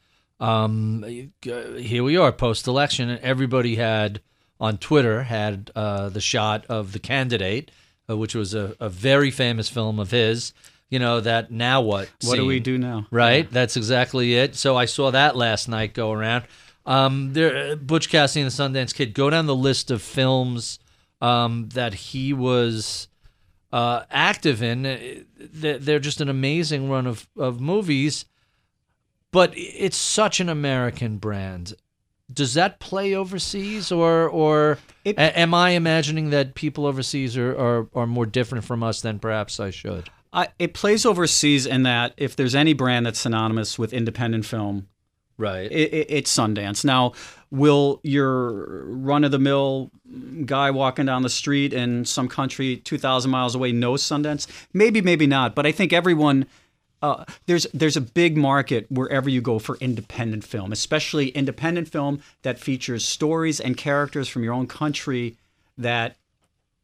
Um, 0.43 1.05
here 1.41 2.03
we 2.03 2.17
are 2.17 2.33
post 2.33 2.67
election, 2.67 3.09
and 3.09 3.21
everybody 3.21 3.77
had 3.77 4.21
on 4.59 4.77
Twitter 4.77 5.23
had 5.23 5.71
uh, 5.77 6.09
the 6.09 6.21
shot 6.21 6.67
of 6.67 6.93
the 6.93 6.99
candidate, 6.99 7.71
uh, 8.11 8.17
which 8.17 8.35
was 8.35 8.53
a, 8.53 8.75
a, 8.81 8.89
very 8.89 9.31
famous 9.31 9.69
film 9.69 10.01
of 10.01 10.11
his. 10.11 10.53
You 10.91 10.99
know 10.99 11.21
that 11.21 11.53
now 11.53 11.81
what? 11.81 12.11
What 12.23 12.33
scene, 12.33 12.37
do 12.41 12.47
we 12.47 12.59
do 12.59 12.77
now? 12.77 13.07
Right, 13.13 13.45
yeah. 13.45 13.51
that's 13.53 13.77
exactly 13.77 14.35
it. 14.35 14.57
So 14.57 14.77
I 14.77 14.87
saw 14.87 15.13
that 15.13 15.37
last 15.37 15.69
night 15.69 15.95
go 15.95 16.11
around. 16.11 16.45
Um, 16.87 17.35
there, 17.35 17.77
Butch 17.77 18.09
Cassidy 18.09 18.43
and 18.43 18.51
the 18.51 18.81
Sundance 18.81 18.93
Kid. 18.93 19.15
Go 19.15 19.31
down 19.31 19.47
the 19.47 19.55
list 19.55 19.93
of 19.93 20.03
films 20.03 20.81
um, 21.21 21.69
that 21.75 21.95
he 21.95 22.33
was 22.33 23.07
uh, 23.73 24.03
active 24.11 24.61
in. 24.61 24.87
Uh, 24.87 24.99
they're 25.39 26.01
just 26.01 26.21
an 26.21 26.29
amazing 26.29 26.91
run 26.91 27.07
of, 27.07 27.29
of 27.37 27.61
movies, 27.61 28.25
but 29.33 29.53
it's 29.57 29.97
such 29.97 30.39
an 30.41 30.49
American 30.49 31.17
brand. 31.17 31.75
Does 32.33 32.55
that 32.55 32.79
play 32.81 33.15
overseas, 33.15 33.91
or 33.91 34.29
or 34.29 34.79
it, 35.05 35.19
a- 35.19 35.39
am 35.39 35.53
I 35.53 35.71
imagining 35.71 36.31
that 36.31 36.55
people 36.55 36.87
overseas 36.87 37.37
are, 37.37 37.51
are, 37.59 37.89
are 37.95 38.07
more 38.07 38.27
different 38.27 38.65
from 38.65 38.83
us 38.83 39.01
than 39.01 39.19
perhaps 39.19 39.59
I 39.59 39.71
should? 39.71 40.09
I, 40.33 40.49
it 40.59 40.73
plays 40.73 41.05
overseas 41.05 41.67
in 41.67 41.83
that 41.83 42.15
if 42.17 42.37
there's 42.37 42.55
any 42.55 42.73
brand 42.73 43.05
that's 43.05 43.19
synonymous 43.19 43.79
with 43.79 43.93
independent 43.93 44.47
film, 44.47 44.89
right, 45.37 45.71
it, 45.71 45.93
it, 45.93 46.07
it's 46.09 46.35
Sundance. 46.35 46.87
Now, 46.87 47.13
will 47.51 48.01
your 48.03 48.87
run 48.87 49.25
of 49.25 49.31
the 49.31 49.39
mill 49.39 49.91
guy 50.47 50.71
walking 50.71 51.05
down 51.05 51.23
the 51.23 51.29
street 51.29 51.75
in 51.75 52.07
some 52.07 52.29
country 52.29 52.79
2,000 52.79 53.31
miles 53.31 53.55
away 53.55 53.73
know 53.73 53.93
Sundance? 53.95 54.47
Maybe, 54.73 55.03
maybe 55.03 55.27
not. 55.27 55.55
But 55.55 55.67
I 55.67 55.73
think 55.73 55.93
everyone. 55.93 56.47
Uh, 57.03 57.25
there's 57.47 57.67
there's 57.75 57.97
a 57.97 58.01
big 58.01 58.37
market 58.37 58.87
wherever 58.91 59.29
you 59.29 59.41
go 59.41 59.59
for 59.59 59.77
independent 59.77 60.45
film, 60.45 60.73
especially 60.73 61.29
independent 61.31 61.89
film 61.89 62.23
that 62.43 62.59
features 62.59 63.07
stories 63.07 63.61
and 63.61 63.77
characters 63.77 64.29
from 64.29 64.45
your 64.45 64.55
own 64.55 64.67
country 64.67 65.37
that 65.77 66.17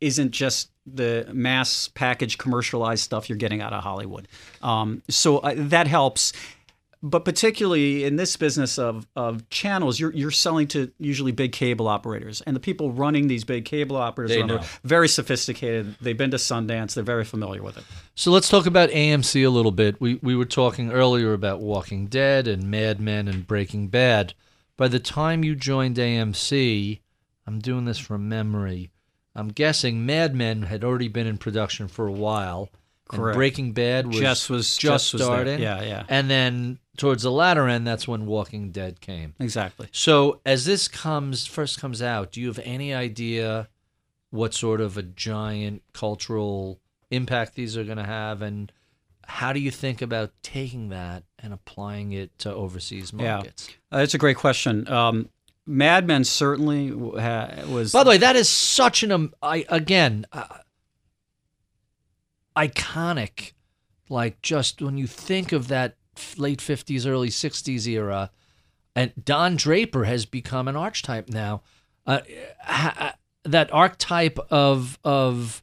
isn't 0.00 0.32
just 0.32 0.70
the 0.86 1.28
mass 1.32 1.88
package 1.94 2.38
commercialized 2.38 3.02
stuff 3.02 3.28
you're 3.28 3.38
getting 3.38 3.60
out 3.60 3.72
of 3.72 3.82
Hollywood. 3.82 4.26
Um, 4.62 5.02
so 5.08 5.38
uh, 5.38 5.54
that 5.56 5.86
helps 5.86 6.32
but 7.02 7.24
particularly 7.24 8.04
in 8.04 8.16
this 8.16 8.36
business 8.36 8.78
of, 8.78 9.06
of 9.14 9.48
channels, 9.50 10.00
you're, 10.00 10.12
you're 10.12 10.30
selling 10.30 10.66
to 10.68 10.90
usually 10.98 11.32
big 11.32 11.52
cable 11.52 11.86
operators. 11.86 12.40
And 12.42 12.56
the 12.56 12.60
people 12.60 12.92
running 12.92 13.28
these 13.28 13.44
big 13.44 13.64
cable 13.64 13.96
operators 13.96 14.50
are 14.50 14.60
very 14.82 15.08
sophisticated. 15.08 15.96
They've 16.00 16.16
been 16.16 16.32
to 16.32 16.36
Sundance, 16.36 16.94
they're 16.94 17.04
very 17.04 17.24
familiar 17.24 17.62
with 17.62 17.78
it. 17.78 17.84
So 18.14 18.32
let's 18.32 18.48
talk 18.48 18.66
about 18.66 18.90
AMC 18.90 19.46
a 19.46 19.50
little 19.50 19.72
bit. 19.72 20.00
We, 20.00 20.16
we 20.22 20.34
were 20.34 20.44
talking 20.44 20.90
earlier 20.90 21.32
about 21.32 21.60
Walking 21.60 22.06
Dead 22.06 22.48
and 22.48 22.70
Mad 22.70 23.00
Men 23.00 23.28
and 23.28 23.46
Breaking 23.46 23.88
Bad. 23.88 24.34
By 24.76 24.88
the 24.88 25.00
time 25.00 25.44
you 25.44 25.54
joined 25.54 25.96
AMC, 25.96 27.00
I'm 27.46 27.60
doing 27.60 27.84
this 27.84 27.98
from 27.98 28.28
memory. 28.28 28.90
I'm 29.34 29.48
guessing 29.48 30.04
Mad 30.04 30.34
Men 30.34 30.62
had 30.62 30.82
already 30.82 31.08
been 31.08 31.28
in 31.28 31.38
production 31.38 31.86
for 31.86 32.08
a 32.08 32.12
while. 32.12 32.70
Correct. 33.08 33.36
Breaking 33.36 33.72
Bad 33.72 34.06
was 34.06 34.18
just 34.18 34.50
was 34.50 34.76
just, 34.76 35.12
just 35.12 35.24
starting. 35.24 35.60
Yeah, 35.60 35.82
yeah. 35.82 36.04
And 36.08 36.28
then 36.28 36.78
towards 36.98 37.22
the 37.22 37.32
latter 37.32 37.66
end, 37.66 37.86
that's 37.86 38.06
when 38.06 38.26
Walking 38.26 38.70
Dead 38.70 39.00
came. 39.00 39.34
Exactly. 39.40 39.88
So 39.92 40.40
as 40.44 40.66
this 40.66 40.88
comes 40.88 41.46
first 41.46 41.80
comes 41.80 42.02
out, 42.02 42.32
do 42.32 42.42
you 42.42 42.48
have 42.48 42.60
any 42.62 42.92
idea 42.92 43.68
what 44.30 44.52
sort 44.52 44.82
of 44.82 44.98
a 44.98 45.02
giant 45.02 45.82
cultural 45.94 46.80
impact 47.10 47.54
these 47.54 47.78
are 47.78 47.84
going 47.84 47.96
to 47.96 48.04
have, 48.04 48.42
and 48.42 48.70
how 49.24 49.54
do 49.54 49.60
you 49.60 49.70
think 49.70 50.02
about 50.02 50.32
taking 50.42 50.90
that 50.90 51.22
and 51.38 51.54
applying 51.54 52.12
it 52.12 52.38
to 52.40 52.52
overseas 52.52 53.12
markets? 53.12 53.70
Yeah, 53.90 53.98
uh, 53.98 54.02
it's 54.02 54.12
a 54.12 54.18
great 54.18 54.36
question. 54.36 54.86
Um, 54.88 55.30
Mad 55.64 56.06
Men 56.06 56.24
certainly 56.24 56.88
ha- 56.88 57.64
was. 57.68 57.92
By 57.92 58.04
the 58.04 58.10
way, 58.10 58.18
that 58.18 58.36
is 58.36 58.48
such 58.48 59.02
an 59.02 59.12
um, 59.12 59.34
I 59.42 59.64
again. 59.70 60.26
Uh, 60.32 60.58
iconic. 62.56 63.52
Like 64.10 64.40
just 64.42 64.80
when 64.80 64.96
you 64.96 65.06
think 65.06 65.52
of 65.52 65.68
that 65.68 65.97
late 66.36 66.58
50s, 66.58 67.06
early 67.06 67.28
60s 67.28 67.86
era, 67.86 68.30
and 68.94 69.12
Don 69.22 69.56
Draper 69.56 70.04
has 70.04 70.26
become 70.26 70.68
an 70.68 70.76
archetype 70.76 71.28
now. 71.28 71.62
Uh, 72.06 72.20
ha- 72.60 73.14
that 73.44 73.72
archetype 73.72 74.38
of 74.50 74.98
of 75.04 75.62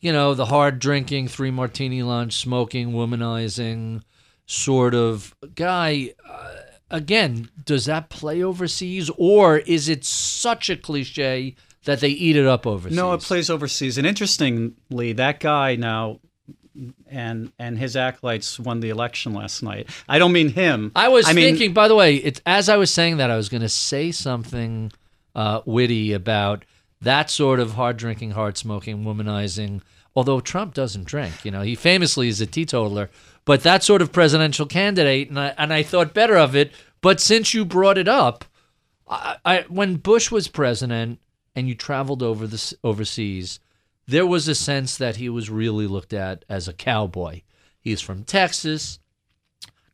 you 0.00 0.12
know 0.12 0.34
the 0.34 0.46
hard 0.46 0.78
drinking, 0.78 1.28
three 1.28 1.50
martini 1.50 2.02
lunch, 2.02 2.34
smoking, 2.34 2.92
womanizing 2.92 4.02
sort 4.46 4.94
of 4.94 5.34
guy. 5.54 6.12
Uh, 6.28 6.54
again, 6.90 7.50
does 7.64 7.86
that 7.86 8.10
play 8.10 8.42
overseas, 8.42 9.10
or 9.16 9.58
is 9.58 9.88
it 9.88 10.04
such 10.04 10.70
a 10.70 10.76
cliche 10.76 11.56
that 11.84 12.00
they 12.00 12.08
eat 12.10 12.36
it 12.36 12.46
up 12.46 12.66
overseas? 12.66 12.96
No, 12.96 13.12
it 13.12 13.22
plays 13.22 13.50
overseas. 13.50 13.98
And 13.98 14.06
interestingly, 14.06 15.12
that 15.14 15.40
guy 15.40 15.76
now 15.76 16.20
and 17.08 17.52
and 17.58 17.78
his 17.78 17.96
acolytes 17.96 18.58
won 18.58 18.80
the 18.80 18.90
election 18.90 19.32
last 19.32 19.62
night. 19.62 19.88
I 20.08 20.18
don't 20.18 20.32
mean 20.32 20.50
him. 20.50 20.92
I 20.94 21.08
was 21.08 21.26
I 21.26 21.34
thinking, 21.34 21.72
by 21.72 21.88
the 21.88 21.94
way, 21.94 22.16
it's 22.16 22.40
as 22.46 22.68
I 22.68 22.76
was 22.76 22.92
saying 22.92 23.18
that 23.18 23.30
I 23.30 23.36
was 23.36 23.48
going 23.48 23.62
to 23.62 23.68
say 23.68 24.12
something 24.12 24.92
uh, 25.34 25.60
witty 25.64 26.12
about 26.12 26.64
that 27.00 27.30
sort 27.30 27.60
of 27.60 27.72
hard 27.72 27.96
drinking, 27.96 28.32
hard 28.32 28.56
smoking, 28.56 29.04
womanizing. 29.04 29.82
Although 30.14 30.40
Trump 30.40 30.72
doesn't 30.72 31.04
drink, 31.04 31.44
you 31.44 31.50
know, 31.50 31.60
he 31.60 31.74
famously 31.74 32.28
is 32.28 32.40
a 32.40 32.46
teetotaler. 32.46 33.10
But 33.44 33.62
that 33.62 33.84
sort 33.84 34.02
of 34.02 34.12
presidential 34.12 34.66
candidate, 34.66 35.28
and 35.28 35.38
I, 35.38 35.54
and 35.58 35.72
I 35.72 35.82
thought 35.82 36.14
better 36.14 36.36
of 36.36 36.56
it. 36.56 36.72
But 37.00 37.20
since 37.20 37.54
you 37.54 37.64
brought 37.64 37.98
it 37.98 38.08
up, 38.08 38.44
I, 39.06 39.36
I 39.44 39.64
when 39.68 39.96
Bush 39.96 40.30
was 40.30 40.48
president 40.48 41.20
and 41.54 41.68
you 41.68 41.74
traveled 41.74 42.22
over 42.22 42.46
the 42.46 42.76
overseas 42.82 43.60
there 44.06 44.26
was 44.26 44.46
a 44.48 44.54
sense 44.54 44.96
that 44.98 45.16
he 45.16 45.28
was 45.28 45.50
really 45.50 45.86
looked 45.86 46.12
at 46.12 46.44
as 46.48 46.68
a 46.68 46.72
cowboy. 46.72 47.42
He's 47.80 48.00
from 48.00 48.24
Texas, 48.24 48.98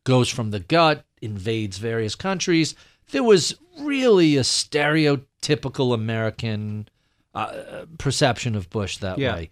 goes 0.05 0.29
from 0.29 0.51
the 0.51 0.61
gut, 0.61 1.05
invades 1.21 1.79
various 1.79 2.15
countries. 2.15 2.75
There 3.11 3.23
was 3.23 3.55
really 3.81 4.37
a 4.37 4.43
stereotypical 4.43 5.95
American 5.95 6.89
uh, 7.35 7.87
perception 7.99 8.55
of 8.55 8.71
Bush 8.71 8.99
that 8.99 9.19
yeah. 9.19 9.35
way. 9.35 9.51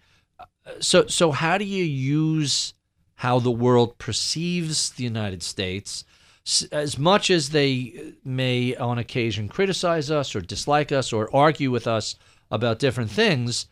So, 0.81 1.07
so 1.07 1.33
how 1.33 1.59
do 1.59 1.65
you 1.65 1.85
use 1.85 2.75
how 3.15 3.39
the 3.39 3.51
world 3.51 3.99
perceives 3.99 4.91
the 4.91 5.05
United 5.05 5.43
States? 5.43 6.05
As 6.73 6.99
much 6.99 7.31
as 7.31 7.51
they 7.51 8.15
may 8.25 8.75
on 8.77 8.99
occasion 8.99 9.49
criticize 9.49 10.11
us 10.11 10.35
or 10.35 10.41
dislike 10.41 10.91
us 10.91 11.13
or 11.13 11.35
argue 11.35 11.71
with 11.71 11.87
us 11.87 12.17
about 12.51 12.79
different 12.79 13.11
things, 13.11 13.67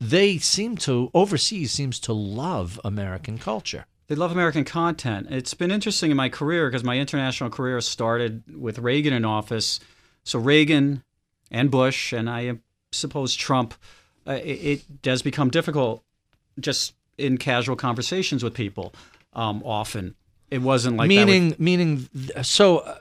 they 0.00 0.38
seem 0.38 0.76
to 0.76 1.10
overseas 1.14 1.72
seems 1.72 1.98
to 2.00 2.12
love 2.12 2.80
American 2.84 3.38
culture. 3.38 3.86
They 4.08 4.14
love 4.14 4.30
American 4.30 4.64
content. 4.64 5.28
It's 5.30 5.54
been 5.54 5.70
interesting 5.70 6.10
in 6.10 6.16
my 6.16 6.28
career 6.28 6.68
because 6.68 6.84
my 6.84 6.98
international 6.98 7.50
career 7.50 7.80
started 7.80 8.44
with 8.56 8.78
Reagan 8.78 9.12
in 9.12 9.24
office. 9.24 9.80
So 10.22 10.38
Reagan 10.38 11.02
and 11.50 11.70
Bush, 11.70 12.12
and 12.12 12.30
I 12.30 12.58
suppose 12.92 13.34
Trump, 13.34 13.74
uh, 14.26 14.32
it, 14.32 14.48
it, 14.48 15.02
does 15.02 15.22
become 15.22 15.50
difficult 15.50 16.02
just 16.58 16.94
in 17.18 17.38
casual 17.38 17.76
conversations 17.76 18.42
with 18.42 18.54
people. 18.54 18.92
Um, 19.32 19.62
often, 19.64 20.14
it 20.50 20.62
wasn't 20.62 20.96
like 20.96 21.08
meaning 21.08 21.50
with- 21.50 21.60
meaning. 21.60 22.08
So, 22.42 22.78
uh, 22.78 22.98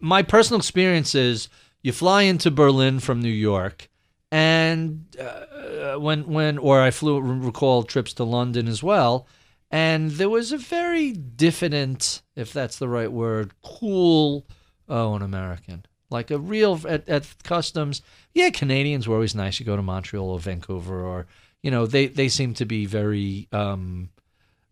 my 0.00 0.22
personal 0.22 0.58
experience 0.58 1.14
is 1.14 1.48
you 1.82 1.92
fly 1.92 2.22
into 2.22 2.50
Berlin 2.50 3.00
from 3.00 3.20
New 3.20 3.28
York, 3.28 3.88
and 4.34 5.06
uh, 5.20 5.94
when 5.98 6.26
when 6.26 6.58
or 6.58 6.80
I 6.80 6.90
flew 6.90 7.20
recall 7.20 7.82
trips 7.84 8.12
to 8.14 8.24
London 8.24 8.68
as 8.68 8.82
well 8.82 9.26
and 9.74 10.12
there 10.12 10.28
was 10.28 10.52
a 10.52 10.56
very 10.56 11.10
diffident, 11.10 12.22
if 12.36 12.52
that's 12.52 12.78
the 12.78 12.88
right 12.88 13.10
word, 13.10 13.54
cool, 13.60 14.46
oh, 14.88 15.16
an 15.16 15.22
American. 15.22 15.84
Like 16.10 16.30
a 16.30 16.38
real, 16.38 16.80
at, 16.88 17.08
at 17.08 17.26
customs, 17.42 18.00
yeah, 18.34 18.50
Canadians 18.50 19.08
were 19.08 19.16
always 19.16 19.34
nice. 19.34 19.58
You 19.58 19.66
go 19.66 19.74
to 19.74 19.82
Montreal 19.82 20.30
or 20.30 20.38
Vancouver 20.38 21.04
or, 21.04 21.26
you 21.60 21.72
know, 21.72 21.86
they, 21.86 22.06
they 22.06 22.28
seem 22.28 22.54
to 22.54 22.64
be 22.64 22.86
very 22.86 23.48
um, 23.50 24.10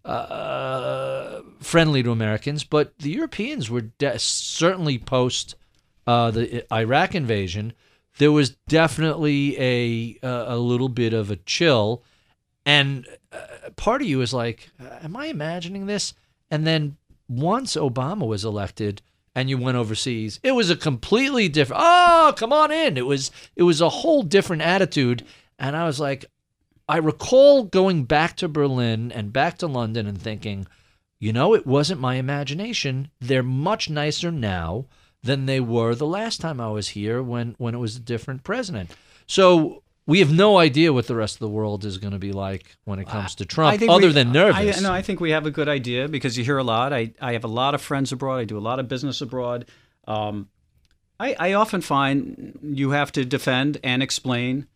uh, 0.05 1.41
friendly 1.59 2.05
to 2.05 2.13
Americans. 2.13 2.63
But 2.63 2.97
the 2.99 3.11
Europeans 3.11 3.69
were 3.69 3.81
de- 3.81 4.21
certainly 4.21 4.99
post 4.99 5.57
uh, 6.07 6.31
the 6.31 6.73
Iraq 6.73 7.17
invasion, 7.17 7.73
there 8.19 8.33
was 8.33 8.51
definitely 8.69 9.59
a, 9.59 10.19
a 10.23 10.57
little 10.57 10.89
bit 10.89 11.13
of 11.15 11.31
a 11.31 11.37
chill 11.37 12.03
and 12.65 13.07
uh, 13.33 13.71
part 13.77 14.03
of 14.03 14.09
you 14.09 14.21
is 14.21 14.33
like, 14.33 14.71
am 15.03 15.17
I 15.17 15.27
imagining 15.27 15.87
this? 15.87 16.15
And 16.51 16.67
then 16.67 16.97
once 17.29 17.77
Obama 17.77 18.27
was 18.27 18.45
elected 18.45 19.03
and 19.35 19.49
you 19.49 19.59
went 19.59 19.77
overseas, 19.77 20.39
it 20.43 20.53
was 20.53 20.71
a 20.71 20.77
completely 20.77 21.49
different. 21.49 21.83
Oh, 21.85 22.35
come 22.37 22.53
on 22.53 22.71
in. 22.71 22.97
It 22.97 23.07
was 23.07 23.31
it 23.57 23.63
was 23.63 23.81
a 23.81 23.89
whole 23.89 24.23
different 24.23 24.63
attitude. 24.63 25.25
And 25.59 25.77
I 25.77 25.85
was 25.85 25.99
like, 25.99 26.27
I 26.89 26.99
recall 26.99 27.65
going 27.65 28.05
back 28.05 28.37
to 28.37 28.49
Berlin 28.49 29.11
and 29.13 29.33
back 29.33 29.59
to 29.59 29.67
London 29.67 30.07
and 30.07 30.21
thinking, 30.21 30.67
you 31.19 31.33
know, 31.33 31.55
it 31.55 31.67
wasn't 31.67 32.01
my 32.01 32.17
imagination. 32.17 33.11
They're 33.21 33.43
much 33.43 33.89
nicer 33.89 34.31
now 34.31 34.87
than 35.23 35.47
they 35.47 35.61
were 35.61 35.95
the 35.95 36.07
last 36.07 36.41
time 36.41 36.61
I 36.61 36.69
was 36.69 36.89
here 36.89 37.23
when 37.23 37.55
when 37.59 37.75
it 37.75 37.79
was 37.79 37.97
a 37.97 38.01
different 38.01 38.45
president. 38.45 38.91
So 39.27 39.83
we 40.07 40.19
have 40.19 40.33
no 40.33 40.59
idea 40.59 40.93
what 40.93 41.07
the 41.07 41.15
rest 41.15 41.37
of 41.37 41.41
the 41.41 41.49
world 41.49 41.85
is 41.85 41.99
going 41.99 42.13
to 42.13 42.19
be 42.19 42.33
like 42.33 42.77
when 42.85 42.99
it 42.99 43.07
comes 43.07 43.37
to 43.37 43.45
Trump, 43.45 43.81
other 43.89 44.09
we, 44.09 44.13
than 44.13 44.33
nervous. 44.33 44.79
I, 44.79 44.81
no, 44.81 44.93
I 44.93 45.01
think 45.01 45.21
we 45.21 45.31
have 45.31 45.47
a 45.47 45.51
good 45.51 45.69
idea 45.69 46.09
because 46.09 46.37
you 46.37 46.45
hear 46.45 46.59
a 46.59 46.65
lot. 46.65 46.93
I, 46.93 47.13
I 47.21 47.35
have 47.35 47.45
a 47.45 47.49
lot 47.49 47.75
of 47.75 47.81
friends 47.81 48.11
abroad. 48.11 48.39
I 48.39 48.45
do 48.45 48.59
a 48.59 48.61
lot 48.61 48.81
of 48.81 48.89
business 48.89 49.21
abroad. 49.21 49.67
Um, 50.09 50.49
I, 51.21 51.37
I 51.39 51.53
often 51.53 51.83
find 51.83 52.59
you 52.63 52.91
have 52.91 53.13
to 53.13 53.25
defend 53.25 53.79
and 53.85 54.03
explain 54.03 54.67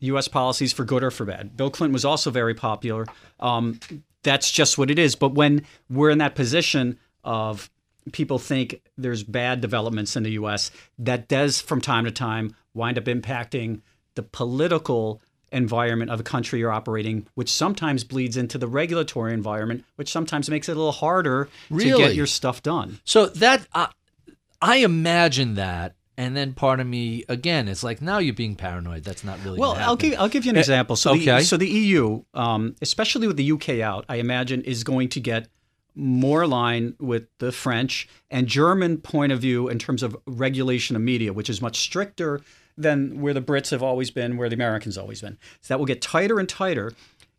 U.S. 0.00 0.28
policies 0.28 0.72
for 0.72 0.84
good 0.84 1.04
or 1.04 1.10
for 1.10 1.26
bad. 1.26 1.58
Bill 1.58 1.70
Clinton 1.70 1.92
was 1.92 2.06
also 2.06 2.30
very 2.30 2.54
popular. 2.54 3.06
Um, 3.40 3.80
that's 4.22 4.50
just 4.50 4.78
what 4.78 4.90
it 4.90 4.98
is. 4.98 5.14
But 5.14 5.34
when 5.34 5.66
we're 5.90 6.10
in 6.10 6.18
that 6.18 6.34
position 6.34 6.98
of 7.22 7.70
people 8.12 8.38
think 8.38 8.82
there's 8.96 9.22
bad 9.22 9.60
developments 9.60 10.16
in 10.16 10.22
the 10.22 10.32
U.S., 10.32 10.70
that 10.98 11.28
does 11.28 11.60
from 11.60 11.80
time 11.80 12.04
to 12.04 12.10
time 12.10 12.54
wind 12.74 12.98
up 12.98 13.04
impacting– 13.04 13.80
the 14.14 14.22
political 14.22 15.20
environment 15.52 16.10
of 16.10 16.20
a 16.20 16.22
country 16.22 16.58
you're 16.58 16.72
operating, 16.72 17.26
which 17.34 17.50
sometimes 17.50 18.02
bleeds 18.02 18.36
into 18.36 18.58
the 18.58 18.66
regulatory 18.66 19.32
environment, 19.32 19.84
which 19.96 20.10
sometimes 20.10 20.50
makes 20.50 20.68
it 20.68 20.72
a 20.72 20.74
little 20.74 20.92
harder 20.92 21.48
really? 21.70 21.92
to 21.92 21.98
get 21.98 22.14
your 22.14 22.26
stuff 22.26 22.62
done. 22.62 23.00
So 23.04 23.26
that 23.26 23.66
uh, 23.72 23.88
I 24.60 24.76
imagine 24.76 25.54
that, 25.54 25.94
and 26.16 26.36
then 26.36 26.54
part 26.54 26.80
of 26.80 26.86
me 26.86 27.24
again, 27.28 27.68
it's 27.68 27.84
like 27.84 28.02
now 28.02 28.18
you're 28.18 28.34
being 28.34 28.56
paranoid. 28.56 29.04
That's 29.04 29.22
not 29.22 29.42
really 29.44 29.60
well. 29.60 29.72
I'll 29.72 29.96
give 29.96 30.18
I'll 30.18 30.28
give 30.28 30.44
you 30.44 30.50
an 30.50 30.56
uh, 30.56 30.60
example. 30.60 30.96
So 30.96 31.12
okay. 31.12 31.38
the, 31.38 31.40
so 31.42 31.56
the 31.56 31.68
EU, 31.68 32.24
um, 32.34 32.74
especially 32.82 33.28
with 33.28 33.36
the 33.36 33.52
UK 33.52 33.80
out, 33.80 34.04
I 34.08 34.16
imagine 34.16 34.62
is 34.62 34.82
going 34.82 35.08
to 35.10 35.20
get 35.20 35.48
more 35.94 36.42
aligned 36.42 36.96
with 36.98 37.26
the 37.38 37.52
French 37.52 38.08
and 38.30 38.46
German 38.46 38.98
point 38.98 39.32
of 39.32 39.40
view 39.40 39.68
in 39.68 39.78
terms 39.78 40.02
of 40.02 40.16
regulation 40.26 40.96
of 40.96 41.02
media, 41.02 41.32
which 41.32 41.48
is 41.48 41.62
much 41.62 41.78
stricter 41.78 42.40
than 42.76 43.20
where 43.20 43.34
the 43.34 43.42
Brits 43.42 43.70
have 43.70 43.82
always 43.82 44.10
been, 44.10 44.36
where 44.36 44.48
the 44.48 44.54
Americans 44.54 44.98
always 44.98 45.20
been. 45.20 45.38
So 45.60 45.74
that 45.74 45.78
will 45.78 45.86
get 45.86 46.02
tighter 46.02 46.40
and 46.40 46.48
tighter. 46.48 46.92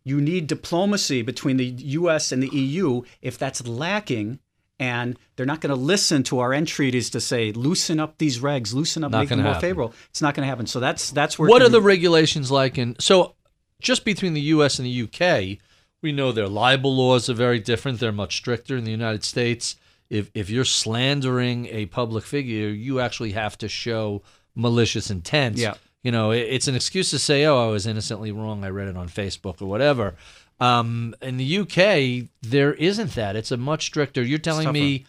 You 0.03 0.21
need 0.21 0.47
diplomacy 0.47 1.21
between 1.21 1.57
the 1.57 1.65
U.S. 1.65 2.31
and 2.31 2.41
the 2.41 2.47
EU. 2.47 3.01
If 3.21 3.37
that's 3.37 3.67
lacking, 3.67 4.39
and 4.79 5.17
they're 5.35 5.45
not 5.45 5.61
going 5.61 5.69
to 5.69 5.81
listen 5.81 6.23
to 6.23 6.39
our 6.39 6.53
entreaties 6.53 7.09
to 7.11 7.21
say 7.21 7.51
loosen 7.51 7.99
up 7.99 8.17
these 8.17 8.39
regs, 8.39 8.73
loosen 8.73 9.03
up, 9.03 9.11
not 9.11 9.19
make 9.19 9.29
them 9.29 9.39
more 9.39 9.53
happen. 9.53 9.61
favorable. 9.61 9.93
It's 10.09 10.21
not 10.21 10.35
going 10.35 10.45
to 10.45 10.49
happen. 10.49 10.67
So 10.67 10.79
that's 10.79 11.11
that's 11.11 11.39
where. 11.39 11.49
What 11.49 11.61
are 11.61 11.69
the 11.69 11.81
regulations 11.81 12.51
like 12.51 12.77
And 12.77 12.95
So 13.01 13.35
just 13.81 14.05
between 14.05 14.33
the 14.33 14.41
U.S. 14.41 14.79
and 14.79 14.85
the 14.85 14.91
U.K., 14.91 15.59
we 16.01 16.11
know 16.11 16.31
their 16.31 16.47
libel 16.47 16.95
laws 16.95 17.29
are 17.29 17.33
very 17.33 17.59
different. 17.59 17.99
They're 17.99 18.11
much 18.11 18.37
stricter 18.37 18.77
in 18.77 18.83
the 18.83 18.91
United 18.91 19.23
States. 19.23 19.75
If 20.09 20.29
if 20.33 20.49
you're 20.49 20.65
slandering 20.65 21.65
a 21.67 21.87
public 21.87 22.23
figure, 22.23 22.69
you 22.69 22.99
actually 22.99 23.31
have 23.31 23.57
to 23.59 23.67
show 23.67 24.21
malicious 24.55 25.09
intent. 25.09 25.57
Yeah. 25.57 25.75
You 26.03 26.11
know, 26.11 26.29
it, 26.31 26.41
it's 26.41 26.67
an 26.67 26.75
excuse 26.75 27.09
to 27.09 27.19
say, 27.19 27.45
"Oh, 27.45 27.67
I 27.67 27.71
was 27.71 27.87
innocently 27.87 28.31
wrong. 28.31 28.63
I 28.63 28.69
read 28.69 28.87
it 28.87 28.97
on 28.97 29.09
Facebook 29.09 29.61
or 29.61 29.65
whatever." 29.65 30.15
Um, 30.59 31.15
in 31.21 31.37
the 31.37 31.57
UK, 31.59 32.29
there 32.41 32.73
isn't 32.73 33.15
that. 33.15 33.35
It's 33.35 33.51
a 33.51 33.57
much 33.57 33.85
stricter. 33.85 34.21
You're 34.21 34.39
telling 34.39 34.71
me 34.71 35.05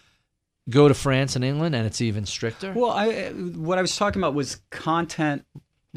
go 0.69 0.87
to 0.87 0.93
France 0.93 1.35
and 1.35 1.45
England, 1.45 1.75
and 1.75 1.85
it's 1.85 2.01
even 2.01 2.25
stricter. 2.25 2.73
Well, 2.73 2.91
I 2.91 3.29
what 3.29 3.77
I 3.77 3.81
was 3.81 3.95
talking 3.95 4.21
about 4.21 4.33
was 4.33 4.61
content 4.71 5.45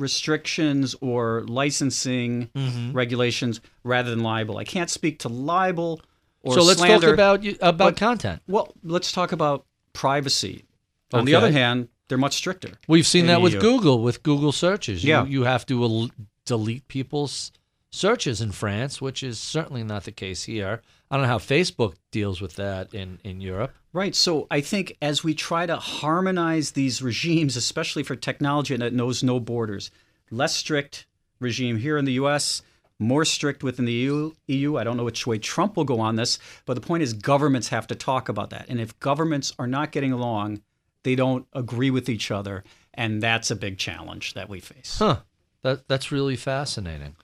restrictions 0.01 0.97
or 1.01 1.45
licensing 1.47 2.49
mm-hmm. 2.55 2.93
regulations 2.93 3.61
rather 3.85 4.11
than 4.11 4.21
libel. 4.21 4.59
I 4.59 4.65
can't 4.65 4.91
speak 4.91 5.21
to 5.21 5.29
libel 5.29 6.01
or 6.43 6.55
so 6.55 6.63
let's 6.63 6.81
slander, 6.81 7.09
talk 7.09 7.15
about 7.15 7.47
about 7.61 7.79
but, 7.79 7.97
content. 7.97 8.43
Well, 8.49 8.73
let's 8.83 9.13
talk 9.13 9.33
about 9.33 9.67
privacy. 9.93 10.65
On 11.13 11.25
the 11.25 11.35
other 11.35 11.51
hand, 11.51 11.89
they're 12.09 12.19
much 12.19 12.35
stricter. 12.35 12.71
We've 12.89 13.07
seen 13.07 13.27
that 13.27 13.41
with 13.43 13.61
Google, 13.61 14.03
with 14.03 14.23
Google 14.23 14.53
searches. 14.53 15.05
Yeah. 15.05 15.25
You, 15.25 15.31
you 15.31 15.43
have 15.45 15.67
to 15.67 15.83
el- 15.83 16.11
delete 16.45 16.87
people's 16.89 17.53
searches 17.91 18.41
in 18.41 18.53
France, 18.53 19.01
which 19.01 19.23
is 19.23 19.39
certainly 19.39 19.83
not 19.83 20.05
the 20.05 20.13
case 20.13 20.45
here. 20.45 20.83
I 21.11 21.17
don't 21.17 21.23
know 21.23 21.29
how 21.33 21.39
Facebook 21.39 21.95
deals 22.13 22.41
with 22.41 22.55
that 22.57 22.95
in, 22.95 23.19
in 23.25 23.41
Europe. 23.41 23.75
Right. 23.93 24.15
So 24.15 24.47
I 24.51 24.61
think 24.61 24.97
as 25.03 25.25
we 25.25 25.35
try 25.35 25.67
to 25.67 25.77
harmonize 25.77 26.73
these 26.73 27.03
regimes, 27.03 27.57
especially 27.57 28.05
for 28.05 28.15
technology 28.15 28.77
that 28.77 28.93
knows 28.93 29.23
no 29.23 29.41
borders, 29.41 29.91
less 30.31 30.55
strict 30.55 31.07
regime 31.41 31.79
here 31.79 31.99
in 31.99 32.05
the 32.05 32.13
US, 32.13 32.63
more 33.01 33.25
strict 33.25 33.65
within 33.65 33.87
the 33.87 33.93
EU, 33.93 34.33
EU. 34.47 34.77
I 34.77 34.85
don't 34.85 34.97
know 34.97 35.05
which 35.05 35.27
way 35.27 35.39
Trump 35.39 35.77
will 35.77 35.85
go 35.85 36.01
on 36.01 36.17
this, 36.17 36.39
but 36.67 36.75
the 36.75 36.81
point 36.81 37.03
is 37.03 37.15
governments 37.15 37.69
have 37.69 37.87
to 37.89 37.95
talk 37.95 38.29
about 38.29 38.51
that. 38.51 38.67
And 38.69 38.79
if 38.79 38.99
governments 39.01 39.53
are 39.59 39.67
not 39.67 39.91
getting 39.91 40.13
along, 40.13 40.61
they 41.03 41.15
don't 41.15 41.47
agree 41.55 41.91
with 41.91 42.09
each 42.11 42.31
other, 42.31 42.63
and 42.93 43.23
that's 43.23 43.51
a 43.51 43.57
big 43.57 43.79
challenge 43.79 44.35
that 44.35 44.51
we 44.51 44.61
face. 44.61 44.99
Huh. 44.99 45.21
That 45.63 45.89
that's 45.89 46.13
really 46.13 46.37
fascinating. 46.37 47.17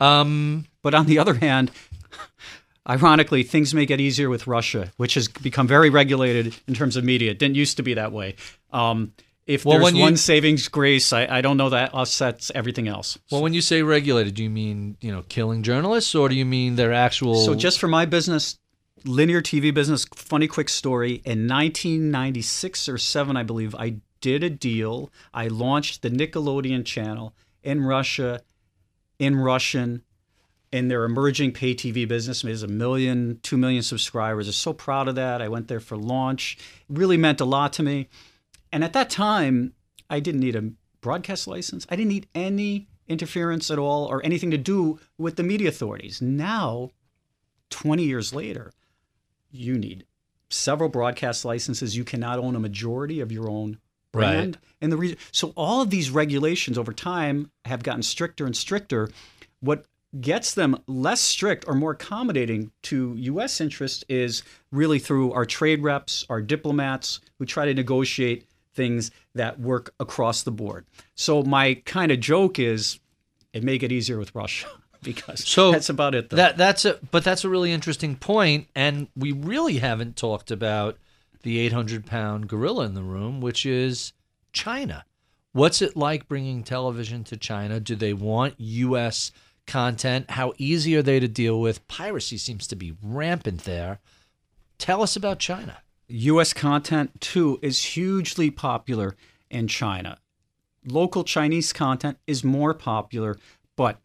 Um, 0.00 0.66
but 0.82 0.94
on 0.94 1.06
the 1.06 1.18
other 1.18 1.34
hand, 1.34 1.70
ironically, 2.88 3.42
things 3.42 3.74
may 3.74 3.86
get 3.86 4.00
easier 4.00 4.28
with 4.28 4.46
Russia, 4.46 4.92
which 4.96 5.14
has 5.14 5.28
become 5.28 5.66
very 5.66 5.90
regulated 5.90 6.54
in 6.66 6.74
terms 6.74 6.96
of 6.96 7.04
media. 7.04 7.30
It 7.30 7.38
didn't 7.38 7.56
used 7.56 7.76
to 7.76 7.82
be 7.82 7.94
that 7.94 8.12
way. 8.12 8.36
Um, 8.72 9.12
if 9.46 9.64
well, 9.64 9.80
there's 9.80 9.94
one 9.94 10.16
savings 10.16 10.68
grace, 10.68 11.12
I, 11.12 11.26
I 11.26 11.40
don't 11.40 11.56
know 11.56 11.70
that 11.70 11.94
offsets 11.94 12.52
everything 12.54 12.86
else. 12.86 13.18
Well, 13.30 13.42
when 13.42 13.54
you 13.54 13.60
say 13.60 13.82
regulated, 13.82 14.34
do 14.34 14.44
you 14.44 14.50
mean 14.50 14.96
you 15.00 15.10
know 15.10 15.22
killing 15.28 15.62
journalists, 15.62 16.14
or 16.14 16.28
do 16.28 16.34
you 16.34 16.44
mean 16.44 16.76
their 16.76 16.92
actual? 16.92 17.34
So 17.34 17.54
just 17.54 17.80
for 17.80 17.88
my 17.88 18.04
business, 18.04 18.58
linear 19.04 19.42
TV 19.42 19.74
business, 19.74 20.04
funny 20.14 20.46
quick 20.46 20.68
story. 20.68 21.22
In 21.24 21.48
1996 21.48 22.88
or 22.88 22.98
7, 22.98 23.36
I 23.36 23.42
believe, 23.42 23.74
I 23.74 23.96
did 24.20 24.44
a 24.44 24.50
deal. 24.50 25.10
I 25.34 25.48
launched 25.48 26.02
the 26.02 26.10
Nickelodeon 26.10 26.84
channel 26.84 27.34
in 27.62 27.84
Russia, 27.84 28.42
in 29.18 29.36
Russian, 29.36 30.02
in 30.72 30.88
their 30.88 31.04
emerging 31.04 31.52
pay 31.52 31.74
TV 31.74 32.08
business. 32.08 32.42
It 32.42 32.48
has 32.48 32.62
a 32.62 32.68
million, 32.68 33.38
two 33.42 33.58
million 33.58 33.82
subscribers. 33.82 34.48
I'm 34.48 34.54
so 34.54 34.72
proud 34.72 35.06
of 35.06 35.14
that. 35.16 35.42
I 35.42 35.48
went 35.48 35.68
there 35.68 35.80
for 35.80 35.96
launch. 35.96 36.56
It 36.88 36.96
really 36.98 37.18
meant 37.18 37.40
a 37.40 37.44
lot 37.44 37.74
to 37.74 37.82
me. 37.82 38.08
And 38.72 38.82
at 38.82 38.94
that 38.94 39.10
time, 39.10 39.74
I 40.08 40.18
didn't 40.18 40.40
need 40.40 40.56
a 40.56 40.72
broadcast 41.02 41.46
license. 41.46 41.86
I 41.90 41.96
didn't 41.96 42.08
need 42.08 42.26
any 42.34 42.88
interference 43.06 43.70
at 43.70 43.78
all 43.78 44.06
or 44.06 44.24
anything 44.24 44.50
to 44.50 44.58
do 44.58 44.98
with 45.18 45.36
the 45.36 45.42
media 45.42 45.68
authorities. 45.68 46.22
Now, 46.22 46.90
20 47.70 48.02
years 48.04 48.34
later, 48.34 48.72
you 49.50 49.76
need 49.76 50.06
several 50.48 50.88
broadcast 50.88 51.44
licenses. 51.44 51.96
You 51.96 52.04
cannot 52.04 52.38
own 52.38 52.56
a 52.56 52.60
majority 52.60 53.20
of 53.20 53.30
your 53.30 53.48
own 53.48 53.78
brand. 54.12 54.56
Right. 54.56 54.64
And 54.80 54.92
the 54.92 54.96
reason, 54.96 55.18
so 55.32 55.52
all 55.56 55.82
of 55.82 55.90
these 55.90 56.10
regulations 56.10 56.78
over 56.78 56.92
time 56.92 57.50
have 57.66 57.82
gotten 57.82 58.02
stricter 58.02 58.46
and 58.46 58.56
stricter. 58.56 59.10
What 59.60 59.86
gets 60.20 60.54
them 60.54 60.76
less 60.86 61.20
strict 61.20 61.64
or 61.66 61.74
more 61.74 61.92
accommodating 61.92 62.70
to 62.82 63.14
U.S. 63.16 63.60
interests 63.60 64.04
is 64.08 64.42
really 64.70 64.98
through 64.98 65.32
our 65.32 65.46
trade 65.46 65.82
reps, 65.82 66.26
our 66.28 66.42
diplomats 66.42 67.20
who 67.38 67.46
try 67.46 67.64
to 67.64 67.74
negotiate 67.74 68.46
things 68.74 69.10
that 69.34 69.58
work 69.60 69.94
across 70.00 70.42
the 70.42 70.50
board. 70.50 70.86
So 71.14 71.42
my 71.42 71.74
kind 71.86 72.12
of 72.12 72.20
joke 72.20 72.58
is 72.58 73.00
it 73.52 73.62
may 73.62 73.78
get 73.78 73.92
easier 73.92 74.18
with 74.18 74.34
Russia 74.34 74.68
because 75.02 75.46
So 75.46 75.72
that's 75.72 75.88
about 75.88 76.14
it. 76.14 76.30
Though. 76.30 76.36
That 76.36 76.56
that's 76.56 76.84
a 76.84 76.98
but 77.10 77.24
that's 77.24 77.44
a 77.44 77.48
really 77.48 77.72
interesting 77.72 78.16
point, 78.16 78.68
and 78.74 79.08
we 79.16 79.32
really 79.32 79.78
haven't 79.78 80.16
talked 80.16 80.50
about 80.50 80.98
the 81.42 81.58
800 81.58 82.06
pound 82.06 82.48
gorilla 82.48 82.84
in 82.84 82.94
the 82.94 83.02
room, 83.02 83.40
which 83.40 83.66
is 83.66 84.12
China. 84.52 85.04
What's 85.52 85.82
it 85.82 85.96
like 85.96 86.28
bringing 86.28 86.62
television 86.62 87.24
to 87.24 87.36
China? 87.36 87.78
Do 87.78 87.94
they 87.94 88.14
want 88.14 88.54
U.S. 88.58 89.32
content? 89.66 90.30
How 90.32 90.52
easy 90.58 90.96
are 90.96 91.02
they 91.02 91.20
to 91.20 91.28
deal 91.28 91.60
with? 91.60 91.86
Piracy 91.88 92.36
seems 92.38 92.66
to 92.68 92.76
be 92.76 92.94
rampant 93.02 93.64
there. 93.64 94.00
Tell 94.78 95.02
us 95.02 95.16
about 95.16 95.38
China. 95.38 95.78
U.S. 96.08 96.52
content 96.52 97.20
too 97.20 97.58
is 97.62 97.82
hugely 97.84 98.50
popular 98.50 99.16
in 99.50 99.68
China. 99.68 100.18
Local 100.84 101.24
Chinese 101.24 101.72
content 101.72 102.18
is 102.26 102.42
more 102.42 102.74
popular, 102.74 103.38
but 103.76 103.98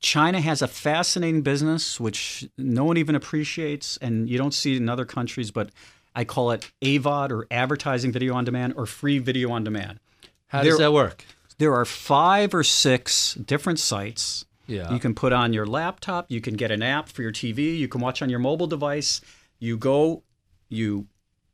China 0.00 0.40
has 0.40 0.62
a 0.62 0.68
fascinating 0.68 1.42
business 1.42 2.00
which 2.00 2.48
no 2.58 2.84
one 2.84 2.96
even 2.96 3.14
appreciates, 3.14 3.96
and 3.98 4.28
you 4.28 4.36
don't 4.36 4.54
see 4.54 4.74
it 4.74 4.78
in 4.78 4.88
other 4.88 5.04
countries. 5.04 5.50
But 5.50 5.70
I 6.14 6.24
call 6.24 6.50
it 6.50 6.70
AVOD 6.82 7.30
or 7.30 7.46
advertising 7.50 8.10
video 8.10 8.34
on 8.34 8.44
demand 8.44 8.74
or 8.76 8.84
free 8.86 9.18
video 9.18 9.50
on 9.52 9.62
demand. 9.62 10.00
How 10.48 10.62
There- 10.62 10.72
does 10.72 10.78
that 10.80 10.92
work? 10.92 11.24
There 11.60 11.74
are 11.74 11.84
five 11.84 12.54
or 12.54 12.64
six 12.64 13.34
different 13.34 13.78
sites. 13.78 14.46
Yeah. 14.66 14.90
You 14.90 14.98
can 14.98 15.14
put 15.14 15.34
on 15.34 15.52
your 15.52 15.66
laptop, 15.66 16.24
you 16.30 16.40
can 16.40 16.54
get 16.54 16.70
an 16.70 16.82
app 16.82 17.10
for 17.10 17.20
your 17.20 17.32
TV, 17.32 17.76
you 17.76 17.86
can 17.86 18.00
watch 18.00 18.22
on 18.22 18.30
your 18.30 18.38
mobile 18.38 18.66
device. 18.66 19.20
You 19.58 19.76
go, 19.76 20.22
you 20.70 21.06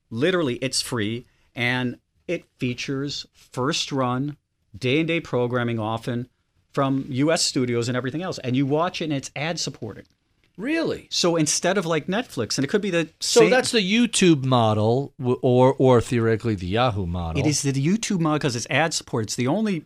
literally, 0.08 0.56
it's 0.56 0.80
free, 0.80 1.26
and 1.56 1.98
it 2.28 2.44
features 2.58 3.26
first 3.32 3.90
run, 3.90 4.36
day 4.78 5.00
and 5.00 5.08
day 5.08 5.18
programming 5.18 5.80
often 5.80 6.28
from 6.70 7.06
US 7.08 7.42
studios 7.42 7.88
and 7.88 7.96
everything 7.96 8.22
else. 8.22 8.38
And 8.38 8.54
you 8.54 8.64
watch 8.64 9.00
it 9.02 9.06
and 9.06 9.12
it's 9.12 9.32
ad 9.34 9.58
supported. 9.58 10.06
Really? 10.56 11.08
So 11.10 11.34
instead 11.34 11.78
of 11.78 11.84
like 11.84 12.06
Netflix, 12.06 12.58
and 12.58 12.64
it 12.64 12.68
could 12.68 12.80
be 12.80 12.90
the 12.90 13.08
So 13.18 13.40
same, 13.40 13.50
that's 13.50 13.72
the 13.72 13.80
YouTube 13.80 14.44
model, 14.44 15.12
or 15.18 15.74
or 15.78 16.00
theoretically 16.00 16.54
the 16.54 16.68
Yahoo 16.68 17.06
model. 17.06 17.42
It 17.42 17.48
is 17.48 17.62
the 17.62 17.72
YouTube 17.72 18.20
model 18.20 18.38
because 18.38 18.54
it's 18.54 18.68
ad 18.70 18.94
support. 18.94 19.24
It's 19.24 19.34
the 19.34 19.48
only 19.48 19.84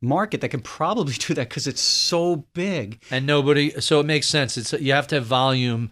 market 0.00 0.40
that 0.40 0.48
can 0.50 0.60
probably 0.60 1.14
do 1.14 1.34
that 1.34 1.48
because 1.48 1.66
it's 1.66 1.80
so 1.80 2.46
big. 2.54 3.02
and 3.10 3.26
nobody 3.26 3.70
so 3.80 4.00
it 4.00 4.06
makes 4.06 4.26
sense 4.26 4.56
it's 4.56 4.72
you 4.74 4.92
have 4.92 5.06
to 5.08 5.16
have 5.16 5.26
volume 5.26 5.90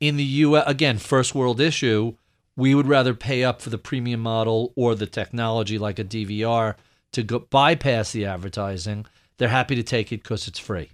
in 0.00 0.16
the 0.16 0.24
US 0.24 0.64
again 0.66 0.98
first 0.98 1.34
world 1.34 1.60
issue 1.60 2.14
we 2.56 2.74
would 2.74 2.86
rather 2.86 3.14
pay 3.14 3.42
up 3.42 3.60
for 3.60 3.70
the 3.70 3.78
premium 3.78 4.20
model 4.20 4.72
or 4.76 4.94
the 4.94 5.06
technology 5.06 5.78
like 5.78 5.98
a 5.98 6.04
DVR 6.04 6.74
to 7.12 7.22
go 7.22 7.38
bypass 7.38 8.12
the 8.12 8.24
advertising 8.24 9.06
they're 9.38 9.48
happy 9.48 9.74
to 9.76 9.82
take 9.82 10.12
it 10.12 10.24
cuz 10.24 10.48
it's 10.48 10.58
free 10.58 10.90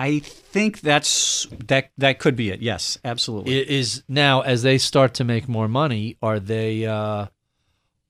I 0.00 0.20
think 0.20 0.80
that's 0.80 1.48
that. 1.66 1.90
That 1.98 2.20
could 2.20 2.36
be 2.36 2.50
it. 2.50 2.60
Yes, 2.60 2.98
absolutely. 3.04 3.58
it 3.58 3.66
is 3.66 4.04
now 4.06 4.42
as 4.42 4.62
they 4.62 4.78
start 4.78 5.14
to 5.14 5.24
make 5.24 5.48
more 5.48 5.66
money 5.66 6.16
are 6.22 6.38
they 6.38 6.86
uh 6.86 7.26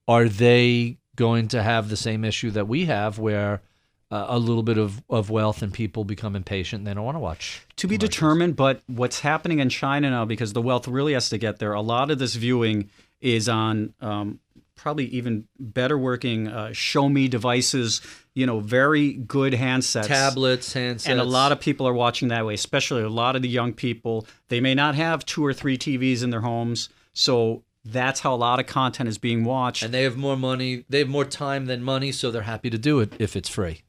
are 0.06 0.28
they 0.28 0.98
going 1.16 1.48
to 1.48 1.62
have 1.62 1.88
the 1.88 1.96
same 1.96 2.24
issue 2.26 2.50
that 2.50 2.68
we 2.68 2.84
have 2.84 3.18
where 3.18 3.62
uh, 4.10 4.26
a 4.28 4.38
little 4.38 4.62
bit 4.62 4.78
of, 4.78 5.02
of 5.10 5.30
wealth 5.30 5.62
and 5.62 5.72
people 5.72 6.04
become 6.04 6.34
impatient 6.34 6.80
and 6.80 6.86
they 6.86 6.94
don't 6.94 7.04
want 7.04 7.16
to 7.16 7.20
watch 7.20 7.66
to 7.76 7.86
be 7.86 7.98
determined, 7.98 8.56
but 8.56 8.82
what's 8.86 9.20
happening 9.20 9.58
in 9.58 9.68
China 9.68 10.10
now, 10.10 10.24
because 10.24 10.52
the 10.52 10.62
wealth 10.62 10.88
really 10.88 11.12
has 11.12 11.28
to 11.30 11.38
get 11.38 11.58
there, 11.58 11.72
a 11.72 11.80
lot 11.80 12.10
of 12.10 12.18
this 12.18 12.34
viewing 12.34 12.90
is 13.20 13.48
on 13.48 13.92
um, 14.00 14.40
probably 14.76 15.06
even 15.06 15.46
better 15.58 15.98
working 15.98 16.48
uh, 16.48 16.68
Xiaomi 16.68 17.28
devices, 17.28 18.00
you 18.34 18.46
know, 18.46 18.60
very 18.60 19.12
good 19.12 19.52
handsets. 19.52 20.06
tablets 20.06 20.72
handsets 20.72 21.08
And 21.08 21.20
a 21.20 21.24
lot 21.24 21.52
of 21.52 21.60
people 21.60 21.86
are 21.86 21.92
watching 21.92 22.28
that 22.28 22.46
way, 22.46 22.54
especially 22.54 23.02
a 23.02 23.08
lot 23.08 23.36
of 23.36 23.42
the 23.42 23.48
young 23.48 23.72
people. 23.74 24.26
They 24.48 24.60
may 24.60 24.74
not 24.74 24.94
have 24.94 25.26
two 25.26 25.44
or 25.44 25.52
three 25.52 25.76
TVs 25.76 26.22
in 26.22 26.30
their 26.30 26.42
homes. 26.42 26.88
So 27.12 27.64
that's 27.84 28.20
how 28.20 28.34
a 28.34 28.36
lot 28.36 28.60
of 28.60 28.66
content 28.66 29.08
is 29.08 29.18
being 29.18 29.44
watched. 29.44 29.82
and 29.82 29.92
they 29.92 30.02
have 30.02 30.16
more 30.16 30.36
money 30.36 30.84
they 30.88 30.98
have 30.98 31.08
more 31.08 31.24
time 31.24 31.66
than 31.66 31.82
money 31.82 32.12
so 32.12 32.30
they're 32.30 32.42
happy 32.42 32.68
to 32.68 32.78
do 32.78 33.00
it 33.00 33.12
if 33.18 33.34
it's 33.34 33.48
free 33.48 33.80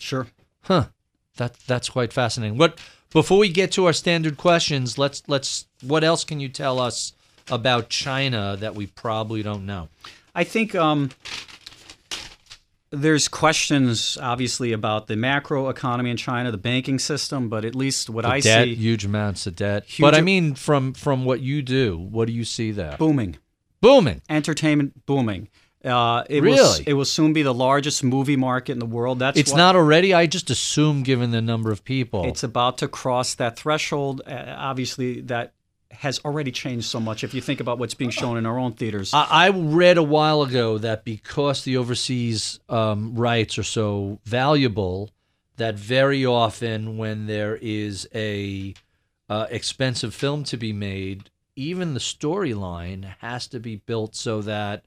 sure. 0.00 0.26
huh. 0.62 0.86
That 1.36 1.54
that's 1.66 1.88
quite 1.88 2.12
fascinating. 2.12 2.58
What 2.58 2.78
before 3.10 3.38
we 3.38 3.48
get 3.48 3.70
to 3.72 3.86
our 3.86 3.92
standard 3.92 4.36
questions 4.36 4.98
let's 4.98 5.22
let's 5.28 5.66
what 5.82 6.02
else 6.02 6.24
can 6.24 6.40
you 6.40 6.48
tell 6.48 6.80
us 6.80 7.12
about 7.48 7.88
china 7.88 8.56
that 8.58 8.74
we 8.74 8.86
probably 8.86 9.42
don't 9.42 9.64
know? 9.64 9.88
I 10.34 10.44
think 10.44 10.74
um, 10.74 11.10
there's 12.90 13.28
questions, 13.28 14.16
obviously, 14.20 14.72
about 14.72 15.08
the 15.08 15.16
macro 15.16 15.68
economy 15.68 16.10
in 16.10 16.16
China, 16.16 16.50
the 16.50 16.58
banking 16.58 16.98
system, 16.98 17.48
but 17.48 17.64
at 17.64 17.74
least 17.74 18.08
what 18.08 18.22
The 18.22 18.28
I 18.28 18.40
debt 18.40 18.64
see 18.64 18.74
huge 18.74 19.04
amounts 19.04 19.46
of 19.46 19.56
debt. 19.56 19.84
But 19.98 20.14
i 20.14 20.20
mean 20.20 20.54
from 20.54 20.94
from 20.94 21.24
what 21.24 21.40
you 21.40 21.62
do 21.62 21.98
what 21.98 22.26
do 22.26 22.32
you 22.32 22.44
see 22.44 22.70
there? 22.70 22.96
Booming, 22.98 23.36
booming. 23.80 24.22
Entertainment 24.28 25.06
booming. 25.06 25.48
Uh, 25.84 26.24
it 26.28 26.42
will, 26.42 26.74
it 26.86 26.94
will 26.94 27.04
soon 27.04 27.32
be 27.32 27.42
the 27.42 27.54
largest 27.54 28.02
movie 28.02 28.36
market 28.36 28.72
in 28.72 28.78
the 28.80 28.86
world. 28.86 29.20
That's 29.20 29.38
it's 29.38 29.54
not 29.54 29.76
already 29.76 30.12
i 30.12 30.26
just 30.26 30.50
assume 30.50 31.04
given 31.04 31.30
the 31.30 31.40
number 31.40 31.70
of 31.70 31.84
people 31.84 32.24
It's 32.24 32.42
about 32.42 32.78
to 32.78 32.88
cross 32.88 33.34
that 33.34 33.56
threshold. 33.56 34.22
Uh, 34.26 34.56
obviously, 34.56 35.20
that 35.22 35.52
has 35.90 36.20
already 36.24 36.50
changed 36.50 36.86
so 36.86 36.98
much. 37.00 37.22
If 37.22 37.32
you 37.32 37.40
think 37.40 37.60
about 37.60 37.78
what's 37.78 37.94
being 37.94 38.10
shown 38.10 38.36
in 38.36 38.44
our 38.44 38.58
own 38.58 38.72
theaters, 38.72 39.14
I, 39.14 39.26
I 39.30 39.48
read 39.50 39.98
a 39.98 40.02
while 40.02 40.42
ago 40.42 40.78
that 40.78 41.04
because 41.04 41.62
the 41.62 41.76
overseas 41.76 42.58
um, 42.68 43.14
rights 43.14 43.56
are 43.56 43.62
so 43.62 44.18
valuable, 44.24 45.10
that 45.56 45.76
very 45.76 46.26
often 46.26 46.96
when 46.98 47.26
there 47.26 47.56
is 47.56 48.08
a 48.14 48.74
uh, 49.28 49.46
expensive 49.50 50.14
film 50.14 50.44
to 50.44 50.56
be 50.56 50.72
made, 50.72 51.30
even 51.56 51.94
the 51.94 52.00
storyline 52.00 53.14
has 53.20 53.46
to 53.48 53.60
be 53.60 53.76
built 53.76 54.14
so 54.14 54.40
that 54.42 54.84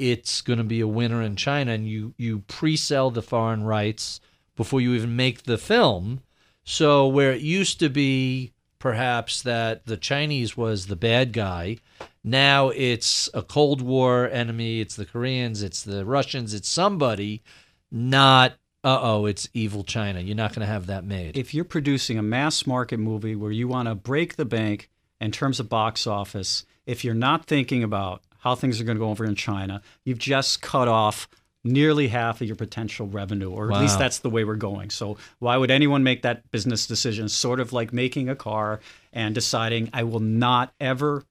it's 0.00 0.40
going 0.40 0.58
to 0.58 0.64
be 0.64 0.80
a 0.80 0.88
winner 0.88 1.22
in 1.22 1.36
China, 1.36 1.72
and 1.72 1.86
you 1.86 2.14
you 2.16 2.40
pre-sell 2.48 3.10
the 3.10 3.22
foreign 3.22 3.62
rights 3.62 4.20
before 4.56 4.80
you 4.80 4.94
even 4.94 5.14
make 5.14 5.44
the 5.44 5.58
film. 5.58 6.20
So 6.64 7.06
where 7.06 7.32
it 7.32 7.42
used 7.42 7.78
to 7.80 7.88
be 7.88 8.52
perhaps 8.78 9.42
that 9.42 9.86
the 9.86 9.96
Chinese 9.96 10.56
was 10.56 10.86
the 10.86 10.96
bad 10.96 11.32
guy, 11.32 11.76
now 12.24 12.70
it's 12.70 13.28
a 13.34 13.42
Cold 13.42 13.82
War 13.82 14.28
enemy. 14.28 14.80
It's 14.80 14.96
the 14.96 15.06
Koreans. 15.06 15.62
It's 15.62 15.82
the 15.82 16.04
Russians. 16.04 16.54
It's 16.54 16.68
somebody, 16.68 17.42
not 17.90 18.52
uh 18.82 18.98
oh, 19.02 19.26
it's 19.26 19.48
evil 19.52 19.84
China. 19.84 20.20
You're 20.20 20.36
not 20.36 20.54
going 20.54 20.66
to 20.66 20.72
have 20.72 20.86
that 20.86 21.04
made. 21.04 21.36
if 21.36 21.52
you're 21.52 21.64
producing 21.64 22.18
a 22.18 22.22
mass 22.22 22.66
market 22.66 22.98
movie 22.98 23.36
where 23.36 23.52
you 23.52 23.68
want 23.68 23.88
to 23.88 23.94
break 23.94 24.36
the 24.36 24.46
bank 24.46 24.88
in 25.20 25.30
terms 25.30 25.60
of 25.60 25.68
box 25.68 26.06
office, 26.06 26.64
if 26.86 27.04
you're 27.04 27.14
not 27.14 27.44
thinking 27.44 27.82
about 27.82 28.22
how 28.40 28.54
things 28.54 28.80
are 28.80 28.84
going 28.84 28.96
to 28.96 29.00
go 29.04 29.10
over 29.10 29.24
in 29.24 29.34
China, 29.34 29.82
you've 30.04 30.18
just 30.18 30.60
cut 30.62 30.88
off 30.88 31.28
nearly 31.62 32.08
half 32.08 32.40
of 32.40 32.46
your 32.46 32.56
potential 32.56 33.06
revenue, 33.06 33.50
or 33.50 33.70
at 33.70 33.80
least 33.80 33.98
that's 33.98 34.20
the 34.20 34.30
way 34.30 34.44
we're 34.44 34.54
going. 34.56 34.88
So 34.88 35.18
why 35.40 35.56
would 35.58 35.70
anyone 35.70 36.02
make 36.02 36.22
that 36.22 36.50
business 36.50 36.86
decision? 36.86 37.28
Sort 37.28 37.60
of 37.60 37.72
like 37.74 37.92
making 37.92 38.28
a 38.30 38.34
car 38.36 38.80
and 39.12 39.34
deciding 39.34 39.90
I 39.92 40.04
will 40.04 40.20
not 40.20 40.72
ever 40.80 41.24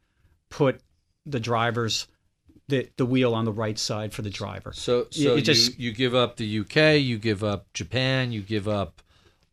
put 0.50 0.82
the 1.26 1.40
driver's 1.40 2.08
the, 2.68 2.88
the 2.98 3.06
wheel 3.08 3.34
on 3.34 3.46
the 3.46 3.52
right 3.52 3.80
side 3.80 4.14
for 4.14 4.22
the 4.22 4.30
driver. 4.30 4.72
So, 4.74 5.08
so 5.10 5.20
you 5.22 5.36
you, 5.38 5.42
just- 5.42 5.80
you 5.80 5.92
give 5.92 6.14
up 6.14 6.36
the 6.38 6.60
UK, 6.60 7.02
you 7.02 7.18
give 7.18 7.44
up 7.44 7.66
Japan, 7.74 8.32
you 8.32 8.42
give 8.42 8.68
up 8.68 9.02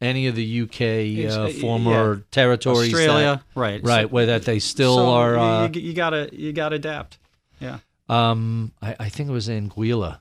any 0.03 0.27
of 0.27 0.35
the 0.35 0.61
UK 0.61 1.31
uh, 1.35 1.45
uh, 1.45 1.49
former 1.59 2.23
territories, 2.31 2.93
Australia, 2.93 3.43
that- 3.55 3.59
right? 3.59 3.83
right, 3.83 4.03
So- 4.03 4.09
where 4.09 4.27
that 4.27 4.45
they 4.45 4.59
still 4.59 4.97
so 4.97 5.09
are. 5.09 5.33
you- 5.35 5.41
Uh, 5.41 5.69
you, 5.73 5.81
you 5.81 5.93
gotta 5.95 6.29
you 6.33 6.53
gotta 6.53 6.77
adapt. 6.77 7.17
Yeah. 7.61 7.79
um, 8.09 8.73
I, 8.83 8.97
I 9.01 9.09
think 9.09 9.29
it 9.29 9.33
was 9.33 9.49
Anguilla, 9.49 10.21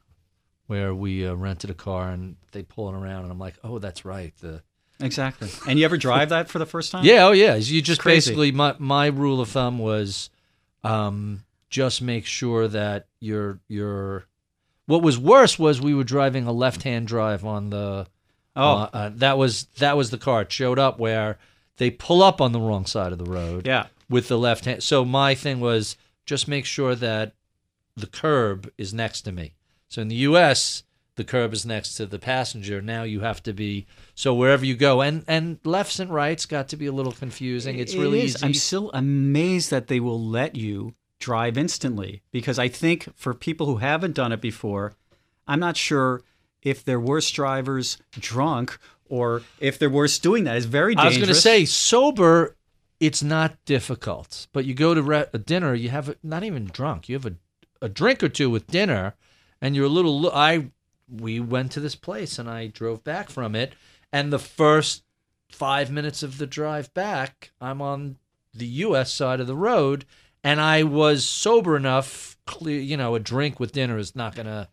where 0.67 0.93
we 0.93 1.27
uh, 1.27 1.33
rented 1.33 1.69
a 1.69 1.73
car 1.73 2.09
and 2.09 2.35
they 2.51 2.63
pull 2.63 2.89
it 2.89 2.97
around, 2.97 3.23
and 3.23 3.31
I'm 3.31 3.39
like, 3.39 3.55
oh, 3.63 3.79
that's 3.79 4.05
right. 4.05 4.33
The 4.39 4.61
Exactly. 4.99 5.49
And 5.67 5.77
you 5.77 5.85
ever 5.85 5.97
drive 5.97 6.29
that 6.29 6.49
for 6.49 6.57
the 6.59 6.65
first 6.65 6.91
time? 6.91 7.03
yeah, 7.03 7.27
oh 7.27 7.31
yeah. 7.31 7.55
You 7.55 7.81
just 7.81 8.01
crazy. 8.01 8.31
basically 8.31 8.51
my 8.51 8.75
my 8.79 9.07
rule 9.07 9.41
of 9.41 9.49
thumb 9.49 9.77
was, 9.77 10.29
um, 10.83 11.43
just 11.69 12.01
make 12.01 12.25
sure 12.25 12.67
that 12.67 13.07
you're 13.19 13.59
you're. 13.67 14.25
What 14.85 15.01
was 15.01 15.17
worse 15.17 15.57
was 15.57 15.81
we 15.81 15.95
were 15.95 16.03
driving 16.03 16.45
a 16.45 16.51
left-hand 16.51 17.07
drive 17.07 17.43
on 17.43 17.71
the 17.71 18.07
Oh, 18.55 18.61
Uh, 18.63 18.89
uh, 18.93 19.09
that 19.15 19.37
was 19.37 19.65
that 19.79 19.97
was 19.97 20.09
the 20.09 20.17
car. 20.17 20.43
It 20.43 20.51
showed 20.51 20.79
up 20.79 20.99
where 20.99 21.37
they 21.77 21.91
pull 21.91 22.23
up 22.23 22.39
on 22.39 22.51
the 22.51 22.59
wrong 22.59 22.85
side 22.85 23.11
of 23.11 23.17
the 23.17 23.29
road 23.29 23.67
yeah. 23.67 23.87
with 24.09 24.27
the 24.27 24.37
left 24.37 24.65
hand. 24.65 24.81
So 24.81 25.03
my 25.03 25.35
thing 25.35 25.59
was 25.59 25.97
just 26.25 26.47
make 26.47 26.65
sure 26.65 26.95
that 26.95 27.33
the 27.95 28.07
curb 28.07 28.71
is 28.77 28.93
next 28.93 29.21
to 29.21 29.31
me. 29.31 29.53
So 29.87 30.01
in 30.01 30.07
the 30.07 30.15
U.S., 30.15 30.83
the 31.15 31.23
curb 31.23 31.53
is 31.53 31.65
next 31.65 31.95
to 31.95 32.05
the 32.05 32.19
passenger. 32.19 32.81
Now 32.81 33.03
you 33.03 33.21
have 33.21 33.41
to 33.43 33.53
be 33.53 33.85
so 34.15 34.33
wherever 34.33 34.65
you 34.65 34.75
go, 34.75 35.01
and 35.01 35.23
and 35.27 35.59
lefts 35.63 35.99
and 35.99 36.13
rights 36.13 36.45
got 36.45 36.67
to 36.69 36.77
be 36.77 36.87
a 36.87 36.91
little 36.91 37.13
confusing. 37.13 37.79
It's 37.79 37.93
It 37.93 37.99
really 37.99 38.21
is. 38.23 38.35
easy. 38.35 38.45
I'm 38.45 38.53
still 38.53 38.91
amazed 38.93 39.71
that 39.71 39.87
they 39.87 40.01
will 40.01 40.21
let 40.21 40.55
you 40.55 40.93
drive 41.19 41.57
instantly 41.57 42.21
because 42.31 42.59
I 42.59 42.67
think 42.67 43.07
for 43.15 43.33
people 43.33 43.67
who 43.67 43.77
haven't 43.77 44.13
done 44.13 44.33
it 44.33 44.41
before, 44.41 44.93
I'm 45.47 45.61
not 45.61 45.77
sure 45.77 46.21
if 46.61 46.83
they're 46.83 46.99
worse 46.99 47.31
drivers 47.31 47.97
drunk 48.19 48.77
or 49.07 49.43
if 49.59 49.79
they're 49.79 49.89
worse 49.89 50.19
doing 50.19 50.43
that. 50.43 50.57
It's 50.57 50.65
very 50.65 50.97
I 50.97 51.05
was 51.05 51.15
going 51.15 51.29
to 51.29 51.35
say 51.35 51.63
sober, 51.63 52.57
it's 52.99 53.23
not 53.23 53.57
difficult, 53.65 54.47
but 54.53 54.65
you 54.65 54.73
go 54.73 54.93
to 54.93 55.01
re- 55.01 55.25
a 55.33 55.37
dinner, 55.37 55.73
you 55.73 55.89
have 55.89 56.09
a, 56.09 56.15
not 56.23 56.43
even 56.43 56.65
drunk, 56.65 57.09
you 57.09 57.15
have 57.15 57.25
a 57.25 57.35
a 57.81 57.89
drink 57.89 58.23
or 58.23 58.29
two 58.29 58.49
with 58.49 58.67
dinner, 58.67 59.15
and 59.61 59.75
you're 59.75 59.85
a 59.85 59.89
little. 59.89 60.31
I 60.31 60.71
we 61.07 61.39
went 61.39 61.71
to 61.73 61.79
this 61.79 61.95
place 61.95 62.39
and 62.39 62.49
I 62.49 62.67
drove 62.67 63.03
back 63.03 63.29
from 63.29 63.55
it, 63.55 63.73
and 64.11 64.31
the 64.33 64.39
first 64.39 65.03
five 65.51 65.91
minutes 65.91 66.23
of 66.23 66.37
the 66.37 66.47
drive 66.47 66.93
back, 66.93 67.51
I'm 67.61 67.81
on 67.81 68.17
the 68.53 68.65
U.S. 68.65 69.13
side 69.13 69.39
of 69.39 69.47
the 69.47 69.55
road, 69.55 70.05
and 70.43 70.59
I 70.59 70.83
was 70.83 71.25
sober 71.25 71.75
enough. 71.77 72.37
Clear, 72.47 72.79
you 72.79 72.97
know, 72.97 73.15
a 73.15 73.19
drink 73.19 73.59
with 73.59 73.71
dinner 73.71 73.97
is 73.97 74.15
not 74.15 74.35
gonna. 74.35 74.69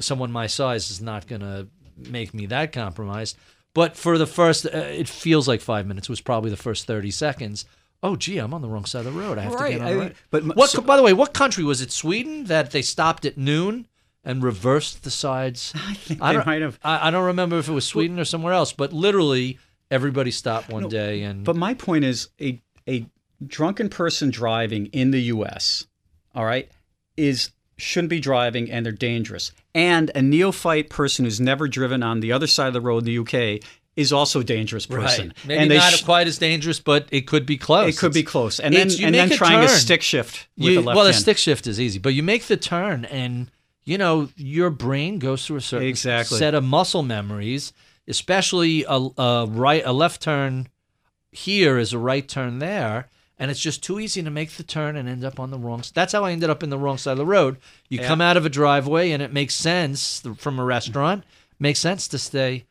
Someone 0.00 0.32
my 0.32 0.46
size 0.46 0.90
is 0.90 1.00
not 1.00 1.26
gonna 1.26 1.68
make 1.96 2.34
me 2.34 2.46
that 2.46 2.72
compromised. 2.72 3.36
But 3.74 3.96
for 3.96 4.18
the 4.18 4.26
first, 4.26 4.66
uh, 4.66 4.70
it 4.70 5.08
feels 5.08 5.46
like 5.46 5.60
five 5.60 5.86
minutes 5.86 6.08
was 6.08 6.20
probably 6.20 6.50
the 6.50 6.56
first 6.56 6.86
thirty 6.86 7.10
seconds. 7.10 7.64
Oh, 8.02 8.16
gee, 8.16 8.38
I'm 8.38 8.54
on 8.54 8.62
the 8.62 8.68
wrong 8.68 8.86
side 8.86 9.06
of 9.06 9.12
the 9.12 9.20
road. 9.20 9.38
I 9.38 9.42
have 9.42 9.58
to 9.58 9.68
get 9.68 9.80
on 9.80 9.86
the 9.86 9.98
right. 9.98 10.16
but 10.30 10.44
what? 10.56 10.70
so- 10.70 10.80
by 10.80 10.96
the 10.96 11.02
way, 11.02 11.12
what 11.12 11.34
country 11.34 11.64
was 11.64 11.80
it? 11.80 11.92
Sweden 11.92 12.44
that 12.44 12.70
they 12.70 12.82
stopped 12.82 13.24
at 13.24 13.36
noon 13.36 13.86
and 14.24 14.42
reversed 14.42 15.04
the 15.04 15.10
sides. 15.10 15.72
I 15.88 15.94
think 15.94 16.22
I 16.22 16.28
they 16.28 16.36
don't, 16.38 16.46
might 16.46 16.62
have. 16.62 16.78
I, 16.82 17.08
I 17.08 17.10
don't 17.10 17.26
remember 17.26 17.58
if 17.58 17.68
it 17.68 17.72
was 17.72 17.86
Sweden 17.86 18.18
or 18.18 18.24
somewhere 18.24 18.52
else, 18.52 18.72
but 18.72 18.92
literally 18.92 19.58
everybody 19.90 20.30
stopped 20.30 20.70
one 20.70 20.88
day 20.88 21.22
and. 21.22 21.44
But 21.44 21.56
my 21.56 21.74
point 21.74 22.04
is 22.04 22.28
a 22.40 22.60
a 22.88 23.06
drunken 23.46 23.88
person 23.88 24.30
driving 24.30 24.86
in 24.86 25.10
the 25.10 25.20
US, 25.22 25.86
all 26.34 26.44
right, 26.44 26.70
is 27.16 27.50
shouldn't 27.80 28.10
be 28.10 28.20
driving 28.20 28.70
and 28.70 28.84
they're 28.84 28.92
dangerous. 28.92 29.52
And 29.74 30.10
a 30.14 30.22
neophyte 30.22 30.90
person 30.90 31.24
who's 31.24 31.40
never 31.40 31.66
driven 31.68 32.02
on 32.02 32.20
the 32.20 32.32
other 32.32 32.46
side 32.46 32.68
of 32.68 32.72
the 32.74 32.80
road 32.80 32.98
in 32.98 33.04
the 33.04 33.18
UK 33.18 33.62
is 33.96 34.12
also 34.12 34.40
a 34.40 34.44
dangerous 34.44 34.86
person. 34.86 35.28
Right. 35.28 35.46
Maybe 35.46 35.60
and 35.60 35.68
not 35.74 35.92
sh- 35.92 36.04
quite 36.04 36.26
as 36.28 36.38
dangerous, 36.38 36.78
but 36.80 37.08
it 37.10 37.26
could 37.26 37.44
be 37.44 37.56
close. 37.58 37.94
it 37.94 37.98
could 37.98 38.12
be 38.12 38.22
close. 38.22 38.60
And 38.60 38.72
then 38.74 38.86
it's- 38.86 39.02
and 39.02 39.14
then 39.14 39.30
a 39.32 39.34
trying 39.34 39.60
to 39.62 39.66
turn. 39.66 39.76
stick 39.78 40.02
shift 40.02 40.46
with 40.56 40.66
you, 40.68 40.74
the 40.76 40.80
left 40.82 40.96
well, 40.96 41.04
hand. 41.06 41.16
stick 41.16 41.36
shift 41.38 41.66
is 41.66 41.80
easy, 41.80 41.98
but 41.98 42.14
you 42.14 42.22
make 42.22 42.44
the 42.44 42.56
turn, 42.56 43.04
and 43.06 43.50
you 43.84 43.98
know 43.98 44.28
your 44.36 44.70
brain 44.70 45.18
goes 45.18 45.44
through 45.44 45.56
a 45.56 45.60
certain 45.60 45.88
Exactly. 45.88 46.38
set 46.38 46.54
of 46.54 46.62
muscle 46.64 47.02
memories. 47.02 47.72
Especially 48.08 48.84
a, 48.88 49.08
a 49.18 49.46
right, 49.48 49.82
a 49.84 49.92
left 49.92 50.20
turn 50.22 50.68
here 51.30 51.78
is 51.78 51.92
a 51.92 51.98
right 51.98 52.26
turn 52.28 52.58
there, 52.58 53.08
and 53.40 53.50
it's 53.50 53.58
just 53.58 53.82
too 53.82 53.98
easy 53.98 54.22
to 54.22 54.30
make 54.30 54.50
the 54.52 54.62
turn 54.62 54.94
and 54.96 55.08
end 55.08 55.24
up 55.24 55.40
on 55.40 55.50
the 55.50 55.58
wrong. 55.58 55.82
That's 55.94 56.12
how 56.12 56.24
I 56.24 56.30
ended 56.30 56.50
up 56.50 56.62
in 56.62 56.70
the 56.70 56.78
wrong 56.78 56.98
side 56.98 57.12
of 57.12 57.18
the 57.18 57.26
road. 57.26 57.56
You 57.88 57.98
Yeah. 57.98 58.06
come 58.06 58.20
out 58.20 58.36
of 58.36 58.46
a 58.46 58.50
driveway, 58.50 59.10
and 59.10 59.20
it 59.22 59.32
makes 59.32 59.54
sense 59.54 60.22
from 60.36 60.58
a 60.60 60.64
restaurant. 60.64 61.24
Makes 61.58 61.80
sense 61.80 62.06
to 62.08 62.18
stay, 62.18 62.66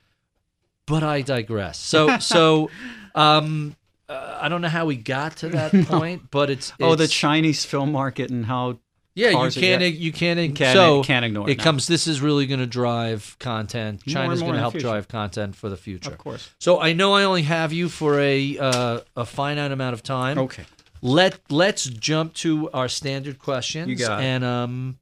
but 0.85 1.03
I 1.03 1.21
digress. 1.21 1.77
So, 1.77 2.17
so. 2.19 2.69
Um, 3.15 3.75
uh, 4.07 4.39
I 4.41 4.49
don't 4.49 4.61
know 4.61 4.69
how 4.69 4.85
we 4.85 4.95
got 4.95 5.35
to 5.37 5.49
that 5.49 5.71
point, 5.87 6.31
but 6.31 6.49
it's, 6.49 6.71
oh, 6.79 6.95
the 6.95 7.07
Chinese 7.07 7.63
film 7.65 7.91
market 7.91 8.31
and 8.31 8.45
how 8.45 8.79
yeah, 9.15 9.29
you 9.29 9.51
can't 9.51 9.81
you 9.83 10.11
can't 10.11 10.39
You 10.39 10.53
can't- 10.53 10.75
so 10.75 11.03
can't 11.03 11.25
ignore 11.25 11.49
it 11.49 11.53
it 11.53 11.57
now. 11.57 11.63
comes. 11.63 11.87
This 11.87 12.07
is 12.07 12.21
really 12.21 12.45
going 12.47 12.59
to 12.59 12.67
drive 12.67 13.35
content. 13.39 14.05
More 14.07 14.13
China's 14.13 14.41
going 14.41 14.53
to 14.53 14.59
help 14.59 14.75
drive 14.75 15.07
content 15.07 15.55
for 15.55 15.69
the 15.69 15.77
future. 15.77 16.11
Of 16.11 16.17
course. 16.17 16.49
So 16.59 16.79
I 16.79 16.93
know 16.93 17.13
I 17.13 17.23
only 17.23 17.43
have 17.43 17.73
you 17.73 17.89
for 17.89 18.19
a 18.19 18.57
uh, 18.57 18.99
a 19.15 19.25
finite 19.25 19.71
amount 19.71 19.93
of 19.93 20.03
time. 20.03 20.37
Okay. 20.37 20.63
Let 21.01 21.39
Let's 21.49 21.85
jump 21.85 22.33
to 22.35 22.69
our 22.71 22.87
standard 22.87 23.39
questions. 23.39 23.87
You 23.87 23.95
got 23.95 24.21
it. 24.21 24.25
And 24.25 24.43
um, 24.43 24.99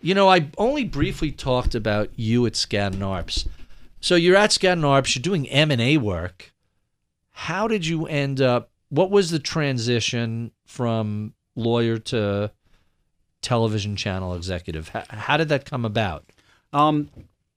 you 0.00 0.14
know, 0.14 0.28
I 0.28 0.48
only 0.58 0.84
briefly 0.84 1.30
talked 1.30 1.74
about 1.74 2.10
you 2.16 2.46
at 2.46 2.54
Skadden 2.54 2.98
Arps. 2.98 3.46
So 4.00 4.16
you're 4.16 4.36
at 4.36 4.50
Skadden 4.50 4.80
Arps. 4.82 5.14
You're 5.14 5.22
doing 5.22 5.48
M 5.48 5.70
and 5.70 5.80
A 5.80 5.96
work. 5.98 6.52
How 7.30 7.68
did 7.68 7.86
you 7.86 8.06
end 8.06 8.40
up? 8.40 8.70
What 8.88 9.10
was 9.10 9.30
the 9.30 9.38
transition 9.38 10.52
from 10.66 11.34
lawyer 11.56 11.98
to 11.98 12.50
television 13.42 13.96
channel 13.96 14.34
executive? 14.34 14.88
How, 14.88 15.04
how 15.08 15.36
did 15.36 15.48
that 15.50 15.64
come 15.64 15.84
about? 15.84 16.24
Um, 16.72 17.10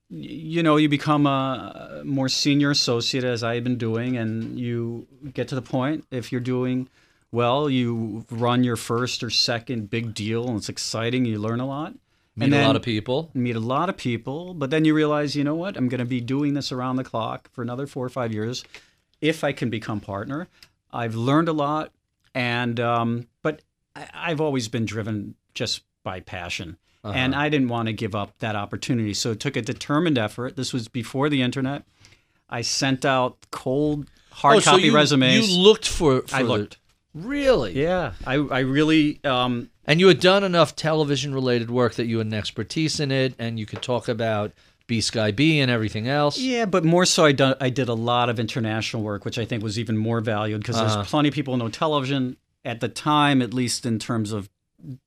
you 0.08 0.62
know, 0.62 0.76
you 0.76 0.88
become 0.88 1.26
a 1.26 2.02
more 2.04 2.28
senior 2.28 2.70
associate 2.70 3.24
as 3.24 3.42
I 3.42 3.54
have 3.56 3.64
been 3.64 3.78
doing, 3.78 4.16
and 4.16 4.58
you 4.58 5.06
get 5.32 5.48
to 5.48 5.54
the 5.54 5.62
point 5.62 6.04
if 6.10 6.30
you're 6.30 6.40
doing 6.40 6.88
well, 7.32 7.68
you 7.68 8.24
run 8.30 8.62
your 8.62 8.76
first 8.76 9.22
or 9.22 9.30
second 9.30 9.90
big 9.90 10.14
deal, 10.14 10.46
and 10.48 10.58
it's 10.58 10.68
exciting. 10.68 11.24
You 11.24 11.38
learn 11.38 11.60
a 11.60 11.66
lot. 11.66 11.94
Meet 12.36 12.46
and 12.46 12.54
a 12.54 12.66
lot 12.66 12.76
of 12.76 12.82
people. 12.82 13.30
Meet 13.34 13.56
a 13.56 13.60
lot 13.60 13.88
of 13.88 13.96
people, 13.96 14.54
but 14.54 14.70
then 14.70 14.84
you 14.84 14.94
realize, 14.94 15.34
you 15.34 15.42
know 15.42 15.54
what? 15.54 15.76
I'm 15.76 15.88
going 15.88 16.00
to 16.00 16.04
be 16.04 16.20
doing 16.20 16.54
this 16.54 16.70
around 16.70 16.96
the 16.96 17.04
clock 17.04 17.50
for 17.52 17.62
another 17.62 17.86
four 17.86 18.04
or 18.04 18.10
five 18.10 18.32
years, 18.32 18.62
if 19.20 19.42
I 19.42 19.52
can 19.52 19.70
become 19.70 20.00
partner. 20.00 20.46
I've 20.92 21.14
learned 21.14 21.48
a 21.48 21.52
lot, 21.52 21.92
and 22.34 22.78
um, 22.78 23.26
but 23.42 23.62
I, 23.96 24.08
I've 24.14 24.40
always 24.40 24.68
been 24.68 24.84
driven 24.84 25.34
just 25.56 25.82
by 26.04 26.20
passion. 26.20 26.76
And 27.04 27.36
I 27.36 27.48
didn't 27.48 27.68
want 27.68 27.86
to 27.86 27.92
give 27.92 28.16
up 28.16 28.36
that 28.40 28.56
opportunity. 28.56 29.14
So 29.14 29.30
it 29.30 29.38
took 29.38 29.54
a 29.56 29.62
determined 29.62 30.18
effort. 30.18 30.56
This 30.56 30.72
was 30.72 30.88
before 30.88 31.28
the 31.28 31.40
internet. 31.40 31.84
I 32.50 32.62
sent 32.62 33.04
out 33.04 33.36
cold, 33.52 34.08
hard 34.32 34.56
oh, 34.56 34.60
so 34.60 34.70
copy 34.72 34.82
you, 34.84 34.94
resumes. 34.94 35.48
You 35.48 35.56
looked 35.62 35.86
for. 35.86 36.22
for 36.22 36.34
I 36.34 36.42
the- 36.42 36.48
looked. 36.48 36.78
really? 37.14 37.80
yeah, 37.80 38.14
I, 38.26 38.34
I 38.34 38.58
really, 38.60 39.20
um, 39.22 39.70
And 39.84 40.00
you 40.00 40.08
had 40.08 40.18
done 40.18 40.42
enough 40.42 40.74
television 40.74 41.32
related 41.32 41.70
work 41.70 41.94
that 41.94 42.06
you 42.06 42.18
had 42.18 42.26
an 42.26 42.34
expertise 42.34 42.98
in 42.98 43.12
it, 43.12 43.34
and 43.38 43.56
you 43.60 43.66
could 43.66 43.82
talk 43.82 44.08
about 44.08 44.50
BSkyB 44.88 45.58
and 45.58 45.70
everything 45.70 46.08
else. 46.08 46.38
yeah, 46.38 46.64
but 46.64 46.84
more 46.84 47.04
so, 47.04 47.24
I, 47.24 47.30
done, 47.32 47.54
I 47.60 47.70
did 47.70 47.88
a 47.88 47.94
lot 47.94 48.28
of 48.28 48.40
international 48.40 49.02
work, 49.04 49.24
which 49.24 49.38
I 49.38 49.44
think 49.44 49.62
was 49.62 49.78
even 49.78 49.96
more 49.96 50.20
valued 50.20 50.60
because 50.60 50.76
Uh-huh. 50.76 50.94
there's 50.96 51.08
plenty 51.08 51.28
of 51.28 51.34
people 51.34 51.54
who 51.54 51.58
know 51.58 51.68
television 51.68 52.36
at 52.64 52.80
the 52.80 52.88
time, 52.88 53.42
at 53.42 53.54
least 53.54 53.86
in 53.86 53.98
terms 54.00 54.32
of 54.32 54.48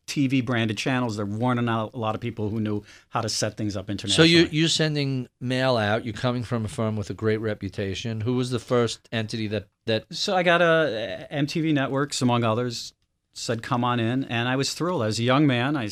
TV 0.07 0.43
branded 0.43 0.77
channels. 0.77 1.17
There 1.17 1.25
weren't 1.25 1.59
a 1.59 1.89
lot 1.93 2.15
of 2.15 2.21
people 2.21 2.49
who 2.49 2.59
knew 2.59 2.83
how 3.09 3.21
to 3.21 3.29
set 3.29 3.55
things 3.57 3.77
up 3.77 3.85
So 3.85 3.91
internationally. 3.91 4.29
you 4.29 4.47
you're 4.51 4.69
sending 4.69 5.27
mail 5.39 5.77
out. 5.77 6.05
You're 6.05 6.13
coming 6.13 6.43
from 6.43 6.65
a 6.65 6.67
firm 6.67 6.95
with 6.95 7.09
a 7.09 7.13
great 7.13 7.37
reputation. 7.37 8.21
Who 8.21 8.35
was 8.35 8.49
the 8.49 8.59
first 8.59 9.07
entity 9.11 9.47
that 9.47 9.67
that? 9.85 10.05
So 10.11 10.35
I 10.35 10.43
got 10.43 10.61
a 10.61 11.27
MTV 11.31 11.73
Networks, 11.73 12.21
among 12.21 12.43
others, 12.43 12.93
said 13.33 13.61
come 13.61 13.83
on 13.83 13.99
in, 13.99 14.23
and 14.25 14.49
I 14.49 14.55
was 14.55 14.73
thrilled. 14.73 15.03
I 15.03 15.07
was 15.07 15.19
a 15.19 15.23
young 15.23 15.45
man. 15.47 15.75
I 15.77 15.89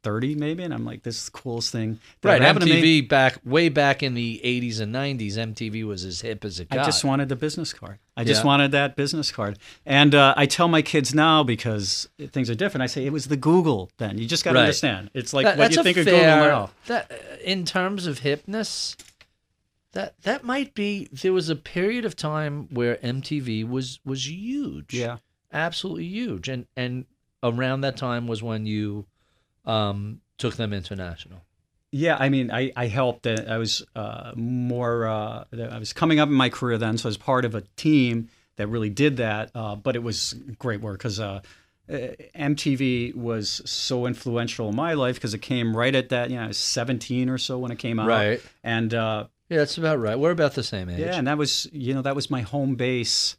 was 0.00 0.12
thirty 0.12 0.34
maybe, 0.34 0.62
and 0.62 0.72
I'm 0.72 0.84
like, 0.84 1.02
this 1.02 1.16
is 1.16 1.24
the 1.26 1.30
coolest 1.32 1.72
thing. 1.72 1.98
Right, 2.22 2.38
to 2.38 2.66
me. 2.66 3.02
MTV 3.02 3.08
back 3.08 3.38
way 3.44 3.68
back 3.68 4.02
in 4.02 4.14
the 4.14 4.40
80s 4.44 4.80
and 4.80 4.94
90s. 4.94 5.34
MTV 5.34 5.84
was 5.86 6.04
as 6.04 6.20
hip 6.20 6.44
as 6.44 6.60
it 6.60 6.68
got. 6.70 6.80
I 6.80 6.84
just 6.84 7.04
wanted 7.04 7.28
the 7.28 7.36
business 7.36 7.72
card. 7.72 7.98
I 8.16 8.24
just 8.24 8.44
wanted 8.44 8.72
that 8.72 8.96
business 8.96 9.30
card. 9.30 9.58
And 9.86 10.14
uh, 10.14 10.34
I 10.36 10.46
tell 10.46 10.68
my 10.68 10.82
kids 10.82 11.14
now 11.14 11.42
because 11.42 12.08
things 12.32 12.50
are 12.50 12.54
different. 12.54 12.82
I 12.82 12.86
say 12.86 13.06
it 13.06 13.12
was 13.12 13.26
the 13.28 13.36
Google 13.36 13.90
then. 13.98 14.18
You 14.18 14.26
just 14.26 14.44
got 14.44 14.52
to 14.52 14.56
Right. 14.56 14.62
understand. 14.64 15.10
It's 15.14 15.32
like 15.32 15.44
That- 15.44 15.58
what 15.58 15.74
you 15.74 15.82
think 15.82 15.96
of 15.96 16.04
fair, 16.04 16.40
Google 16.42 16.48
now. 16.50 16.70
That 16.86 17.10
in 17.44 17.64
terms 17.64 18.06
of 18.06 18.20
hipness, 18.20 18.96
that 19.92 20.20
that 20.22 20.44
might 20.44 20.74
be. 20.74 21.08
There 21.12 21.32
was 21.32 21.48
a 21.48 21.56
period 21.56 22.04
of 22.04 22.14
time 22.16 22.68
where 22.70 22.96
MTV 22.96 23.68
was 23.68 24.00
was 24.04 24.28
huge. 24.28 24.94
Yeah. 24.94 25.18
absolutely 25.52 26.04
huge, 26.06 26.48
and 26.48 26.66
and 26.76 27.06
around 27.42 27.80
that 27.80 27.96
time 27.96 28.26
was 28.28 28.42
when 28.42 28.66
you 28.66 29.06
um, 29.64 30.20
took 30.38 30.56
them 30.56 30.72
international. 30.72 31.40
Yeah, 31.92 32.16
I 32.18 32.28
mean, 32.28 32.50
I, 32.52 32.70
I 32.76 32.86
helped. 32.86 33.26
uh, 33.26 33.36
I 33.48 33.58
was 33.58 33.84
uh, 33.96 34.32
more. 34.36 35.06
Uh, 35.08 35.44
I 35.52 35.78
was 35.78 35.92
coming 35.92 36.20
up 36.20 36.28
in 36.28 36.34
my 36.34 36.48
career 36.48 36.78
then, 36.78 36.96
so 36.98 37.08
I 37.08 37.10
was 37.10 37.16
part 37.16 37.44
of 37.44 37.54
a 37.56 37.62
team 37.76 38.28
that 38.56 38.68
really 38.68 38.90
did 38.90 39.16
that. 39.16 39.50
Uh, 39.54 39.74
but 39.74 39.96
it 39.96 40.02
was 40.02 40.34
great 40.58 40.80
work 40.80 40.98
because 40.98 41.18
uh, 41.18 41.40
uh, 41.90 41.92
MTV 42.36 43.14
was 43.16 43.60
so 43.64 44.06
influential 44.06 44.68
in 44.68 44.76
my 44.76 44.94
life 44.94 45.16
because 45.16 45.34
it 45.34 45.42
came 45.42 45.76
right 45.76 45.94
at 45.94 46.10
that. 46.10 46.30
You 46.30 46.36
know, 46.36 46.44
I 46.44 46.48
was 46.48 46.58
17 46.58 47.28
or 47.28 47.38
so 47.38 47.58
when 47.58 47.72
it 47.72 47.78
came 47.80 47.98
out. 47.98 48.06
Right. 48.06 48.40
And 48.62 48.94
uh, 48.94 49.26
Yeah, 49.48 49.58
that's 49.58 49.76
about 49.76 49.98
right. 49.98 50.16
We're 50.18 50.30
about 50.30 50.54
the 50.54 50.62
same 50.62 50.88
age. 50.90 51.00
yeah, 51.00 51.16
and 51.16 51.26
that 51.26 51.38
was 51.38 51.68
you 51.72 51.92
know 51.92 52.02
that 52.02 52.14
was 52.14 52.30
my 52.30 52.42
home 52.42 52.76
base 52.76 53.36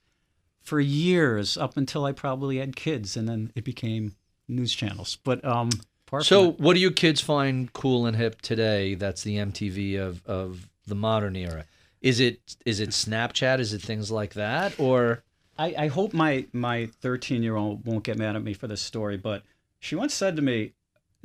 for 0.61 0.79
years 0.81 1.57
up 1.57 1.77
until 1.77 2.03
I 2.03 2.11
probably 2.11 2.57
had 2.57 2.75
kids, 2.75 3.15
and 3.15 3.29
then 3.29 3.51
it 3.55 3.63
became 3.63 4.15
news 4.49 4.75
channels. 4.75 5.17
But 5.23 5.43
um, 5.45 5.69
apart 6.11 6.25
from 6.25 6.35
So, 6.35 6.45
that- 6.51 6.59
what 6.59 6.73
do 6.73 6.79
you 6.79 6.91
kids 6.91 7.21
find 7.21 7.71
cool 7.73 8.05
and 8.05 8.17
hip 8.17 8.41
today? 8.41 8.95
That's 8.95 9.23
the 9.23 9.37
MTV 9.37 9.95
of 9.95 10.25
of 10.25 10.69
the 10.85 10.95
modern 10.95 11.35
era. 11.35 11.65
Is 12.01 12.19
it 12.19 12.55
is 12.65 12.79
it 12.79 12.89
Snapchat? 12.89 13.59
Is 13.59 13.73
it 13.73 13.81
things 13.81 14.11
like 14.11 14.33
that, 14.33 14.79
or 14.79 15.23
I, 15.57 15.75
I 15.77 15.87
hope 15.87 16.13
my 16.13 16.47
my 16.51 16.87
13 17.01 17.43
year 17.43 17.55
old 17.55 17.85
won't 17.85 18.03
get 18.03 18.17
mad 18.17 18.35
at 18.35 18.43
me 18.43 18.53
for 18.53 18.67
this 18.67 18.81
story, 18.81 19.17
but 19.17 19.43
she 19.79 19.95
once 19.95 20.13
said 20.13 20.35
to 20.35 20.41
me, 20.41 20.73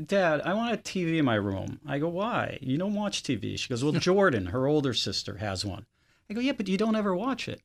Dad, 0.05 0.43
I 0.43 0.53
want 0.55 0.75
a 0.75 0.77
TV 0.77 1.19
in 1.19 1.25
my 1.25 1.35
room. 1.37 1.81
I 1.87 1.99
go, 1.99 2.09
why? 2.09 2.59
You 2.61 2.77
don't 2.77 2.95
watch 2.95 3.23
TV. 3.23 3.59
She 3.59 3.69
goes, 3.69 3.83
well, 3.83 3.93
Jordan, 3.99 4.47
her 4.47 4.67
older 4.67 4.93
sister, 4.93 5.39
has 5.39 5.65
one. 5.65 5.87
I 6.29 6.35
go, 6.35 6.41
yeah, 6.41 6.53
but 6.53 6.69
you 6.69 6.77
don't 6.77 6.97
ever 6.97 7.15
watch 7.17 7.49
it. 7.49 7.61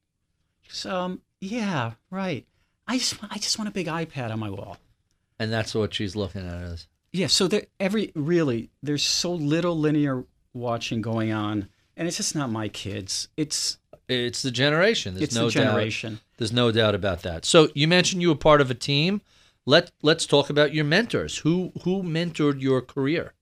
She 0.62 0.70
goes, 0.70 0.86
um, 0.86 1.22
yeah, 1.42 1.94
right. 2.10 2.46
I 2.88 2.98
just, 2.98 3.16
I 3.30 3.38
just 3.38 3.58
want 3.58 3.68
a 3.70 3.74
big 3.74 3.88
iPad 3.88 4.32
on 4.32 4.40
my 4.40 4.50
wall. 4.50 4.78
And 5.40 5.52
that's 5.52 5.74
what 5.76 5.94
she's 5.94 6.16
looking 6.16 6.48
at 6.48 6.62
as. 6.62 6.88
Yeah, 7.14 7.28
so 7.28 7.48
there, 7.48 7.66
every 7.80 8.12
really, 8.16 8.70
there's 8.82 9.04
so 9.04 9.34
little 9.34 9.78
linear 9.78 10.24
watching 10.54 11.02
going 11.02 11.32
on, 11.32 11.68
and 11.98 12.08
it's 12.08 12.18
just 12.18 12.36
not 12.36 12.50
my 12.50 12.70
kids. 12.70 13.28
It's 13.36 13.78
It's 14.08 14.42
the 14.42 14.52
generation. 14.52 15.16
There's 15.16 15.24
it's 15.24 15.36
no 15.36 15.46
the 15.46 15.52
generation. 15.52 16.14
doubt. 16.14 16.22
There's 16.38 16.54
no 16.54 16.72
doubt 16.72 16.96
about 16.96 17.22
that. 17.24 17.46
So 17.46 17.70
you 17.76 17.88
mentioned 17.88 18.22
you 18.22 18.30
were 18.30 18.36
part 18.36 18.62
of 18.62 18.72
a 18.72 18.76
team. 18.76 19.22
Let 19.66 19.92
Let's 20.02 20.26
talk 20.26 20.50
about 20.50 20.74
your 20.74 20.86
mentors. 20.86 21.40
Who 21.40 21.72
who 21.84 22.02
mentored 22.02 22.62
your 22.62 22.82
career? 22.82 23.34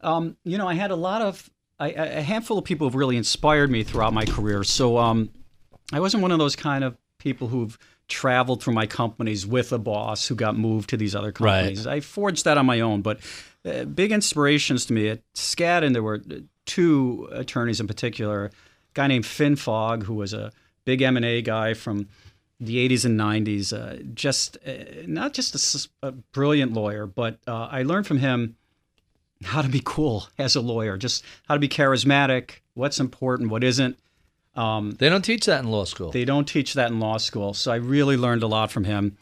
Um, 0.00 0.36
you 0.42 0.58
know, 0.58 0.66
I 0.66 0.74
had 0.74 0.90
a 0.90 0.96
lot 0.96 1.22
of 1.22 1.48
I, 1.78 1.90
a 1.90 2.22
handful 2.22 2.58
of 2.58 2.64
people 2.64 2.88
have 2.88 2.94
really 2.94 3.16
inspired 3.16 3.70
me 3.70 3.84
throughout 3.84 4.12
my 4.12 4.24
career. 4.24 4.64
So 4.64 4.98
um, 4.98 5.30
I 5.92 6.00
wasn't 6.00 6.22
one 6.22 6.32
of 6.32 6.38
those 6.38 6.56
kind 6.56 6.84
of 6.84 6.96
people 7.18 7.48
who've 7.48 7.78
traveled 8.12 8.62
through 8.62 8.74
my 8.74 8.86
companies 8.86 9.46
with 9.46 9.72
a 9.72 9.78
boss 9.78 10.28
who 10.28 10.34
got 10.34 10.56
moved 10.56 10.90
to 10.90 10.96
these 10.96 11.14
other 11.14 11.32
Right. 11.40 11.58
companies. 11.62 11.86
I 11.86 12.00
forged 12.00 12.44
that 12.44 12.58
on 12.58 12.66
my 12.66 12.80
own. 12.80 13.02
But 13.02 13.18
uh, 13.64 13.84
big 13.84 14.12
inspirations 14.12 14.84
to 14.86 14.92
me 14.92 15.08
at 15.08 15.20
Skadden, 15.34 15.92
there 15.92 16.02
were 16.02 16.20
two 16.66 17.28
attorneys 17.32 17.80
in 17.80 17.86
particular. 17.86 18.46
A 18.46 18.50
guy 18.94 19.06
named 19.06 19.26
Finn 19.26 19.56
Fogg, 19.56 20.04
who 20.04 20.14
was 20.14 20.32
a 20.32 20.52
big 20.84 21.00
M 21.02 21.16
and 21.16 21.24
A 21.24 21.42
guy 21.42 21.74
from 21.74 22.08
the 22.60 22.76
80s 22.88 23.04
and 23.04 23.18
90s. 23.18 23.72
Uh, 23.72 24.02
just 24.14 24.56
uh, 24.66 24.72
not 25.06 25.32
just 25.32 25.88
a 26.02 26.12
brilliant 26.12 26.72
lawyer, 26.72 27.06
but 27.06 27.38
uh, 27.46 27.68
I 27.70 27.82
learned 27.82 28.06
from 28.06 28.18
him 28.18 28.56
how 29.44 29.62
to 29.62 29.68
be 29.68 29.82
cool 29.84 30.28
as 30.38 30.54
a 30.54 30.60
lawyer, 30.60 30.96
just 30.96 31.24
how 31.48 31.54
to 31.54 31.60
be 31.60 31.68
charismatic, 31.68 32.60
what's 32.74 33.00
important, 33.00 33.50
what 33.50 33.64
isn't. 33.64 33.98
Um, 34.54 34.92
They 34.98 35.08
don't 35.08 35.24
teach 35.24 35.46
that 35.46 35.64
in 35.64 35.70
law 35.70 35.84
school. 35.84 36.10
they 36.10 36.24
don't 36.24 36.46
teach 36.46 36.74
that 36.74 36.90
in 36.90 37.00
law 37.00 37.16
school, 37.18 37.54
so 37.54 37.72
I 37.72 37.76
really 37.76 38.16
learned 38.16 38.42
a 38.42 38.46
lot 38.46 38.70
from 38.70 38.84
him. 38.84 39.16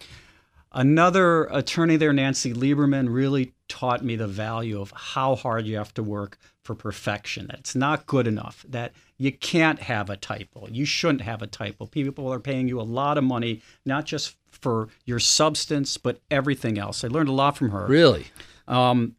Another 0.73 1.45
attorney 1.47 1.97
there, 1.97 2.13
Nancy 2.13 2.53
Lieberman, 2.53 3.13
really 3.13 3.55
taught 3.69 4.05
me 4.05 4.15
the 4.15 4.29
value 4.29 4.81
of 4.81 4.93
how 4.95 5.35
hard 5.35 5.67
you 5.67 5.77
have 5.77 5.93
to 5.95 6.03
work 6.03 6.39
for 6.63 6.77
perfection. 6.77 7.49
That 7.49 7.59
it's 7.61 7.75
not 7.75 8.07
good 8.07 8.29
enough. 8.29 8.65
That 8.69 8.93
you 9.19 9.33
can't 9.33 9.81
have 9.81 10.11
a 10.11 10.17
typo. 10.17 10.69
You 10.71 10.85
shouldn't 10.85 11.23
have 11.23 11.43
a 11.43 11.49
typo. 11.49 11.87
People 11.87 12.33
are 12.33 12.39
paying 12.41 12.69
you 12.69 12.81
a 12.81 12.83
lot 12.83 13.19
of 13.19 13.25
money, 13.25 13.63
not 13.85 14.07
just 14.07 14.37
for 14.53 14.89
your 15.05 15.19
substance, 15.19 15.97
but 15.97 16.21
everything 16.31 16.79
else. 16.79 17.03
I 17.05 17.09
learned 17.09 17.29
a 17.29 17.33
lot 17.33 17.57
from 17.57 17.71
her. 17.71 17.87
really? 17.87 18.27
Um, 18.69 19.17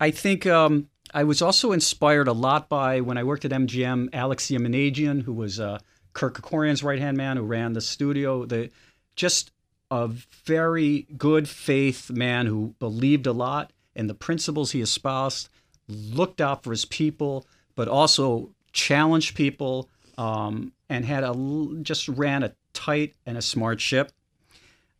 I 0.00 0.10
think 0.10 0.46
um, 0.46 0.88
I 1.12 1.24
was 1.24 1.42
also 1.42 1.72
inspired 1.72 2.28
a 2.28 2.32
lot 2.32 2.68
by 2.68 3.00
when 3.00 3.18
I 3.18 3.24
worked 3.24 3.44
at 3.44 3.50
MGM, 3.50 4.10
Alex 4.12 4.46
Yemenidjian, 4.46 5.22
who 5.22 5.32
was 5.32 5.58
uh, 5.58 5.78
Kirk 6.12 6.34
Kerkorian's 6.34 6.82
right 6.82 6.98
hand 6.98 7.16
man 7.16 7.36
who 7.36 7.42
ran 7.42 7.72
the 7.72 7.80
studio. 7.80 8.44
The 8.44 8.70
just 9.16 9.50
a 9.90 10.08
very 10.44 11.06
good 11.16 11.48
faith 11.48 12.10
man 12.10 12.46
who 12.46 12.74
believed 12.78 13.26
a 13.26 13.32
lot 13.32 13.72
in 13.94 14.06
the 14.06 14.14
principles 14.14 14.70
he 14.70 14.80
espoused, 14.80 15.48
looked 15.88 16.40
out 16.40 16.62
for 16.62 16.70
his 16.70 16.84
people, 16.84 17.46
but 17.74 17.88
also 17.88 18.50
challenged 18.72 19.34
people, 19.34 19.88
um, 20.16 20.72
and 20.88 21.04
had 21.04 21.24
a 21.24 21.34
just 21.82 22.08
ran 22.08 22.42
a 22.44 22.54
tight 22.72 23.14
and 23.26 23.36
a 23.36 23.42
smart 23.42 23.80
ship. 23.80 24.12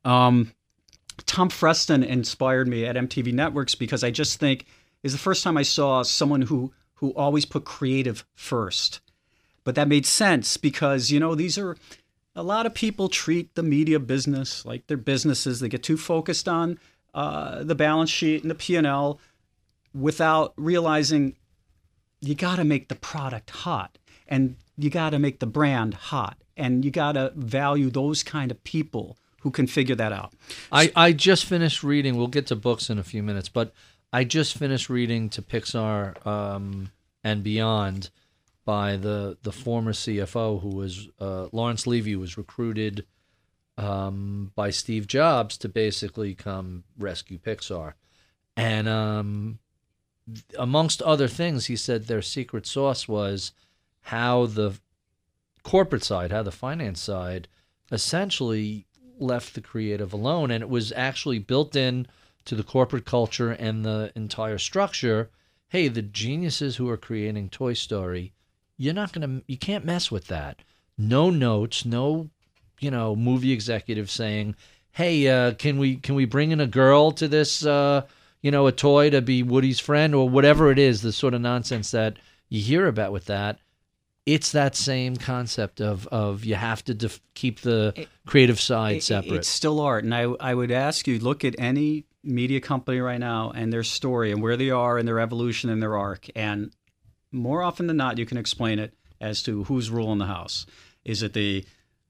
Um, 0.05 0.53
Tom 1.27 1.51
Freston 1.51 2.03
inspired 2.03 2.67
me 2.67 2.85
at 2.87 2.97
MTV 2.97 3.33
Networks 3.33 3.75
because 3.75 4.03
I 4.03 4.11
just 4.11 4.41
think 4.41 4.67
is 5.03 5.13
the 5.13 5.19
first 5.19 5.43
time 5.43 5.57
I 5.57 5.63
saw 5.63 6.03
someone 6.03 6.43
who 6.43 6.73
who 6.95 7.11
always 7.15 7.47
put 7.47 7.65
creative 7.65 8.27
first. 8.35 9.01
But 9.65 9.75
that 9.75 9.89
made 9.89 10.07
sense 10.07 10.57
because 10.57 11.11
you 11.11 11.21
know 11.21 11.35
these 11.35 11.59
are 11.59 11.77
a 12.35 12.43
lot 12.43 12.67
of 12.67 12.75
people 12.75 13.09
treat 13.09 13.55
the 13.55 13.63
media 13.63 13.99
business 13.99 14.65
like 14.65 14.87
their 14.87 14.97
businesses. 14.97 15.61
They 15.61 15.69
get 15.69 15.83
too 15.83 15.97
focused 15.97 16.49
on 16.49 16.79
uh, 17.15 17.65
the 17.65 17.75
balance 17.75 18.11
sheet 18.11 18.43
and 18.43 18.51
the 18.51 18.55
P 18.55 18.77
and 18.77 18.87
L 18.87 19.19
without 19.95 20.53
realizing 20.57 21.37
you 22.21 22.35
got 22.35 22.57
to 22.57 22.65
make 22.65 22.89
the 22.89 22.95
product 22.95 23.51
hot 23.51 23.99
and 24.29 24.57
you 24.77 24.91
got 24.91 25.11
to 25.11 25.19
make 25.19 25.41
the 25.41 25.47
brand 25.47 25.95
hot 25.95 26.37
and 26.57 26.85
you 26.85 26.91
got 26.91 27.13
to 27.13 27.33
value 27.35 27.91
those 27.91 28.23
kind 28.23 28.51
of 28.51 28.63
people 28.63 29.17
who 29.41 29.51
can 29.51 29.67
figure 29.67 29.95
that 29.95 30.13
out. 30.13 30.33
I, 30.71 30.93
I 30.95 31.13
just 31.13 31.47
finished 31.47 31.83
reading. 31.83 32.17
We'll 32.17 32.27
get 32.29 32.47
to 32.49 32.57
books 32.57 32.91
in 32.91 32.99
a 32.99 33.03
few 33.03 33.23
minutes, 33.23 33.49
but 33.49 33.73
I 34.13 34.25
just 34.25 34.57
finished 34.57 34.89
reading 34.89 35.29
to 35.31 35.43
Pixar 35.43 36.27
um, 36.27 36.91
and 37.23 37.43
Beyond 37.43 38.11
by 38.65 38.97
the 38.97 39.39
the 39.43 39.53
former 39.53 39.93
CFO 39.93 40.61
who 40.61 40.69
was 40.69 41.09
uh, 41.21 41.49
Lawrence 41.53 41.87
Levy 41.87 42.17
was 42.17 42.37
recruited 42.37 43.07
um, 43.79 44.53
by 44.55 44.71
Steve 44.71 45.07
Jobs 45.07 45.57
to 45.59 45.69
basically 45.69 46.35
come 46.35 46.85
rescue 46.99 47.39
Pixar, 47.39 47.95
and 48.57 48.89
um, 48.89 49.59
amongst 50.59 51.03
other 51.03 51.29
things, 51.29 51.67
he 51.67 51.77
said 51.77 52.07
their 52.07 52.23
secret 52.23 52.67
sauce 52.67 53.09
was 53.09 53.53
how 54.03 54.47
the 54.47 54.75
corporate 55.63 56.05
side, 56.05 56.33
how 56.33 56.43
the 56.43 56.51
finance 56.51 57.01
side, 57.01 57.49
essentially 57.91 58.87
left 59.19 59.55
the 59.55 59.61
creative 59.61 60.13
alone, 60.13 60.51
and 60.51 60.63
it 60.63 60.69
was 60.69 60.93
actually 60.93 61.39
built 61.39 61.77
in 61.77 62.07
to 62.45 62.55
the 62.55 62.63
corporate 62.63 63.05
culture 63.05 63.51
and 63.51 63.85
the 63.85 64.13
entire 64.15 64.59
structure. 64.59 65.31
Hey, 65.69 65.89
the 65.89 66.03
geniuses 66.03 66.77
who 66.77 66.89
are 66.89 66.97
creating 66.97 67.49
Toy 67.51 67.75
Story, 67.75 68.33
you're 68.77 68.95
not 68.95 69.13
gonna, 69.13 69.43
you 69.47 69.57
can't 69.57 69.85
mess 69.85 70.11
with 70.11 70.27
that. 70.27 70.61
No 70.99 71.31
notes, 71.31 71.85
no, 71.85 72.31
you 72.81 72.91
know, 72.91 73.15
movie 73.15 73.53
executive 73.53 74.11
saying, 74.11 74.57
"Hey, 74.93 75.29
uh, 75.29 75.55
can 75.55 75.79
we 75.79 75.97
can 75.97 76.15
we 76.15 76.25
bring 76.25 76.51
in 76.51 76.61
a 76.61 76.67
girl 76.67 77.13
to 77.13 77.29
this, 77.29 77.65
uh, 77.65 78.03
you 78.43 78.51
know, 78.51 78.67
a 78.67 78.73
toy 78.73 79.11
to 79.11 79.23
be 79.23 79.43
Woody's 79.43 79.81
friend 79.81 80.15
or 80.15 80.29
whatever 80.29 80.71
it 80.71 80.79
is." 80.79 81.03
The 81.03 81.13
sort 81.13 81.35
of 81.35 81.41
nonsense 81.41 81.91
that 81.93 82.19
you 82.49 82.61
hear 82.61 82.87
about 82.87 83.13
with 83.13 83.27
that 83.27 83.59
it's 84.27 84.53
that 84.53 84.77
same 84.77 85.17
concept 85.17 85.81
of 85.81 86.07
of 86.09 86.45
you 86.45 86.55
have 86.55 86.85
to 86.85 86.95
def- 86.95 87.21
keep 87.35 87.61
the 87.61 88.07
creative 88.27 88.61
side 88.61 88.97
It- 88.97 89.03
separate. 89.03 89.37
It's 89.37 89.49
still 89.49 89.81
art, 89.81 90.05
and 90.05 90.15
I 90.15 90.23
I 90.41 90.55
would 90.55 90.71
ask 90.71 91.09
you 91.09 91.19
look 91.19 91.45
at 91.45 91.55
any 91.59 92.05
media 92.23 92.61
company 92.61 93.01
right 93.01 93.21
now 93.21 93.51
and 93.51 93.73
their 93.73 93.83
story 93.83 94.31
and 94.33 94.43
where 94.43 94.57
they 94.57 94.71
are 94.71 94.99
in 94.99 95.07
their 95.07 95.21
evolution 95.21 95.71
and 95.71 95.83
their 95.83 95.97
arc, 95.97 96.27
and 96.35 96.73
more 97.33 97.63
often 97.63 97.87
than 97.87 97.97
not, 97.97 98.19
you 98.19 98.27
can 98.27 98.39
explain 98.39 98.79
it 98.79 98.95
as 99.21 99.43
to 99.45 99.65
who's 99.65 99.91
ruling 99.91 100.19
the 100.19 100.27
house. 100.27 100.67
Is 101.05 101.23
it 101.23 101.33
the 101.33 101.65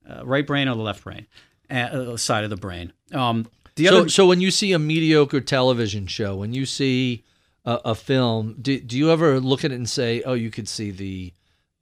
uh, 0.08 0.24
right 0.24 0.46
brain 0.46 0.68
or 0.68 0.74
the 0.74 0.82
left 0.82 1.04
brain 1.04 1.26
uh, 1.70 2.16
side 2.16 2.44
of 2.44 2.50
the 2.50 2.56
brain? 2.56 2.92
Um, 3.12 3.46
the 3.76 3.86
so 3.86 3.98
other 3.98 4.08
so 4.08 4.26
when 4.26 4.40
you 4.40 4.50
see 4.50 4.72
a 4.72 4.78
mediocre 4.78 5.40
television 5.40 6.06
show, 6.06 6.36
when 6.36 6.52
you 6.52 6.66
see 6.66 7.24
a, 7.64 7.80
a 7.86 7.94
film, 7.94 8.56
do, 8.60 8.80
do 8.80 8.96
you 8.98 9.10
ever 9.10 9.40
look 9.40 9.64
at 9.64 9.72
it 9.72 9.76
and 9.76 9.88
say, 9.88 10.22
"Oh, 10.22 10.34
you 10.34 10.50
could 10.50 10.68
see 10.68 10.90
the 10.90 11.32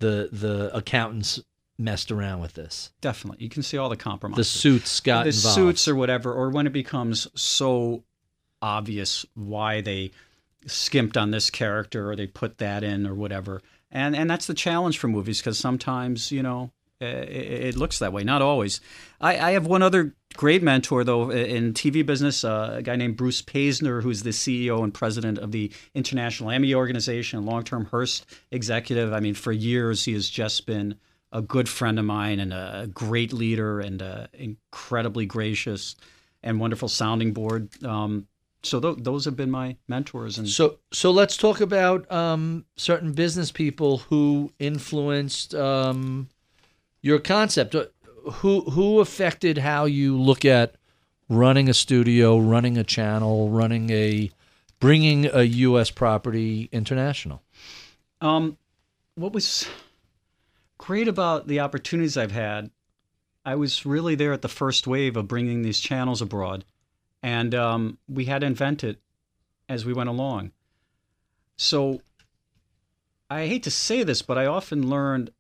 the 0.01 0.29
the 0.31 0.70
accountants 0.76 1.41
messed 1.81 2.11
around 2.11 2.41
with 2.41 2.55
this. 2.55 2.91
definitely 3.01 3.41
you 3.41 3.49
can 3.49 3.62
see 3.62 3.79
all 3.79 3.89
the 3.89 3.97
compromises. 3.97 4.53
The 4.53 4.59
suits 4.59 5.01
got 5.01 5.24
the 5.24 5.31
involved." 5.31 5.55
suits 5.55 5.89
or 5.89 5.95
whatever, 5.95 6.33
or 6.33 6.51
when 6.51 6.66
it 6.66 6.72
becomes 6.72 7.29
so 7.35 8.05
obvious 8.63 9.25
why 9.35 9.81
they 9.81 10.11
skimped 10.67 11.17
on 11.17 11.31
this 11.31 11.51
character 11.51 12.11
or 12.11 12.17
they 12.17 12.27
put 12.27 12.59
that 12.59 12.83
in 12.83 13.07
or 13.07 13.15
whatever. 13.15 13.63
And 13.91 14.15
and 14.15 14.29
that's 14.29 14.47
the 14.47 14.55
challenge 14.55 14.99
for 14.99 15.09
movies 15.09 15.41
because 15.41 15.59
sometimes 15.59 16.31
you 16.31 16.43
know 16.43 16.73
it, 17.01 17.07
it 17.07 17.77
looks 17.77 17.99
that 18.01 18.13
way. 18.13 18.25
Not 18.25 18.43
always. 18.43 18.81
I, 19.21 19.39
I 19.39 19.51
have 19.53 19.67
one 19.67 19.83
other 19.83 20.15
great 20.35 20.63
mentor 20.63 21.05
though 21.05 21.31
in 21.31 21.73
TV 21.73 22.05
business, 22.05 22.45
uh, 22.45 22.75
a 22.79 22.83
guy 22.83 22.97
named 22.97 23.17
Bruce 23.17 23.41
Paisner, 23.41 24.03
who's 24.03 24.23
the 24.23 24.31
CEO 24.31 24.83
and 24.83 24.93
president 24.93 25.39
of 25.39 25.53
the 25.53 25.73
International 25.95 26.51
Emmy 26.51 26.75
Organization, 26.75 27.47
long-term 27.47 27.87
Hearst 27.87 28.27
executive. 28.51 29.13
I 29.13 29.21
mean, 29.21 29.35
for 29.35 29.53
years 29.53 30.05
he 30.05 30.13
has 30.13 30.29
just 30.29 30.67
been 30.67 30.97
a 31.33 31.43
good 31.43 31.69
friend 31.69 31.99
of 31.99 32.05
mine 32.05 32.41
and 32.41 32.53
a 32.53 32.89
great 32.93 33.33
leader 33.33 33.81
and 33.81 34.03
uh, 34.03 34.27
incredibly 34.33 35.27
gracious 35.27 35.95
and 36.43 36.59
wonderful 36.59 36.89
sounding 36.89 37.33
board. 37.33 37.69
Um, 37.85 38.27
so 38.63 38.81
th- 38.81 38.99
those 38.99 39.25
have 39.25 39.37
been 39.37 39.51
my 39.51 39.77
mentors. 39.87 40.39
And 40.39 40.49
So 40.49 40.79
so 40.93 41.11
let's 41.11 41.37
talk 41.37 41.61
about 41.61 42.11
um, 42.11 42.65
certain 42.77 43.13
business 43.13 43.53
people 43.53 43.99
who 43.99 44.53
influenced 44.59 45.55
um, 45.55 46.29
your 47.03 47.19
concept. 47.19 47.75
Uh, 47.75 47.87
Who 48.43 48.63
who 48.71 49.01
affected 49.01 49.59
how 49.59 49.87
you 49.87 50.21
look 50.21 50.45
at 50.45 50.75
running 51.29 51.69
a 51.69 51.75
studio, 51.75 52.39
running 52.39 52.77
a 52.77 52.85
channel, 52.85 53.49
running 53.51 53.91
a 53.91 54.31
bringing 54.81 55.27
a 55.27 55.43
U.S. 55.43 55.91
property 55.91 56.69
international? 56.73 57.43
Um, 58.21 58.59
what 59.15 59.33
was 59.33 59.69
great 60.79 61.09
about 61.09 61.47
the 61.49 61.61
opportunities 61.61 62.17
I've 62.17 62.33
had, 62.33 62.71
I 63.45 63.55
was 63.55 63.87
really 63.87 64.15
there 64.15 64.33
at 64.33 64.43
the 64.43 64.49
first 64.49 64.87
wave 64.87 65.17
of 65.17 65.27
bringing 65.29 65.63
these 65.63 65.81
channels 65.81 66.21
abroad, 66.23 66.65
and 67.23 67.55
um, 67.55 67.99
we 68.09 68.27
had 68.27 68.41
to 68.41 68.47
invent 68.47 68.85
it 68.85 69.01
as 69.69 69.85
we 69.85 69.93
went 69.93 70.09
along. 70.09 70.53
So 71.57 72.01
I 73.29 73.47
hate 73.47 73.64
to 73.64 73.71
say 73.71 74.03
this, 74.03 74.23
but 74.23 74.39
I 74.39 74.47
often 74.47 74.89
learned 74.89 75.31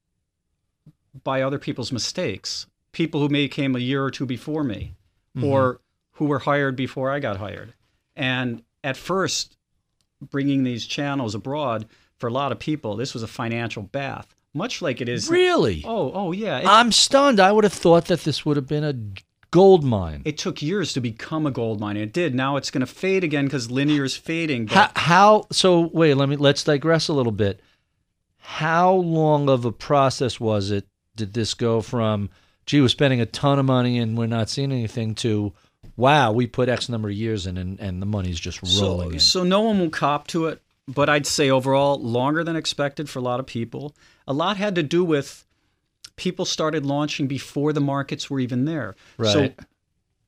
by 1.24 1.42
other 1.42 1.58
people's 1.58 1.92
mistakes. 1.92 2.66
People 2.92 3.20
who 3.20 3.28
may 3.28 3.48
came 3.48 3.76
a 3.76 3.80
year 3.80 4.04
or 4.04 4.10
two 4.10 4.26
before 4.26 4.64
me, 4.64 4.94
or 5.42 5.80
who 6.12 6.24
were 6.24 6.40
hired 6.40 6.74
before 6.74 7.10
I 7.10 7.20
got 7.20 7.36
hired. 7.36 7.74
And 8.16 8.62
at 8.82 8.96
first, 8.96 9.56
bringing 10.20 10.64
these 10.64 10.84
channels 10.84 11.34
abroad 11.34 11.86
for 12.18 12.26
a 12.26 12.32
lot 12.32 12.50
of 12.50 12.58
people, 12.58 12.96
this 12.96 13.14
was 13.14 13.22
a 13.22 13.28
financial 13.28 13.84
bath, 13.84 14.34
much 14.52 14.82
like 14.82 15.00
it 15.00 15.08
is. 15.08 15.30
Really? 15.30 15.84
Oh, 15.86 16.10
oh 16.12 16.32
yeah. 16.32 16.58
It, 16.58 16.66
I'm 16.66 16.90
stunned. 16.90 17.38
I 17.38 17.52
would 17.52 17.64
have 17.64 17.72
thought 17.72 18.06
that 18.06 18.24
this 18.24 18.44
would 18.44 18.56
have 18.56 18.66
been 18.66 18.84
a 18.84 18.94
gold 19.50 19.84
mine. 19.84 20.22
it 20.24 20.38
took 20.38 20.60
years 20.62 20.92
to 20.92 21.00
become 21.00 21.46
a 21.46 21.50
gold 21.50 21.80
mine. 21.80 21.96
It 21.96 22.12
did. 22.12 22.34
Now 22.34 22.56
it's 22.56 22.70
going 22.70 22.80
to 22.80 22.86
fade 22.86 23.24
again 23.24 23.46
because 23.46 23.70
linear 23.70 24.04
is 24.04 24.16
fading. 24.16 24.66
But 24.66 24.74
How, 24.74 24.90
how? 24.94 25.46
So 25.52 25.80
wait, 25.92 26.14
let 26.14 26.28
me 26.28 26.36
let's 26.36 26.64
digress 26.64 27.08
a 27.08 27.12
little 27.12 27.32
bit. 27.32 27.60
How 28.38 28.92
long 28.92 29.48
of 29.48 29.64
a 29.64 29.72
process 29.72 30.40
was 30.40 30.70
it? 30.70 30.86
Did 31.16 31.34
this 31.34 31.54
go 31.54 31.80
from, 31.80 32.30
gee, 32.64 32.80
we're 32.80 32.88
spending 32.88 33.20
a 33.20 33.26
ton 33.26 33.58
of 33.58 33.66
money 33.66 33.98
and 33.98 34.16
we're 34.16 34.26
not 34.26 34.48
seeing 34.48 34.72
anything 34.72 35.14
to, 35.16 35.52
wow, 35.96 36.32
we 36.32 36.46
put 36.46 36.68
X 36.68 36.88
number 36.88 37.08
of 37.08 37.14
years 37.14 37.46
in 37.46 37.58
and, 37.58 37.78
and 37.80 38.00
the 38.00 38.06
money's 38.06 38.40
just 38.40 38.62
rolling 38.62 39.08
so, 39.08 39.14
in. 39.14 39.18
so 39.18 39.44
no 39.44 39.60
one 39.60 39.78
will 39.80 39.90
cop 39.90 40.28
to 40.28 40.46
it. 40.46 40.62
But 40.86 41.10
I'd 41.10 41.26
say 41.26 41.50
overall, 41.50 42.00
longer 42.00 42.42
than 42.42 42.56
expected 42.56 43.10
for 43.10 43.18
a 43.18 43.22
lot 43.22 43.40
of 43.40 43.46
people. 43.46 43.94
A 44.26 44.32
lot 44.32 44.56
had 44.56 44.76
to 44.76 44.82
do 44.82 45.04
with 45.04 45.44
people 46.18 46.44
started 46.44 46.84
launching 46.84 47.26
before 47.26 47.72
the 47.72 47.80
markets 47.80 48.28
were 48.28 48.40
even 48.40 48.66
there. 48.66 48.94
So 49.22 49.50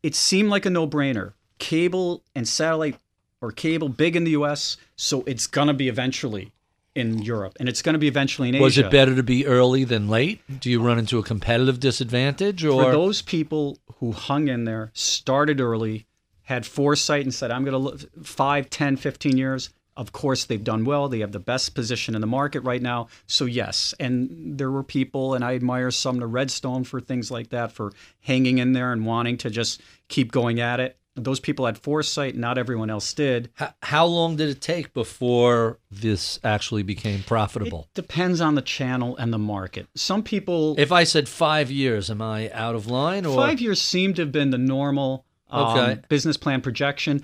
it 0.02 0.14
seemed 0.14 0.48
like 0.48 0.64
a 0.64 0.70
no-brainer. 0.70 1.34
Cable 1.58 2.22
and 2.34 2.48
satellite 2.48 2.96
or 3.42 3.52
cable 3.52 3.90
big 3.90 4.16
in 4.16 4.24
the 4.24 4.30
US, 4.30 4.78
so 4.96 5.22
it's 5.26 5.46
going 5.46 5.68
to 5.68 5.74
be 5.74 5.88
eventually 5.88 6.52
in 6.94 7.22
Europe 7.22 7.56
and 7.60 7.68
it's 7.68 7.82
going 7.82 7.92
to 7.92 7.98
be 7.98 8.08
eventually 8.08 8.48
in 8.48 8.54
Asia. 8.54 8.64
Was 8.64 8.78
it 8.78 8.90
better 8.90 9.14
to 9.14 9.22
be 9.22 9.46
early 9.46 9.84
than 9.84 10.08
late? 10.08 10.40
Do 10.60 10.70
you 10.70 10.82
run 10.82 10.98
into 10.98 11.18
a 11.18 11.22
competitive 11.22 11.78
disadvantage 11.78 12.64
or 12.64 12.82
For 12.82 12.90
those 12.92 13.22
people 13.22 13.78
who 13.96 14.12
hung 14.12 14.48
in 14.48 14.64
there, 14.64 14.90
started 14.94 15.60
early, 15.60 16.06
had 16.42 16.66
foresight 16.66 17.22
and 17.22 17.32
said, 17.32 17.50
I'm 17.50 17.62
going 17.62 17.72
to 17.72 17.78
look 17.78 18.00
5, 18.24 18.70
10, 18.70 18.96
15 18.96 19.36
years. 19.36 19.70
Of 20.00 20.12
course, 20.12 20.46
they've 20.46 20.64
done 20.64 20.84
well. 20.86 21.10
They 21.10 21.18
have 21.20 21.32
the 21.32 21.38
best 21.38 21.74
position 21.74 22.14
in 22.14 22.22
the 22.22 22.26
market 22.26 22.60
right 22.60 22.80
now. 22.80 23.08
So, 23.26 23.44
yes. 23.44 23.94
And 24.00 24.56
there 24.58 24.70
were 24.70 24.82
people, 24.82 25.34
and 25.34 25.44
I 25.44 25.54
admire 25.54 25.90
Sumner 25.90 26.26
Redstone 26.26 26.84
for 26.84 27.00
things 27.02 27.30
like 27.30 27.50
that, 27.50 27.70
for 27.72 27.92
hanging 28.20 28.56
in 28.58 28.72
there 28.72 28.92
and 28.92 29.04
wanting 29.04 29.36
to 29.38 29.50
just 29.50 29.82
keep 30.08 30.32
going 30.32 30.58
at 30.58 30.80
it. 30.80 30.96
Those 31.16 31.38
people 31.38 31.66
had 31.66 31.76
foresight, 31.76 32.34
not 32.34 32.56
everyone 32.56 32.88
else 32.88 33.12
did. 33.12 33.50
how, 33.54 33.74
how 33.82 34.06
long 34.06 34.36
did 34.36 34.48
it 34.48 34.62
take 34.62 34.94
before 34.94 35.78
this 35.90 36.40
actually 36.42 36.82
became 36.82 37.22
profitable? 37.24 37.88
Depends 37.92 38.40
on 38.40 38.54
the 38.54 38.62
channel 38.62 39.16
and 39.18 39.32
the 39.32 39.38
market. 39.38 39.86
Some 39.94 40.22
people. 40.22 40.76
if 40.78 40.92
I 40.92 41.04
said 41.04 41.28
five 41.28 41.70
years, 41.70 42.10
am 42.10 42.22
I 42.22 42.50
out 42.52 42.74
of 42.74 42.86
line 42.86 43.26
or 43.26 43.36
Five 43.36 43.60
years 43.60 43.82
seemed 43.82 44.16
to 44.16 44.22
have 44.22 44.32
been 44.32 44.48
the 44.50 44.56
normal 44.56 45.26
um, 45.50 45.76
Okay. 45.76 46.00
business 46.08 46.38
plan 46.38 46.62
projection. 46.62 47.20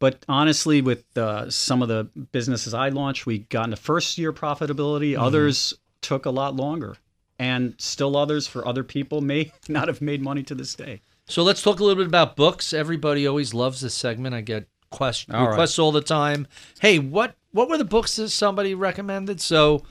But 0.00 0.24
honestly, 0.28 0.82
with 0.82 1.04
uh, 1.16 1.48
some 1.50 1.82
of 1.82 1.88
the 1.88 2.04
businesses 2.32 2.74
I 2.74 2.88
launched, 2.88 3.26
we 3.26 3.38
got 3.38 3.66
into 3.66 3.76
first 3.76 4.18
year 4.18 4.32
profitability. 4.32 5.12
Mm-hmm. 5.12 5.22
Others 5.22 5.74
took 6.00 6.26
a 6.26 6.30
lot 6.30 6.56
longer. 6.56 6.96
And 7.38 7.74
still 7.78 8.16
others 8.16 8.46
for 8.46 8.66
other 8.66 8.82
people 8.82 9.20
may 9.20 9.52
not 9.68 9.86
have 9.86 10.02
made 10.02 10.22
money 10.22 10.42
to 10.42 10.54
this 10.54 10.74
day. 10.74 11.02
So 11.26 11.42
let's 11.44 11.62
talk 11.62 11.78
a 11.78 11.84
little 11.84 12.02
bit 12.02 12.08
about 12.08 12.34
books. 12.34 12.72
Everybody 12.72 13.26
always 13.26 13.54
loves 13.54 13.80
this 13.80 13.94
segment. 13.94 14.34
I 14.34 14.40
get 14.40 14.66
question, 14.90 15.34
All 15.34 15.44
right. 15.44 15.50
requests 15.50 15.78
all 15.78 15.92
the 15.92 16.00
time. 16.00 16.48
Hey, 16.80 16.98
what 16.98 17.36
what 17.52 17.68
were 17.68 17.78
the 17.78 17.84
books 17.84 18.16
that 18.16 18.30
somebody 18.30 18.74
recommended? 18.74 19.40
So 19.40 19.84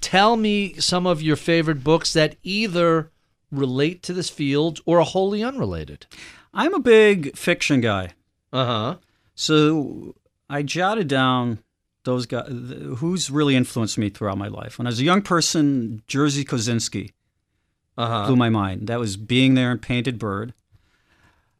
tell 0.00 0.36
me 0.36 0.74
some 0.74 1.06
of 1.06 1.20
your 1.22 1.36
favorite 1.36 1.82
books 1.82 2.12
that 2.12 2.36
either 2.42 3.10
relate 3.50 4.02
to 4.04 4.12
this 4.12 4.30
field 4.30 4.80
or 4.86 5.00
are 5.00 5.04
wholly 5.04 5.42
unrelated. 5.42 6.06
I'm 6.52 6.74
a 6.74 6.80
big 6.80 7.36
fiction 7.36 7.80
guy. 7.80 8.10
Uh 8.52 8.64
huh. 8.66 8.96
So 9.34 10.14
I 10.48 10.62
jotted 10.62 11.08
down 11.08 11.58
those 12.04 12.26
guys 12.26 12.46
who's 12.98 13.30
really 13.30 13.56
influenced 13.56 13.98
me 13.98 14.10
throughout 14.10 14.38
my 14.38 14.48
life. 14.48 14.78
When 14.78 14.86
I 14.86 14.90
was 14.90 15.00
a 15.00 15.04
young 15.04 15.22
person, 15.22 16.02
Jerzy 16.06 16.44
Kosinski 16.44 17.12
Uh 17.96 18.06
huh. 18.06 18.26
blew 18.26 18.36
my 18.36 18.50
mind. 18.50 18.86
That 18.88 18.98
was 19.00 19.16
being 19.16 19.54
there 19.54 19.72
in 19.72 19.78
Painted 19.78 20.18
Bird. 20.18 20.52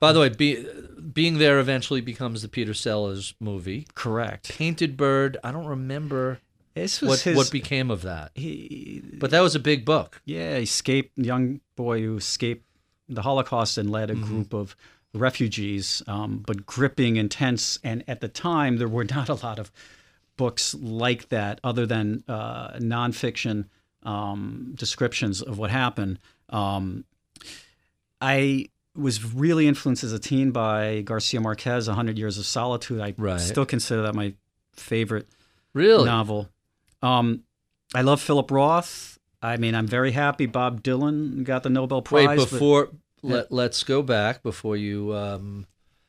By 0.01 0.13
the 0.13 0.21
way, 0.21 0.29
be, 0.29 0.67
being 1.13 1.39
there 1.39 1.59
eventually 1.59 2.03
becomes 2.03 2.43
the 2.43 2.49
Peter 2.49 2.75
Sellers 2.75 3.35
movie. 3.41 3.87
Correct. 3.95 4.51
Painted 4.51 4.97
Bird. 4.99 5.39
I 5.43 5.51
don't 5.51 5.65
remember 5.67 6.41
This 6.75 7.01
was 7.01 7.09
what 7.09 7.21
his. 7.21 7.37
what 7.37 7.51
became 7.51 7.91
of 7.91 8.03
that, 8.03 8.33
he, 8.35 9.03
but 9.15 9.31
that 9.31 9.41
was 9.41 9.55
a 9.55 9.61
big 9.61 9.85
book. 9.87 10.21
yeah, 10.27 10.57
escaped 10.57 11.17
young 11.17 11.61
boy 11.75 12.03
who 12.03 12.17
escaped 12.19 12.67
the 13.09 13.23
Holocaust 13.23 13.79
and 13.79 13.91
led 13.91 14.11
a 14.11 14.15
group 14.15 14.53
of 14.53 14.77
refugees, 15.15 16.03
um, 16.07 16.43
but 16.47 16.67
gripping, 16.67 17.17
intense. 17.17 17.79
And 17.85 18.05
at 18.09 18.21
the 18.21 18.29
time, 18.29 18.77
there 18.79 18.89
were 18.89 19.05
not 19.11 19.29
a 19.29 19.35
lot 19.35 19.59
of 19.59 19.71
books 20.37 20.75
like 20.75 21.29
that, 21.29 21.61
other 21.63 21.87
than 21.87 22.25
uh, 22.29 22.73
nonfiction 22.79 23.67
um, 24.03 24.73
descriptions 24.75 25.41
of 25.41 25.59
what 25.59 25.71
happened. 25.71 26.19
Um, 26.51 27.05
I 28.21 28.67
was 28.97 29.25
really 29.35 29.67
influenced 29.67 30.05
as 30.05 30.13
a 30.13 30.19
teen 30.19 30.51
by 30.51 31.01
Garcia 31.03 31.41
Marquez, 31.41 31.89
A 31.89 31.95
Hundred 31.95 32.19
Years 32.19 32.39
of 32.39 32.47
Solitude. 32.47 33.01
I 33.01 33.15
Right. 33.17 33.41
still 33.41 33.67
consider 33.67 34.03
that 34.03 34.15
my 34.15 34.35
favorite 34.73 35.27
Really? 35.73 36.05
novel. 36.05 36.49
Um, 37.03 37.43
I 37.95 38.03
love 38.03 38.21
Philip 38.21 38.51
Roth. 38.51 39.19
I 39.43 39.57
mean, 39.57 39.75
I'm 39.75 39.87
very 39.87 40.13
happy 40.13 40.47
Bob 40.47 40.83
Dylan 40.83 41.45
got 41.45 41.63
the 41.65 41.71
Nobel 41.71 42.03
Prize. 42.03 42.29
Wait, 42.29 42.37
but- 42.39 42.51
before 42.51 42.89
let, 43.25 43.53
let's 43.53 43.83
go 43.83 44.03
back 44.03 44.43
before 44.43 44.77
you. 44.77 45.15
Um, 45.15 45.67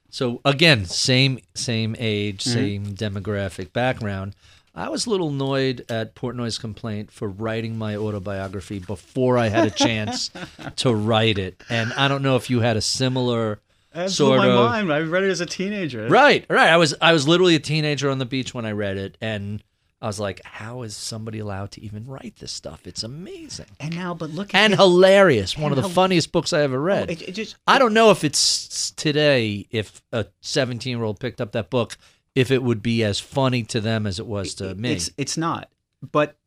so 0.10 0.42
again, 0.46 0.86
same 0.86 1.40
same 1.56 1.96
age, 2.00 2.44
Mm-hmm. 2.44 2.54
same 2.54 2.86
demographic 2.96 3.74
background. 3.74 4.36
I 4.78 4.90
was 4.90 5.06
a 5.06 5.10
little 5.10 5.30
annoyed 5.30 5.86
at 5.90 6.16
Portnoy's 6.16 6.58
complaint 6.58 7.10
for 7.10 7.30
writing 7.30 7.78
my 7.78 7.96
autobiography 7.96 8.80
before 8.80 9.38
I 9.38 9.48
had 9.48 9.66
a 9.66 9.72
chance 9.72 10.32
to 10.78 10.94
write 10.94 11.38
it, 11.38 11.64
and 11.70 11.94
I 11.94 12.08
don't 12.10 12.22
know 12.22 12.36
if 12.36 12.50
you 12.50 12.60
had 12.60 12.76
a 12.76 12.82
similar 12.82 13.60
sort 14.08 14.40
my 14.40 14.48
of 14.48 14.56
mind. 14.56 14.92
I 14.92 15.00
read 15.00 15.24
it 15.24 15.30
as 15.30 15.40
a 15.40 15.46
teenager. 15.46 16.08
right, 16.10 16.46
right. 16.50 16.70
I 16.70 16.76
was 16.78 16.94
I 17.02 17.14
was 17.14 17.26
literally 17.26 17.56
a 17.56 17.60
teenager 17.60 18.10
on 18.10 18.20
the 18.20 18.26
beach 18.26 18.54
when 18.54 18.66
I 18.66 18.72
read 18.72 18.98
it, 18.98 19.18
and 19.22 19.64
I 20.06 20.08
was 20.08 20.20
like, 20.20 20.40
"How 20.46 20.84
is 20.84 20.96
somebody 20.96 21.40
allowed 21.40 21.72
to 21.72 21.82
even 21.82 22.06
write 22.06 22.36
this 22.38 22.52
stuff? 22.52 22.86
It's 22.86 23.04
amazing 23.04 23.66
And 23.80 23.96
now, 23.96 24.14
but 24.14 24.30
look 24.30 24.54
at 24.54 24.58
and 24.64 24.74
it. 24.74 24.78
hilarious. 24.80 25.58
One 25.58 25.72
of 25.72 25.82
the 25.82 25.90
funniest 25.90 26.32
books 26.32 26.54
I 26.54 26.62
ever 26.62 26.80
read." 26.80 27.10
It, 27.10 27.22
it 27.24 27.32
just 27.32 27.56
I 27.66 27.80
don't 27.80 27.94
know 27.94 28.12
if 28.12 28.24
it's 28.24 28.92
today, 28.92 29.66
if 29.72 30.02
a 30.12 30.28
17 30.42 30.96
year 30.96 31.04
old 31.04 31.20
picked 31.20 31.42
up 31.42 31.52
that 31.54 31.70
book, 31.70 31.98
if 32.36 32.52
it 32.52 32.62
would 32.62 32.84
be 32.84 33.04
as 33.04 33.20
funny 33.20 33.64
to 33.64 33.82
them 33.82 34.06
as 34.06 34.20
it 34.20 34.28
was 34.28 34.54
to 34.56 34.76
me. 34.76 34.92
It's 34.94 35.10
it's 35.18 35.38
not, 35.38 35.70
but 36.12 36.38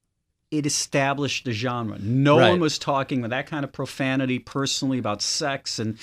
it 0.50 0.64
established 0.64 1.44
the 1.44 1.52
genre. 1.52 1.98
No 2.00 2.38
Right. 2.38 2.50
one 2.50 2.60
was 2.60 2.78
talking 2.78 3.20
with 3.22 3.30
that 3.32 3.46
kind 3.46 3.64
of 3.64 3.72
profanity 3.72 4.38
personally 4.38 4.98
about 4.98 5.20
sex, 5.20 5.78
and 5.78 5.98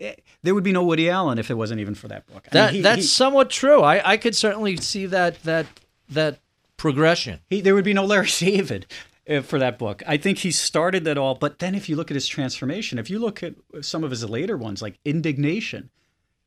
eh, 0.00 0.14
there 0.42 0.54
would 0.54 0.64
be 0.64 0.72
no 0.72 0.82
Woody 0.84 1.08
Allen 1.08 1.38
if 1.38 1.50
it 1.50 1.54
wasn't 1.54 1.80
even 1.80 1.94
for 1.94 2.08
that 2.08 2.26
book. 2.26 2.46
I 2.52 2.66
mean, 2.66 2.74
he- 2.74 2.80
that's 2.82 3.02
he- 3.02 3.06
somewhat 3.06 3.48
true. 3.48 3.80
I, 3.82 4.12
I 4.12 4.16
could 4.16 4.34
certainly 4.34 4.76
see 4.78 5.06
that 5.06 5.42
that 5.44 5.66
that 6.10 6.40
progression. 6.76 7.40
He, 7.50 7.60
there 7.60 7.74
would 7.74 7.84
be 7.84 7.94
no 7.94 8.04
Larry 8.04 8.28
David 8.38 8.86
uh, 9.28 9.40
for 9.42 9.58
that 9.58 9.78
book. 9.78 10.02
I 10.06 10.16
think 10.16 10.38
he 10.38 10.50
started 10.50 11.04
that 11.04 11.18
all, 11.18 11.34
but 11.34 11.58
then 11.58 11.74
if 11.74 11.88
you 11.88 11.96
look 11.96 12.10
at 12.10 12.14
his 12.14 12.26
transformation, 12.28 12.98
if 12.98 13.08
you 13.10 13.18
look 13.18 13.42
at 13.42 13.54
some 13.82 14.04
of 14.04 14.10
his 14.10 14.28
later 14.28 14.56
ones, 14.56 14.82
like 14.82 14.98
Indignation, 15.04 15.90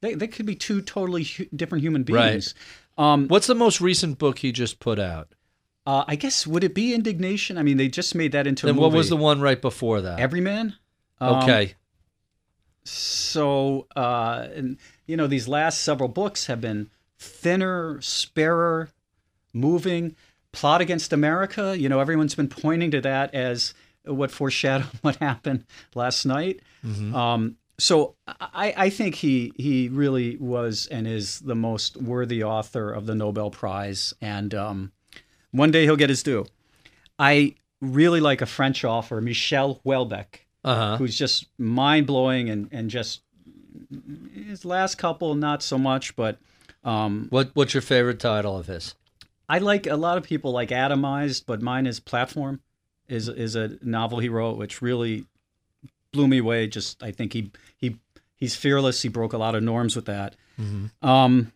they, 0.01 0.13
they 0.13 0.27
could 0.27 0.45
be 0.45 0.55
two 0.55 0.81
totally 0.81 1.23
hu- 1.23 1.45
different 1.55 1.83
human 1.83 2.05
Right. 2.07 2.31
beings. 2.31 2.55
Um, 2.97 3.27
What's 3.27 3.47
the 3.47 3.55
most 3.55 3.79
recent 3.81 4.17
book 4.17 4.39
he 4.39 4.51
just 4.51 4.79
put 4.79 4.99
out? 4.99 5.33
uh, 5.85 6.03
I 6.07 6.15
guess 6.15 6.45
would 6.45 6.63
it 6.63 6.75
be 6.75 6.93
Indignation? 6.93 7.57
I 7.57 7.63
mean, 7.63 7.77
they 7.77 7.87
just 7.87 8.13
made 8.13 8.31
that 8.33 8.45
into 8.45 8.65
Then 8.67 8.75
a 8.75 8.75
movie. 8.75 8.83
what 8.89 8.97
was 8.97 9.09
the 9.09 9.17
one 9.17 9.41
right 9.41 9.59
before 9.61 10.01
that? 10.01 10.19
Everyman? 10.19 10.75
Um, 11.19 11.35
okay. 11.43 11.73
So, 12.83 13.87
uh, 13.95 14.47
and, 14.53 14.77
you 15.05 15.17
know, 15.17 15.27
these 15.27 15.47
last 15.47 15.81
several 15.81 16.09
books 16.09 16.45
have 16.45 16.61
been 16.61 16.89
thinner, 17.17 17.95
sparer, 17.99 18.89
moving. 19.53 20.15
Plot 20.51 20.81
Against 20.81 21.13
America, 21.13 21.77
you 21.77 21.89
know, 21.89 21.99
everyone's 21.99 22.33
been 22.33 22.47
pointing 22.49 22.89
to 22.91 23.01
that 23.01 23.35
as 23.35 23.75
what 24.03 24.31
foreshadowed 24.31 24.87
what 25.01 25.15
happened 25.17 25.63
last 25.93 26.25
night. 26.25 26.61
Um, 27.13 27.57
so 27.77 28.15
I, 28.27 28.73
I 28.75 28.89
think 28.89 29.15
he 29.15 29.53
he 29.55 29.89
really 29.89 30.37
was 30.37 30.87
and 30.87 31.07
is 31.07 31.39
the 31.41 31.55
most 31.55 31.97
worthy 31.97 32.43
author 32.43 32.91
of 32.91 33.05
the 33.05 33.13
Nobel 33.15 33.51
Prize, 33.51 34.13
and 34.21 34.53
um, 34.55 34.91
one 35.51 35.69
day 35.71 35.83
he'll 35.83 35.95
get 35.95 36.09
his 36.09 36.23
due. 36.23 36.45
I 37.19 37.53
really 37.79 38.19
like 38.19 38.41
a 38.41 38.45
French 38.47 38.83
author, 38.83 39.21
Michel 39.21 39.79
Houellebecq 39.85 40.25
Uh 40.63 40.75
huh. 40.75 40.97
who's 40.97 41.15
just 41.17 41.45
mind 41.59 42.07
blowing 42.07 42.49
and, 42.49 42.67
and 42.71 42.89
just 42.89 43.21
his 44.33 44.65
last 44.65 44.95
couple 44.97 45.35
not 45.35 45.61
so 45.63 45.77
much, 45.77 46.15
but 46.15 46.37
Um, 46.83 47.27
What 47.29 47.51
What's 47.53 47.73
your 47.73 47.81
favorite 47.81 48.19
title 48.19 48.57
of 48.57 48.67
his? 48.67 48.95
I 49.49 49.57
like 49.57 49.87
a 49.87 49.95
lot 49.95 50.17
of 50.17 50.23
people 50.23 50.51
like 50.51 50.69
Atomized, 50.69 51.43
but 51.47 51.61
mine 51.61 51.87
is 51.87 51.99
Platform, 51.99 52.61
is 53.07 53.27
is 53.27 53.55
a 53.55 53.77
novel 53.81 54.19
he 54.19 54.29
wrote 54.29 54.57
which 54.57 54.81
really 54.81 55.25
blew 56.11 56.27
me 56.27 56.37
away. 56.37 56.67
Just 56.67 57.01
I 57.01 57.11
think 57.11 57.33
he 57.33 57.51
he 57.77 57.97
he's 58.35 58.55
fearless. 58.55 59.01
He 59.01 59.09
broke 59.09 59.33
a 59.33 59.37
lot 59.37 59.55
of 59.55 59.63
norms 59.63 59.95
with 59.95 60.05
that. 60.05 60.35
Um, 61.01 61.51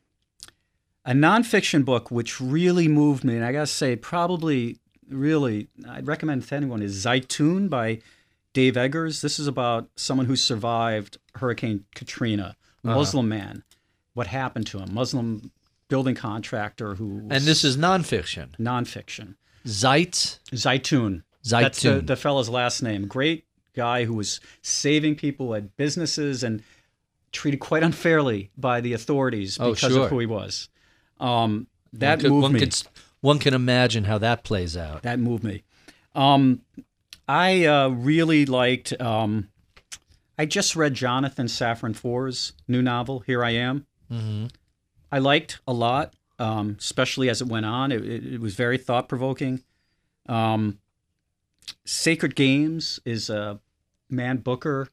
a 1.05 1.11
nonfiction 1.11 1.83
book 1.85 2.09
which 2.09 2.39
really 2.41 2.87
moved 2.87 3.23
me, 3.23 3.35
and 3.35 3.45
I 3.45 3.51
gotta 3.51 3.67
say, 3.67 3.95
probably 3.95 4.77
really, 5.09 5.67
I'd 5.87 6.07
recommend 6.07 6.47
to 6.47 6.55
anyone 6.55 6.81
is 6.81 7.05
Zeitoun 7.05 7.69
by 7.69 7.99
Dave 8.53 8.77
Eggers. 8.77 9.21
This 9.21 9.37
is 9.39 9.45
about 9.47 9.89
someone 9.95 10.25
who 10.25 10.35
survived 10.35 11.17
Hurricane 11.35 11.85
Katrina, 11.93 12.55
Muslim 12.83 13.27
man. 13.29 13.63
What 14.13 14.27
happened 14.27 14.67
to 14.67 14.79
him? 14.79 14.93
Muslim 14.93 15.51
building 15.93 16.15
contractor 16.15 16.95
who 16.95 17.27
And 17.29 17.43
this 17.43 17.63
is 17.63 17.77
nonfiction. 17.77 18.47
nonfiction. 18.57 19.35
Zeit. 19.63 20.39
Zeitoun. 20.51 21.21
That's 21.47 21.81
the, 21.83 22.01
the 22.01 22.15
fellow's 22.15 22.49
last 22.49 22.81
name. 22.81 23.05
Great 23.07 23.45
guy 23.75 24.05
who 24.05 24.15
was 24.15 24.39
saving 24.63 25.15
people 25.15 25.53
at 25.53 25.77
businesses 25.77 26.43
and 26.43 26.63
treated 27.31 27.59
quite 27.59 27.83
unfairly 27.83 28.49
by 28.57 28.81
the 28.81 28.93
authorities 28.93 29.57
Oh, 29.59 29.73
because 29.73 29.93
sure. 29.93 30.05
of 30.05 30.09
who 30.09 30.17
he 30.19 30.25
was. 30.25 30.69
Um, 31.19 31.67
that 31.93 32.17
one 32.17 32.19
could, 32.21 32.31
moved 32.31 32.41
one 32.43 32.53
me. 32.53 32.59
Could, 32.59 32.81
one 33.21 33.39
can 33.39 33.53
imagine 33.53 34.03
how 34.05 34.17
that 34.17 34.43
plays 34.43 34.75
out. 34.75 35.03
That 35.03 35.19
moved 35.19 35.43
me. 35.43 35.63
Um, 36.15 36.61
I 37.27 37.65
uh, 37.65 37.89
really 37.89 38.45
liked. 38.47 38.99
Um, 38.99 39.49
I 40.39 40.45
just 40.47 40.75
read 40.75 40.93
Jonathan 40.95 41.45
Safran 41.47 41.95
Foer's 41.95 42.53
new 42.67 42.81
novel, 42.81 43.19
Here 43.19 43.43
I 43.43 43.51
Am. 43.51 43.85
hmm 44.09 44.47
I 45.13 45.19
liked 45.19 45.59
a 45.67 45.73
lot, 45.73 46.13
um, 46.39 46.75
especially 46.79 47.29
as 47.29 47.41
it 47.41 47.47
went 47.47 47.65
on. 47.65 47.91
It, 47.91 48.03
it, 48.03 48.33
it 48.35 48.39
was 48.41 48.55
very 48.55 48.77
thought 48.77 49.07
provoking. 49.07 49.63
Um, 50.27 50.79
Sacred 51.85 52.35
Games 52.35 52.99
is 53.05 53.29
a 53.29 53.59
Man 54.09 54.37
Booker 54.37 54.89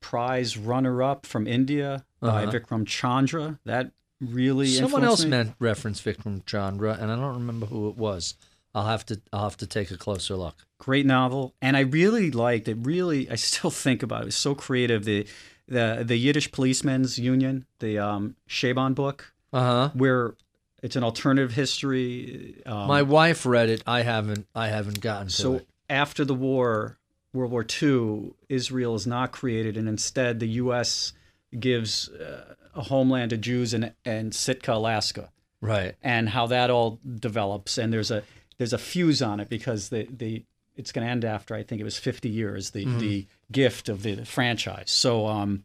Prize 0.00 0.56
runner 0.56 1.02
up 1.02 1.26
from 1.26 1.46
India 1.46 2.04
by 2.20 2.44
Uh-huh. 2.44 2.52
Vikram 2.52 2.86
Chandra. 2.86 3.58
That 3.64 3.92
really 4.20 4.66
Someone 4.68 5.04
else 5.04 5.24
me. 5.24 5.30
meant 5.30 5.54
reference 5.58 6.00
Vikram 6.00 6.44
Chandra, 6.46 6.96
and 7.00 7.10
I 7.12 7.16
don't 7.16 7.34
remember 7.34 7.66
who 7.66 7.88
it 7.90 7.96
was. 7.96 8.34
I'll 8.74 8.86
have 8.86 9.04
to 9.06 9.20
I'll 9.32 9.42
have 9.44 9.56
to 9.58 9.66
take 9.66 9.90
a 9.90 9.96
closer 9.98 10.36
look. 10.36 10.64
great 10.78 11.04
novel 11.04 11.54
and 11.60 11.76
i 11.76 11.80
really 11.80 12.30
liked 12.30 12.68
it 12.68 12.76
really 12.80 13.28
i 13.30 13.34
still 13.34 13.70
think 13.70 14.02
about 14.02 14.20
it 14.20 14.22
it 14.22 14.26
was 14.26 14.36
so 14.36 14.54
creative 14.54 15.04
the 15.04 15.26
the 15.66 16.02
the 16.06 16.16
yiddish 16.16 16.50
policemen's 16.52 17.18
union 17.18 17.66
the 17.80 17.98
um 17.98 18.36
Chabon 18.48 18.94
book 18.94 19.32
Uh 19.52 19.60
huh. 19.60 19.90
where 19.94 20.34
it's 20.82 20.96
an 20.96 21.04
alternative 21.04 21.52
history 21.52 22.62
um, 22.66 22.86
My 22.88 23.02
wife 23.02 23.44
read 23.44 23.68
it. 23.68 23.82
I 23.86 24.02
haven't. 24.02 24.46
I 24.54 24.68
haven't 24.68 25.00
gotten 25.00 25.26
to 25.28 25.32
so 25.32 25.54
it. 25.56 25.66
after 25.88 26.24
the 26.24 26.34
war 26.34 26.98
world 27.32 27.52
war 27.52 27.64
ii 27.82 28.32
israel 28.48 28.94
is 28.94 29.06
not 29.06 29.30
created 29.32 29.76
and 29.76 29.88
instead 29.88 30.40
the 30.40 30.48
us 30.48 31.12
gives 31.58 32.08
uh, 32.08 32.54
a 32.74 32.82
homeland 32.82 33.30
to 33.30 33.36
jews 33.36 33.72
in, 33.74 33.92
in 34.04 34.32
sitka 34.32 34.72
alaska 34.72 35.30
Right. 35.62 35.94
and 36.02 36.30
how 36.30 36.46
that 36.46 36.70
all 36.70 36.98
develops. 37.18 37.76
And 37.76 37.92
there's 37.92 38.10
a 38.10 38.22
there's 38.56 38.72
a 38.72 38.78
fuse 38.78 39.20
on 39.20 39.40
it 39.40 39.48
because 39.50 39.90
the 39.90 40.08
the 40.10 40.42
it's 40.76 40.90
going 40.90 41.06
to 41.06 41.10
end 41.10 41.22
after 41.24 41.54
I 41.54 41.62
think 41.62 41.80
it 41.82 41.84
was 41.84 41.98
50 41.98 42.30
years 42.30 42.70
the 42.70 42.86
the 42.98 43.26
gift 43.52 43.90
of 43.90 44.02
the 44.02 44.24
franchise. 44.24 44.90
So 44.90 45.26
um, 45.26 45.64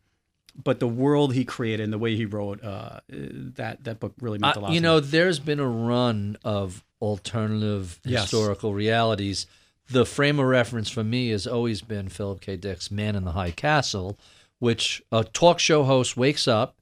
but 0.62 0.80
the 0.80 0.88
world 0.88 1.34
he 1.34 1.44
created 1.46 1.84
and 1.84 1.92
the 1.94 1.98
way 1.98 2.16
he 2.16 2.26
wrote 2.26 2.64
uh, 2.64 3.00
that 3.10 3.84
that 3.84 4.00
book 4.00 4.14
really 4.22 4.38
meant 4.40 4.56
a 4.56 4.60
Uh, 4.60 4.62
lot. 4.64 4.72
you 4.72 4.80
to 4.80 4.84
know, 4.84 5.00
there's 5.00 5.40
been 5.40 5.60
a 5.60 5.68
run 5.68 6.38
of 6.44 6.84
alternative 7.02 8.00
Yes. 8.06 8.24
historical 8.24 8.74
realities. 8.74 9.48
The 9.90 10.06
frame 10.06 10.40
of 10.40 10.46
reference 10.48 10.90
for 10.90 11.04
me 11.04 11.30
has 11.30 11.46
always 11.46 11.82
been 11.82 12.10
Philip 12.10 12.42
K. 12.42 12.56
Dick's 12.58 12.90
Man 12.90 13.16
in 13.16 13.24
the 13.26 13.34
High 13.34 13.52
Castle, 13.52 14.18
which 14.60 15.04
a 15.12 15.24
talk 15.24 15.60
show 15.60 15.84
host 15.84 16.16
wakes 16.18 16.48
up 16.48 16.76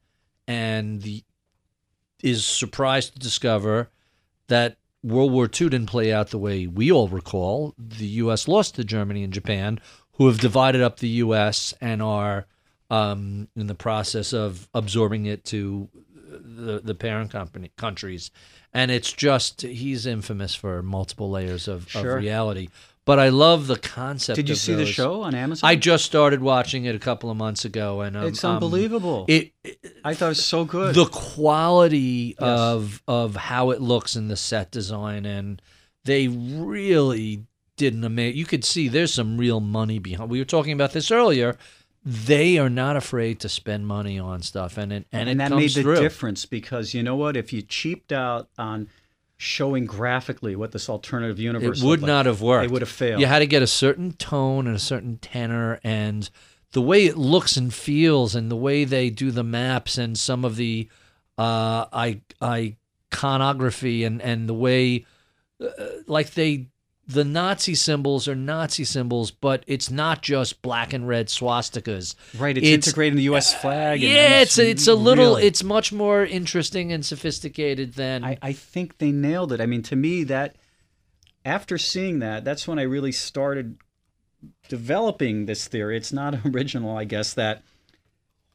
and 0.47 1.01
the, 1.01 1.23
is 2.21 2.45
surprised 2.45 3.13
to 3.13 3.19
discover 3.19 3.89
that 4.47 4.77
World 5.01 5.31
War 5.33 5.45
II 5.45 5.69
didn't 5.69 5.87
play 5.87 6.13
out 6.13 6.29
the 6.29 6.37
way 6.37 6.65
we 6.67 6.91
all 6.91 7.09
recall. 7.09 7.73
The 7.77 8.05
U.S. 8.23 8.47
lost 8.47 8.75
to 8.75 8.83
Germany 8.85 9.23
and 9.23 9.33
Japan, 9.33 9.79
who 10.13 10.27
have 10.27 10.39
divided 10.39 10.81
up 10.81 10.99
the 10.99 11.09
U.S. 11.09 11.73
and 11.81 12.01
are 12.01 12.45
um, 12.93 13.47
in 13.55 13.67
the 13.67 13.75
process 13.75 14.33
of 14.33 14.67
absorbing 14.73 15.25
it 15.25 15.43
to 15.45 15.89
the 16.29 16.79
the 16.83 16.95
parent 16.95 17.31
company 17.31 17.71
countries, 17.77 18.31
and 18.73 18.91
it's 18.91 19.11
just 19.11 19.61
he's 19.61 20.05
infamous 20.05 20.55
for 20.55 20.81
multiple 20.83 21.29
layers 21.29 21.67
of, 21.67 21.89
Sure. 21.89 22.17
of 22.17 22.23
reality. 22.23 22.67
But 23.05 23.19
I 23.19 23.29
love 23.29 23.67
the 23.67 23.75
concept. 23.77 24.37
Did 24.37 24.47
you 24.47 24.55
see 24.55 24.75
the 24.75 24.85
show 24.85 25.23
on 25.23 25.35
Amazon? 25.35 25.69
I 25.69 25.75
just 25.75 26.05
started 26.05 26.41
watching 26.41 26.85
it 26.85 26.95
a 26.95 26.99
couple 26.99 27.29
of 27.29 27.35
months 27.35 27.65
ago, 27.65 27.99
and 28.01 28.15
um, 28.15 28.27
it's 28.27 28.43
um, 28.43 28.53
unbelievable. 28.55 29.25
it, 29.27 29.51
I 30.05 30.13
thought 30.13 30.27
it 30.27 30.29
was 30.29 30.45
so 30.45 30.63
good. 30.63 30.95
the 30.95 31.05
quality 31.05 32.35
of 32.37 33.01
of 33.07 33.35
how 33.35 33.71
it 33.71 33.81
looks 33.81 34.15
in 34.15 34.27
the 34.29 34.37
set 34.37 34.71
design, 34.71 35.25
and 35.25 35.61
they 36.05 36.27
really 36.29 37.43
did 37.75 37.93
an 37.93 38.03
amazing. 38.03 38.37
You 38.37 38.45
could 38.45 38.63
see 38.63 38.87
there's 38.87 39.13
some 39.13 39.37
real 39.37 39.59
money 39.59 39.99
behind. 39.99 40.29
We 40.29 40.39
were 40.39 40.45
talking 40.45 40.71
about 40.73 40.93
this 40.93 41.11
earlier. 41.11 41.57
They 42.05 42.57
are 42.57 42.69
not 42.69 42.97
afraid 42.97 43.39
to 43.41 43.49
spend 43.49 43.87
money 43.87 44.19
on 44.19 44.41
stuff, 44.41 44.77
and 44.77 44.91
it 44.91 45.07
and, 45.11 45.29
and 45.29 45.41
it 45.41 45.49
that 45.49 45.55
made 45.55 45.71
the 45.71 45.83
through. 45.83 45.95
difference 45.95 46.45
because 46.45 46.93
you 46.93 47.01
know 47.01 47.15
what? 47.15 47.37
If 47.37 47.53
you 47.53 47.61
cheaped 47.61 48.11
out 48.11 48.49
on 48.57 48.89
showing 49.37 49.85
graphically 49.85 50.55
what 50.55 50.71
this 50.71 50.89
alternative 50.89 51.39
universe 51.39 51.81
It 51.81 51.85
would 51.85 52.01
like, 52.01 52.07
not 52.07 52.25
have 52.25 52.41
worked. 52.41 52.65
It 52.65 52.71
would 52.71 52.81
have 52.81 52.89
failed. 52.89 53.19
You 53.19 53.25
had 53.27 53.39
to 53.39 53.45
get 53.45 53.61
a 53.61 53.67
certain 53.67 54.13
tone 54.13 54.67
and 54.67 54.75
a 54.75 54.79
certain 54.79 55.17
tenor, 55.17 55.79
and 55.83 56.29
the 56.71 56.81
way 56.81 57.05
it 57.05 57.17
looks 57.17 57.55
and 57.55 57.73
feels, 57.73 58.35
and 58.35 58.51
the 58.51 58.55
way 58.55 58.83
they 58.83 59.09
do 59.09 59.31
the 59.31 59.43
maps, 59.43 59.97
and 59.97 60.17
some 60.17 60.43
of 60.43 60.55
the 60.55 60.89
uh, 61.37 61.85
I, 61.91 62.21
iconography, 62.41 64.03
and 64.03 64.21
and 64.21 64.47
the 64.49 64.53
way, 64.53 65.05
uh, 65.61 65.69
like 66.07 66.31
they, 66.31 66.67
the 67.05 67.25
Nazi 67.25 67.75
symbols 67.75 68.27
are 68.29 68.35
Nazi 68.35 68.83
symbols, 68.85 69.29
but 69.31 69.63
it's 69.67 69.91
not 69.91 70.21
just 70.21 70.61
black 70.61 70.93
and 70.93 71.05
red 71.07 71.27
swastikas. 71.27 72.15
Right, 72.37 72.57
it's, 72.57 72.65
It's- 72.65 72.87
integrating 72.87 73.17
the 73.17 73.23
U.S. 73.23 73.53
flag. 73.53 74.01
and 74.03 74.11
Yeah, 74.13 74.39
it's 74.41 74.57
it's 74.57 74.87
a 74.87 74.95
little, 74.95 75.35
really- 75.35 75.47
it's 75.47 75.63
much 75.63 75.91
more 75.91 76.25
interesting 76.25 76.93
and 76.93 77.05
sophisticated 77.05 77.93
than 77.95 78.23
I, 78.23 78.37
I 78.41 78.53
think 78.53 78.99
they 78.99 79.11
nailed 79.11 79.51
it. 79.51 79.59
I 79.59 79.65
mean, 79.65 79.81
to 79.83 79.95
me, 79.97 80.23
that 80.25 80.55
after 81.43 81.77
seeing 81.77 82.19
that, 82.19 82.45
that's 82.45 82.67
when 82.69 82.79
I 82.79 82.83
really 82.83 83.11
started 83.11 83.77
developing 84.69 85.45
this 85.45 85.67
theory. 85.67 85.97
It's 85.97 86.13
not 86.13 86.35
original, 86.45 86.97
I 86.97 87.03
guess, 87.03 87.33
that 87.33 87.63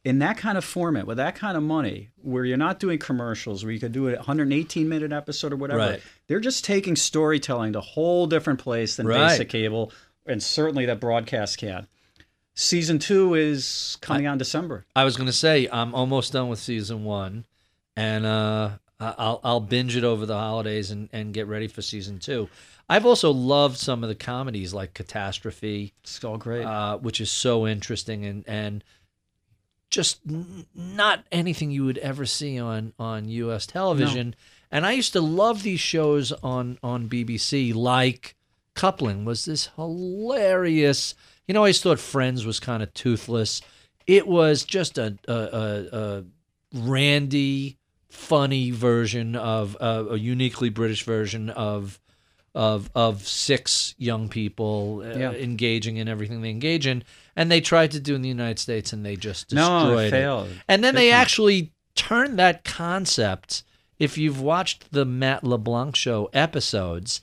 in 0.05 0.19
that 0.19 0.37
kind 0.37 0.57
of 0.57 0.63
format, 0.63 1.05
with 1.05 1.17
that 1.17 1.35
kind 1.35 1.57
of 1.57 1.63
money, 1.63 2.09
where 2.21 2.45
you're 2.45 2.57
not 2.57 2.79
doing 2.79 2.97
commercials, 2.99 3.63
where 3.63 3.73
you 3.73 3.79
could 3.79 3.91
do 3.91 4.07
a 4.09 4.15
118 4.15 4.87
minute 4.87 5.11
episode 5.11 5.51
or 5.53 5.57
whatever, 5.57 5.79
Right. 5.79 6.01
they're 6.27 6.39
just 6.39 6.63
taking 6.63 6.95
storytelling 6.95 7.73
to 7.73 7.79
a 7.79 7.81
whole 7.81 8.25
different 8.27 8.59
place 8.59 8.95
than 8.95 9.07
Right. 9.07 9.27
basic 9.29 9.49
cable, 9.49 9.91
and 10.25 10.41
certainly 10.41 10.85
that 10.85 10.99
broadcast 10.99 11.57
can. 11.57 11.87
Season 12.55 12.99
two 12.99 13.35
is 13.35 13.97
coming 14.01 14.27
on 14.27 14.37
December. 14.37 14.85
I 14.95 15.03
was 15.05 15.15
gonna 15.15 15.31
say 15.33 15.67
I'm 15.71 15.93
almost 15.95 16.33
done 16.33 16.49
with 16.49 16.59
season 16.59 17.03
one, 17.05 17.45
and 17.95 18.25
uh, 18.25 18.71
I- 18.99 19.15
I'll 19.17 19.39
I'll 19.43 19.59
binge 19.61 19.95
it 19.95 20.03
over 20.03 20.25
the 20.25 20.37
holidays 20.37 20.91
and, 20.91 21.09
and 21.13 21.33
get 21.33 21.47
ready 21.47 21.67
for 21.67 21.81
season 21.81 22.19
two. 22.19 22.49
I've 22.89 23.05
also 23.05 23.31
loved 23.31 23.77
some 23.77 24.03
of 24.03 24.09
the 24.09 24.15
comedies 24.15 24.73
like 24.73 24.93
Catastrophe, 24.93 25.93
It's 26.03 26.21
all 26.23 26.37
great. 26.37 26.65
uh, 26.65 26.97
which 26.97 27.21
is 27.21 27.29
so 27.31 27.65
interesting 27.67 28.25
and 28.25 28.43
and 28.47 28.83
just 29.89 30.19
n- 30.29 30.65
not 30.75 31.25
anything 31.31 31.71
you 31.71 31.85
would 31.85 31.97
ever 31.99 32.25
see 32.25 32.59
on 32.59 32.93
on 32.99 33.27
U.S. 33.29 33.65
television. 33.65 34.35
And 34.71 34.85
I 34.85 34.91
used 34.91 35.13
to 35.13 35.21
love 35.21 35.63
these 35.63 35.79
shows 35.79 36.31
on 36.31 36.77
on 36.83 37.09
BBC, 37.09 37.73
like 37.73 38.35
Coupling 38.75 39.25
was 39.25 39.45
this 39.45 39.69
hilarious. 39.75 41.15
You 41.47 41.53
know, 41.53 41.61
I 41.61 41.61
always 41.61 41.81
thought 41.81 41.99
Friends 41.99 42.45
was 42.45 42.59
kind 42.59 42.83
of 42.83 42.93
toothless. 42.93 43.61
It 44.05 44.27
was 44.27 44.63
just 44.63 44.97
a 44.97 45.17
a, 45.27 45.33
a, 45.33 45.97
a 45.99 46.23
randy, 46.73 47.77
funny 48.09 48.71
version 48.71 49.35
of 49.35 49.75
uh, 49.79 50.05
a 50.11 50.17
uniquely 50.17 50.69
British 50.69 51.03
version 51.03 51.49
of 51.49 51.99
of 52.55 52.89
of 52.95 53.27
six 53.27 53.93
young 53.97 54.29
people 54.29 55.03
uh, 55.05 55.17
Yeah. 55.17 55.31
engaging 55.31 55.97
in 55.97 56.07
everything 56.07 56.41
they 56.41 56.49
engage 56.49 56.87
in, 56.87 57.03
and 57.39 57.49
they 57.49 57.61
tried 57.61 57.89
to 57.91 57.99
do 58.01 58.13
in 58.15 58.21
the 58.21 58.27
United 58.29 58.59
States, 58.59 58.91
and 58.91 59.05
they 59.05 59.15
just 59.15 59.53
No, 59.53 59.61
it 59.63 59.79
destroyed 59.79 60.07
it. 60.07 60.11
failed. 60.11 60.49
And 60.67 60.83
then 60.83 60.93
Big 60.93 60.99
they 61.03 61.09
time. 61.11 61.21
actually 61.21 61.71
turned 61.95 62.37
that 62.37 62.63
concept. 62.65 63.63
If 63.97 64.17
you've 64.17 64.41
watched 64.41 64.91
the 64.91 65.05
Matt 65.05 65.43
LeBlanc 65.45 65.95
show 65.95 66.29
episodes, 66.33 67.21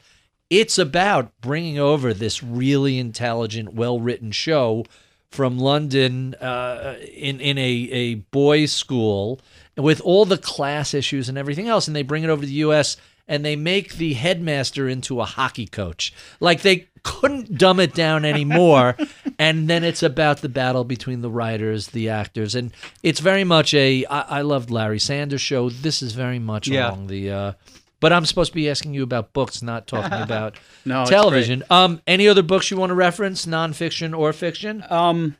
it's 0.49 0.79
about 0.79 1.33
bringing 1.41 1.79
over 1.79 2.15
this 2.15 2.43
really 2.43 2.99
intelligent, 2.99 3.75
well-written 3.75 4.33
show 4.33 4.85
from 5.31 5.59
London 5.59 6.35
uh, 6.37 6.97
in 7.15 7.41
in 7.41 7.59
a 7.59 7.89
a 7.93 8.15
boys' 8.15 8.73
school, 8.73 9.39
with 9.77 10.01
all 10.01 10.25
the 10.25 10.39
class 10.39 10.95
issues 10.95 11.29
and 11.29 11.37
everything 11.37 11.69
else, 11.69 11.87
and 11.89 11.95
they 11.97 12.03
bring 12.03 12.23
it 12.25 12.31
over 12.31 12.41
to 12.43 12.47
the 12.47 12.53
U.S. 12.69 12.97
and 13.29 13.45
they 13.45 13.57
make 13.57 13.95
the 13.95 14.15
headmaster 14.15 14.89
into 14.89 15.21
a 15.21 15.25
hockey 15.25 15.67
coach. 15.67 16.13
Like 16.41 16.63
they 16.63 16.89
couldn't 17.03 17.59
dumb 17.59 17.81
it 17.81 17.93
down 17.95 18.25
anymore. 18.25 18.97
and 19.39 19.69
then 19.69 19.85
it's 19.85 20.03
about 20.03 20.39
the 20.39 20.49
battle 20.49 20.85
between 20.85 21.21
the 21.21 21.31
writers, 21.31 21.89
the 21.89 22.09
actors, 22.09 22.55
and 22.55 22.73
it's 23.03 23.21
very 23.21 23.45
much 23.45 23.75
a. 23.75 24.05
I, 24.07 24.39
I 24.39 24.41
loved 24.43 24.71
Larry 24.71 24.99
Sanders 24.99 25.41
show. 25.41 25.71
This 25.71 26.03
is 26.03 26.13
very 26.13 26.39
much 26.39 26.69
Yeah. 26.69 26.89
along 26.89 27.07
the. 27.09 27.31
Uh, 27.31 27.53
but 27.99 28.13
I'm 28.13 28.27
supposed 28.27 28.53
to 28.53 28.55
be 28.55 28.69
asking 28.69 28.93
you 28.95 29.03
about 29.03 29.33
books, 29.33 29.63
not 29.63 29.87
talking 29.87 30.21
about 30.23 30.57
No, 30.85 31.07
television. 31.07 31.63
Um, 31.71 32.01
any 32.07 32.29
other 32.29 32.43
books 32.43 32.71
you 32.71 32.77
want 32.77 32.91
to 32.91 32.95
reference, 32.95 33.47
nonfiction 33.47 34.17
or 34.17 34.33
fiction? 34.33 34.85
Um, 34.91 35.37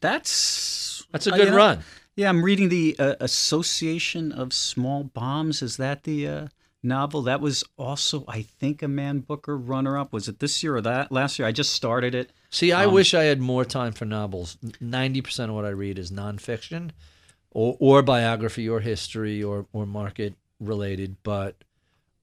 that's 0.00 1.04
That's 1.12 1.26
a 1.26 1.32
uh, 1.32 1.36
good 1.36 1.48
know, 1.50 1.56
run. 1.56 1.84
Yeah, 2.16 2.28
I'm 2.28 2.42
reading 2.44 2.68
the 2.70 2.96
uh, 2.98 3.14
Association 3.20 4.32
of 4.32 4.52
Small 4.52 5.04
Bombs. 5.04 5.62
Is 5.62 5.76
that 5.76 6.04
the 6.04 6.26
uh, 6.28 6.46
novel? 6.82 7.22
That 7.22 7.40
was 7.40 7.62
also, 7.76 8.24
I 8.26 8.42
think, 8.42 8.82
a 8.82 8.88
Man 8.88 9.20
Booker 9.20 9.56
runner-up. 9.56 10.12
Was 10.12 10.26
it 10.28 10.38
this 10.40 10.62
year 10.62 10.76
or 10.76 10.80
that 10.82 11.12
last 11.12 11.38
year? 11.38 11.46
I 11.46 11.52
just 11.52 11.72
started 11.72 12.14
it. 12.14 12.32
See, 12.56 12.72
Um, 12.72 12.80
I 12.80 12.86
wish 12.86 13.12
I 13.12 13.24
had 13.24 13.38
more 13.38 13.66
time 13.66 13.92
for 13.92 14.06
novels. 14.06 14.56
Ninety 14.80 15.20
percent 15.20 15.50
of 15.50 15.56
what 15.56 15.66
I 15.66 15.70
read 15.70 15.98
is 15.98 16.10
nonfiction, 16.10 16.92
or 17.50 17.76
or 17.78 18.02
biography, 18.02 18.66
or 18.66 18.80
history, 18.80 19.42
or 19.42 19.66
or 19.74 19.84
market 19.84 20.34
related. 20.58 21.16
But 21.22 21.56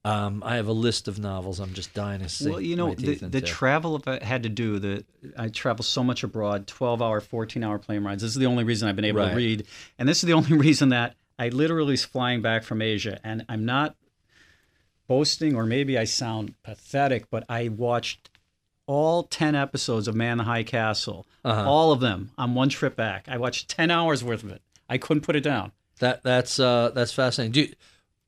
um, 0.04 0.42
I 0.44 0.56
have 0.56 0.66
a 0.66 0.72
list 0.72 1.06
of 1.06 1.20
novels. 1.20 1.60
I'm 1.60 1.72
just 1.72 1.94
dying 1.94 2.20
to 2.20 2.28
see. 2.28 2.50
well, 2.50 2.60
you 2.60 2.74
know, 2.74 2.94
the, 2.94 3.14
the 3.14 3.40
travel 3.40 4.02
I've 4.06 4.22
had 4.22 4.42
to 4.42 4.48
do. 4.48 4.80
The 4.80 5.04
I 5.38 5.50
travel 5.50 5.84
so 5.84 6.02
much 6.02 6.24
abroad, 6.24 6.66
12-hour, 6.66 7.20
14-hour 7.20 7.78
plane 7.78 8.02
rides. 8.02 8.20
This 8.20 8.32
is 8.32 8.36
the 8.36 8.46
only 8.46 8.64
reason 8.64 8.88
I've 8.88 8.96
been 8.96 9.04
able 9.04 9.20
Right. 9.20 9.30
to 9.30 9.36
read, 9.36 9.66
and 10.00 10.08
this 10.08 10.18
is 10.18 10.26
the 10.26 10.32
only 10.34 10.56
reason 10.66 10.88
that 10.88 11.14
I 11.38 11.50
literally 11.50 11.94
is 11.94 12.04
flying 12.04 12.42
back 12.42 12.64
from 12.64 12.82
Asia, 12.82 13.20
and 13.22 13.46
I'm 13.48 13.64
not 13.64 13.94
boasting, 15.06 15.54
or 15.54 15.64
maybe 15.64 15.96
I 15.96 16.04
sound 16.04 16.54
pathetic, 16.64 17.30
but 17.30 17.44
I 17.48 17.68
watched 17.68 18.30
all 18.86 19.22
10 19.24 19.54
episodes 19.54 20.06
of 20.08 20.14
Man 20.14 20.32
in 20.32 20.38
the 20.38 20.44
High 20.44 20.62
Castle, 20.62 21.26
Uh-huh. 21.44 21.68
all 21.68 21.92
of 21.92 22.00
them 22.00 22.30
on 22.38 22.54
one 22.54 22.68
trip 22.68 22.96
back. 22.96 23.26
I 23.28 23.36
watched 23.38 23.68
10 23.68 23.90
hours 23.90 24.22
worth 24.22 24.42
of 24.42 24.50
it. 24.50 24.62
I 24.88 24.98
couldn't 24.98 25.22
put 25.22 25.36
it 25.36 25.40
down. 25.42 25.72
that 26.00 26.22
that's 26.22 26.58
uh, 26.60 26.90
that's 26.94 27.12
fascinating. 27.12 27.52
Do 27.52 27.60
you, 27.62 27.74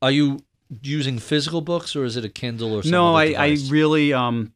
are 0.00 0.10
you 0.10 0.44
using 0.82 1.18
physical 1.18 1.60
books 1.60 1.94
or 1.96 2.04
is 2.04 2.16
it 2.16 2.24
a 2.24 2.28
Kindle 2.28 2.72
or 2.72 2.82
something? 2.82 2.90
no, 2.90 3.14
I, 3.14 3.34
I 3.36 3.56
really, 3.68 4.12
um, 4.12 4.52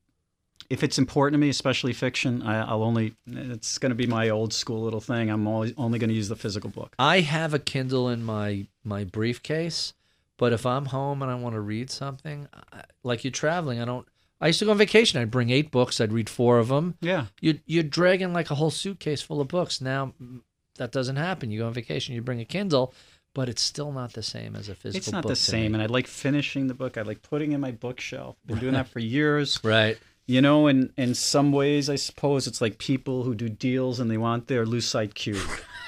if 0.71 0.83
it's 0.83 0.99
important 0.99 1.35
to 1.35 1.39
me, 1.39 1.49
especially 1.49 1.93
fiction, 1.93 2.43
I, 2.43 2.63
I'll 2.69 2.83
only, 2.83 3.15
it's 3.27 3.79
going 3.79 3.91
to 3.91 3.97
be 3.97 4.07
my 4.07 4.29
old 4.31 4.53
school 4.53 4.83
little 4.83 5.01
thing. 5.01 5.29
I'm 5.31 5.47
always, 5.47 5.73
only 5.77 5.99
going 5.99 6.09
to 6.11 6.15
use 6.17 6.29
the 6.29 6.37
physical 6.37 6.71
book. 6.71 6.95
I 6.99 7.21
have 7.21 7.53
a 7.55 7.59
Kindle 7.59 8.09
in 8.09 8.25
my 8.25 8.67
my 8.85 9.05
briefcase, 9.05 9.93
but 10.39 10.53
if 10.53 10.65
I'm 10.65 10.87
home 10.87 11.21
and 11.23 11.31
I 11.31 11.35
want 11.35 11.55
to 11.55 11.61
read 11.61 11.91
something, 11.91 12.49
I, 12.73 12.83
like 13.03 13.25
you're 13.25 13.31
traveling, 13.33 13.81
I 13.81 13.85
don't. 13.85 14.07
I 14.41 14.47
used 14.49 14.59
to 14.61 14.65
go 14.65 14.71
on 14.71 14.79
vacation. 14.79 15.21
I'd 15.21 15.31
bring 15.31 15.51
eight 15.51 15.71
books. 15.71 16.01
I'd 16.01 16.13
read 16.13 16.29
four 16.31 16.59
of 16.59 16.69
them. 16.69 16.95
Yeah. 17.01 17.27
You're 17.41 17.57
you're 17.67 17.83
dragging 17.83 18.33
like 18.33 18.51
a 18.51 18.55
whole 18.55 18.71
suitcase 18.71 19.21
full 19.23 19.41
of 19.41 19.49
books. 19.49 19.81
Now 19.81 20.15
mm, 20.23 20.41
that 20.77 20.93
doesn't 20.93 21.17
happen. 21.17 21.51
You 21.51 21.61
go 21.61 21.67
on 21.67 21.75
vacation, 21.75 22.15
you 22.15 22.23
bring 22.23 22.41
a 22.41 22.45
Kindle, 22.45 22.95
but 23.35 23.49
it's 23.49 23.61
still 23.63 23.93
not 23.93 24.13
the 24.15 24.23
same 24.23 24.57
as 24.57 24.69
a 24.69 24.75
physical. 24.75 24.99
It's 24.99 25.13
not 25.13 25.23
book 25.25 25.31
the 25.31 25.37
same. 25.37 25.73
me. 25.73 25.77
And 25.77 25.83
I 25.83 25.87
like 25.87 26.07
finishing 26.07 26.69
the 26.69 26.75
book. 26.75 26.97
I 26.97 27.03
like 27.03 27.23
putting 27.23 27.53
it 27.53 27.57
in 27.57 27.61
my 27.61 27.73
bookshelf. 27.73 28.37
Been 28.47 28.59
doing 28.59 28.73
that 28.75 28.89
for 28.93 28.99
years. 29.01 29.61
Right. 29.63 29.99
You 30.27 30.41
know, 30.41 30.69
in 30.69 30.93
in 30.97 31.15
some 31.15 31.51
ways, 31.53 31.91
I 31.91 31.97
suppose 31.97 32.47
it's 32.47 32.61
like 32.61 32.79
people 32.79 33.25
who 33.25 33.35
do 33.35 33.49
deals 33.49 33.99
and 34.01 34.11
they 34.11 34.17
want 34.19 34.47
their 34.47 34.65
lucite 34.65 35.15
cube. 35.15 35.39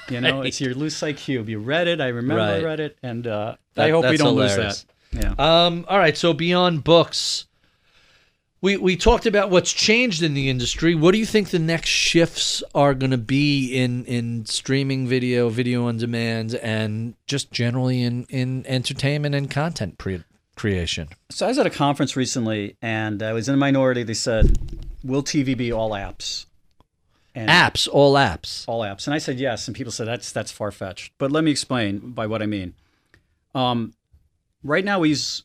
You 0.09 0.19
know, 0.21 0.41
it's 0.41 0.59
your 0.59 0.75
lucite 0.83 1.15
cube. 1.17 1.47
You 1.49 1.59
read 1.59 1.87
it. 1.87 2.01
I 2.01 2.09
remember 2.09 2.41
I 2.43 2.61
read 2.61 2.81
it, 2.81 2.97
and 3.01 3.25
uh, 3.25 3.55
That- 3.75 3.87
I 3.87 3.91
hope 3.91 4.05
we 4.09 4.17
don't 4.17 4.33
hilarious. 4.35 4.57
lose 4.57 4.85
that. 5.13 5.37
Yeah. 5.37 5.65
Um, 5.65 5.85
all 5.87 5.97
right. 5.97 6.17
So 6.17 6.33
beyond 6.33 6.83
books, 6.83 7.45
we 8.63 8.77
we 8.77 8.95
talked 8.95 9.25
about 9.25 9.49
what's 9.49 9.73
changed 9.73 10.23
in 10.23 10.33
the 10.33 10.49
industry. 10.49 10.95
What 10.95 11.11
do 11.11 11.17
you 11.17 11.25
think 11.25 11.49
the 11.49 11.59
next 11.59 11.89
shifts 11.89 12.63
are 12.73 12.93
going 12.93 13.11
to 13.11 13.17
be 13.17 13.75
in 13.75 14.05
in 14.05 14.45
streaming 14.45 15.05
video, 15.05 15.49
video 15.49 15.87
on 15.87 15.97
demand, 15.97 16.55
and 16.55 17.13
just 17.27 17.51
generally 17.51 18.01
in 18.01 18.23
in 18.29 18.65
entertainment 18.65 19.35
and 19.35 19.51
content 19.51 19.97
pre- 19.97 20.23
creation? 20.55 21.09
So 21.29 21.45
I 21.45 21.49
was 21.49 21.59
at 21.59 21.67
a 21.67 21.69
conference 21.69 22.15
recently, 22.15 22.77
and 22.81 23.21
I 23.21 23.33
was 23.33 23.49
in 23.49 23.53
a 23.53 23.57
minority. 23.57 24.01
They 24.01 24.13
said, 24.13 24.57
"Will 25.03 25.23
TV 25.23 25.57
be 25.57 25.71
all 25.71 25.91
apps?" 25.91 26.45
And 27.35 27.49
Apps, 27.49 27.89
all 27.91 28.13
apps. 28.13 28.63
all 28.67 28.81
apps, 28.81 29.07
and 29.07 29.13
I 29.13 29.17
said 29.17 29.39
yes. 29.39 29.67
And 29.67 29.75
people 29.75 29.91
said 29.91 30.07
that's 30.07 30.31
that's 30.31 30.53
far 30.53 30.71
fetched. 30.71 31.11
But 31.17 31.33
let 31.33 31.43
me 31.43 31.51
explain 31.51 32.11
by 32.11 32.27
what 32.27 32.41
I 32.41 32.45
mean. 32.45 32.75
Um, 33.53 33.93
right 34.63 34.85
now 34.85 34.99
we 34.99 35.09
use 35.09 35.43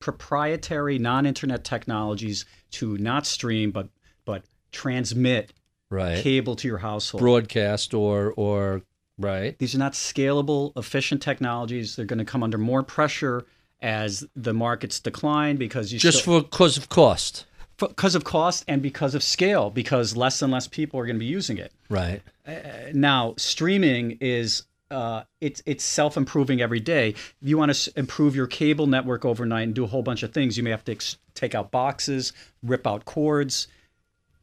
proprietary 0.00 0.98
non-internet 0.98 1.64
technologies 1.64 2.44
to 2.72 2.96
not 2.98 3.26
stream, 3.26 3.70
but 3.70 3.88
but 4.24 4.44
transmit 4.72 5.52
Right. 5.90 6.22
cable 6.22 6.54
to 6.56 6.68
your 6.68 6.78
household. 6.78 7.20
Broadcast 7.22 7.94
or 7.94 8.32
or 8.36 8.82
right. 9.18 9.58
These 9.58 9.74
are 9.74 9.78
not 9.78 9.94
scalable, 9.94 10.72
efficient 10.76 11.22
technologies. 11.22 11.96
They're 11.96 12.04
going 12.04 12.18
to 12.18 12.24
come 12.26 12.42
under 12.42 12.58
more 12.58 12.82
pressure 12.82 13.46
as 13.80 14.26
the 14.36 14.52
markets 14.52 15.00
decline 15.00 15.56
because 15.56 15.92
you 15.92 15.98
Just 15.98 16.20
still, 16.20 16.42
for 16.42 16.48
cause 16.48 16.76
of 16.76 16.88
cost. 16.88 17.46
because 17.78 18.14
of 18.14 18.24
cost 18.24 18.64
and 18.68 18.82
because 18.82 19.14
of 19.14 19.22
scale, 19.22 19.70
because 19.70 20.16
less 20.16 20.42
and 20.42 20.52
less 20.52 20.66
people 20.68 20.98
are 21.00 21.06
going 21.06 21.16
to 21.16 21.20
be 21.20 21.26
using 21.26 21.56
it. 21.58 21.72
Right. 21.88 22.20
Uh, 22.46 22.52
now, 22.92 23.34
streaming 23.38 24.18
is 24.20 24.64
uh, 24.90 25.22
it's 25.40 25.62
it's 25.66 25.84
self 25.84 26.16
improving 26.16 26.60
every 26.60 26.80
day. 26.80 27.10
If 27.10 27.36
you 27.40 27.58
want 27.58 27.74
to 27.74 27.92
improve 27.98 28.34
your 28.34 28.46
cable 28.46 28.86
network 28.86 29.24
overnight 29.24 29.64
and 29.64 29.74
do 29.74 29.84
a 29.84 29.88
whole 29.88 30.02
bunch 30.02 30.22
of 30.22 30.32
things, 30.32 30.56
you 30.56 30.62
may 30.62 30.70
have 30.70 30.84
to 30.84 30.92
ex- 30.92 31.18
take 31.34 31.54
out 31.54 31.70
boxes, 31.70 32.32
rip 32.62 32.86
out 32.86 33.04
cords. 33.04 33.68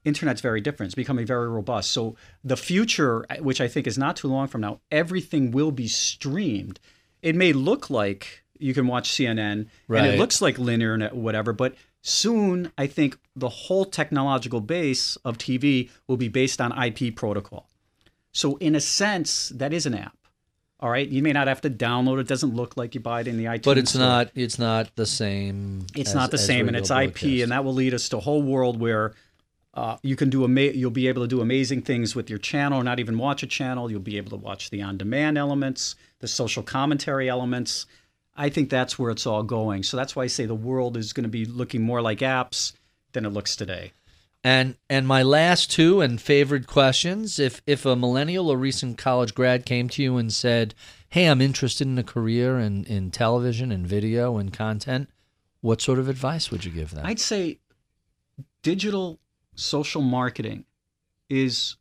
Internet's 0.03 0.41
very 0.41 0.61
different. 0.61 0.89
It's 0.89 0.95
becoming 0.95 1.25
very 1.25 1.49
robust. 1.49 1.91
So 1.91 2.15
the 2.43 2.57
future, 2.57 3.25
which 3.39 3.59
I 3.59 3.67
think 3.67 3.87
is 3.87 3.97
not 3.97 4.15
too 4.15 4.27
long 4.27 4.47
from 4.47 4.61
now, 4.61 4.79
everything 4.91 5.49
will 5.49 5.71
be 5.71 5.87
streamed. 5.87 6.79
It 7.23 7.35
may 7.35 7.53
look 7.53 7.89
like 7.89 8.43
you 8.59 8.75
can 8.75 8.85
watch 8.85 9.09
CNN 9.09 9.67
and 9.89 10.05
it 10.05 10.19
looks 10.19 10.43
like 10.43 10.59
linear 10.59 10.93
and 10.93 11.11
whatever, 11.11 11.53
but 11.53 11.73
soon 12.03 12.71
I 12.77 12.85
think 12.85 13.17
the 13.35 13.49
whole 13.49 13.85
technological 13.85 14.61
base 14.61 15.15
of 15.17 15.39
TV 15.39 15.89
will 16.07 16.17
be 16.17 16.29
based 16.29 16.61
on 16.61 16.71
IP 16.71 17.15
protocol. 17.15 17.67
So 18.31 18.57
in 18.57 18.75
a 18.75 18.81
sense, 18.81 19.49
that 19.49 19.73
is 19.73 19.87
an 19.87 19.95
app. 19.95 20.15
All 20.85 20.91
right, 20.91 21.09
you 21.09 21.23
may 21.23 21.33
not 21.33 21.47
have 21.47 21.61
to 21.61 21.69
download 21.71 22.17
it. 22.17 22.19
It 22.19 22.27
doesn't 22.27 22.53
look 22.53 22.77
like 22.77 22.93
you 22.93 23.01
buy 23.01 23.21
it 23.21 23.27
in 23.27 23.37
the 23.37 23.45
iTunes. 23.45 23.63
But 23.63 23.79
it's 23.79 23.89
store. 23.89 24.01
not 24.01 24.29
it's 24.35 24.59
not 24.59 24.95
the 24.95 25.07
same. 25.07 25.87
It's 25.95 26.11
as- 26.11 26.15
not 26.15 26.29
the 26.29 26.37
same, 26.37 26.67
and 26.67 26.77
it's 26.77 26.91
IP, 26.91 27.41
and 27.41 27.51
that 27.51 27.65
will 27.65 27.73
lead 27.73 27.95
us 27.95 28.07
to 28.09 28.17
a 28.17 28.19
whole 28.19 28.43
world 28.43 28.79
where 28.79 29.15
uh, 29.73 29.97
you 30.03 30.15
can 30.15 30.29
do 30.29 30.43
ama- 30.43 30.61
You'll 30.61 30.91
be 30.91 31.07
able 31.07 31.23
to 31.23 31.27
do 31.27 31.41
amazing 31.41 31.81
things 31.81 32.15
with 32.15 32.29
your 32.29 32.37
channel, 32.37 32.79
or 32.79 32.83
not 32.83 32.99
even 32.99 33.17
watch 33.17 33.41
a 33.41 33.47
channel. 33.47 33.89
You'll 33.89 33.99
be 33.99 34.17
able 34.17 34.29
to 34.29 34.35
watch 34.35 34.69
the 34.69 34.83
on-demand 34.83 35.39
elements, 35.39 35.95
the 36.19 36.27
social 36.27 36.61
commentary 36.61 37.27
elements. 37.27 37.87
I 38.37 38.49
think 38.49 38.69
that's 38.69 38.99
where 38.99 39.09
it's 39.09 39.25
all 39.25 39.41
going. 39.41 39.81
So 39.81 39.97
that's 39.97 40.15
why 40.15 40.25
I 40.25 40.27
say 40.27 40.45
the 40.45 40.53
world 40.53 40.97
is 40.97 41.13
going 41.13 41.23
to 41.23 41.29
be 41.29 41.45
looking 41.45 41.81
more 41.81 42.03
like 42.03 42.19
apps 42.19 42.73
than 43.13 43.25
it 43.25 43.29
looks 43.29 43.55
today. 43.55 43.91
And 44.45 44.75
and 44.91 45.07
my 45.07 45.23
last 45.23 45.71
two 45.71 46.01
and 46.01 46.21
favorite 46.21 46.67
questions: 46.67 47.39
if 47.39 47.63
if 47.65 47.83
a 47.83 47.95
millennial 47.95 48.51
or 48.51 48.57
recent 48.57 48.95
college 48.95 49.33
grad 49.33 49.65
came 49.65 49.89
to 49.89 50.03
you 50.03 50.17
and 50.17 50.31
said, 50.31 50.75
"Hey, 51.09 51.25
I'm 51.25 51.41
interested 51.41 51.87
in 51.87 51.97
a 51.97 52.03
career 52.03 52.59
in 52.59 52.83
in 52.83 53.09
television 53.09 53.71
and 53.71 53.87
video 53.87 54.37
and 54.37 54.53
content," 54.53 55.09
what 55.61 55.81
sort 55.81 55.97
of 55.97 56.07
advice 56.07 56.51
would 56.51 56.63
you 56.63 56.69
give 56.69 56.91
them? 56.91 57.07
I'd 57.07 57.19
say 57.19 57.57
digital 58.61 59.17
social 59.55 60.03
marketing 60.03 60.65
is 61.27 61.77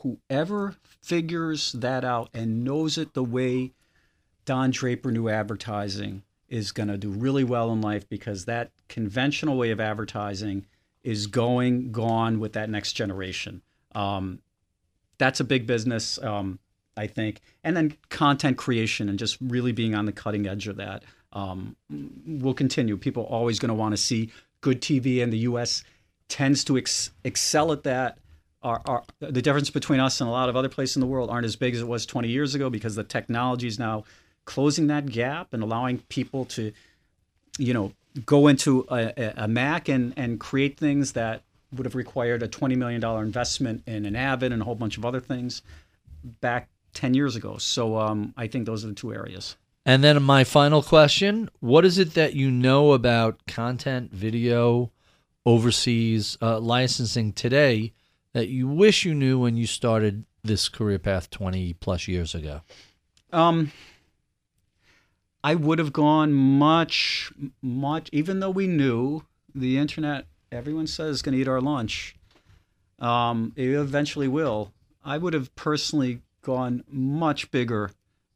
whoever 0.00 0.76
figures 1.02 1.72
that 1.72 2.06
out 2.06 2.30
and 2.32 2.64
knows 2.64 2.96
it 2.96 3.12
the 3.12 3.22
way 3.22 3.72
Don 4.46 4.70
Draper 4.70 5.12
knew 5.12 5.28
advertising 5.28 6.22
is 6.48 6.72
going 6.72 6.88
to 6.88 6.96
do 6.96 7.10
really 7.10 7.44
well 7.44 7.70
in 7.70 7.82
life 7.82 8.08
because 8.08 8.46
that 8.46 8.70
conventional 8.88 9.58
way 9.58 9.70
of 9.70 9.78
advertising 9.78 10.64
is 11.02 11.26
going 11.26 11.92
gone 11.92 12.40
with 12.40 12.52
that 12.54 12.68
next 12.70 12.92
generation. 12.92 13.62
Um, 13.94 14.40
that's 15.18 15.40
a 15.40 15.44
big 15.44 15.66
business, 15.66 16.18
um, 16.22 16.58
I 16.96 17.06
think. 17.06 17.40
And 17.62 17.76
then 17.76 17.96
content 18.08 18.56
creation 18.56 19.08
and 19.08 19.18
just 19.18 19.38
really 19.40 19.72
being 19.72 19.94
on 19.94 20.06
the 20.06 20.12
cutting 20.12 20.46
edge 20.46 20.66
of 20.66 20.76
that 20.76 21.04
um, 21.32 21.76
will 22.26 22.54
continue. 22.54 22.96
People 22.96 23.24
are 23.24 23.28
always 23.28 23.58
going 23.58 23.68
to 23.68 23.74
want 23.74 23.92
to 23.92 23.96
see 23.96 24.30
good 24.60 24.80
TV, 24.80 25.22
and 25.22 25.32
the 25.32 25.38
U.S. 25.38 25.84
tends 26.28 26.64
to 26.64 26.76
ex- 26.76 27.10
excel 27.24 27.72
at 27.72 27.84
that. 27.84 28.18
Our, 28.62 28.82
our, 28.86 29.04
the 29.20 29.40
difference 29.40 29.70
between 29.70 30.00
us 30.00 30.20
and 30.20 30.28
a 30.28 30.32
lot 30.32 30.48
of 30.48 30.56
other 30.56 30.68
places 30.68 30.96
in 30.96 31.00
the 31.00 31.06
world 31.06 31.30
aren't 31.30 31.46
as 31.46 31.56
big 31.56 31.74
as 31.74 31.80
it 31.80 31.88
was 31.88 32.04
20 32.04 32.28
years 32.28 32.54
ago 32.54 32.68
because 32.68 32.94
the 32.94 33.04
technology 33.04 33.66
is 33.66 33.78
now 33.78 34.04
closing 34.44 34.88
that 34.88 35.06
gap 35.06 35.54
and 35.54 35.62
allowing 35.62 35.98
people 36.08 36.44
to, 36.44 36.72
you 37.58 37.72
know, 37.72 37.92
go 38.26 38.48
into 38.48 38.86
a, 38.90 39.34
a- 39.36 39.48
Mac 39.48 39.88
and, 39.88 40.12
and 40.16 40.40
create 40.40 40.76
things 40.76 41.12
that 41.12 41.42
would 41.72 41.86
have 41.86 41.94
required 41.94 42.42
a 42.42 42.48
$20 42.48 42.76
million 42.76 43.02
investment 43.22 43.82
in 43.86 44.04
an 44.04 44.16
Avid 44.16 44.52
and 44.52 44.62
a 44.62 44.64
whole 44.64 44.74
bunch 44.74 44.98
of 44.98 45.04
other 45.04 45.20
things 45.20 45.62
back 46.40 46.68
10 46.94 47.14
years 47.14 47.36
ago. 47.36 47.58
So 47.58 47.96
um, 47.98 48.34
I 48.36 48.46
think 48.46 48.66
those 48.66 48.84
are 48.84 48.88
the 48.88 48.94
two 48.94 49.14
areas. 49.14 49.56
And 49.86 50.04
then 50.04 50.22
my 50.22 50.44
final 50.44 50.82
question 50.82 51.48
What 51.60 51.84
is 51.84 51.98
it 51.98 52.14
that 52.14 52.34
you 52.34 52.50
know 52.50 52.92
about 52.92 53.46
content, 53.46 54.12
video, 54.12 54.92
overseas 55.46 56.36
uh, 56.42 56.60
licensing 56.60 57.32
today 57.32 57.92
that 58.32 58.48
you 58.48 58.68
wish 58.68 59.04
you 59.04 59.14
knew 59.14 59.38
when 59.38 59.56
you 59.56 59.66
started 59.66 60.24
this 60.42 60.68
career 60.68 60.98
path 60.98 61.30
20 61.30 61.74
plus 61.74 62.08
years 62.08 62.34
ago? 62.34 62.60
Um, 63.32 63.72
I 65.42 65.54
would 65.54 65.78
have 65.78 65.92
gone 65.92 66.32
much, 66.32 67.32
much, 67.62 68.10
even 68.12 68.40
though 68.40 68.50
we 68.50 68.66
knew 68.66 69.24
the 69.54 69.78
internet, 69.78 70.26
everyone 70.52 70.86
says, 70.86 71.16
is 71.16 71.22
going 71.22 71.34
to 71.34 71.40
eat 71.40 71.48
our 71.48 71.60
lunch. 71.60 72.14
Um, 72.98 73.52
it 73.56 73.68
eventually 73.68 74.28
will. 74.28 74.72
I 75.04 75.16
would 75.16 75.32
have 75.32 75.54
personally 75.54 76.20
gone 76.42 76.84
much 76.88 77.50
bigger 77.50 77.90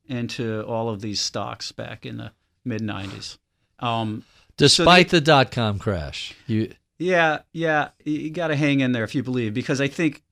into 0.06 0.62
all 0.64 0.88
of 0.88 1.00
these 1.00 1.20
stocks 1.20 1.72
back 1.72 2.06
in 2.06 2.16
the 2.16 2.32
mid 2.64 2.80
90s. 2.80 3.38
Um, 3.80 4.24
Despite 4.56 5.10
so 5.10 5.16
the, 5.16 5.20
the 5.20 5.24
dot 5.24 5.50
com 5.50 5.78
crash, 5.78 6.34
you 6.46 6.72
yeah, 6.98 7.40
yeah, 7.52 7.88
you 8.04 8.30
got 8.30 8.48
to 8.48 8.56
hang 8.56 8.80
in 8.80 8.92
there 8.92 9.04
if 9.04 9.14
you 9.14 9.22
believe 9.22 9.52
because 9.52 9.80
I 9.80 9.88
think 9.88 10.22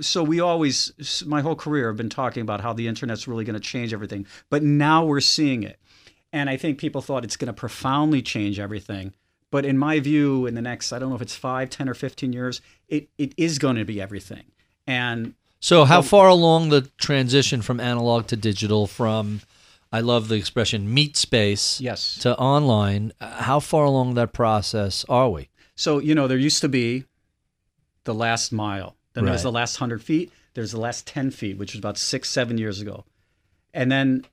so 0.00 0.22
we 0.22 0.40
always 0.40 1.24
my 1.26 1.40
whole 1.40 1.56
career 1.56 1.88
have 1.88 1.96
been 1.96 2.10
talking 2.10 2.42
about 2.42 2.60
how 2.60 2.72
the 2.72 2.88
internet's 2.88 3.28
really 3.28 3.44
going 3.44 3.54
to 3.54 3.60
change 3.60 3.92
everything 3.92 4.26
but 4.50 4.62
now 4.62 5.04
we're 5.04 5.20
seeing 5.20 5.62
it 5.62 5.78
and 6.32 6.48
i 6.48 6.56
think 6.56 6.78
people 6.78 7.00
thought 7.00 7.24
it's 7.24 7.36
going 7.36 7.46
to 7.46 7.52
profoundly 7.52 8.22
change 8.22 8.58
everything 8.58 9.12
but 9.50 9.64
in 9.64 9.78
my 9.78 10.00
view 10.00 10.46
in 10.46 10.54
the 10.54 10.62
next 10.62 10.92
i 10.92 10.98
don't 10.98 11.10
know 11.10 11.16
if 11.16 11.22
it's 11.22 11.34
5 11.34 11.70
10 11.70 11.88
or 11.88 11.94
15 11.94 12.32
years 12.32 12.60
it, 12.88 13.08
it 13.18 13.32
is 13.36 13.58
going 13.58 13.76
to 13.76 13.84
be 13.84 14.00
everything 14.00 14.44
and 14.86 15.34
so 15.60 15.84
how 15.84 16.02
far 16.02 16.28
along 16.28 16.68
the 16.68 16.82
transition 16.98 17.62
from 17.62 17.80
analog 17.80 18.26
to 18.28 18.36
digital 18.36 18.86
from 18.86 19.40
I 19.90 20.00
love 20.00 20.28
the 20.28 20.34
expression 20.34 20.92
meat 20.92 21.16
space 21.16 21.80
yes. 21.80 22.18
to 22.18 22.36
online. 22.36 23.12
How 23.20 23.58
far 23.58 23.84
along 23.84 24.14
that 24.14 24.32
process 24.32 25.04
are 25.08 25.30
we? 25.30 25.48
So, 25.76 25.98
you 25.98 26.14
know, 26.14 26.28
there 26.28 26.38
used 26.38 26.60
to 26.60 26.68
be 26.68 27.04
the 28.04 28.14
last 28.14 28.52
mile. 28.52 28.96
Then 29.14 29.24
right. 29.24 29.30
there's 29.30 29.42
the 29.42 29.52
last 29.52 29.80
100 29.80 30.02
feet. 30.02 30.32
There's 30.54 30.72
the 30.72 30.80
last 30.80 31.06
10 31.06 31.30
feet, 31.30 31.58
which 31.58 31.72
was 31.72 31.78
about 31.78 31.98
six, 31.98 32.30
seven 32.30 32.58
years 32.58 32.80
ago. 32.80 33.04
And 33.72 33.90
then 33.90 34.24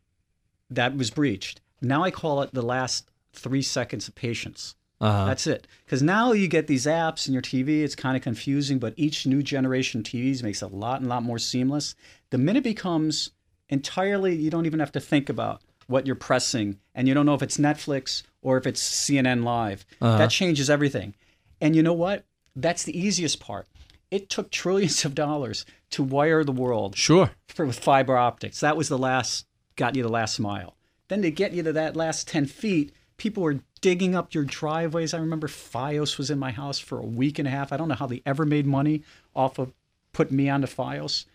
that 0.69 0.95
was 0.97 1.11
breached. 1.11 1.61
Now 1.81 2.03
I 2.03 2.11
call 2.11 2.41
it 2.41 2.53
the 2.53 2.61
last 2.61 3.09
three 3.33 3.61
seconds 3.61 4.07
of 4.07 4.15
patience. 4.15 4.75
Uh-huh. 5.01 5.25
That's 5.25 5.45
it. 5.45 5.67
Because 5.85 6.01
now 6.01 6.31
you 6.31 6.47
get 6.47 6.67
these 6.67 6.85
apps 6.85 7.27
in 7.27 7.33
your 7.33 7.41
TV. 7.41 7.83
It's 7.83 7.95
kind 7.95 8.15
of 8.15 8.23
confusing, 8.23 8.79
but 8.79 8.93
each 8.95 9.27
new 9.27 9.43
generation 9.43 10.03
TVs 10.03 10.41
makes 10.41 10.61
it 10.61 10.71
a 10.71 10.75
lot 10.75 11.01
and 11.01 11.09
lot 11.09 11.23
more 11.23 11.37
seamless. 11.37 11.95
The 12.29 12.37
minute 12.37 12.63
becomes 12.63 13.31
entirely, 13.69 14.35
you 14.35 14.49
don't 14.49 14.65
even 14.65 14.79
have 14.79 14.93
to 14.93 14.99
think 14.99 15.29
about 15.29 15.61
what 15.87 16.07
you're 16.07 16.15
pressing, 16.15 16.79
and 16.95 17.07
you 17.07 17.13
don't 17.13 17.25
know 17.25 17.35
if 17.35 17.43
it's 17.43 17.57
Netflix 17.57 18.23
or 18.41 18.57
if 18.57 18.65
it's 18.65 18.81
CNN 18.81 19.43
Live. 19.43 19.85
Uh-huh. 20.01 20.17
That 20.17 20.31
changes 20.31 20.69
everything. 20.69 21.13
And 21.61 21.75
you 21.75 21.83
know 21.83 21.93
what? 21.93 22.25
That's 22.55 22.83
the 22.83 22.97
easiest 22.97 23.39
part. 23.39 23.67
It 24.15 24.29
took 24.29 24.49
trillions 24.49 25.03
of 25.03 25.13
dollars 25.13 25.65
to 25.89 26.01
wire 26.01 26.45
the 26.45 26.53
world. 26.53 26.95
Sure. 26.95 27.31
For, 27.49 27.65
with 27.65 27.77
fiber 27.77 28.15
optics. 28.15 28.61
That 28.61 28.77
was 28.77 28.87
the 28.87 28.97
last, 28.97 29.45
got 29.75 29.95
you 29.95 30.03
the 30.03 30.09
last 30.09 30.39
mile. 30.39 30.77
Then 31.09 31.21
to 31.21 31.29
get 31.29 31.51
you 31.51 31.63
to 31.63 31.73
that 31.73 31.97
last 31.97 32.25
10 32.29 32.45
feet, 32.45 32.93
people 33.17 33.43
were 33.43 33.59
digging 33.81 34.15
up 34.15 34.33
your 34.33 34.45
driveways. 34.45 35.13
I 35.13 35.17
remember 35.17 35.49
Fios 35.49 36.17
was 36.17 36.31
in 36.31 36.39
my 36.39 36.51
house 36.51 36.79
for 36.79 36.97
a 36.97 37.05
week 37.05 37.39
and 37.39 37.47
a 37.47 37.51
half. 37.51 37.73
I 37.73 37.77
don't 37.77 37.89
know 37.89 37.95
how 37.95 38.07
they 38.07 38.21
ever 38.25 38.45
made 38.45 38.65
money 38.65 39.03
off 39.35 39.59
of 39.59 39.73
putting 40.13 40.37
me 40.37 40.47
onto 40.47 40.67
Fios. 40.67 41.25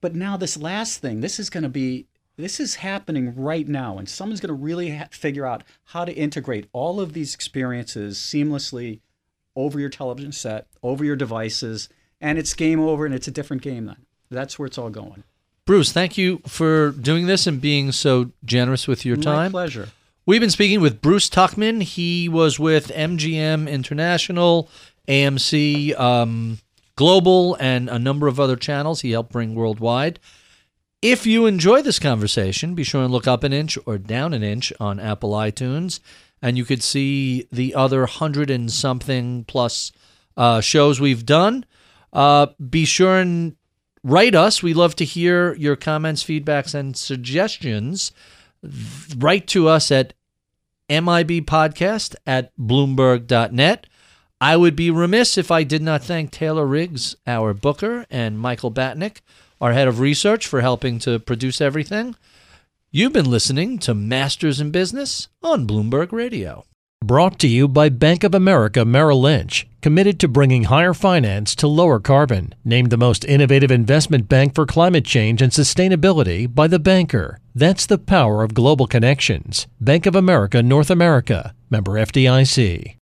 But 0.00 0.14
now 0.14 0.38
this 0.38 0.56
last 0.56 1.02
thing, 1.02 1.20
this 1.20 1.38
is 1.38 1.50
going 1.50 1.64
to 1.64 1.68
be 1.68 2.06
this 2.38 2.58
is 2.58 2.76
happening 2.76 3.34
right 3.36 3.68
now, 3.68 3.98
and 3.98 4.08
someone's 4.08 4.40
going 4.40 4.48
to 4.48 4.54
really 4.54 4.96
ha- 4.96 5.08
figure 5.10 5.44
out 5.44 5.62
how 5.84 6.06
to 6.06 6.12
integrate 6.14 6.68
all 6.72 6.98
of 6.98 7.12
these 7.12 7.34
experiences 7.34 8.16
seamlessly 8.16 9.00
over 9.56 9.78
your 9.80 9.88
television 9.88 10.32
set, 10.32 10.66
over 10.82 11.04
your 11.04 11.16
devices, 11.16 11.88
and 12.20 12.38
it's 12.38 12.54
game 12.54 12.80
over, 12.80 13.06
and 13.06 13.14
it's 13.14 13.28
a 13.28 13.30
different 13.30 13.62
game 13.62 13.86
then. 13.86 14.06
That's 14.30 14.58
where 14.58 14.66
it's 14.66 14.78
all 14.78 14.90
going. 14.90 15.24
Bruce, 15.66 15.92
thank 15.92 16.16
you 16.18 16.40
for 16.46 16.90
doing 16.90 17.26
this 17.26 17.46
and 17.46 17.60
being 17.60 17.92
so 17.92 18.32
generous 18.44 18.88
with 18.88 19.04
your 19.04 19.16
time. 19.16 19.52
My 19.52 19.60
pleasure. 19.60 19.88
We've 20.26 20.40
been 20.40 20.50
speaking 20.50 20.80
with 20.80 21.00
Bruce 21.00 21.28
Tuchman. 21.28 21.82
He 21.82 22.28
was 22.28 22.58
with 22.58 22.88
MGM 22.88 23.68
International, 23.68 24.68
AMC. 25.08 25.98
Um, 25.98 26.58
Global, 27.00 27.56
and 27.58 27.88
a 27.88 27.98
number 27.98 28.26
of 28.26 28.38
other 28.38 28.56
channels 28.56 29.00
he 29.00 29.12
helped 29.12 29.32
bring 29.32 29.54
worldwide. 29.54 30.18
If 31.00 31.26
you 31.26 31.46
enjoy 31.46 31.80
this 31.80 31.98
conversation, 31.98 32.74
be 32.74 32.84
sure 32.84 33.02
and 33.02 33.10
look 33.10 33.26
up 33.26 33.42
an 33.42 33.54
inch 33.54 33.78
or 33.86 33.96
down 33.96 34.34
an 34.34 34.42
inch 34.42 34.70
on 34.78 35.00
Apple 35.00 35.30
iTunes, 35.30 36.00
and 36.42 36.56
you 36.56 36.64
could 36.64 36.82
see 36.82 37.46
the 37.52 37.74
other 37.74 38.06
hundred 38.06 38.50
and 38.50 38.70
something 38.70 39.44
plus 39.44 39.92
uh, 40.36 40.60
shows 40.60 41.00
we've 41.00 41.26
done. 41.26 41.64
Uh, 42.12 42.46
be 42.68 42.84
sure 42.84 43.18
and 43.18 43.56
write 44.02 44.34
us. 44.34 44.62
We 44.62 44.74
love 44.74 44.96
to 44.96 45.04
hear 45.04 45.54
your 45.54 45.76
comments, 45.76 46.24
feedbacks, 46.24 46.74
and 46.74 46.96
suggestions. 46.96 48.12
Write 49.16 49.46
to 49.48 49.68
us 49.68 49.90
at 49.90 50.14
mibpodcast 50.88 52.16
at 52.26 52.56
bloomberg.net. 52.56 53.86
I 54.40 54.56
would 54.56 54.74
be 54.74 54.90
remiss 54.90 55.36
if 55.36 55.50
I 55.50 55.64
did 55.64 55.82
not 55.82 56.02
thank 56.02 56.30
Taylor 56.30 56.66
Riggs, 56.66 57.14
our 57.26 57.52
booker, 57.52 58.06
and 58.10 58.38
Michael 58.38 58.72
Batnick, 58.72 59.18
our 59.60 59.72
head 59.74 59.86
of 59.86 60.00
research, 60.00 60.46
for 60.46 60.62
helping 60.62 60.98
to 61.00 61.18
produce 61.18 61.60
everything. 61.60 62.16
You've 62.92 63.12
been 63.12 63.30
listening 63.30 63.78
to 63.80 63.94
Masters 63.94 64.60
in 64.60 64.72
Business 64.72 65.28
on 65.44 65.64
Bloomberg 65.64 66.10
Radio. 66.10 66.64
Brought 67.04 67.38
to 67.38 67.46
you 67.46 67.68
by 67.68 67.88
Bank 67.88 68.24
of 68.24 68.34
America 68.34 68.84
Merrill 68.84 69.20
Lynch, 69.20 69.68
committed 69.80 70.18
to 70.18 70.26
bringing 70.26 70.64
higher 70.64 70.92
finance 70.92 71.54
to 71.54 71.68
lower 71.68 72.00
carbon. 72.00 72.52
Named 72.64 72.90
the 72.90 72.96
most 72.96 73.24
innovative 73.24 73.70
investment 73.70 74.28
bank 74.28 74.56
for 74.56 74.66
climate 74.66 75.04
change 75.04 75.40
and 75.40 75.52
sustainability 75.52 76.52
by 76.52 76.66
The 76.66 76.80
Banker. 76.80 77.38
That's 77.54 77.86
the 77.86 77.96
power 77.96 78.42
of 78.42 78.54
global 78.54 78.88
connections. 78.88 79.68
Bank 79.80 80.04
of 80.04 80.16
America 80.16 80.60
North 80.60 80.90
America, 80.90 81.54
member 81.70 81.92
FDIC. 81.92 82.96